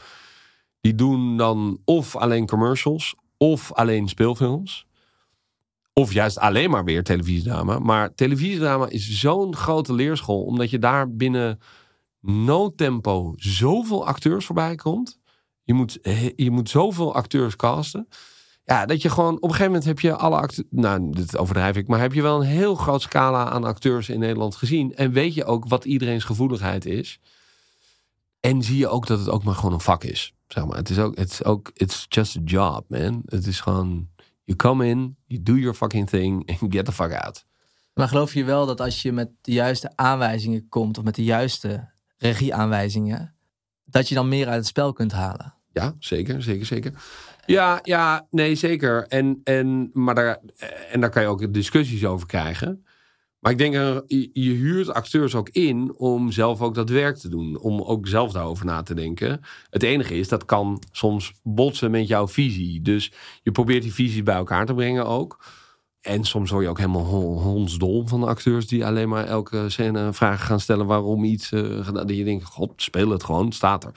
Die 0.81 0.94
doen 0.94 1.36
dan 1.36 1.81
of 1.85 2.16
alleen 2.16 2.47
commercials 2.47 3.14
of 3.45 3.73
alleen 3.73 4.09
speelfilms. 4.09 4.87
Of 5.93 6.12
juist 6.12 6.39
alleen 6.39 6.71
maar 6.71 6.85
weer 6.85 7.03
televisiedrama. 7.03 7.79
Maar 7.79 8.15
televisiedrama 8.15 8.89
is 8.89 9.21
zo'n 9.21 9.57
grote 9.57 9.95
leerschool. 9.95 10.43
Omdat 10.43 10.71
je 10.71 10.79
daar 10.79 11.15
binnen 11.15 11.59
no 12.21 12.75
tempo 12.75 13.35
zoveel 13.37 14.07
acteurs 14.07 14.47
voorbij 14.47 14.75
komt. 14.75 15.19
Je 15.62 15.75
moet, 15.75 15.99
je 16.37 16.51
moet 16.51 16.69
zoveel 16.69 17.15
acteurs 17.15 17.57
casten. 17.57 18.09
Ja, 18.65 18.87
dat 18.87 19.03
je 19.03 19.11
gewoon 19.11 19.35
op 19.35 19.43
een 19.43 19.49
gegeven 19.49 19.66
moment 19.66 19.85
heb 19.85 20.01
je 20.01 20.16
alle 20.16 20.37
acteurs. 20.37 20.69
Nou, 20.71 21.12
dit 21.12 21.39
overdrijf 21.39 21.77
ik. 21.77 21.89
Maar 21.89 22.01
heb 22.01 22.12
je 22.12 22.23
wel 22.23 22.41
een 22.41 22.47
heel 22.47 22.75
groot 22.75 23.03
scala 23.03 23.51
aan 23.51 23.65
acteurs 23.65 24.09
in 24.09 24.19
Nederland 24.19 24.57
gezien. 24.57 24.95
En 24.95 25.12
weet 25.12 25.35
je 25.35 25.45
ook 25.45 25.69
wat 25.69 25.85
iedereen's 25.85 26.25
gevoeligheid 26.25 26.87
is. 26.87 27.21
En 28.45 28.62
zie 28.62 28.79
je 28.79 28.89
ook 28.89 29.07
dat 29.07 29.19
het 29.19 29.29
ook 29.29 29.45
maar 29.45 29.55
gewoon 29.55 29.73
een 29.73 29.81
vak 29.81 30.05
is. 30.05 30.35
Zeg 30.49 30.66
maar. 30.66 30.77
Het 30.77 30.91
is 30.91 30.99
ook, 30.99 31.19
het 31.19 31.31
is 31.31 31.45
ook, 31.45 31.71
it's 31.75 32.07
just 32.09 32.37
a 32.37 32.41
job, 32.45 32.85
man. 32.89 33.23
Het 33.27 33.47
is 33.47 33.61
gewoon, 33.61 34.09
you 34.45 34.59
come 34.59 34.87
in, 34.87 35.16
you 35.27 35.43
do 35.43 35.55
your 35.55 35.75
fucking 35.75 36.09
thing 36.09 36.49
and 36.61 36.75
get 36.75 36.85
the 36.85 36.93
fuck 36.93 37.12
out. 37.12 37.45
Maar 37.95 38.09
geloof 38.09 38.35
je 38.35 38.45
wel 38.45 38.66
dat 38.66 38.81
als 38.81 39.03
je 39.03 39.12
met 39.12 39.31
de 39.41 39.53
juiste 39.53 39.93
aanwijzingen 39.95 40.69
komt, 40.69 40.99
of 40.99 41.05
met 41.05 41.15
de 41.15 41.25
juiste 41.25 41.91
regieaanwijzingen, 42.16 43.35
dat 43.85 44.09
je 44.09 44.15
dan 44.15 44.29
meer 44.29 44.47
uit 44.47 44.57
het 44.57 44.66
spel 44.66 44.93
kunt 44.93 45.12
halen? 45.12 45.55
Ja, 45.73 45.95
zeker, 45.99 46.43
zeker, 46.43 46.66
zeker. 46.66 46.93
Ja, 47.47 47.81
ja, 47.83 48.27
nee, 48.31 48.55
zeker. 48.55 49.07
En, 49.07 49.41
en, 49.45 49.91
maar 49.93 50.15
daar, 50.15 50.39
en 50.91 51.01
daar 51.01 51.11
kan 51.11 51.23
je 51.23 51.29
ook 51.29 51.53
discussies 51.53 52.05
over 52.05 52.27
krijgen. 52.27 52.85
Maar 53.45 53.53
ik 53.53 53.59
denk, 53.59 53.75
je, 54.07 54.31
je 54.33 54.51
huurt 54.51 54.93
acteurs 54.93 55.35
ook 55.35 55.49
in 55.49 55.95
om 55.97 56.33
zelf 56.33 56.62
ook 56.62 56.75
dat 56.75 56.89
werk 56.89 57.16
te 57.16 57.29
doen. 57.29 57.59
Om 57.59 57.81
ook 57.81 58.09
zelf 58.09 58.33
daarover 58.33 58.66
na 58.66 58.83
te 58.83 58.95
denken. 58.95 59.41
Het 59.71 59.83
enige 59.83 60.15
is, 60.15 60.29
dat 60.29 60.45
kan 60.45 60.83
soms 60.93 61.33
botsen 61.43 61.91
met 61.91 62.09
jouw 62.09 62.29
visie. 62.29 62.83
Dus 62.83 63.12
je 63.43 63.51
probeert 63.51 63.83
die 63.83 63.93
visie 63.93 64.23
bij 64.23 64.35
elkaar 64.35 64.66
te 64.66 64.75
brengen 64.75 65.07
ook. 65.07 65.45
En 66.01 66.25
soms 66.25 66.51
hoor 66.51 66.62
je 66.62 66.69
ook 66.69 66.79
helemaal 66.79 67.05
hondsdol 67.41 68.07
van 68.07 68.21
de 68.21 68.27
acteurs 68.27 68.66
die 68.66 68.87
alleen 68.87 69.09
maar 69.09 69.25
elke 69.25 69.69
scène 69.69 70.12
vragen 70.12 70.47
gaan 70.47 70.61
stellen 70.61 70.87
waarom 70.87 71.25
iets. 71.25 71.53
Uh, 71.53 71.93
dat 71.93 72.11
je 72.11 72.25
denkt, 72.25 72.45
god, 72.45 72.73
speel 72.77 73.11
het 73.11 73.25
gewoon, 73.25 73.53
staat 73.53 73.85
er. 73.85 73.93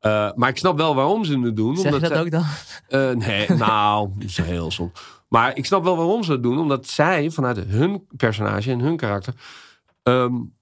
Uh, 0.00 0.32
maar 0.34 0.48
ik 0.48 0.56
snap 0.56 0.76
wel 0.76 0.94
waarom 0.94 1.24
ze 1.24 1.38
het 1.38 1.56
doen. 1.56 1.76
Zeg 1.76 1.84
omdat 1.84 2.08
je 2.08 2.14
dat 2.14 2.24
ook 2.24 2.30
dan? 2.30 2.44
Uh, 2.88 3.26
nee, 3.26 3.48
nou, 3.66 4.10
is 4.18 4.36
heel 4.36 4.70
soms. 4.70 5.17
Maar 5.28 5.56
ik 5.56 5.66
snap 5.66 5.84
wel 5.84 5.96
waarom 5.96 6.22
ze 6.22 6.32
het 6.32 6.42
doen. 6.42 6.58
Omdat 6.58 6.86
zij 6.86 7.30
vanuit 7.30 7.58
hun 7.58 8.06
personage 8.16 8.70
en 8.70 8.80
hun 8.80 8.96
karakter. 8.96 9.34
Um, 10.02 10.56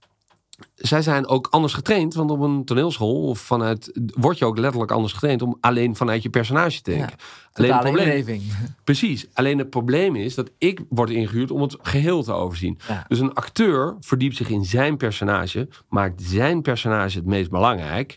zij 0.74 1.02
zijn 1.02 1.26
ook 1.26 1.46
anders 1.50 1.72
getraind. 1.72 2.14
Want 2.14 2.30
op 2.30 2.40
een 2.40 2.64
toneelschool 2.64 3.22
of 3.22 3.38
vanuit. 3.38 4.00
word 4.14 4.38
je 4.38 4.44
ook 4.44 4.58
letterlijk 4.58 4.92
anders 4.92 5.12
getraind 5.12 5.42
om 5.42 5.56
alleen 5.60 5.96
vanuit 5.96 6.22
je 6.22 6.30
personage 6.30 6.82
te 6.82 6.90
denken. 6.90 7.16
Ja, 7.18 7.24
alleen 7.52 7.72
het 7.72 7.82
probleem, 7.82 8.42
Precies. 8.84 9.26
Alleen 9.32 9.58
het 9.58 9.70
probleem 9.70 10.16
is 10.16 10.34
dat 10.34 10.50
ik 10.58 10.80
word 10.88 11.10
ingehuurd 11.10 11.50
om 11.50 11.62
het 11.62 11.76
geheel 11.82 12.22
te 12.22 12.32
overzien. 12.32 12.78
Ja. 12.88 13.04
Dus 13.08 13.18
een 13.18 13.34
acteur 13.34 13.96
verdiept 14.00 14.36
zich 14.36 14.48
in 14.48 14.64
zijn 14.64 14.96
personage. 14.96 15.68
Maakt 15.88 16.22
zijn 16.22 16.62
personage 16.62 17.18
het 17.18 17.26
meest 17.26 17.50
belangrijk. 17.50 18.16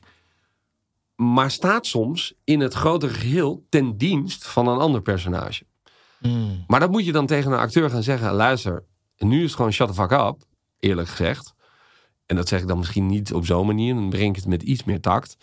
Maar 1.15 1.51
staat 1.51 1.85
soms 1.85 2.33
in 2.43 2.59
het 2.59 2.73
grotere 2.73 3.13
geheel 3.13 3.65
ten 3.69 3.97
dienst 3.97 4.47
van 4.47 4.67
een 4.67 4.77
ander 4.77 5.01
personage. 5.01 5.63
Mm. 6.19 6.63
Maar 6.67 6.79
dat 6.79 6.91
moet 6.91 7.05
je 7.05 7.11
dan 7.11 7.25
tegen 7.25 7.51
een 7.51 7.59
acteur 7.59 7.89
gaan 7.89 8.03
zeggen. 8.03 8.33
Luister, 8.33 8.83
nu 9.17 9.37
is 9.37 9.43
het 9.43 9.55
gewoon 9.55 9.71
shut 9.71 9.87
the 9.87 9.93
fuck 9.93 10.11
up. 10.11 10.35
Eerlijk 10.79 11.07
gezegd. 11.07 11.53
En 12.25 12.35
dat 12.35 12.47
zeg 12.47 12.61
ik 12.61 12.67
dan 12.67 12.77
misschien 12.77 13.05
niet 13.05 13.33
op 13.33 13.45
zo'n 13.45 13.65
manier. 13.65 13.93
Dan 13.93 14.09
breng 14.09 14.29
ik 14.29 14.35
het 14.35 14.47
met 14.47 14.63
iets 14.63 14.83
meer 14.83 15.01
tact. 15.01 15.37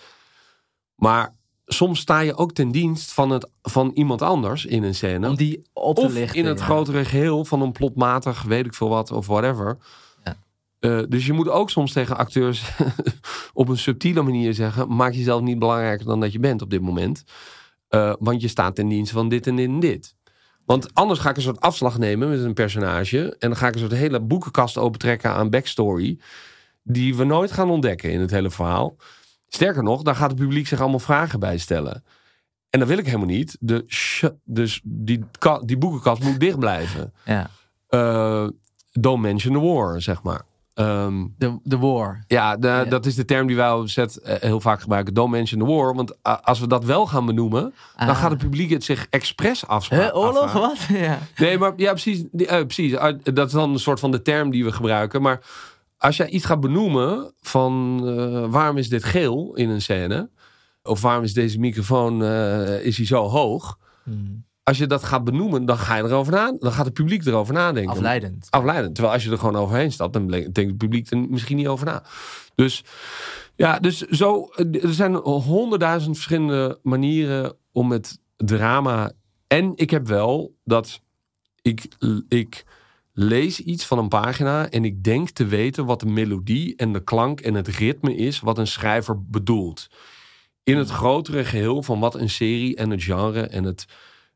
Maar 0.94 1.34
soms 1.66 2.00
sta 2.00 2.20
je 2.20 2.36
ook 2.36 2.52
ten 2.52 2.70
dienst 2.70 3.12
van, 3.12 3.30
het, 3.30 3.48
van 3.62 3.90
iemand 3.94 4.22
anders 4.22 4.64
in 4.64 4.82
een 4.82 4.94
scène. 4.94 5.28
Om 5.28 5.36
die 5.36 5.62
op 5.72 5.96
te 5.96 6.02
of 6.02 6.12
lichten. 6.12 6.38
in 6.38 6.46
het 6.46 6.60
grotere 6.60 7.04
geheel 7.04 7.44
van 7.44 7.60
een 7.60 7.72
plotmatig, 7.72 8.42
weet 8.42 8.66
ik 8.66 8.74
veel 8.74 8.88
wat, 8.88 9.10
of 9.10 9.26
whatever. 9.26 9.78
Ja. 10.24 10.36
Uh, 10.80 11.02
dus 11.08 11.26
je 11.26 11.32
moet 11.32 11.48
ook 11.48 11.70
soms 11.70 11.92
tegen 11.92 12.16
acteurs 12.16 12.72
op 13.52 13.68
een 13.68 13.78
subtiele 13.78 14.22
manier 14.22 14.54
zeggen: 14.54 14.96
maak 14.96 15.12
jezelf 15.12 15.40
niet 15.40 15.58
belangrijker 15.58 16.06
dan 16.06 16.20
dat 16.20 16.32
je 16.32 16.38
bent 16.38 16.62
op 16.62 16.70
dit 16.70 16.80
moment. 16.80 17.24
Uh, 17.90 18.14
want 18.18 18.40
je 18.40 18.48
staat 18.48 18.74
ten 18.74 18.88
dienste 18.88 19.14
van 19.14 19.28
dit 19.28 19.46
en 19.46 19.56
dit 19.56 19.68
en 19.68 19.80
dit. 19.80 20.15
Want 20.66 20.94
anders 20.94 21.20
ga 21.20 21.30
ik 21.30 21.36
een 21.36 21.42
soort 21.42 21.60
afslag 21.60 21.98
nemen 21.98 22.28
met 22.28 22.40
een 22.40 22.54
personage. 22.54 23.36
En 23.38 23.48
dan 23.48 23.56
ga 23.56 23.68
ik 23.68 23.74
een 23.74 23.80
soort 23.80 23.92
hele 23.92 24.20
boekenkast 24.20 24.78
opentrekken 24.78 25.30
aan 25.30 25.50
backstory. 25.50 26.18
Die 26.82 27.16
we 27.16 27.24
nooit 27.24 27.52
gaan 27.52 27.70
ontdekken 27.70 28.12
in 28.12 28.20
het 28.20 28.30
hele 28.30 28.50
verhaal. 28.50 28.96
Sterker 29.48 29.82
nog, 29.82 30.02
daar 30.02 30.16
gaat 30.16 30.30
het 30.30 30.38
publiek 30.38 30.66
zich 30.66 30.80
allemaal 30.80 30.98
vragen 30.98 31.40
bij 31.40 31.58
stellen. 31.58 32.04
En 32.70 32.78
dat 32.78 32.88
wil 32.88 32.98
ik 32.98 33.06
helemaal 33.06 33.26
niet. 33.26 33.56
De 33.60 33.84
dus 34.44 34.80
die, 34.84 35.24
die 35.64 35.78
boekenkast 35.78 36.22
moet 36.22 36.40
dicht 36.40 36.58
blijven. 36.58 37.12
Ja. 37.24 37.50
Uh, 37.90 38.48
don't 38.92 39.22
mention 39.22 39.54
the 39.54 39.60
war, 39.60 40.02
zeg 40.02 40.22
maar. 40.22 40.42
Um, 40.78 41.34
de, 41.38 41.58
de 41.62 41.78
war. 41.78 42.24
Ja, 42.26 42.56
de, 42.56 42.66
ja, 42.66 42.84
dat 42.84 43.06
is 43.06 43.14
de 43.14 43.24
term 43.24 43.46
die 43.46 43.56
wij 43.56 43.72
op 43.72 43.88
zet 43.88 44.20
uh, 44.24 44.34
heel 44.34 44.60
vaak 44.60 44.80
gebruiken. 44.80 45.14
Don't 45.14 45.30
mention 45.30 45.60
the 45.60 45.66
war. 45.66 45.94
Want 45.94 46.10
uh, 46.10 46.36
als 46.42 46.60
we 46.60 46.66
dat 46.66 46.84
wel 46.84 47.06
gaan 47.06 47.26
benoemen, 47.26 47.74
ah. 47.94 48.06
dan 48.06 48.16
gaat 48.16 48.30
het 48.30 48.38
publiek 48.38 48.70
het 48.70 48.84
zich 48.84 49.06
expres 49.10 49.66
afspraken. 49.66 50.06
Huh, 50.06 50.16
oorlog, 50.16 50.52
wat? 50.52 50.78
ja. 50.88 51.18
Nee, 51.36 51.58
maar 51.58 51.72
ja, 51.76 51.90
precies. 51.90 52.24
Uh, 52.32 52.46
precies. 52.46 52.92
dat 53.22 53.46
is 53.46 53.52
dan 53.52 53.72
een 53.72 53.78
soort 53.78 54.00
van 54.00 54.10
de 54.10 54.22
term 54.22 54.50
die 54.50 54.64
we 54.64 54.72
gebruiken. 54.72 55.22
Maar 55.22 55.40
als 55.98 56.16
jij 56.16 56.28
iets 56.28 56.44
gaat 56.44 56.60
benoemen 56.60 57.32
van 57.40 58.00
waarom 58.50 58.76
is 58.76 58.88
dit 58.88 59.04
geel 59.04 59.54
in 59.54 59.68
een 59.68 59.82
scène? 59.82 60.30
Of 60.82 61.00
waarom 61.00 61.24
is 61.24 61.32
deze 61.32 61.58
microfoon 61.58 62.24
is 62.82 62.96
hij 62.96 63.06
zo 63.06 63.28
hoog? 63.28 63.78
Hmm 64.02 64.44
als 64.68 64.78
je 64.78 64.86
dat 64.86 65.04
gaat 65.04 65.24
benoemen, 65.24 65.64
dan 65.64 65.78
ga 65.78 65.96
je 65.96 66.02
erover 66.02 66.32
na. 66.32 66.56
Dan 66.58 66.72
gaat 66.72 66.84
het 66.84 66.94
publiek 66.94 67.24
erover 67.24 67.54
nadenken. 67.54 67.92
Afleidend. 67.92 68.46
Afleidend. 68.50 68.94
Terwijl 68.94 69.14
als 69.14 69.24
je 69.24 69.30
er 69.30 69.38
gewoon 69.38 69.56
overheen 69.56 69.92
stapt, 69.92 70.12
dan 70.12 70.26
denkt 70.26 70.56
het 70.56 70.76
publiek 70.76 71.10
er 71.10 71.18
misschien 71.18 71.56
niet 71.56 71.66
over 71.66 71.86
na. 71.86 72.02
Dus 72.54 72.84
ja, 73.56 73.78
dus 73.78 73.98
zo. 73.98 74.48
Er 74.82 74.94
zijn 74.94 75.14
honderdduizend 75.14 76.14
verschillende 76.14 76.78
manieren 76.82 77.56
om 77.72 77.90
het 77.90 78.18
drama. 78.36 79.12
En 79.46 79.72
ik 79.74 79.90
heb 79.90 80.06
wel 80.06 80.56
dat 80.64 81.00
ik, 81.62 81.88
ik 82.28 82.64
lees 83.12 83.60
iets 83.60 83.86
van 83.86 83.98
een 83.98 84.08
pagina 84.08 84.70
en 84.70 84.84
ik 84.84 85.04
denk 85.04 85.30
te 85.30 85.46
weten 85.46 85.84
wat 85.84 86.00
de 86.00 86.06
melodie 86.06 86.76
en 86.76 86.92
de 86.92 87.04
klank 87.04 87.40
en 87.40 87.54
het 87.54 87.68
ritme 87.68 88.16
is 88.16 88.40
wat 88.40 88.58
een 88.58 88.66
schrijver 88.66 89.24
bedoelt. 89.24 89.88
In 90.62 90.76
het 90.76 90.90
grotere 90.90 91.44
geheel 91.44 91.82
van 91.82 92.00
wat 92.00 92.14
een 92.14 92.30
serie 92.30 92.76
en 92.76 92.90
het 92.90 93.02
genre 93.02 93.46
en 93.46 93.64
het 93.64 93.86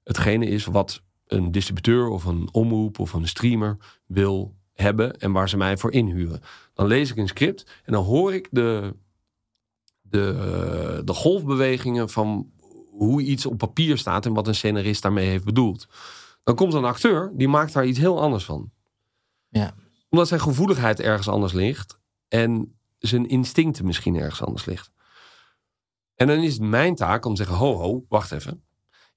hetgene 0.03 0.47
is 0.47 0.65
wat 0.65 1.03
een 1.27 1.53
distributeur 1.53 2.09
of 2.09 2.25
een 2.25 2.49
omroep 2.53 2.99
of 2.99 3.13
een 3.13 3.29
streamer 3.29 3.77
wil 4.07 4.55
hebben 4.73 5.19
en 5.19 5.33
waar 5.33 5.49
ze 5.49 5.57
mij 5.57 5.77
voor 5.77 5.93
inhuren. 5.93 6.41
Dan 6.75 6.87
lees 6.87 7.11
ik 7.11 7.17
een 7.17 7.29
script 7.29 7.81
en 7.85 7.93
dan 7.93 8.05
hoor 8.05 8.35
ik 8.35 8.49
de, 8.51 8.97
de, 10.01 11.03
de 11.05 11.15
golfbewegingen 11.15 12.09
van 12.09 12.51
hoe 12.91 13.23
iets 13.23 13.47
op 13.47 13.59
papier 13.59 13.99
staat 13.99 14.27
en 14.27 14.33
wat 14.33 14.47
een 14.47 14.55
scenarist 14.55 15.03
daarmee 15.03 15.29
heeft 15.29 15.45
bedoeld. 15.45 15.89
Dan 16.43 16.55
komt 16.55 16.75
een 16.75 16.85
acteur 16.85 17.33
die 17.35 17.49
maakt 17.49 17.73
daar 17.73 17.87
iets 17.87 17.99
heel 17.99 18.21
anders 18.21 18.45
van. 18.45 18.71
Ja. 19.49 19.75
Omdat 20.09 20.29
zijn 20.29 20.41
gevoeligheid 20.41 21.01
ergens 21.01 21.29
anders 21.29 21.53
ligt 21.53 22.01
en 22.29 22.79
zijn 22.99 23.29
instincten 23.29 23.85
misschien 23.85 24.17
ergens 24.17 24.43
anders 24.43 24.65
ligt. 24.65 24.91
En 26.15 26.27
dan 26.27 26.39
is 26.39 26.53
het 26.53 26.63
mijn 26.63 26.95
taak 26.95 27.25
om 27.25 27.35
te 27.35 27.43
zeggen: 27.43 27.57
ho, 27.57 27.77
ho, 27.77 28.05
wacht 28.09 28.33
even. 28.33 28.63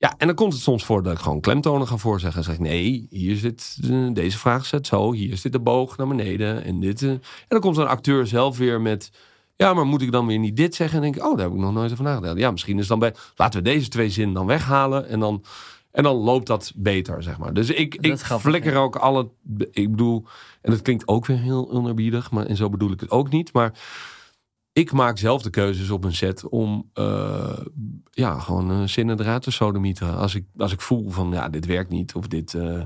Ja, 0.04 0.14
en 0.18 0.28
dan 0.28 0.36
komt 0.36 0.54
het 0.54 0.62
soms 0.62 0.86
voor 0.86 1.04
dat 1.04 1.14
ik 1.14 1.20
gewoon 1.20 1.42
klemtonen 1.42 1.88
ga 1.88 1.98
voorzeggen. 1.98 2.44
zeg 2.44 2.54
ik, 2.54 2.60
nee, 2.60 3.08
hier 3.10 3.36
zit 3.36 3.78
deze 4.14 4.38
vraag 4.38 4.66
zet 4.66 4.88
zo, 4.88 5.12
hier 5.12 5.38
zit 5.38 5.52
de 5.52 5.60
boog 5.60 5.98
naar 5.98 6.08
beneden 6.08 6.64
en 6.64 6.80
dit. 6.80 7.02
En 7.02 7.22
dan 7.48 7.60
komt 7.60 7.78
een 7.78 7.88
acteur 7.88 8.28
zelf 8.28 8.58
weer 8.58 8.82
met, 8.82 9.12
ja, 9.56 9.74
maar 9.74 9.86
moet 9.86 10.02
ik 10.02 10.12
dan 10.12 10.28
weer 10.28 10.40
niet 10.40 10.58
dit 10.58 10.76
zeggen? 10.76 10.98
En 10.98 11.04
denk 11.04 11.16
ik, 11.16 11.24
oh, 11.26 11.36
daar 11.36 11.46
heb 11.46 11.56
ik 11.56 11.62
nog 11.62 11.74
nooit 11.74 11.92
over 11.92 12.04
nagedacht. 12.04 12.38
Ja, 12.38 12.52
misschien 12.52 12.80
is 12.80 12.88
dan 12.88 13.00
bij, 13.00 13.14
laten 13.36 13.64
we 13.64 13.70
deze 13.70 13.88
twee 13.88 14.10
zinnen 14.10 14.34
dan 14.34 14.46
weghalen 14.46 15.08
en 15.08 15.20
dan, 15.20 15.44
en 15.92 16.04
dan 16.04 16.16
loopt 16.16 16.48
dat 16.48 16.72
beter, 16.76 17.24
zeg 17.24 17.38
maar. 17.38 17.54
Dus 17.54 17.70
ik, 17.70 17.96
ik 17.96 18.18
flikker 18.18 18.76
ook 18.76 18.96
alle, 18.96 19.30
ik 19.72 19.92
bedoel, 19.92 20.26
en 20.62 20.72
dat 20.72 20.82
klinkt 20.82 21.08
ook 21.08 21.26
weer 21.26 21.40
heel 21.40 21.72
onerbiedig, 21.72 22.32
maar 22.32 22.46
en 22.46 22.56
zo 22.56 22.70
bedoel 22.70 22.92
ik 22.92 23.00
het 23.00 23.12
ook 23.12 23.30
niet, 23.30 23.54
maar 23.54 23.74
ik 24.74 24.92
maak 24.92 25.18
zelf 25.18 25.42
de 25.42 25.50
keuzes 25.50 25.90
op 25.90 26.04
een 26.04 26.16
set 26.16 26.50
om 26.50 26.90
uh, 26.94 27.58
ja, 28.12 28.40
gewoon 28.40 28.72
uh, 28.72 28.88
zinnen 28.88 29.20
eruit 29.20 29.42
te 29.42 29.52
sodomieten. 29.52 30.18
Als 30.18 30.36
ik, 30.36 30.46
als 30.58 30.72
ik 30.72 30.82
voel 30.82 31.10
van 31.10 31.32
ja, 31.32 31.50
dit 31.50 31.66
werkt 31.66 31.90
niet 31.90 32.16
of 32.16 32.28
dit 32.28 32.54
uh, 32.54 32.82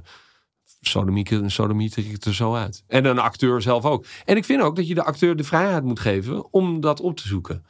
sodemieter 0.82 2.12
ik 2.12 2.26
er 2.26 2.34
zo 2.34 2.56
uit. 2.56 2.84
En 2.88 3.06
een 3.06 3.20
acteur 3.20 3.62
zelf 3.62 3.86
ook. 3.86 4.06
En 4.26 4.38
ik 4.38 4.46
vind 4.46 4.62
ook 4.62 4.76
dat 4.76 4.88
je 4.88 4.94
de 4.94 5.04
acteur 5.04 5.36
de 5.36 5.44
vrijheid 5.44 5.84
moet 5.84 6.00
geven 6.00 6.54
om 6.54 6.80
dat 6.80 7.00
op 7.00 7.18
te 7.18 7.28
zoeken. 7.28 7.66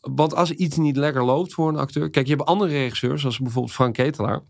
Want 0.00 0.34
als 0.34 0.50
iets 0.50 0.76
niet 0.76 0.96
lekker 0.96 1.24
loopt 1.24 1.54
voor 1.54 1.68
een 1.68 1.76
acteur. 1.76 2.10
Kijk, 2.10 2.26
je 2.26 2.34
hebt 2.34 2.48
andere 2.48 2.70
regisseurs, 2.70 3.20
zoals 3.20 3.38
bijvoorbeeld 3.38 3.74
Frank 3.74 3.94
Ketelaar. 3.94 4.42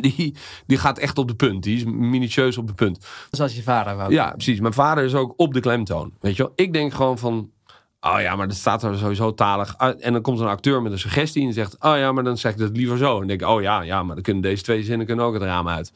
Die, 0.00 0.36
die 0.66 0.78
gaat 0.78 0.98
echt 0.98 1.18
op 1.18 1.28
de 1.28 1.34
punt. 1.34 1.62
Die 1.62 1.76
is 1.76 1.84
minutieus 1.84 2.58
op 2.58 2.66
de 2.66 2.74
punt. 2.74 3.06
Zoals 3.30 3.56
je 3.56 3.62
vader 3.62 3.96
wou. 3.96 4.12
Ja, 4.12 4.30
precies. 4.30 4.60
Mijn 4.60 4.72
vader 4.72 5.04
is 5.04 5.14
ook 5.14 5.34
op 5.36 5.54
de 5.54 5.60
klemtoon. 5.60 6.14
Weet 6.20 6.36
je 6.36 6.42
wel? 6.42 6.52
Ik 6.56 6.72
denk 6.72 6.92
gewoon 6.94 7.18
van 7.18 7.50
Oh 8.06 8.20
ja, 8.20 8.36
maar 8.36 8.48
dat 8.48 8.56
staat 8.56 8.82
er 8.82 8.98
sowieso 8.98 9.34
talig. 9.34 9.78
Ah, 9.78 9.94
en 9.98 10.12
dan 10.12 10.22
komt 10.22 10.40
een 10.40 10.46
acteur 10.46 10.82
met 10.82 10.92
een 10.92 10.98
suggestie 10.98 11.46
en 11.46 11.52
zegt: 11.52 11.76
Oh 11.80 11.96
ja, 11.96 12.12
maar 12.12 12.24
dan 12.24 12.38
zeg 12.38 12.52
ik 12.52 12.58
dat 12.58 12.76
liever 12.76 12.98
zo. 12.98 13.20
En 13.20 13.26
denk 13.26 13.40
ik: 13.40 13.48
Oh 13.48 13.62
ja, 13.62 13.80
ja, 13.80 14.02
maar 14.02 14.14
dan 14.14 14.24
kunnen 14.24 14.42
deze 14.42 14.62
twee 14.62 14.82
zinnen 14.82 15.06
kunnen 15.06 15.24
ook 15.24 15.34
het 15.34 15.42
raam 15.42 15.68
uit. 15.68 15.92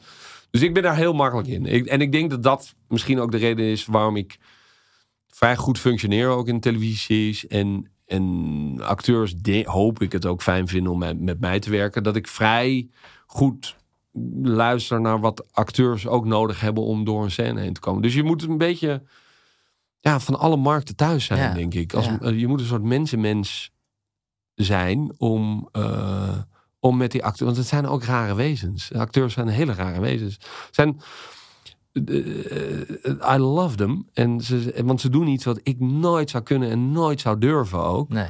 Dus 0.51 0.61
ik 0.61 0.73
ben 0.73 0.83
daar 0.83 0.95
heel 0.95 1.13
makkelijk 1.13 1.47
in. 1.47 1.87
En 1.87 2.01
ik 2.01 2.11
denk 2.11 2.29
dat 2.29 2.43
dat 2.43 2.75
misschien 2.87 3.19
ook 3.19 3.31
de 3.31 3.37
reden 3.37 3.65
is 3.65 3.85
waarom 3.85 4.15
ik 4.15 4.37
vrij 5.27 5.55
goed 5.55 5.79
functioneer 5.79 6.27
ook 6.27 6.47
in 6.47 6.59
televisieseries. 6.59 7.47
En, 7.47 7.91
en 8.05 8.75
acteurs 8.81 9.35
hoop 9.63 10.01
ik 10.01 10.11
het 10.11 10.25
ook 10.25 10.41
fijn 10.41 10.67
vinden 10.67 10.91
om 10.91 10.99
met, 10.99 11.19
met 11.19 11.39
mij 11.39 11.59
te 11.59 11.69
werken. 11.69 12.03
Dat 12.03 12.15
ik 12.15 12.27
vrij 12.27 12.89
goed 13.25 13.75
luister 14.41 15.01
naar 15.01 15.19
wat 15.19 15.45
acteurs 15.51 16.07
ook 16.07 16.25
nodig 16.25 16.59
hebben 16.61 16.83
om 16.83 17.03
door 17.03 17.23
een 17.23 17.31
scène 17.31 17.61
heen 17.61 17.73
te 17.73 17.79
komen. 17.79 18.01
Dus 18.01 18.13
je 18.13 18.23
moet 18.23 18.43
een 18.43 18.57
beetje 18.57 19.03
ja, 20.01 20.19
van 20.19 20.39
alle 20.39 20.57
markten 20.57 20.95
thuis 20.95 21.25
zijn, 21.25 21.39
Ja, 21.39 21.53
denk 21.53 21.73
ik. 21.73 21.93
Als, 21.93 22.05
ja. 22.05 22.29
Je 22.29 22.47
moet 22.47 22.59
een 22.59 22.65
soort 22.65 22.83
mensenmens 22.83 23.71
zijn 24.55 25.13
om, 25.17 25.69
eh, 25.71 26.37
om 26.79 26.97
met 26.97 27.11
die 27.11 27.23
acteurs... 27.23 27.45
Want 27.45 27.57
het 27.57 27.67
zijn 27.67 27.87
ook 27.87 28.03
rare 28.03 28.35
wezens. 28.35 28.93
Acteurs 28.93 29.33
zijn 29.33 29.47
hele 29.47 29.73
rare 29.73 29.99
wezens. 29.99 30.39
Zijn, 30.71 31.01
eh, 31.93 33.33
I 33.35 33.37
love 33.37 33.75
them. 33.75 34.09
En 34.13 34.41
ze, 34.41 34.81
want 34.85 35.01
ze 35.01 35.09
doen 35.09 35.27
iets 35.27 35.45
wat 35.45 35.59
ik 35.63 35.79
nooit 35.79 36.29
zou 36.29 36.43
kunnen 36.43 36.69
en 36.69 36.91
nooit 36.91 37.21
zou 37.21 37.37
durven 37.37 37.83
ook. 37.83 38.09
Nee. 38.09 38.29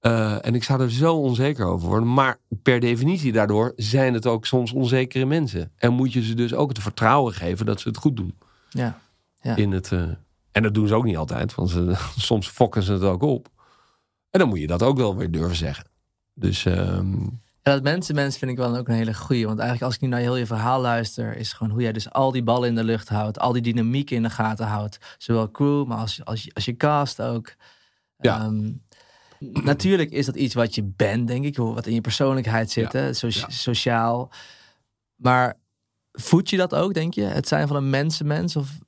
Eh, 0.00 0.46
en 0.46 0.54
ik 0.54 0.64
zou 0.64 0.80
er 0.80 0.90
zo 0.90 1.14
onzeker 1.14 1.66
over 1.66 1.88
worden. 1.88 2.12
Maar 2.12 2.38
per 2.62 2.80
definitie 2.80 3.32
daardoor 3.32 3.72
zijn 3.76 4.14
het 4.14 4.26
ook 4.26 4.46
soms 4.46 4.72
onzekere 4.72 5.24
mensen. 5.24 5.72
En 5.76 5.92
moet 5.92 6.12
je 6.12 6.22
ze 6.22 6.34
dus 6.34 6.54
ook 6.54 6.68
het 6.68 6.78
vertrouwen 6.78 7.32
geven 7.32 7.66
dat 7.66 7.80
ze 7.80 7.88
het 7.88 7.96
goed 7.96 8.16
doen. 8.16 8.34
Ja. 8.68 8.98
Ja. 9.40 9.56
In 9.56 9.72
het, 9.72 9.92
eh, 9.92 10.02
en 10.56 10.62
dat 10.62 10.74
doen 10.74 10.88
ze 10.88 10.94
ook 10.94 11.04
niet 11.04 11.16
altijd. 11.16 11.54
Want 11.54 11.70
ze, 11.70 11.92
soms 12.18 12.48
fokken 12.48 12.82
ze 12.82 12.92
het 12.92 13.02
ook 13.02 13.22
op. 13.22 13.48
En 14.30 14.38
dan 14.40 14.48
moet 14.48 14.58
je 14.58 14.66
dat 14.66 14.82
ook 14.82 14.96
wel 14.96 15.16
weer 15.16 15.30
durven 15.30 15.56
zeggen. 15.56 15.84
Dus 16.34 16.64
ehm, 16.64 17.20
Ja, 17.62 17.72
dat 17.72 17.82
mensen, 17.82 18.14
mensen 18.14 18.38
vind 18.38 18.50
ik 18.50 18.56
wel 18.56 18.76
ook 18.76 18.88
een 18.88 18.94
hele 18.94 19.14
goeie. 19.14 19.46
Want 19.46 19.58
eigenlijk 19.58 19.86
als 19.86 19.94
ik 19.94 20.00
nu 20.00 20.08
naar 20.08 20.20
heel 20.20 20.36
je 20.36 20.46
verhaal 20.46 20.80
luister, 20.80 21.36
is 21.36 21.52
gewoon 21.52 21.72
hoe 21.72 21.82
jij 21.82 21.92
dus 21.92 22.10
al 22.10 22.32
die 22.32 22.42
ballen 22.42 22.68
in 22.68 22.74
de 22.74 22.84
lucht 22.84 23.08
houdt, 23.08 23.38
al 23.38 23.52
die 23.52 23.62
dynamiek 23.62 24.10
in 24.10 24.22
de 24.22 24.30
gaten 24.30 24.66
houdt. 24.66 24.98
Zowel 25.18 25.50
crew, 25.50 25.86
maar 25.86 25.98
als, 25.98 26.24
als, 26.24 26.42
je- 26.44 26.50
als 26.54 26.64
je 26.64 26.76
cast 26.76 27.22
ook. 27.22 27.54
Ja. 28.18 28.40
Ehm, 28.40 28.72
natuurlijk 29.64 30.10
is 30.10 30.26
dat 30.26 30.36
iets 30.36 30.54
wat 30.54 30.74
je 30.74 30.82
bent, 30.96 31.28
denk 31.28 31.44
ik, 31.44 31.56
wat 31.56 31.86
in 31.86 31.94
je 31.94 32.00
persoonlijkheid 32.00 32.70
zit, 32.70 32.92
Ja. 32.92 32.98
hè, 33.00 33.12
so- 33.12 33.26
Ja. 33.30 33.46
sociaal. 33.48 34.30
Maar 35.16 35.54
voed 36.12 36.50
je 36.50 36.56
dat 36.56 36.74
ook, 36.74 36.94
denk 36.94 37.14
je? 37.14 37.22
Het 37.22 37.48
zijn 37.48 37.66
van 37.68 37.76
een 37.76 37.90
mensenmens? 37.90 38.56
Of... 38.56 38.78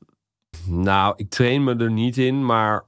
Nou, 0.68 1.14
ik 1.16 1.30
train 1.30 1.64
me 1.64 1.76
er 1.76 1.90
niet 1.90 2.16
in, 2.18 2.44
maar 2.44 2.84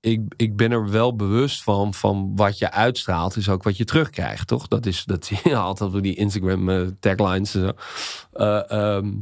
ik, 0.00 0.20
ik 0.36 0.56
ben 0.56 0.72
er 0.72 0.90
wel 0.90 1.16
bewust 1.16 1.62
van, 1.62 1.94
van 1.94 2.32
wat 2.36 2.58
je 2.58 2.70
uitstraalt, 2.70 3.36
is 3.36 3.48
ook 3.48 3.62
wat 3.62 3.76
je 3.76 3.84
terugkrijgt, 3.84 4.46
toch? 4.46 4.68
Dat 4.68 4.86
is, 4.86 5.04
dat 5.04 5.24
zie 5.26 5.38
je 5.44 5.56
altijd 5.56 5.94
op 5.94 6.02
die 6.02 6.14
Instagram 6.16 6.68
eh, 6.68 6.80
taglines 7.00 7.54
en 7.54 7.60
zo. 7.60 7.72
Eh, 8.32 8.70
ehm, 8.96 9.12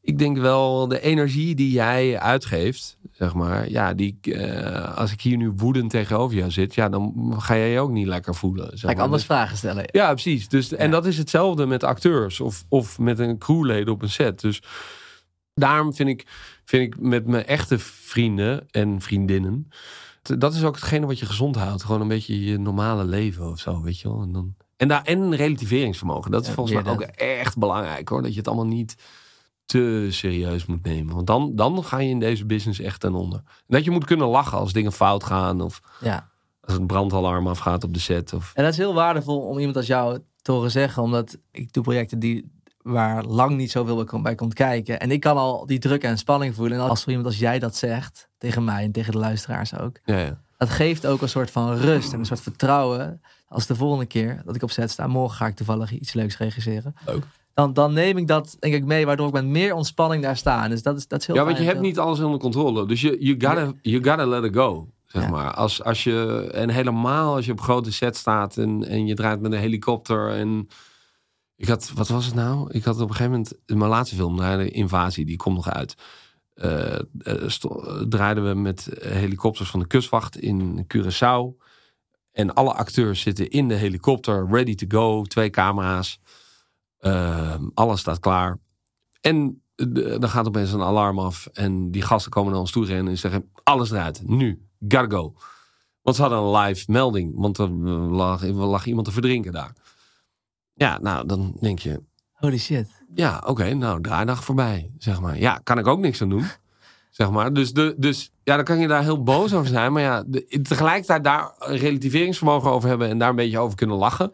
ik 0.00 0.18
denk 0.18 0.38
wel 0.38 0.88
de 0.88 1.00
energie 1.00 1.54
die 1.54 1.70
jij 1.70 2.18
uitgeeft, 2.18 2.98
zeg 3.12 3.34
maar, 3.34 3.70
ja, 3.70 3.94
die, 3.94 4.18
eh, 4.22 4.96
als 4.96 5.12
ik 5.12 5.20
hier 5.20 5.36
nu 5.36 5.52
woedend 5.56 5.90
tegenover 5.90 6.36
jou 6.36 6.50
zit, 6.50 6.74
ja, 6.74 6.88
dan 6.88 7.34
ga 7.38 7.56
jij 7.56 7.70
je 7.70 7.80
ook 7.80 7.90
niet 7.90 8.06
lekker 8.06 8.34
voelen. 8.34 8.66
zeg 8.70 8.80
Ga 8.80 8.88
ik 8.88 8.94
maar. 8.94 9.04
anders 9.04 9.26
Dus- 9.26 9.36
vragen 9.36 9.56
stellen? 9.56 9.84
ja, 9.86 10.12
precies. 10.12 10.48
Dus, 10.48 10.72
En 10.72 10.90
dat 10.90 11.06
is 11.06 11.18
hetzelfde 11.18 11.66
met 11.66 11.84
acteurs 11.84 12.40
of, 12.40 12.64
of 12.68 12.98
met 12.98 13.18
een 13.18 13.38
crewleden 13.38 13.92
op 13.94 14.02
een 14.02 14.10
set. 14.10 14.40
Dus 14.40 14.62
daarom 15.54 15.94
vind 15.94 16.08
ik, 16.08 16.26
vind 16.66 16.94
ik 16.94 17.00
met 17.00 17.26
mijn 17.26 17.46
echte 17.46 17.78
vrienden 17.78 18.66
en 18.70 19.00
vriendinnen... 19.00 19.68
dat 20.22 20.54
is 20.54 20.64
ook 20.64 20.74
hetgene 20.74 21.06
wat 21.06 21.18
je 21.18 21.26
gezond 21.26 21.56
houdt. 21.56 21.82
Gewoon 21.82 22.00
een 22.00 22.08
beetje 22.08 22.44
je 22.44 22.58
normale 22.58 23.04
leven 23.04 23.50
of 23.50 23.58
zo, 23.58 23.82
weet 23.82 24.00
je 24.00 24.08
wel. 24.08 24.22
En, 24.22 24.32
dan, 24.32 24.54
en, 24.76 24.88
daar, 24.88 25.02
en 25.02 25.36
relativeringsvermogen. 25.36 26.30
Dat 26.30 26.42
is 26.42 26.48
Ja, 26.48 26.54
volgens 26.54 26.82
mij 26.82 26.92
ook 26.92 27.00
echt 27.16 27.58
belangrijk 27.58 28.08
hoor. 28.08 28.22
Dat 28.22 28.32
je 28.32 28.38
het 28.38 28.48
allemaal 28.48 28.66
niet 28.66 28.96
te 29.66 30.06
serieus 30.10 30.66
moet 30.66 30.84
nemen. 30.84 31.14
Want 31.14 31.26
dan, 31.26 31.52
dan 31.54 31.84
ga 31.84 31.98
je 31.98 32.08
in 32.08 32.20
deze 32.20 32.46
business 32.46 32.80
echt 32.80 33.00
ten 33.00 33.14
onder. 33.14 33.38
En 33.38 33.64
dat 33.66 33.84
je 33.84 33.90
moet 33.90 34.04
kunnen 34.04 34.26
lachen 34.26 34.58
als 34.58 34.72
dingen 34.72 34.92
fout 34.92 35.24
gaan... 35.24 35.60
of 35.60 35.80
Ja. 36.00 36.30
als 36.60 36.72
het 36.74 36.86
brandalarm 36.86 37.46
afgaat 37.46 37.84
op 37.84 37.94
de 37.94 38.00
set. 38.00 38.32
Of, 38.32 38.52
En 38.54 38.62
dat 38.62 38.72
is 38.72 38.78
heel 38.78 38.94
waardevol 38.94 39.40
om 39.40 39.58
iemand 39.58 39.76
als 39.76 39.86
jou 39.86 40.18
te 40.42 40.52
horen 40.52 40.70
zeggen, 40.70 41.02
omdat 41.02 41.38
ik 41.50 41.72
doe 41.72 41.82
projecten 41.82 42.18
die 42.18 42.55
waar 42.86 43.24
lang 43.24 43.56
niet 43.56 43.70
zoveel 43.70 43.96
bij 43.96 44.04
komt- 44.04 44.22
bij 44.22 44.34
komt 44.34 44.54
kijken. 44.54 45.00
En 45.00 45.10
ik 45.10 45.20
kan 45.20 45.36
al 45.36 45.66
die 45.66 45.78
druk 45.78 46.02
en 46.02 46.18
spanning 46.18 46.54
voelen. 46.54 46.78
En 46.78 46.88
als 46.88 47.06
iemand 47.06 47.26
als 47.26 47.38
jij 47.38 47.58
dat 47.58 47.76
zegt, 47.76 48.28
tegen 48.38 48.64
mij 48.64 48.84
en 48.84 48.92
tegen 48.92 49.12
de 49.12 49.18
luisteraars 49.18 49.78
ook, 49.78 49.98
ja, 50.04 50.18
ja. 50.18 50.40
dat 50.56 50.70
geeft 50.70 51.06
ook 51.06 51.22
een 51.22 51.28
soort 51.28 51.50
van 51.50 51.74
rust 51.76 52.12
en 52.12 52.18
een 52.18 52.26
soort 52.26 52.40
vertrouwen. 52.40 53.20
Als 53.48 53.66
de 53.66 53.74
volgende 53.76 54.06
keer 54.06 54.42
dat 54.44 54.54
ik 54.54 54.62
op 54.62 54.70
set 54.70 54.90
sta, 54.90 55.06
morgen 55.06 55.36
ga 55.36 55.46
ik 55.46 55.56
toevallig 55.56 55.90
iets 55.92 56.12
leuks 56.12 56.36
regisseren. 56.38 56.94
Leuk. 57.06 57.24
Dan, 57.54 57.72
dan 57.72 57.92
neem 57.92 58.18
ik 58.18 58.26
dat 58.26 58.56
denk 58.60 58.74
ik 58.74 58.84
mee, 58.84 59.06
waardoor 59.06 59.26
ik 59.26 59.32
met 59.32 59.44
meer 59.44 59.74
ontspanning 59.74 60.22
daar 60.22 60.36
sta. 60.36 60.68
Dus 60.68 60.82
dat 60.82 60.96
is, 60.96 61.08
dat 61.08 61.20
is 61.20 61.26
heel 61.26 61.36
Ja, 61.36 61.44
want 61.44 61.58
je 61.58 61.64
hebt 61.64 61.80
niet 61.80 61.98
alles 61.98 62.20
onder 62.20 62.38
controle. 62.40 62.86
Dus 62.86 63.00
je 63.00 63.16
you 63.20 63.36
gotta, 63.40 63.72
you 63.82 64.04
gotta 64.04 64.26
let 64.26 64.44
it 64.44 64.54
go. 64.54 64.88
Zeg 65.06 65.22
Ja. 65.22 65.28
maar. 65.30 65.54
Als, 65.54 65.82
als 65.82 66.04
je, 66.04 66.48
en 66.54 66.70
helemaal 66.70 67.34
als 67.34 67.46
je 67.46 67.52
op 67.52 67.60
grote 67.60 67.92
set 67.92 68.16
staat 68.16 68.56
en, 68.56 68.84
en 68.88 69.06
je 69.06 69.14
draait 69.14 69.40
met 69.40 69.52
een 69.52 69.58
helikopter. 69.58 70.30
En 70.30 70.68
ik 71.56 71.68
had, 71.68 71.90
wat 71.94 72.08
was 72.08 72.26
het 72.26 72.34
nou? 72.34 72.70
Ik 72.70 72.84
had 72.84 72.94
op 72.94 73.00
een 73.00 73.14
gegeven 73.14 73.30
moment, 73.30 73.52
in 73.66 73.78
mijn 73.78 73.90
laatste 73.90 74.16
film, 74.16 74.36
de 74.36 74.70
Invasie, 74.70 75.24
die 75.24 75.36
komt 75.36 75.56
nog 75.56 75.70
uit. 75.70 75.94
Eh, 76.54 76.94
eh, 76.94 77.02
sto- 77.46 78.08
draaiden 78.08 78.48
we 78.48 78.54
met 78.54 78.88
helikopters 79.00 79.70
van 79.70 79.80
de 79.80 79.86
kustwacht 79.86 80.36
in 80.36 80.86
Curaçao. 80.94 81.64
En 82.32 82.54
alle 82.54 82.72
acteurs 82.72 83.20
zitten 83.20 83.50
in 83.50 83.68
de 83.68 83.74
helikopter, 83.74 84.46
ready 84.50 84.74
to 84.74 84.86
go, 84.88 85.22
twee 85.22 85.50
camera's. 85.50 86.20
Eh, 86.98 87.54
alles 87.74 88.00
staat 88.00 88.18
klaar. 88.18 88.58
En 89.20 89.62
dan 90.20 90.28
gaat 90.28 90.46
opeens 90.46 90.72
een 90.72 90.82
alarm 90.82 91.18
af. 91.18 91.46
En 91.46 91.90
die 91.90 92.02
gasten 92.02 92.30
komen 92.30 92.50
naar 92.50 92.60
ons 92.60 92.70
toe 92.70 92.84
rennen 92.86 93.12
en 93.12 93.18
zeggen: 93.18 93.50
alles 93.62 93.90
eruit, 93.90 94.22
nu, 94.26 94.66
gotta 94.88 95.16
go. 95.16 95.34
Want 96.02 96.16
ze 96.16 96.22
hadden 96.22 96.40
een 96.40 96.56
live 96.56 96.92
melding, 96.92 97.32
want 97.34 97.58
er 97.58 97.70
lag, 97.70 98.42
er 98.42 98.52
lag 98.52 98.86
iemand 98.86 99.06
te 99.06 99.12
verdrinken 99.12 99.52
daar. 99.52 99.72
Ja, 100.76 100.98
nou, 100.98 101.26
dan 101.26 101.56
denk 101.60 101.78
je: 101.78 102.02
Holy 102.32 102.58
shit. 102.58 102.88
ja, 103.14 103.42
oké, 103.46 103.74
nou, 103.74 104.02
draaidag 104.02 104.44
voorbij, 104.44 104.90
zeg 104.98 105.20
maar. 105.20 105.38
Ja, 105.38 105.60
kan 105.62 105.78
ik 105.78 105.86
ook 105.86 105.98
niks 105.98 106.22
aan 106.22 106.28
doen, 106.28 106.44
zeg 107.10 107.30
maar. 107.30 107.52
Dus, 107.52 107.72
de, 107.72 107.94
dus 107.96 108.32
ja, 108.42 108.56
dan 108.56 108.64
kan 108.64 108.78
je 108.78 108.88
daar 108.88 109.02
heel 109.02 109.22
boos 109.22 109.54
over 109.54 109.68
zijn. 109.68 109.92
Maar 109.92 110.02
ja, 110.02 110.24
de, 110.26 110.60
tegelijkertijd 110.62 111.24
daar 111.24 111.52
een 111.58 111.76
relativeringsvermogen 111.76 112.70
over 112.70 112.88
hebben 112.88 113.08
en 113.08 113.18
daar 113.18 113.28
een 113.28 113.36
beetje 113.36 113.58
over 113.58 113.76
kunnen 113.76 113.96
lachen. 113.96 114.32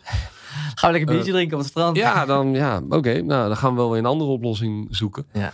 Gaan 0.75 0.93
we 0.93 0.99
lekker 0.99 1.15
biertje 1.15 1.33
drinken 1.33 1.57
op 1.57 1.63
het 1.63 1.71
strand? 1.71 1.97
Ja, 1.97 2.27
dan, 2.27 2.53
ja, 2.53 2.83
oké, 2.89 3.23
nou, 3.23 3.49
dan 3.49 3.57
gaan 3.57 3.71
we 3.71 3.77
wel 3.77 3.91
weer 3.91 3.99
een 3.99 4.07
andere 4.07 4.31
oplossing 4.31 4.87
zoeken. 4.91 5.27
Ja. 5.33 5.53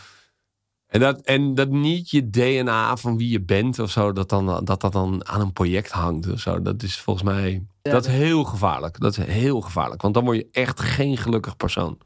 En 0.89 1.01
dat, 1.01 1.20
en 1.20 1.55
dat 1.55 1.69
niet 1.70 2.10
je 2.10 2.31
DNA 2.31 2.97
van 2.97 3.16
wie 3.16 3.28
je 3.31 3.40
bent 3.43 3.78
of 3.78 3.90
zo, 3.90 4.12
dat, 4.12 4.28
dan, 4.28 4.65
dat 4.65 4.81
dat 4.81 4.93
dan 4.93 5.27
aan 5.28 5.40
een 5.40 5.52
project 5.52 5.90
hangt 5.90 6.31
of 6.32 6.40
zo. 6.40 6.62
Dat 6.62 6.82
is 6.82 6.98
volgens 7.01 7.24
mij, 7.24 7.51
Ja, 7.82 7.90
dat 7.93 8.06
is 8.06 8.12
heel 8.12 8.44
gevaarlijk. 8.44 9.01
Dat 9.01 9.19
is 9.19 9.24
heel 9.27 9.60
gevaarlijk, 9.60 10.02
want 10.02 10.15
dan 10.15 10.24
word 10.24 10.36
je 10.36 10.48
echt 10.52 10.81
geen 10.81 11.16
gelukkig 11.16 11.56
persoon. 11.56 11.98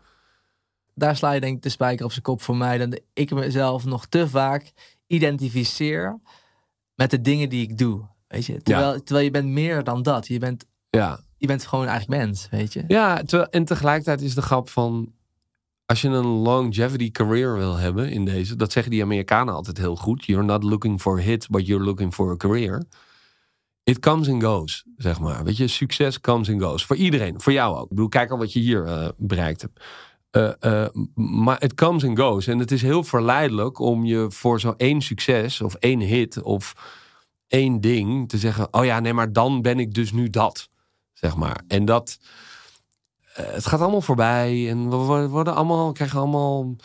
daar 0.95 1.17
sla 1.17 1.33
je 1.33 1.41
denk 1.41 1.57
ik 1.57 1.63
de 1.63 1.69
spijker 1.69 2.05
op 2.05 2.11
zijn 2.11 2.23
kop 2.23 2.43
voor 2.43 2.57
mij. 2.57 2.79
Dat 2.79 3.01
ik 3.13 3.31
mezelf 3.31 3.85
nog 3.85 4.07
te 4.07 4.29
vaak 4.29 4.73
identificeer 5.07 6.21
met 6.95 7.11
de 7.11 7.21
dingen 7.21 7.49
die 7.49 7.63
ik 7.63 7.79
doe. 7.79 8.09
Weet 8.29 8.47
je? 8.47 8.63
Terwijl, 8.63 9.03
terwijl 9.03 9.25
je 9.25 9.31
bent 9.31 9.49
meer 9.49 9.85
dan 9.85 10.03
dat. 10.03 10.27
Je 10.27 10.39
bent, 10.39 10.65
Ja, 10.91 11.21
je 11.37 11.47
bent 11.47 11.67
gewoon 11.67 11.87
eigenlijk 11.87 12.23
mens, 12.25 12.49
weet 12.51 12.73
je? 12.73 12.85
Ja, 12.89 13.23
terwijl- 13.23 13.51
en 13.51 13.65
tegelijkertijd 13.65 14.21
is 14.21 14.35
de 14.35 14.43
grap 14.43 14.69
van... 14.69 15.13
Als 15.93 16.01
je 16.01 16.09
een 16.09 16.27
longevity 16.27 17.11
career 17.11 17.55
wil 17.57 17.77
hebben 17.77 18.11
in 18.11 18.25
deze... 18.25 18.57
Dat 18.57 18.73
zeggen 18.73 18.93
die 18.93 19.03
Amerikanen 19.03 19.55
altijd 19.55 19.79
heel 19.79 19.97
goed. 19.97 20.25
You're 20.25 20.45
not 20.45 20.63
looking 20.63 21.01
for 21.01 21.21
hit, 21.21 21.49
but 21.51 21.67
you're 21.67 21.85
looking 21.85 22.15
for 22.15 22.31
a 22.31 22.37
career. 22.37 22.85
It 23.85 23.99
comes 23.99 24.29
and 24.29 24.43
goes, 24.43 24.85
zeg 24.97 25.21
maar. 25.21 25.45
Weet 25.45 25.57
je, 25.57 25.69
succes 25.69 26.21
comes 26.21 26.51
and 26.51 26.63
goes. 26.63 26.85
Voor 26.85 26.97
iedereen, 26.97 27.41
voor 27.41 27.53
jou 27.53 27.77
ook. 27.77 27.83
Ik 27.83 27.89
bedoel, 27.89 28.09
kijk 28.09 28.31
al 28.31 28.39
wat 28.39 28.53
je 28.53 28.61
hier 28.61 28.85
eh, 28.85 29.09
bereikt 29.17 29.61
hebt. 29.61 29.85
Eh, 30.31 30.83
eh, 30.85 30.89
maar 31.15 31.61
het 31.61 31.75
comes 31.75 32.05
and 32.05 32.19
goes. 32.19 32.47
En 32.47 32.59
het 32.59 32.71
is 32.71 32.83
heel 32.83 33.05
verleidelijk 33.05 33.79
om 33.79 34.05
je 34.05 34.27
voor 34.29 34.61
zo'n 34.61 34.77
één 34.77 35.01
succes... 35.01 35.61
of 35.61 35.75
één 35.75 36.01
hit 36.01 36.43
of 36.43 36.75
één 37.49 37.81
ding 37.81 38.29
te 38.29 38.39
zeggen... 38.39 38.69
oh 38.71 38.85
ja, 38.85 39.01
nee, 39.01 39.13
maar 39.13 39.33
dan 39.33 39.63
ben 39.63 39.79
ik 39.79 39.95
dus 39.95 40.13
nu 40.13 40.29
dat. 40.29 40.69
Zeg 41.13 41.37
maar. 41.37 41.61
En 41.69 41.85
dat... 41.85 42.19
eh, 43.35 43.53
het 43.53 43.67
gaat 43.67 43.81
allemaal 43.81 44.01
voorbij. 44.01 44.69
En 44.71 44.91
we 44.91 44.97
worden- 45.29 45.55
allemaal, 45.55 45.93
krijgen 45.93 46.19
allemaal 46.19 46.77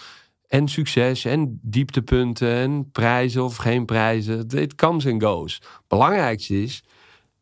en 0.48 0.68
succes 0.68 1.26
en 1.26 1.60
dieptepunten 1.62 2.54
en 2.54 2.92
prijzen 2.92 3.44
of 3.44 3.56
geen 3.56 3.86
prijzen. 3.86 4.38
Het 4.48 4.76
comes 4.76 5.08
and 5.08 5.24
goes. 5.24 5.62
Belangrijkste 5.88 6.62
is, 6.62 6.84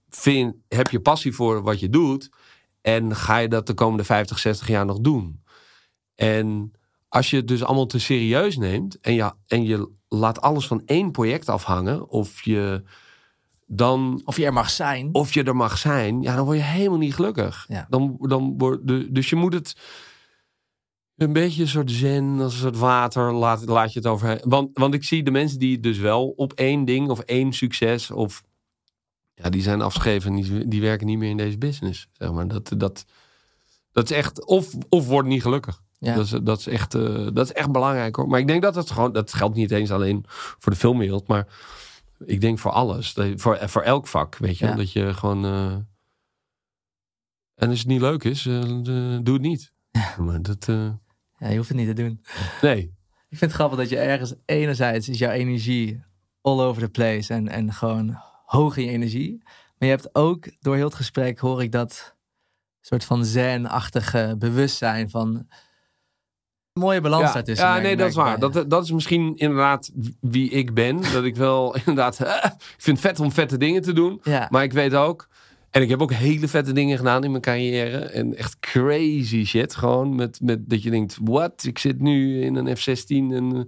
vind, 0.09 0.55
heb 0.67 0.89
je 0.89 0.99
passie 0.99 1.33
voor 1.33 1.61
wat 1.61 1.79
je 1.79 1.89
doet 1.89 2.29
en 2.81 3.15
ga 3.15 3.37
je 3.37 3.47
dat 3.47 3.67
de 3.67 3.73
komende 3.73 4.03
50, 4.03 4.39
60 4.39 4.67
jaar 4.67 4.85
nog 4.85 4.99
doen. 4.99 5.43
En 6.15 6.71
als 7.07 7.29
je 7.29 7.37
het 7.37 7.47
dus 7.47 7.63
allemaal 7.63 7.85
te 7.85 7.99
serieus 7.99 8.57
neemt 8.57 8.99
en 8.99 9.13
je, 9.13 9.33
en 9.47 9.63
je 9.63 9.89
laat 10.07 10.41
alles 10.41 10.67
van 10.67 10.81
één 10.85 11.11
project 11.11 11.49
afhangen 11.49 12.09
of 12.09 12.43
je 12.43 12.83
dan 13.65 14.21
Of 14.25 14.37
je 14.37 14.45
er 14.45 14.53
mag 14.53 14.69
zijn. 14.69 15.09
of 15.11 15.33
je 15.33 15.43
er 15.43 15.55
mag 15.55 15.77
zijn, 15.77 16.21
ja, 16.21 16.35
dan 16.35 16.45
word 16.45 16.57
je 16.57 16.63
helemaal 16.63 16.97
niet 16.97 17.15
gelukkig. 17.15 17.65
Ja. 17.67 17.85
Dan, 17.89 18.17
dan 18.19 18.55
word, 18.57 18.87
de- 18.87 19.11
dus 19.11 19.29
je 19.29 19.35
moet 19.35 19.53
het. 19.53 19.75
Een 21.15 21.33
beetje 21.33 21.61
een 21.61 21.67
soort 21.67 21.91
zen, 21.91 22.39
als 22.39 22.53
een 22.53 22.59
soort 22.59 22.77
water, 22.77 23.33
laat, 23.33 23.65
laat 23.65 23.93
je 23.93 23.99
het 23.99 24.07
over. 24.07 24.41
Want, 24.43 24.69
want 24.73 24.93
ik 24.93 25.03
zie 25.03 25.23
de 25.23 25.31
mensen 25.31 25.59
die 25.59 25.79
dus 25.79 25.97
wel 25.97 26.27
op 26.35 26.53
één 26.53 26.85
ding 26.85 27.09
of 27.09 27.19
één 27.19 27.53
succes 27.53 28.11
of 28.11 28.43
ja, 29.33 29.49
die 29.49 29.61
zijn 29.61 29.81
afgeschreven 29.81 30.29
en 30.35 30.41
die, 30.41 30.67
die 30.67 30.81
werken 30.81 31.07
niet 31.07 31.17
meer 31.17 31.29
in 31.29 31.37
deze 31.37 31.57
business. 31.57 32.07
Zeg 32.13 32.31
maar. 32.31 32.47
dat, 32.47 32.71
dat, 32.77 33.05
dat 33.91 34.09
is 34.09 34.15
echt, 34.17 34.45
of, 34.45 34.73
of 34.89 35.07
wordt 35.07 35.27
niet 35.27 35.41
gelukkig. 35.41 35.81
Ja. 35.99 36.15
Dat, 36.15 36.25
is, 36.25 36.29
dat, 36.43 36.59
is 36.59 36.67
echt, 36.67 36.93
eh, 36.95 37.27
dat 37.33 37.45
is 37.45 37.53
echt 37.53 37.71
belangrijk 37.71 38.15
hoor. 38.15 38.27
Maar 38.27 38.39
ik 38.39 38.47
denk 38.47 38.61
dat 38.61 38.75
het 38.75 38.91
gewoon, 38.91 39.11
dat 39.13 39.33
geldt 39.33 39.55
niet 39.55 39.71
eens 39.71 39.91
alleen 39.91 40.23
voor 40.27 40.71
de 40.71 40.77
filmwereld, 40.77 41.27
maar 41.27 41.47
ik 42.25 42.41
denk 42.41 42.59
voor 42.59 42.71
alles. 42.71 43.15
Voor, 43.35 43.69
voor 43.69 43.81
elk 43.81 44.07
vak, 44.07 44.37
weet 44.37 44.57
je. 44.57 44.65
Ja. 44.65 44.75
Dat 44.75 44.91
je 44.91 45.13
gewoon. 45.13 45.45
eh, 45.45 45.77
en 47.55 47.69
als 47.69 47.79
het 47.79 47.87
niet 47.87 48.01
leuk 48.01 48.23
is, 48.23 48.45
eh, 48.45 48.61
doe 49.23 49.33
het 49.33 49.41
niet. 49.41 49.73
Maar 50.17 50.41
dat, 50.41 50.67
eh, 50.67 50.89
Ja, 51.37 51.47
je 51.49 51.55
hoeft 51.57 51.69
het 51.69 51.77
niet 51.77 51.87
te 51.87 51.93
doen. 52.03 52.21
nee. 52.61 52.93
Ik 53.29 53.37
vind 53.41 53.51
het 53.51 53.59
grappig 53.59 53.77
dat 53.77 53.89
je 53.89 53.97
ergens, 53.97 54.33
enerzijds 54.45 55.09
is 55.09 55.17
jouw 55.17 55.31
energie 55.31 56.03
all 56.41 56.59
over 56.59 56.81
the 56.81 56.89
place 56.89 57.33
en, 57.33 57.47
en 57.47 57.73
gewoon 57.73 58.17
hoog 58.45 58.77
in 58.77 58.83
je 58.85 58.91
energie. 58.91 59.37
Maar 59.43 59.89
je 59.89 59.95
hebt 59.95 60.15
ook, 60.15 60.47
door 60.59 60.75
heel 60.75 60.85
het 60.85 60.95
gesprek 60.95 61.39
hoor 61.39 61.63
ik 61.63 61.71
dat 61.71 62.15
soort 62.81 63.05
van 63.05 63.25
zen-achtige 63.25 64.35
bewustzijn 64.37 65.09
van 65.09 65.47
mooie 66.79 67.01
balans 67.01 67.23
Ja, 67.27 67.33
daartussen. 67.33 67.67
ja 67.67 67.77
nee, 67.79 67.95
dat 67.95 68.09
is 68.09 68.15
waar. 68.15 68.39
Dat, 68.39 68.65
dat 68.69 68.83
is 68.83 68.91
misschien 68.91 69.35
inderdaad 69.35 69.91
wie 70.21 70.49
ik 70.49 70.73
ben. 70.73 71.01
dat 71.13 71.23
ik 71.23 71.35
wel 71.35 71.75
inderdaad. 71.85 72.19
ik 72.19 72.55
vind 72.77 72.97
het 73.01 73.07
vet 73.07 73.19
om 73.19 73.31
vette 73.31 73.57
dingen 73.57 73.81
te 73.81 73.93
doen. 73.93 74.19
ja. 74.23 74.47
Maar 74.51 74.63
ik 74.63 74.73
weet 74.73 74.93
ook. 74.95 75.27
En 75.71 75.81
ik 75.81 75.89
heb 75.89 76.01
ook 76.01 76.13
hele 76.13 76.47
vette 76.47 76.71
dingen 76.73 76.97
gedaan 76.97 77.23
in 77.23 77.29
mijn 77.31 77.41
carrière. 77.43 77.97
En 77.97 78.35
echt 78.37 78.59
crazy 78.59 79.45
shit. 79.45 79.75
Gewoon 79.75 80.15
met, 80.15 80.39
met 80.41 80.69
dat 80.69 80.83
je 80.83 80.89
denkt: 80.89 81.17
wat? 81.21 81.63
Ik 81.63 81.79
zit 81.79 82.01
nu 82.01 82.41
in 82.41 82.55
een 82.55 82.77
F-16. 82.77 83.07
En, 83.07 83.67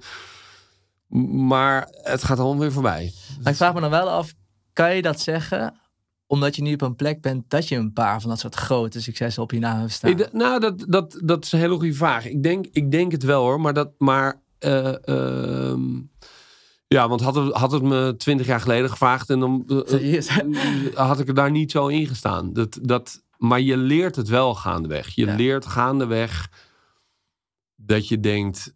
eh, 1.09 1.19
maar 1.47 1.87
het 2.03 2.23
gaat 2.23 2.39
allemaal 2.39 2.59
weer 2.61 2.71
voorbij. 2.71 3.11
Maar 3.43 3.51
ik 3.51 3.57
vraag 3.57 3.73
me 3.73 3.81
dan 3.81 3.89
wel 3.89 4.09
af, 4.09 4.33
kan 4.73 4.95
je 4.95 5.01
dat 5.01 5.19
zeggen 5.19 5.73
omdat 6.27 6.55
je 6.55 6.61
nu 6.61 6.73
op 6.73 6.81
een 6.81 6.95
plek 6.95 7.21
bent 7.21 7.43
dat 7.49 7.67
je 7.67 7.75
een 7.75 7.93
paar 7.93 8.21
van 8.21 8.29
dat 8.29 8.39
soort 8.39 8.55
grote 8.55 9.01
successen 9.01 9.43
op 9.43 9.51
je 9.51 9.59
naam 9.59 9.79
hebt 9.79 9.91
staan? 9.91 10.11
Ik 10.11 10.33
nou, 10.33 10.59
dat, 10.59 10.85
dat, 10.87 11.19
dat 11.23 11.45
is 11.45 11.51
een 11.51 11.59
hele 11.59 11.75
goede 11.75 11.93
vraag. 11.93 12.25
Ik 12.25 12.43
denk, 12.43 12.65
ik 12.71 12.91
denk 12.91 13.11
het 13.11 13.23
wel 13.23 13.41
hoor. 13.41 13.61
Maar 13.61 13.73
dat. 13.73 13.89
Maar, 13.97 14.41
eh, 14.59 15.07
ehm, 15.07 15.81
ja, 16.87 17.07
want 17.07 17.21
had 17.21 17.35
het, 17.35 17.53
had 17.53 17.71
het 17.71 17.83
me 17.83 18.13
twintig 18.17 18.45
jaar 18.47 18.59
geleden 18.61 18.89
gevraagd. 18.89 19.29
En 19.29 19.39
dan 19.39 19.63
eh, 19.67 19.77
Serieus? 19.85 20.29
had 20.93 21.19
ik 21.19 21.27
er 21.27 21.33
daar 21.33 21.51
niet 21.51 21.71
zo 21.71 21.87
in 21.87 22.07
gestaan. 22.07 22.53
Dat, 22.53 22.79
dat, 22.81 23.23
maar 23.37 23.61
je 23.61 23.77
leert 23.77 24.15
het 24.15 24.27
wel 24.27 24.55
gaandeweg. 24.55 25.09
Je 25.15 25.25
Ja. 25.25 25.35
leert 25.35 25.65
gaandeweg 25.65 26.49
dat 27.75 28.07
je 28.07 28.19
denkt. 28.19 28.71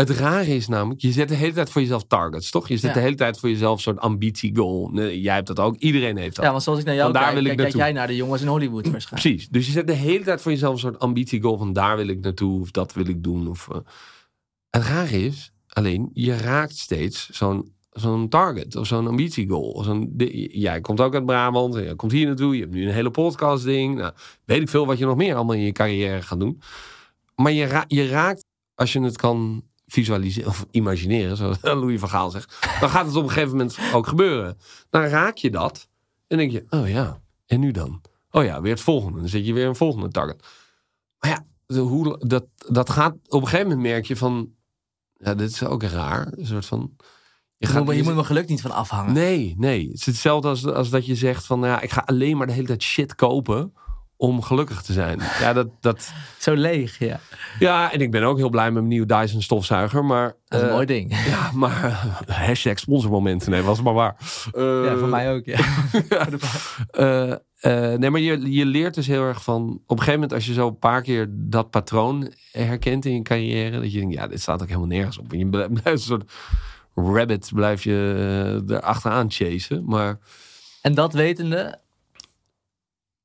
Het 0.00 0.10
rare 0.10 0.54
is 0.54 0.68
namelijk, 0.68 1.00
je 1.00 1.12
zet 1.12 1.28
de 1.28 1.34
hele 1.34 1.52
tijd 1.52 1.70
voor 1.70 1.80
jezelf 1.80 2.04
targets, 2.06 2.50
toch? 2.50 2.68
Je 2.68 2.76
zet 2.76 2.88
Ja. 2.88 2.94
de 2.94 3.00
hele 3.02 3.14
tijd 3.16 3.38
voor 3.38 3.48
jezelf 3.48 3.74
een 3.74 3.82
soort 3.82 3.98
ambitiegoal. 3.98 4.88
Nee, 4.92 5.20
jij 5.20 5.34
hebt 5.34 5.46
dat 5.46 5.60
ook, 5.60 5.76
iedereen 5.76 6.16
heeft 6.16 6.36
dat. 6.36 6.44
Ja, 6.44 6.50
want 6.50 6.62
zoals 6.62 6.78
ik 6.78 6.84
naar 6.84 6.94
jou 6.94 7.12
kijk, 7.12 7.40
wil 7.40 7.54
kijk, 7.54 7.74
jij 7.74 7.92
naar 7.92 8.06
de 8.06 8.16
jongens 8.16 8.42
in 8.42 8.48
Hollywood 8.48 8.86
waarschijnlijk. 8.90 9.22
Precies. 9.32 9.48
Dus 9.48 9.66
je 9.66 9.72
zet 9.72 9.86
de 9.86 9.92
hele 9.92 10.24
tijd 10.24 10.40
voor 10.40 10.52
jezelf 10.52 10.72
een 10.72 10.78
soort 10.80 10.98
ambitiegoal 10.98 11.58
van 11.58 11.72
daar 11.72 11.96
wil 11.96 12.06
ik 12.08 12.20
naartoe 12.20 12.60
of 12.60 12.70
dat 12.70 12.92
wil 12.92 13.08
ik 13.08 13.22
doen. 13.22 13.48
Of, 13.48 13.68
eh. 13.68 13.76
Het 14.70 14.82
rare 14.82 15.24
is, 15.24 15.52
alleen 15.68 16.10
je 16.12 16.36
raakt 16.36 16.76
steeds 16.76 17.30
zo'n 17.30 17.72
zo'n 17.90 18.28
target 18.28 18.76
of 18.76 18.86
zo'n 18.86 19.06
ambitiegoal. 19.06 19.70
Of 19.70 19.84
Zo'n, 19.84 20.12
jij 20.50 20.80
komt 20.80 21.00
ook 21.00 21.14
uit 21.14 21.26
Brabant, 21.26 21.74
en 21.74 21.84
je 21.84 21.94
komt 21.94 22.12
hier 22.12 22.26
naartoe, 22.26 22.54
je 22.54 22.60
hebt 22.60 22.74
nu 22.74 22.86
een 22.86 22.94
hele 22.94 23.10
podcast 23.10 23.64
ding. 23.64 23.94
Nou, 23.96 24.12
weet 24.44 24.60
ik 24.60 24.68
veel 24.68 24.86
wat 24.86 24.98
je 24.98 25.04
nog 25.04 25.16
meer 25.16 25.34
allemaal 25.34 25.54
in 25.56 25.62
je 25.62 25.72
carrière 25.72 26.22
gaat 26.22 26.40
doen. 26.40 26.60
Maar 27.34 27.52
je, 27.52 27.64
ra- 27.64 27.84
je 27.88 28.08
raakt, 28.08 28.44
als 28.74 28.92
je 28.92 29.00
het 29.02 29.16
kan 29.16 29.62
visualiseren 29.92 30.48
of 30.48 30.66
imagineren, 30.70 31.36
zoals 31.36 31.58
Louis 31.62 32.00
van 32.00 32.08
Gaal 32.08 32.30
zegt, 32.30 32.56
dan 32.80 32.90
gaat 32.90 33.06
het 33.06 33.16
op 33.16 33.22
een 33.22 33.28
gegeven 33.30 33.50
moment 33.50 33.78
ook 33.92 34.06
gebeuren. 34.06 34.58
Dan 34.90 35.02
raak 35.02 35.36
je 35.36 35.50
dat 35.50 35.88
en 36.26 36.36
denk 36.36 36.50
je, 36.50 36.64
oh 36.70 36.88
ja, 36.88 37.20
en 37.46 37.60
nu 37.60 37.70
dan? 37.70 38.00
Oh 38.30 38.44
ja, 38.44 38.60
weer 38.60 38.72
het 38.72 38.80
volgende. 38.80 39.18
Dan 39.18 39.28
zet 39.28 39.46
je 39.46 39.52
weer 39.52 39.66
een 39.66 39.76
volgende 39.76 40.08
target. 40.08 40.44
Maar 41.18 41.30
ja, 41.30 41.44
de- 41.66 41.78
hoe, 41.80 42.18
dat, 42.26 42.44
dat 42.68 42.90
gaat 42.90 43.14
op 43.28 43.40
een 43.42 43.48
gegeven 43.48 43.68
moment 43.68 43.86
merk 43.88 44.06
je 44.06 44.16
van, 44.16 44.50
ja, 45.16 45.34
dit 45.34 45.50
is 45.50 45.64
ook 45.64 45.82
raar. 45.82 46.32
Een 46.36 46.46
soort 46.46 46.66
van. 46.66 46.96
Je, 47.56 47.66
gaat- 47.66 47.84
moet, 47.84 47.94
je 47.96 48.02
moet 48.02 48.14
mijn 48.14 48.24
geluk 48.26 48.48
niet 48.48 48.60
van 48.60 48.70
afhangen. 48.70 49.12
Nee, 49.12 49.54
nee. 49.58 49.86
Het 49.88 49.94
is 49.98 50.06
hetzelfde 50.06 50.48
als, 50.48 50.66
als 50.66 50.90
dat 50.90 51.06
je 51.06 51.14
zegt 51.14 51.46
van, 51.46 51.60
nou 51.60 51.72
ja, 51.72 51.80
ik 51.80 51.90
ga 51.90 52.02
alleen 52.06 52.36
maar 52.36 52.46
de 52.46 52.52
hele 52.52 52.66
tijd 52.66 52.82
shit 52.82 53.14
kopen 53.14 53.74
om 54.20 54.42
gelukkig 54.42 54.82
te 54.82 54.92
zijn. 54.92 55.20
Ja, 55.40 55.52
dat, 55.52 55.68
dat, 55.80 56.12
Zo 56.38 56.54
leeg, 56.54 56.98
ja. 56.98 57.20
ja, 57.58 57.92
en 57.92 58.00
ik 58.00 58.10
ben 58.10 58.22
ook 58.22 58.36
heel 58.36 58.48
blij 58.48 58.64
met 58.64 58.74
mijn 58.74 58.88
nieuwe 58.88 59.06
Dyson 59.06 59.42
stofzuiger, 59.42 60.04
maar... 60.04 60.36
Dat 60.44 60.58
is 60.58 60.60
een 60.60 60.66
eh, 60.66 60.74
mooi 60.74 60.86
ding. 60.86 61.16
Ja, 61.30 61.50
maar 61.54 61.84
eh, 61.84 62.36
hashtag 62.36 62.78
sponsormomenten, 62.78 63.50
nee, 63.50 63.62
was 63.62 63.76
het 63.76 63.86
maar 63.86 63.94
waar. 63.94 64.16
Eh, 64.52 64.84
ja, 64.84 64.96
voor 64.96 65.08
mij 65.08 65.32
ook, 65.32 65.44
ja. 65.44 65.58
nee, 67.98 68.10
maar 68.10 68.20
je, 68.20 68.52
je 68.52 68.66
leert 68.66 68.94
dus 68.94 69.06
heel 69.06 69.22
erg 69.22 69.42
van... 69.42 69.62
Op 69.62 69.90
een 69.90 69.98
gegeven 69.98 70.12
moment 70.12 70.32
als 70.32 70.46
je 70.46 70.52
zo 70.52 70.68
een 70.68 70.78
paar 70.78 71.02
keer 71.02 71.26
dat 71.30 71.70
patroon 71.70 72.32
herkent 72.52 73.04
in 73.04 73.14
je 73.14 73.22
carrière... 73.22 73.80
dat 73.80 73.92
je 73.92 73.98
denkt, 73.98 74.14
ja, 74.14 74.26
dit 74.26 74.40
staat 74.40 74.62
ook 74.62 74.68
helemaal 74.68 74.88
nergens 74.88 75.18
op. 75.18 75.32
En 75.32 75.38
je 75.38 75.46
blijft 75.48 75.84
een 75.84 75.98
soort 75.98 76.32
rabbit, 76.94 77.50
blijf 77.54 77.84
je 77.84 78.14
eh, 78.68 78.76
er 78.76 78.82
achteraan 78.82 79.30
chasen. 79.30 79.84
Maar 79.84 80.18
En 80.82 80.94
dat 80.94 81.12
wetende, 81.12 81.80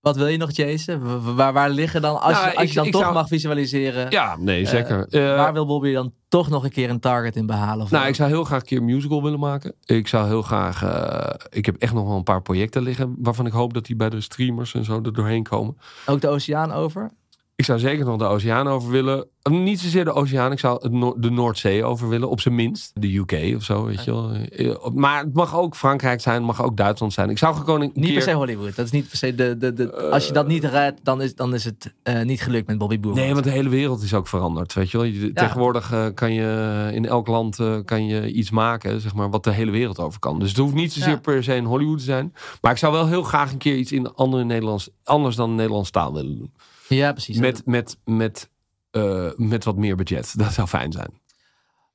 wat 0.06 0.16
wil 0.16 0.28
je 0.28 0.38
nog 0.38 0.52
w- 0.86 1.36
Waar, 1.36 1.54
waar 1.54 1.70
liggen 1.70 2.02
dan, 2.02 2.22
als, 2.22 2.34
Nou, 2.34 2.46
je, 2.50 2.54
als 2.56 2.64
ik- 2.64 2.70
je 2.70 2.76
dan 2.76 2.92
toch 2.92 3.02
zou- 3.02 3.14
mag 3.14 3.28
visualiseren, 3.28 4.10
ja, 4.10 4.38
nee, 4.40 4.66
zeker. 4.66 5.08
Eh, 5.08 5.22
waar 5.36 5.54
wil 5.54 5.66
Bobby 5.66 5.94
dan 5.94 6.14
toch 6.28 6.50
nog 6.50 6.64
een 6.64 6.70
keer 6.72 6.90
een 6.90 7.00
target 7.00 7.36
in 7.36 7.46
behalen? 7.46 7.84
Of 7.86 7.92
Nou, 7.92 8.08
ik 8.08 8.16
zou 8.16 8.30
heel 8.30 8.44
graag 8.44 8.60
een 8.60 8.66
keer 8.66 8.78
een 8.78 8.86
musical 8.86 9.24
willen 9.24 9.40
maken. 9.40 9.74
Ik 9.86 10.08
zou 10.08 10.28
heel 10.28 10.42
graag... 10.42 10.84
eh, 10.84 11.48
ik 11.50 11.66
heb 11.66 11.76
echt 11.76 11.94
nog 11.94 12.08
wel 12.08 12.16
een 12.18 12.24
paar 12.24 12.42
projecten 12.42 12.82
liggen... 12.82 13.16
waarvan 13.18 13.46
ik 13.46 13.52
hoop 13.52 13.74
dat 13.74 13.86
die 13.86 13.96
bij 13.96 14.10
de 14.10 14.22
streamers 14.22 14.74
en 14.74 14.84
zo 14.84 15.00
er 15.04 15.14
doorheen 15.14 15.44
komen. 15.44 15.78
Ook 16.06 16.22
de 16.22 16.28
oceaan 16.28 16.72
over? 16.72 17.12
Ik 17.58 17.66
zou 17.66 17.80
zeker 17.80 18.06
nog 18.06 18.18
de 18.18 18.26
oceaan 18.26 18.68
over 18.68 18.90
willen. 18.92 19.28
Eh, 19.42 19.52
Niet 19.54 19.80
zozeer 19.80 20.06
de 20.06 20.14
oceaan, 20.14 20.52
ik 20.52 20.60
zou 20.60 20.90
Noor- 20.90 21.22
de 21.22 21.30
Noordzee 21.32 21.84
over 21.84 22.10
willen. 22.10 22.30
Op 22.30 22.40
zijn 22.42 22.56
minst. 22.56 22.92
De 22.94 23.16
UK 23.16 23.56
of 23.56 23.64
zo, 23.64 23.86
weet 23.86 24.04
je 24.04 24.12
wel. 24.12 24.32
Eh, 24.32 24.76
Maar 24.94 25.20
het 25.24 25.34
mag 25.34 25.56
ook 25.56 25.76
Frankrijk 25.76 26.22
zijn, 26.22 26.36
het 26.36 26.46
mag 26.46 26.64
ook 26.64 26.78
Duitsland 26.78 27.14
zijn. 27.14 27.30
Ik 27.30 27.38
zou 27.38 27.56
gewoon 27.56 27.82
een 27.82 27.92
Niet 27.94 28.06
keer... 28.06 28.14
per 28.14 28.22
se 28.24 28.32
Hollywood. 28.34 28.76
Dat 28.76 28.86
is 28.86 28.92
niet 28.92 29.08
per 29.10 29.18
se 29.18 29.36
de. 29.36 29.58
de, 29.58 29.74
de 29.74 29.94
als 30.10 30.28
je 30.28 30.34
dat 30.34 30.48
niet 30.48 30.64
redt, 30.64 31.00
dan 31.04 31.22
is, 31.22 31.36
dan 31.36 31.54
is 31.54 31.64
het 31.66 31.94
eh, 32.04 32.22
niet 32.22 32.42
gelukt 32.42 32.68
met 32.68 32.78
Bobby 32.78 33.00
Boer. 33.00 33.14
Nee, 33.14 33.32
want 33.34 33.44
de 33.44 33.52
hele 33.52 33.70
wereld 33.70 34.02
is 34.02 34.14
ook 34.14 34.28
veranderd, 34.28 34.74
weet 34.74 34.92
je 34.92 34.98
wel. 34.98 35.06
Je- 35.06 35.34
Tegenwoordig 35.34 35.92
eh, 35.92 36.06
kan 36.14 36.34
je 36.34 36.90
in 36.94 37.06
elk 37.06 37.28
land 37.28 37.60
eh, 37.60 37.76
kan 37.86 38.06
je 38.06 38.32
iets 38.32 38.50
maken, 38.52 39.02
zeg 39.02 39.14
maar, 39.16 39.30
wat 39.30 39.44
de 39.44 39.52
hele 39.52 39.72
wereld 39.72 40.00
over 40.00 40.20
kan. 40.20 40.40
Dus 40.40 40.50
het 40.50 40.58
hoeft 40.58 40.74
niet 40.74 40.94
zozeer 40.94 41.10
Ja. 41.14 41.20
per 41.20 41.44
se 41.44 41.56
in 41.56 41.66
Hollywood 41.66 41.98
te 41.98 42.04
zijn. 42.04 42.34
Maar 42.62 42.72
ik 42.72 42.78
zou 42.78 42.94
wel 42.94 43.08
heel 43.08 43.24
graag 43.24 43.52
een 43.52 43.58
keer 43.58 43.76
iets 43.76 43.92
in 43.92 44.14
andere 44.14 44.44
Nederlands, 44.44 44.90
anders 45.04 45.36
dan 45.36 45.56
Nederlands 45.56 45.90
taal 45.92 46.14
willen 46.14 46.38
doen. 46.38 46.52
Ja, 46.88 47.12
precies. 47.12 47.38
Met, 47.38 47.62
met, 47.66 47.98
met, 48.06 48.50
eh, 48.92 49.30
met 49.36 49.64
wat 49.64 49.76
meer 49.76 49.96
budget. 49.96 50.38
Dat 50.38 50.54
zou 50.54 50.68
fijn 50.68 50.92
zijn. 50.92 51.22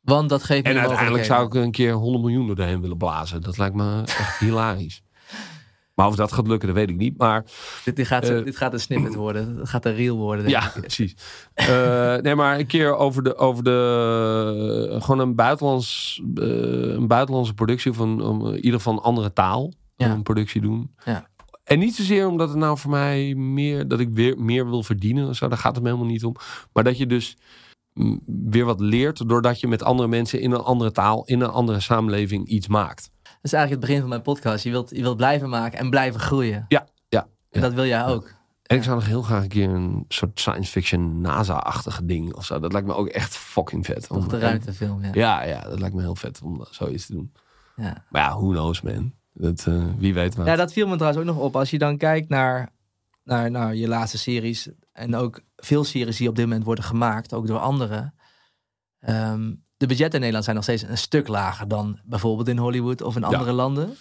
Want 0.00 0.28
dat 0.28 0.42
geeft 0.42 0.66
En 0.66 0.78
uiteindelijk 0.78 1.24
zou 1.24 1.46
ik 1.46 1.54
een 1.54 1.70
keer 1.70 1.92
100 1.92 2.24
miljoen 2.24 2.46
doorheen 2.46 2.80
willen 2.80 2.96
blazen. 2.96 3.40
Dat 3.40 3.58
lijkt 3.58 3.74
me 3.74 4.00
echt 4.04 4.38
hilarisch. 4.38 5.02
Maar 5.94 6.06
of 6.08 6.16
dat 6.16 6.32
gaat 6.32 6.46
lukken, 6.46 6.68
dat 6.68 6.76
weet 6.76 6.90
ik 6.90 6.96
niet. 6.96 7.18
Maar 7.18 7.44
Dit, 7.84 7.96
dit, 7.96 8.06
gaat, 8.06 8.28
eh, 8.28 8.44
dit 8.44 8.56
gaat 8.56 8.72
een 8.72 8.80
snippet 8.80 9.14
worden. 9.14 9.56
Het 9.56 9.68
gaat 9.68 9.84
een 9.84 9.94
reel 9.94 10.16
worden. 10.16 10.44
denk 10.46 10.62
ja, 10.62 10.66
ik. 10.74 10.80
precies. 10.80 11.14
Eh, 11.54 12.16
nee, 12.16 12.34
maar 12.34 12.58
een 12.58 12.66
keer 12.66 12.96
over 12.96 13.22
de, 13.22 13.36
over 13.36 13.64
de 13.64 14.96
gewoon 15.00 15.18
een 15.18 15.34
buitenlands, 15.34 16.20
een 16.34 17.06
buitenlandse 17.06 17.54
productie 17.54 17.90
of 17.90 17.98
een, 17.98 18.54
ieder 18.54 18.72
geval 18.72 18.92
een 18.92 18.98
andere 18.98 19.32
taal, 19.32 19.72
Ja. 19.96 20.10
een 20.10 20.22
productie 20.22 20.60
doen. 20.60 20.94
Ja. 21.04 21.28
En 21.70 21.78
niet 21.78 21.94
zozeer 21.94 22.26
omdat 22.26 22.48
het 22.48 22.58
nou 22.58 22.78
voor 22.78 22.90
mij 22.90 23.34
meer 23.34 23.88
dat 23.88 24.00
ik 24.00 24.08
weer 24.12 24.38
meer 24.38 24.68
wil 24.68 24.82
verdienen 24.82 25.28
of 25.28 25.36
zo. 25.36 25.48
Daar 25.48 25.58
gaat 25.58 25.74
het 25.74 25.82
me 25.82 25.88
helemaal 25.90 26.10
niet 26.10 26.24
om. 26.24 26.36
Maar 26.72 26.84
dat 26.84 26.98
je 26.98 27.06
dus 27.06 27.36
weer 28.26 28.64
wat 28.64 28.80
leert 28.80 29.28
doordat 29.28 29.60
je 29.60 29.68
met 29.68 29.82
andere 29.82 30.08
mensen 30.08 30.40
in 30.40 30.52
een 30.52 30.60
andere 30.60 30.92
taal, 30.92 31.24
in 31.24 31.40
een 31.40 31.50
andere 31.50 31.80
samenleving 31.80 32.46
iets 32.46 32.68
maakt. 32.68 33.10
Dat 33.22 33.32
is 33.42 33.52
eigenlijk 33.52 33.70
het 33.70 33.80
begin 33.80 34.00
van 34.00 34.08
mijn 34.08 34.22
podcast. 34.22 34.64
Je 34.64 34.70
wilt, 34.70 34.90
je 34.90 35.02
wilt 35.02 35.16
blijven 35.16 35.48
maken 35.48 35.78
en 35.78 35.90
blijven 35.90 36.20
groeien. 36.20 36.64
Ja, 36.68 36.86
ja. 37.08 37.28
En 37.50 37.60
dat 37.60 37.72
wil 37.72 37.86
jij 37.86 38.06
ook. 38.06 38.32
En 38.62 38.76
ik 38.76 38.82
zou 38.82 38.96
nog 38.96 39.06
heel 39.06 39.22
graag 39.22 39.42
een 39.42 39.48
keer 39.48 39.68
een 39.68 40.04
soort 40.08 40.40
science 40.40 40.70
fiction 40.70 41.20
NASA-achtige 41.20 42.04
ding 42.04 42.34
of 42.34 42.44
zo. 42.44 42.58
Dat 42.58 42.72
lijkt 42.72 42.86
me 42.86 42.94
ook 42.94 43.08
echt 43.08 43.36
fucking 43.36 43.86
vet. 43.86 44.08
Toch 44.08 44.26
de 44.26 44.38
ruimtefilm. 44.38 45.02
Ja. 45.02 45.10
Ja, 45.12 45.44
ja, 45.44 45.60
dat 45.60 45.80
lijkt 45.80 45.94
me 45.94 46.00
heel 46.00 46.16
vet 46.16 46.40
om 46.42 46.66
zoiets 46.70 47.06
te 47.06 47.12
doen. 47.12 47.32
Ja. 47.76 48.04
Maar 48.08 48.22
ja, 48.22 48.36
who 48.36 48.48
knows 48.48 48.80
man. 48.80 49.12
Dat, 49.40 49.66
eh, 49.66 49.84
wie 49.98 50.14
weet 50.14 50.34
wat. 50.34 50.46
Ja, 50.46 50.56
dat 50.56 50.72
viel 50.72 50.86
me 50.86 50.96
trouwens 50.96 51.22
ook 51.22 51.34
nog 51.34 51.44
op. 51.44 51.56
Als 51.56 51.70
je 51.70 51.78
dan 51.78 51.96
kijkt 51.96 52.28
naar, 52.28 52.72
naar, 53.24 53.50
naar 53.50 53.74
je 53.74 53.88
laatste 53.88 54.18
series. 54.18 54.68
En 54.92 55.14
ook 55.14 55.40
veel 55.56 55.84
series 55.84 56.16
die 56.16 56.28
op 56.28 56.36
dit 56.36 56.44
moment 56.44 56.64
worden 56.64 56.84
gemaakt. 56.84 57.32
Ook 57.34 57.46
door 57.46 57.58
anderen. 57.58 58.14
Ehm, 59.00 59.54
de 59.76 59.86
budgetten 59.86 60.12
in 60.14 60.18
Nederland 60.18 60.44
zijn 60.44 60.56
nog 60.56 60.64
steeds 60.64 60.82
een 60.82 60.98
stuk 60.98 61.28
lager 61.28 61.68
dan 61.68 62.00
bijvoorbeeld 62.04 62.48
in 62.48 62.58
Hollywood 62.58 63.02
of 63.02 63.16
in 63.16 63.24
andere 63.24 63.52
landen. 63.52 63.96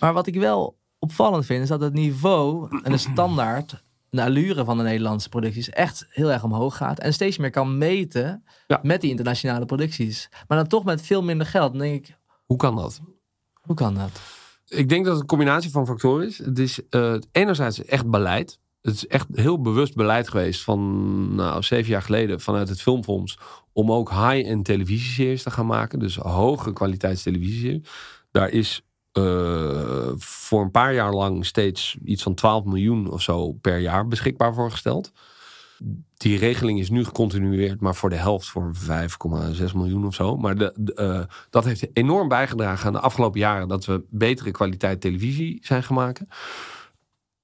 Maar 0.00 0.12
wat 0.12 0.26
ik 0.26 0.34
wel 0.34 0.78
opvallend 0.98 1.46
vind, 1.46 1.62
is 1.62 1.68
dat 1.68 1.80
het 1.80 1.92
niveau 1.92 2.80
en 2.82 2.92
de 2.92 2.98
standaard 2.98 3.82
de 4.10 4.22
allure 4.22 4.64
van 4.64 4.76
de 4.76 4.82
Nederlandse 4.82 5.28
producties 5.28 5.70
echt 5.70 6.06
heel 6.10 6.32
erg 6.32 6.44
omhoog 6.44 6.76
gaat. 6.76 6.98
En 6.98 7.12
steeds 7.12 7.38
meer 7.38 7.50
kan 7.50 7.78
meten 7.78 8.44
Ja. 8.66 8.80
met 8.82 9.00
die 9.00 9.10
internationale 9.10 9.64
producties. 9.66 10.28
Maar 10.48 10.58
dan 10.58 10.66
toch 10.66 10.84
met 10.84 11.02
veel 11.02 11.22
minder 11.22 11.46
geld. 11.46 11.72
Dan 11.72 11.80
denk 11.80 12.06
ik, 12.06 12.16
Hoe 12.44 12.56
kan 12.56 12.76
dat? 12.76 13.00
hoe 13.60 13.76
kan 13.76 13.94
dat? 13.94 14.20
Ik 14.70 14.88
denk 14.88 15.04
dat 15.04 15.12
het 15.12 15.22
een 15.22 15.28
combinatie 15.28 15.70
van 15.70 15.86
factoren 15.86 16.26
is. 16.26 16.38
Het 16.38 16.58
is 16.58 16.80
eh, 16.88 17.14
enerzijds 17.32 17.84
echt 17.84 18.10
beleid. 18.10 18.58
Het 18.82 18.94
is 18.94 19.06
echt 19.06 19.26
heel 19.32 19.60
bewust 19.60 19.94
beleid 19.94 20.28
geweest 20.28 20.62
van 20.62 21.34
nou, 21.34 21.62
zeven 21.62 21.90
jaar 21.90 22.02
geleden 22.02 22.40
vanuit 22.40 22.68
het 22.68 22.82
Filmfonds. 22.82 23.38
Om 23.72 23.92
ook 23.92 24.10
high-end 24.10 24.64
televisieseries 24.64 25.42
te 25.42 25.50
gaan 25.50 25.66
maken. 25.66 25.98
Dus 25.98 26.16
hoge 26.16 26.72
kwaliteits 26.72 27.22
televisieseries. 27.22 27.88
Daar 28.30 28.48
is 28.48 28.82
eh, 29.12 30.12
voor 30.16 30.62
een 30.62 30.70
paar 30.70 30.94
jaar 30.94 31.12
lang 31.12 31.46
steeds 31.46 31.96
iets 32.04 32.22
van 32.22 32.34
12 32.34 32.64
miljoen 32.64 33.10
of 33.10 33.22
zo 33.22 33.52
per 33.52 33.78
jaar 33.78 34.08
beschikbaar 34.08 34.54
voor 34.54 34.70
gesteld. 34.70 35.12
Die 36.16 36.38
regeling 36.38 36.78
is 36.78 36.90
nu 36.90 37.04
gecontinueerd, 37.04 37.80
maar 37.80 37.94
voor 37.94 38.10
de 38.10 38.16
helft 38.16 38.48
voor 38.48 38.74
5,6 38.74 39.74
miljoen 39.74 40.06
of 40.06 40.14
zo. 40.14 40.36
Maar 40.36 40.56
de, 40.56 40.74
de, 40.76 40.94
eh, 40.94 41.22
dat 41.50 41.64
heeft 41.64 41.86
enorm 41.92 42.28
bijgedragen 42.28 42.86
aan 42.86 42.92
de 42.92 43.00
afgelopen 43.00 43.40
jaren 43.40 43.68
dat 43.68 43.84
we 43.84 44.04
betere 44.10 44.50
kwaliteit 44.50 45.00
televisie 45.00 45.58
zijn 45.62 45.84
maken. 45.90 46.28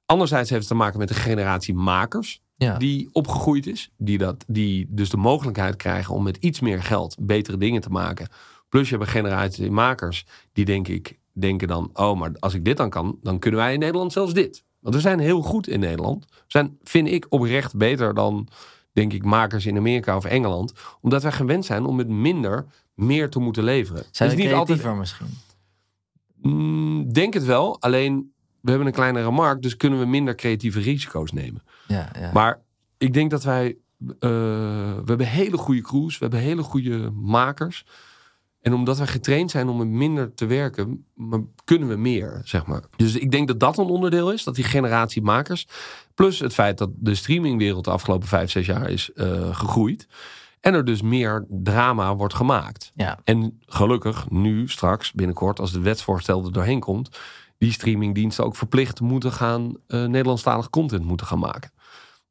Anderzijds 0.07 0.51
heeft 0.51 0.61
het 0.61 0.71
te 0.71 0.77
maken 0.77 0.99
met 0.99 1.09
de 1.09 1.15
generatie 1.15 1.75
makers 1.75 2.43
Ja. 2.57 2.77
die 2.77 3.09
opgegroeid 3.13 3.67
is. 3.67 3.91
Die, 3.97 4.19
dat, 4.19 4.45
die 4.47 4.87
dus 4.89 5.11
de 5.11 5.17
mogelijkheid 5.17 5.77
krijgen 5.77 6.15
om 6.15 6.23
met 6.23 6.37
iets 6.37 6.61
meer 6.61 6.83
geld 6.83 7.17
betere 7.21 7.57
dingen 7.57 7.81
te 7.81 7.91
maken. 7.91 8.29
Plus 8.69 8.89
je 8.89 8.97
hebt 8.97 9.07
een 9.07 9.15
generatie 9.15 9.71
makers 9.71 10.27
die 10.53 10.65
denk 10.65 10.89
ik 10.89 11.19
denken 11.33 11.69
dan... 11.69 11.91
oh, 11.93 12.19
maar 12.19 12.31
als 12.39 12.55
ik 12.55 12.65
dit 12.65 12.77
dan 12.77 12.91
kan, 12.91 13.19
dan 13.23 13.39
kunnen 13.39 13.61
wij 13.61 13.73
in 13.73 13.79
Nederland 13.79 14.13
zelfs 14.13 14.35
dit. 14.35 14.65
Want 14.87 14.99
we 14.99 15.05
zijn 15.05 15.19
heel 15.19 15.43
goed 15.43 15.69
in 15.69 15.81
Nederland. 15.81 16.25
We 16.29 16.43
zijn, 16.47 16.79
vind 16.83 17.09
ik, 17.09 17.27
oprecht 17.29 17.77
beter 17.77 18.15
dan, 18.15 18.49
denk 18.93 19.13
ik, 19.13 19.25
makers 19.25 19.67
in 19.67 19.77
Amerika 19.77 20.17
of 20.17 20.25
Engeland. 20.25 20.73
Omdat 21.01 21.23
wij 21.23 21.33
gewend 21.33 21.65
zijn 21.65 21.85
om 21.85 21.97
met 21.97 22.09
minder 22.09 22.67
meer 22.95 23.31
te 23.31 23.39
moeten 23.39 23.65
leveren. 23.65 24.05
Zijn 24.11 24.31
we 24.31 24.37
niet 24.37 24.53
altijd 24.53 24.97
misschien? 24.97 25.27
Mm, 26.43 27.13
denk 27.13 27.35
het 27.35 27.45
wel. 27.45 27.81
Alleen, 27.81 28.33
we 28.61 28.69
hebben 28.71 28.87
een 28.87 28.93
kleinere 28.95 29.31
markt, 29.31 29.63
dus 29.63 29.77
kunnen 29.77 29.99
we 29.99 30.07
minder 30.07 30.35
creatieve 30.35 30.81
risico's 30.81 31.33
nemen. 31.33 31.63
Ja, 31.87 32.11
ja. 32.19 32.31
Maar 32.33 32.61
ik 32.99 33.13
denk 33.13 33.31
dat 33.31 33.45
wij. 33.45 33.77
eh, 33.99 34.29
we 34.29 35.03
hebben 35.07 35.27
hele 35.27 35.57
goede 35.57 35.83
crews, 35.83 36.19
we 36.19 36.25
hebben 36.25 36.41
hele 36.41 36.63
goede 36.63 37.11
makers. 37.11 37.85
En 38.67 38.75
omdat 38.75 38.99
wij 38.99 39.07
getraind 39.07 39.51
zijn 39.51 39.69
om 39.69 39.97
minder 39.97 40.35
te 40.35 40.47
werken, 40.47 41.07
maar 41.15 41.41
kunnen 41.65 41.89
we 41.89 41.97
meer, 41.97 42.41
zeg 42.45 42.67
maar. 42.67 42.83
Dus 42.97 43.17
ik 43.17 43.31
denk 43.31 43.49
dat 43.49 43.61
dat 43.61 43.79
een 43.79 43.87
onderdeel 43.87 44.33
is, 44.33 44.45
dat 44.45 44.55
die 44.55 44.65
generatie 44.65 45.23
makers. 45.23 45.67
Plus 46.15 46.39
het 46.39 46.55
feit 46.55 46.79
dat 46.79 46.91
de 46.95 47.15
streamingwereld 47.15 47.85
de 47.85 47.91
afgelopen 47.91 48.29
vijf, 48.29 48.51
zes 48.51 48.67
jaar 48.67 48.91
is 48.91 49.13
eh, 49.13 49.57
gegroeid. 49.57 50.07
En 50.61 50.75
er 50.75 50.85
dus 50.85 51.03
meer 51.03 51.47
drama 51.49 52.17
wordt 52.17 52.35
gemaakt. 52.35 52.93
ja. 52.95 53.19
En 53.25 53.61
gelukkig 53.67 54.31
nu 54.31 54.69
straks, 54.69 55.13
binnenkort, 55.13 55.61
als 55.61 55.73
het 55.73 55.83
wetsvoorstel 55.83 56.45
er 56.45 56.53
doorheen 56.53 56.81
komt, 56.81 57.19
die 57.59 57.73
streamingdiensten 57.73 58.45
ook 58.45 58.57
verplicht 58.57 59.01
moeten 59.01 59.33
gaan 59.33 59.77
eh 59.87 60.05
Nederlandstalig 60.05 60.71
content 60.71 61.05
moeten 61.05 61.27
gaan 61.27 61.39
maken. 61.39 61.71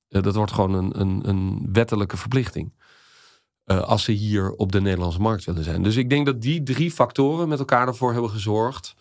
Eh, 0.10 0.22
dat 0.22 0.36
wordt 0.36 0.52
gewoon 0.52 0.74
een, 0.74 0.99
een, 0.99 1.30
een 1.30 1.70
wettelijke 1.72 2.18
verplichting. 2.18 2.74
Eh, 3.66 3.82
als 3.82 4.04
ze 4.04 4.12
hier 4.12 4.52
op 4.52 4.72
de 4.72 4.82
Nederlandse 4.82 5.22
markt 5.22 5.46
willen 5.46 5.64
zijn. 5.64 5.84
Dus 5.84 5.96
ik 5.96 6.10
denk 6.10 6.26
dat 6.26 6.42
die 6.42 6.64
drie 6.64 6.92
factoren 6.92 7.48
met 7.48 7.60
elkaar 7.60 7.88
ervoor 7.88 8.12
hebben 8.14 8.30
gezorgd. 8.32 8.96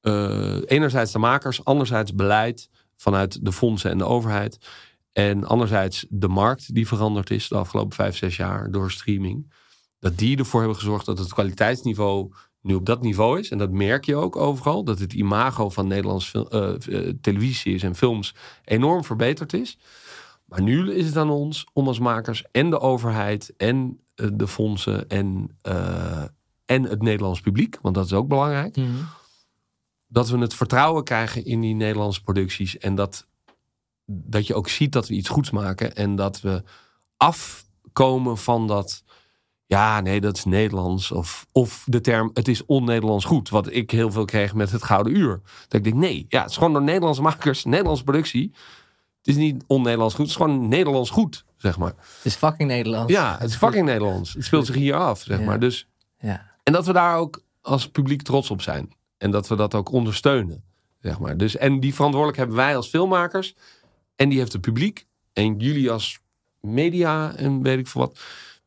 eh, 0.00 0.56
enerzijds 0.66 1.12
de 1.12 1.18
makers, 1.18 1.64
anderzijds 1.64 2.14
beleid 2.14 2.68
vanuit 2.96 3.44
de 3.44 3.52
fondsen 3.52 3.90
en 3.90 3.98
de 3.98 4.04
overheid. 4.04 4.58
En 5.12 5.44
anderzijds 5.44 6.06
de 6.08 6.28
markt 6.28 6.74
die 6.74 6.86
veranderd 6.86 7.30
is 7.30 7.48
de 7.48 7.54
afgelopen 7.56 7.96
vijf, 7.96 8.16
zes 8.16 8.36
jaar 8.36 8.70
door 8.70 8.90
streaming 8.90 9.52
dat 10.00 10.18
die 10.18 10.36
ervoor 10.38 10.60
hebben 10.60 10.78
gezorgd 10.78 11.06
dat 11.06 11.18
het 11.18 11.32
kwaliteitsniveau 11.32 12.32
nu 12.60 12.74
op 12.74 12.86
dat 12.86 13.02
niveau 13.02 13.38
is. 13.38 13.50
En 13.50 13.58
dat 13.58 13.70
merk 13.70 14.04
je 14.04 14.16
ook 14.16 14.36
overal. 14.36 14.84
Dat 14.84 14.98
het 14.98 15.12
imago 15.12 15.70
van 15.70 15.86
Nederlandse 15.86 16.30
fil- 16.30 16.50
eh, 16.50 17.08
eh, 17.08 17.14
televisieseries 17.20 17.82
en 17.82 17.94
films 17.96 18.34
enorm 18.64 19.04
verbeterd 19.04 19.52
is. 19.52 19.78
Maar 20.54 20.62
nu 20.62 20.92
is 20.92 21.06
het 21.06 21.16
aan 21.16 21.30
ons 21.30 21.66
om 21.72 21.86
als 21.86 21.98
makers 21.98 22.44
en 22.50 22.70
de 22.70 22.80
overheid 22.80 23.54
en 23.56 24.00
eh, 24.14 24.28
de 24.32 24.48
fondsen 24.48 25.08
en, 25.08 25.58
eh, 25.62 26.22
en 26.64 26.82
het 26.82 27.02
Nederlands 27.02 27.40
publiek, 27.40 27.78
want 27.82 27.94
dat 27.94 28.04
is 28.04 28.12
ook 28.12 28.28
belangrijk, 28.28 28.76
Mhm. 28.76 28.88
dat 30.06 30.28
we 30.28 30.38
het 30.38 30.54
vertrouwen 30.54 31.04
krijgen 31.04 31.44
in 31.44 31.60
die 31.60 31.74
Nederlandse 31.74 32.22
producties. 32.22 32.78
En 32.78 32.94
dat, 32.94 33.26
dat 34.06 34.46
je 34.46 34.54
ook 34.54 34.68
ziet 34.68 34.92
dat 34.92 35.08
we 35.08 35.14
iets 35.14 35.28
goeds 35.28 35.50
maken. 35.50 35.94
En 35.96 36.16
dat 36.16 36.40
we 36.40 36.62
afkomen 37.16 38.38
van 38.38 38.66
dat. 38.66 39.04
Ja, 39.66 40.00
nee, 40.00 40.20
dat 40.20 40.36
is 40.36 40.44
Nederlands. 40.44 41.10
Of, 41.12 41.46
of 41.52 41.84
de 41.86 42.00
term, 42.00 42.30
het 42.34 42.48
is 42.48 42.64
on-Nederlands 42.66 43.24
goed. 43.24 43.48
Wat 43.48 43.72
ik 43.72 43.90
heel 43.90 44.10
veel 44.12 44.24
kreeg 44.24 44.54
met 44.54 44.70
het 44.70 44.82
Gouden 44.82 45.16
Uur. 45.16 45.40
Dat 45.68 45.74
ik 45.74 45.84
denk, 45.84 45.96
nee, 45.96 46.26
ja, 46.28 46.40
het 46.40 46.50
is 46.50 46.56
gewoon 46.56 46.72
door 46.72 46.82
Nederlandse 46.82 47.22
makers, 47.22 47.64
Nederlandse 47.64 48.04
productie. 48.04 48.52
Het 49.24 49.34
is 49.34 49.36
niet 49.36 49.64
on-Nederlands 49.66 50.14
goed, 50.14 50.22
het 50.30 50.36
is 50.38 50.42
gewoon 50.42 50.68
Nederlands 50.68 51.10
goed, 51.10 51.44
zeg 51.56 51.78
maar. 51.78 51.94
Het 51.96 52.24
is 52.24 52.34
fucking 52.34 52.68
Nederlands. 52.68 53.12
Ja, 53.12 53.36
het 53.38 53.50
is 53.50 53.56
fucking 53.56 53.84
Nederlands. 53.86 54.34
Het 54.34 54.44
speelt 54.44 54.66
zich 54.66 54.74
hier 54.74 54.94
af, 54.94 55.20
zeg 55.22 55.38
Ja. 55.38 55.44
maar. 55.44 55.60
Dus 55.60 55.88
Ja. 56.18 56.50
en 56.62 56.72
dat 56.72 56.86
we 56.86 56.92
daar 56.92 57.16
ook 57.16 57.42
als 57.60 57.88
publiek 57.90 58.22
trots 58.22 58.50
op 58.50 58.62
zijn. 58.62 58.92
En 59.18 59.30
dat 59.30 59.48
we 59.48 59.56
dat 59.56 59.74
ook 59.74 59.92
ondersteunen. 59.92 60.64
Zeg 61.00 61.18
maar. 61.18 61.36
dus, 61.36 61.56
en 61.56 61.80
die 61.80 61.94
verantwoordelijkheid 61.94 62.48
hebben 62.48 62.66
wij 62.66 62.76
als 62.76 62.88
filmmakers. 62.88 63.54
En 64.16 64.28
die 64.28 64.38
heeft 64.38 64.52
het 64.52 64.60
publiek. 64.60 65.06
En 65.32 65.56
jullie 65.58 65.90
als 65.90 66.18
media 66.60 67.34
en 67.36 67.62
weet 67.62 67.78
ik 67.78 67.86
veel 67.88 68.00
wat. 68.00 68.12
We 68.14 68.20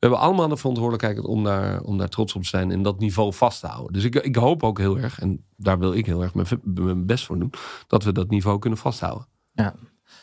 hebben 0.07 0.19
allemaal 0.19 0.47
de 0.47 0.57
verantwoordelijkheid 0.57 1.25
om 1.25 1.43
daar, 1.43 1.81
om 1.81 1.97
daar 1.97 2.09
trots 2.09 2.33
op 2.35 2.41
te 2.41 2.47
zijn. 2.47 2.71
En 2.71 2.81
dat 2.81 2.99
niveau 2.99 3.33
vast 3.33 3.59
te 3.59 3.67
houden. 3.67 3.93
Dus 3.93 4.03
ik, 4.03 4.15
ik 4.15 4.35
hoop 4.35 4.63
ook 4.63 4.77
heel 4.77 4.97
erg. 4.97 5.19
En 5.19 5.45
daar 5.55 5.79
wil 5.79 5.93
ik 5.93 6.05
heel 6.05 6.21
erg 6.21 6.33
mijn, 6.33 6.47
mijn 6.63 7.05
best 7.05 7.25
voor 7.25 7.39
doen. 7.39 7.53
Dat 7.87 8.03
we 8.03 8.11
dat 8.11 8.29
niveau 8.29 8.59
kunnen 8.59 8.79
vasthouden. 8.79 9.27
ja. 9.53 9.75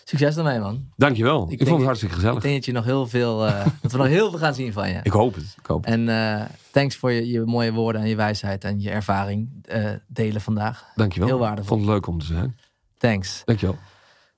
Succes 0.04 0.36
ermee, 0.36 0.58
man. 0.58 0.88
Dankjewel. 0.96 1.42
Ik, 1.42 1.48
denk- 1.48 1.60
vond 1.60 1.74
het 1.76 1.84
hartstikke 1.84 2.14
Ik 2.14 2.20
gezellig. 2.20 2.42
denk 2.42 2.54
dat, 2.54 2.64
je 2.64 2.72
nog 2.72 2.84
heel 2.84 3.06
veel, 3.06 3.46
eh, 3.46 3.66
dat 3.82 3.92
we 3.92 3.98
nog 3.98 4.06
heel 4.06 4.30
veel 4.30 4.38
gaan 4.38 4.54
zien 4.54 4.72
van 4.72 4.88
je. 4.88 5.00
Ik 5.02 5.12
hoop 5.12 5.34
het. 5.34 5.54
Ik 5.58 5.66
hoop 5.66 5.84
het. 5.84 5.92
En 5.94 6.08
eh, 6.08 6.44
thanks 6.70 6.96
voor 6.96 7.12
je, 7.12 7.28
je 7.30 7.40
mooie 7.40 7.72
woorden 7.72 8.00
en 8.02 8.08
je 8.08 8.16
wijsheid 8.16 8.64
en 8.64 8.80
je 8.80 8.90
ervaring 8.90 9.48
eh, 9.62 9.90
delen 10.06 10.40
vandaag. 10.40 10.84
Dankjewel. 10.94 11.28
heel 11.28 11.36
Ik 11.36 11.42
waardevol. 11.42 11.68
vond 11.68 11.80
het 11.80 11.90
leuk 11.90 12.06
om 12.06 12.18
te 12.18 12.26
zijn. 12.26 12.58
Thanks. 12.98 13.42
Dankjewel. 13.44 13.76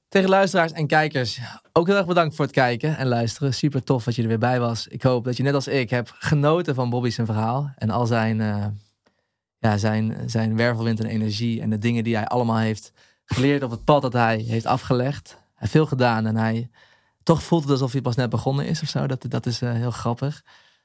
Tegen 0.09 0.29
luisteraars 0.29 0.73
en 0.73 0.87
kijkers, 0.87 1.41
ook 1.73 1.87
heel 1.87 1.97
erg 1.97 2.07
bedankt 2.07 2.35
voor 2.37 2.45
het 2.45 2.55
kijken 2.55 2.97
en 2.97 3.07
luisteren. 3.07 3.55
Super 3.55 3.83
tof 3.85 4.05
dat 4.05 4.15
je 4.15 4.23
er 4.23 4.29
weer 4.29 4.39
bij 4.39 4.61
was. 4.61 4.87
Ik 4.87 5.03
hoop 5.03 5.25
dat 5.25 5.37
je 5.37 5.43
net 5.43 5.55
als 5.55 5.69
ik 5.69 5.91
hebt 5.91 6.13
genoten 6.19 6.75
van 6.75 6.91
Bobby's 6.91 7.15
zijn 7.15 7.27
verhaal. 7.27 7.73
En 7.77 7.91
al 7.91 8.07
zijn, 8.07 8.39
ja, 9.59 9.77
zijn, 9.77 10.17
zijn 10.27 10.57
wervelwind 10.57 11.01
en 11.01 11.07
energie 11.07 11.61
en 11.61 11.71
de 11.71 11.79
dingen 11.79 12.05
die 12.05 12.17
hij 12.17 12.27
allemaal 12.27 12.59
heeft 12.59 12.93
geleerd 13.25 13.63
op 13.63 13.71
het 13.71 13.85
pad 13.85 14.03
dat 14.03 14.13
hij 14.13 14.37
heeft 14.39 14.67
afgelegd. 14.67 15.37
Heeft 15.57 15.73
veel 15.73 15.87
gedaan 15.87 16.27
en 16.27 16.37
hij 16.37 16.71
toch 17.23 17.43
voelt 17.43 17.63
het 17.63 17.71
alsof 17.71 17.93
hij 17.93 18.01
pas 18.01 18.17
net 18.17 18.31
begonnen 18.31 18.67
is 18.67 18.83
of 18.83 18.89
zo. 18.89 19.07
Dat, 19.07 19.25
dat 19.29 19.47
is 19.47 19.63
eh, 19.63 19.73
heel 19.73 19.91
grappig. 19.91 20.45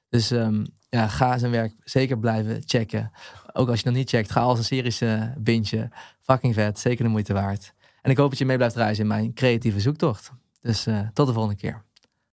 Dus 0.09 0.31
ehm, 0.31 0.65
ja, 0.89 1.07
ga 1.07 1.37
zijn 1.37 1.51
werk 1.51 1.73
zeker 1.83 2.19
blijven 2.19 2.61
checken. 2.65 3.11
Ook 3.53 3.69
als 3.69 3.79
je 3.79 3.85
nog 3.85 3.95
niet 3.95 4.09
checkt, 4.09 4.31
ga 4.31 4.41
al 4.41 4.53
zijn 4.53 4.65
series 4.65 5.01
eh 5.01 5.23
bingen. 5.37 5.91
Fucking 6.21 6.53
vet, 6.53 6.79
zeker 6.79 7.03
de 7.03 7.09
moeite 7.09 7.33
waard. 7.33 7.73
En 8.01 8.11
ik 8.11 8.17
hoop 8.17 8.29
dat 8.29 8.39
je 8.39 8.45
mee 8.45 8.57
blijft 8.57 8.75
reizen 8.75 9.03
in 9.03 9.09
mijn 9.09 9.33
creatieve 9.33 9.79
zoektocht. 9.79 10.31
Dus 10.61 10.85
eh, 10.85 10.99
tot 11.13 11.27
de 11.27 11.33
volgende 11.33 11.57
keer. 11.57 11.83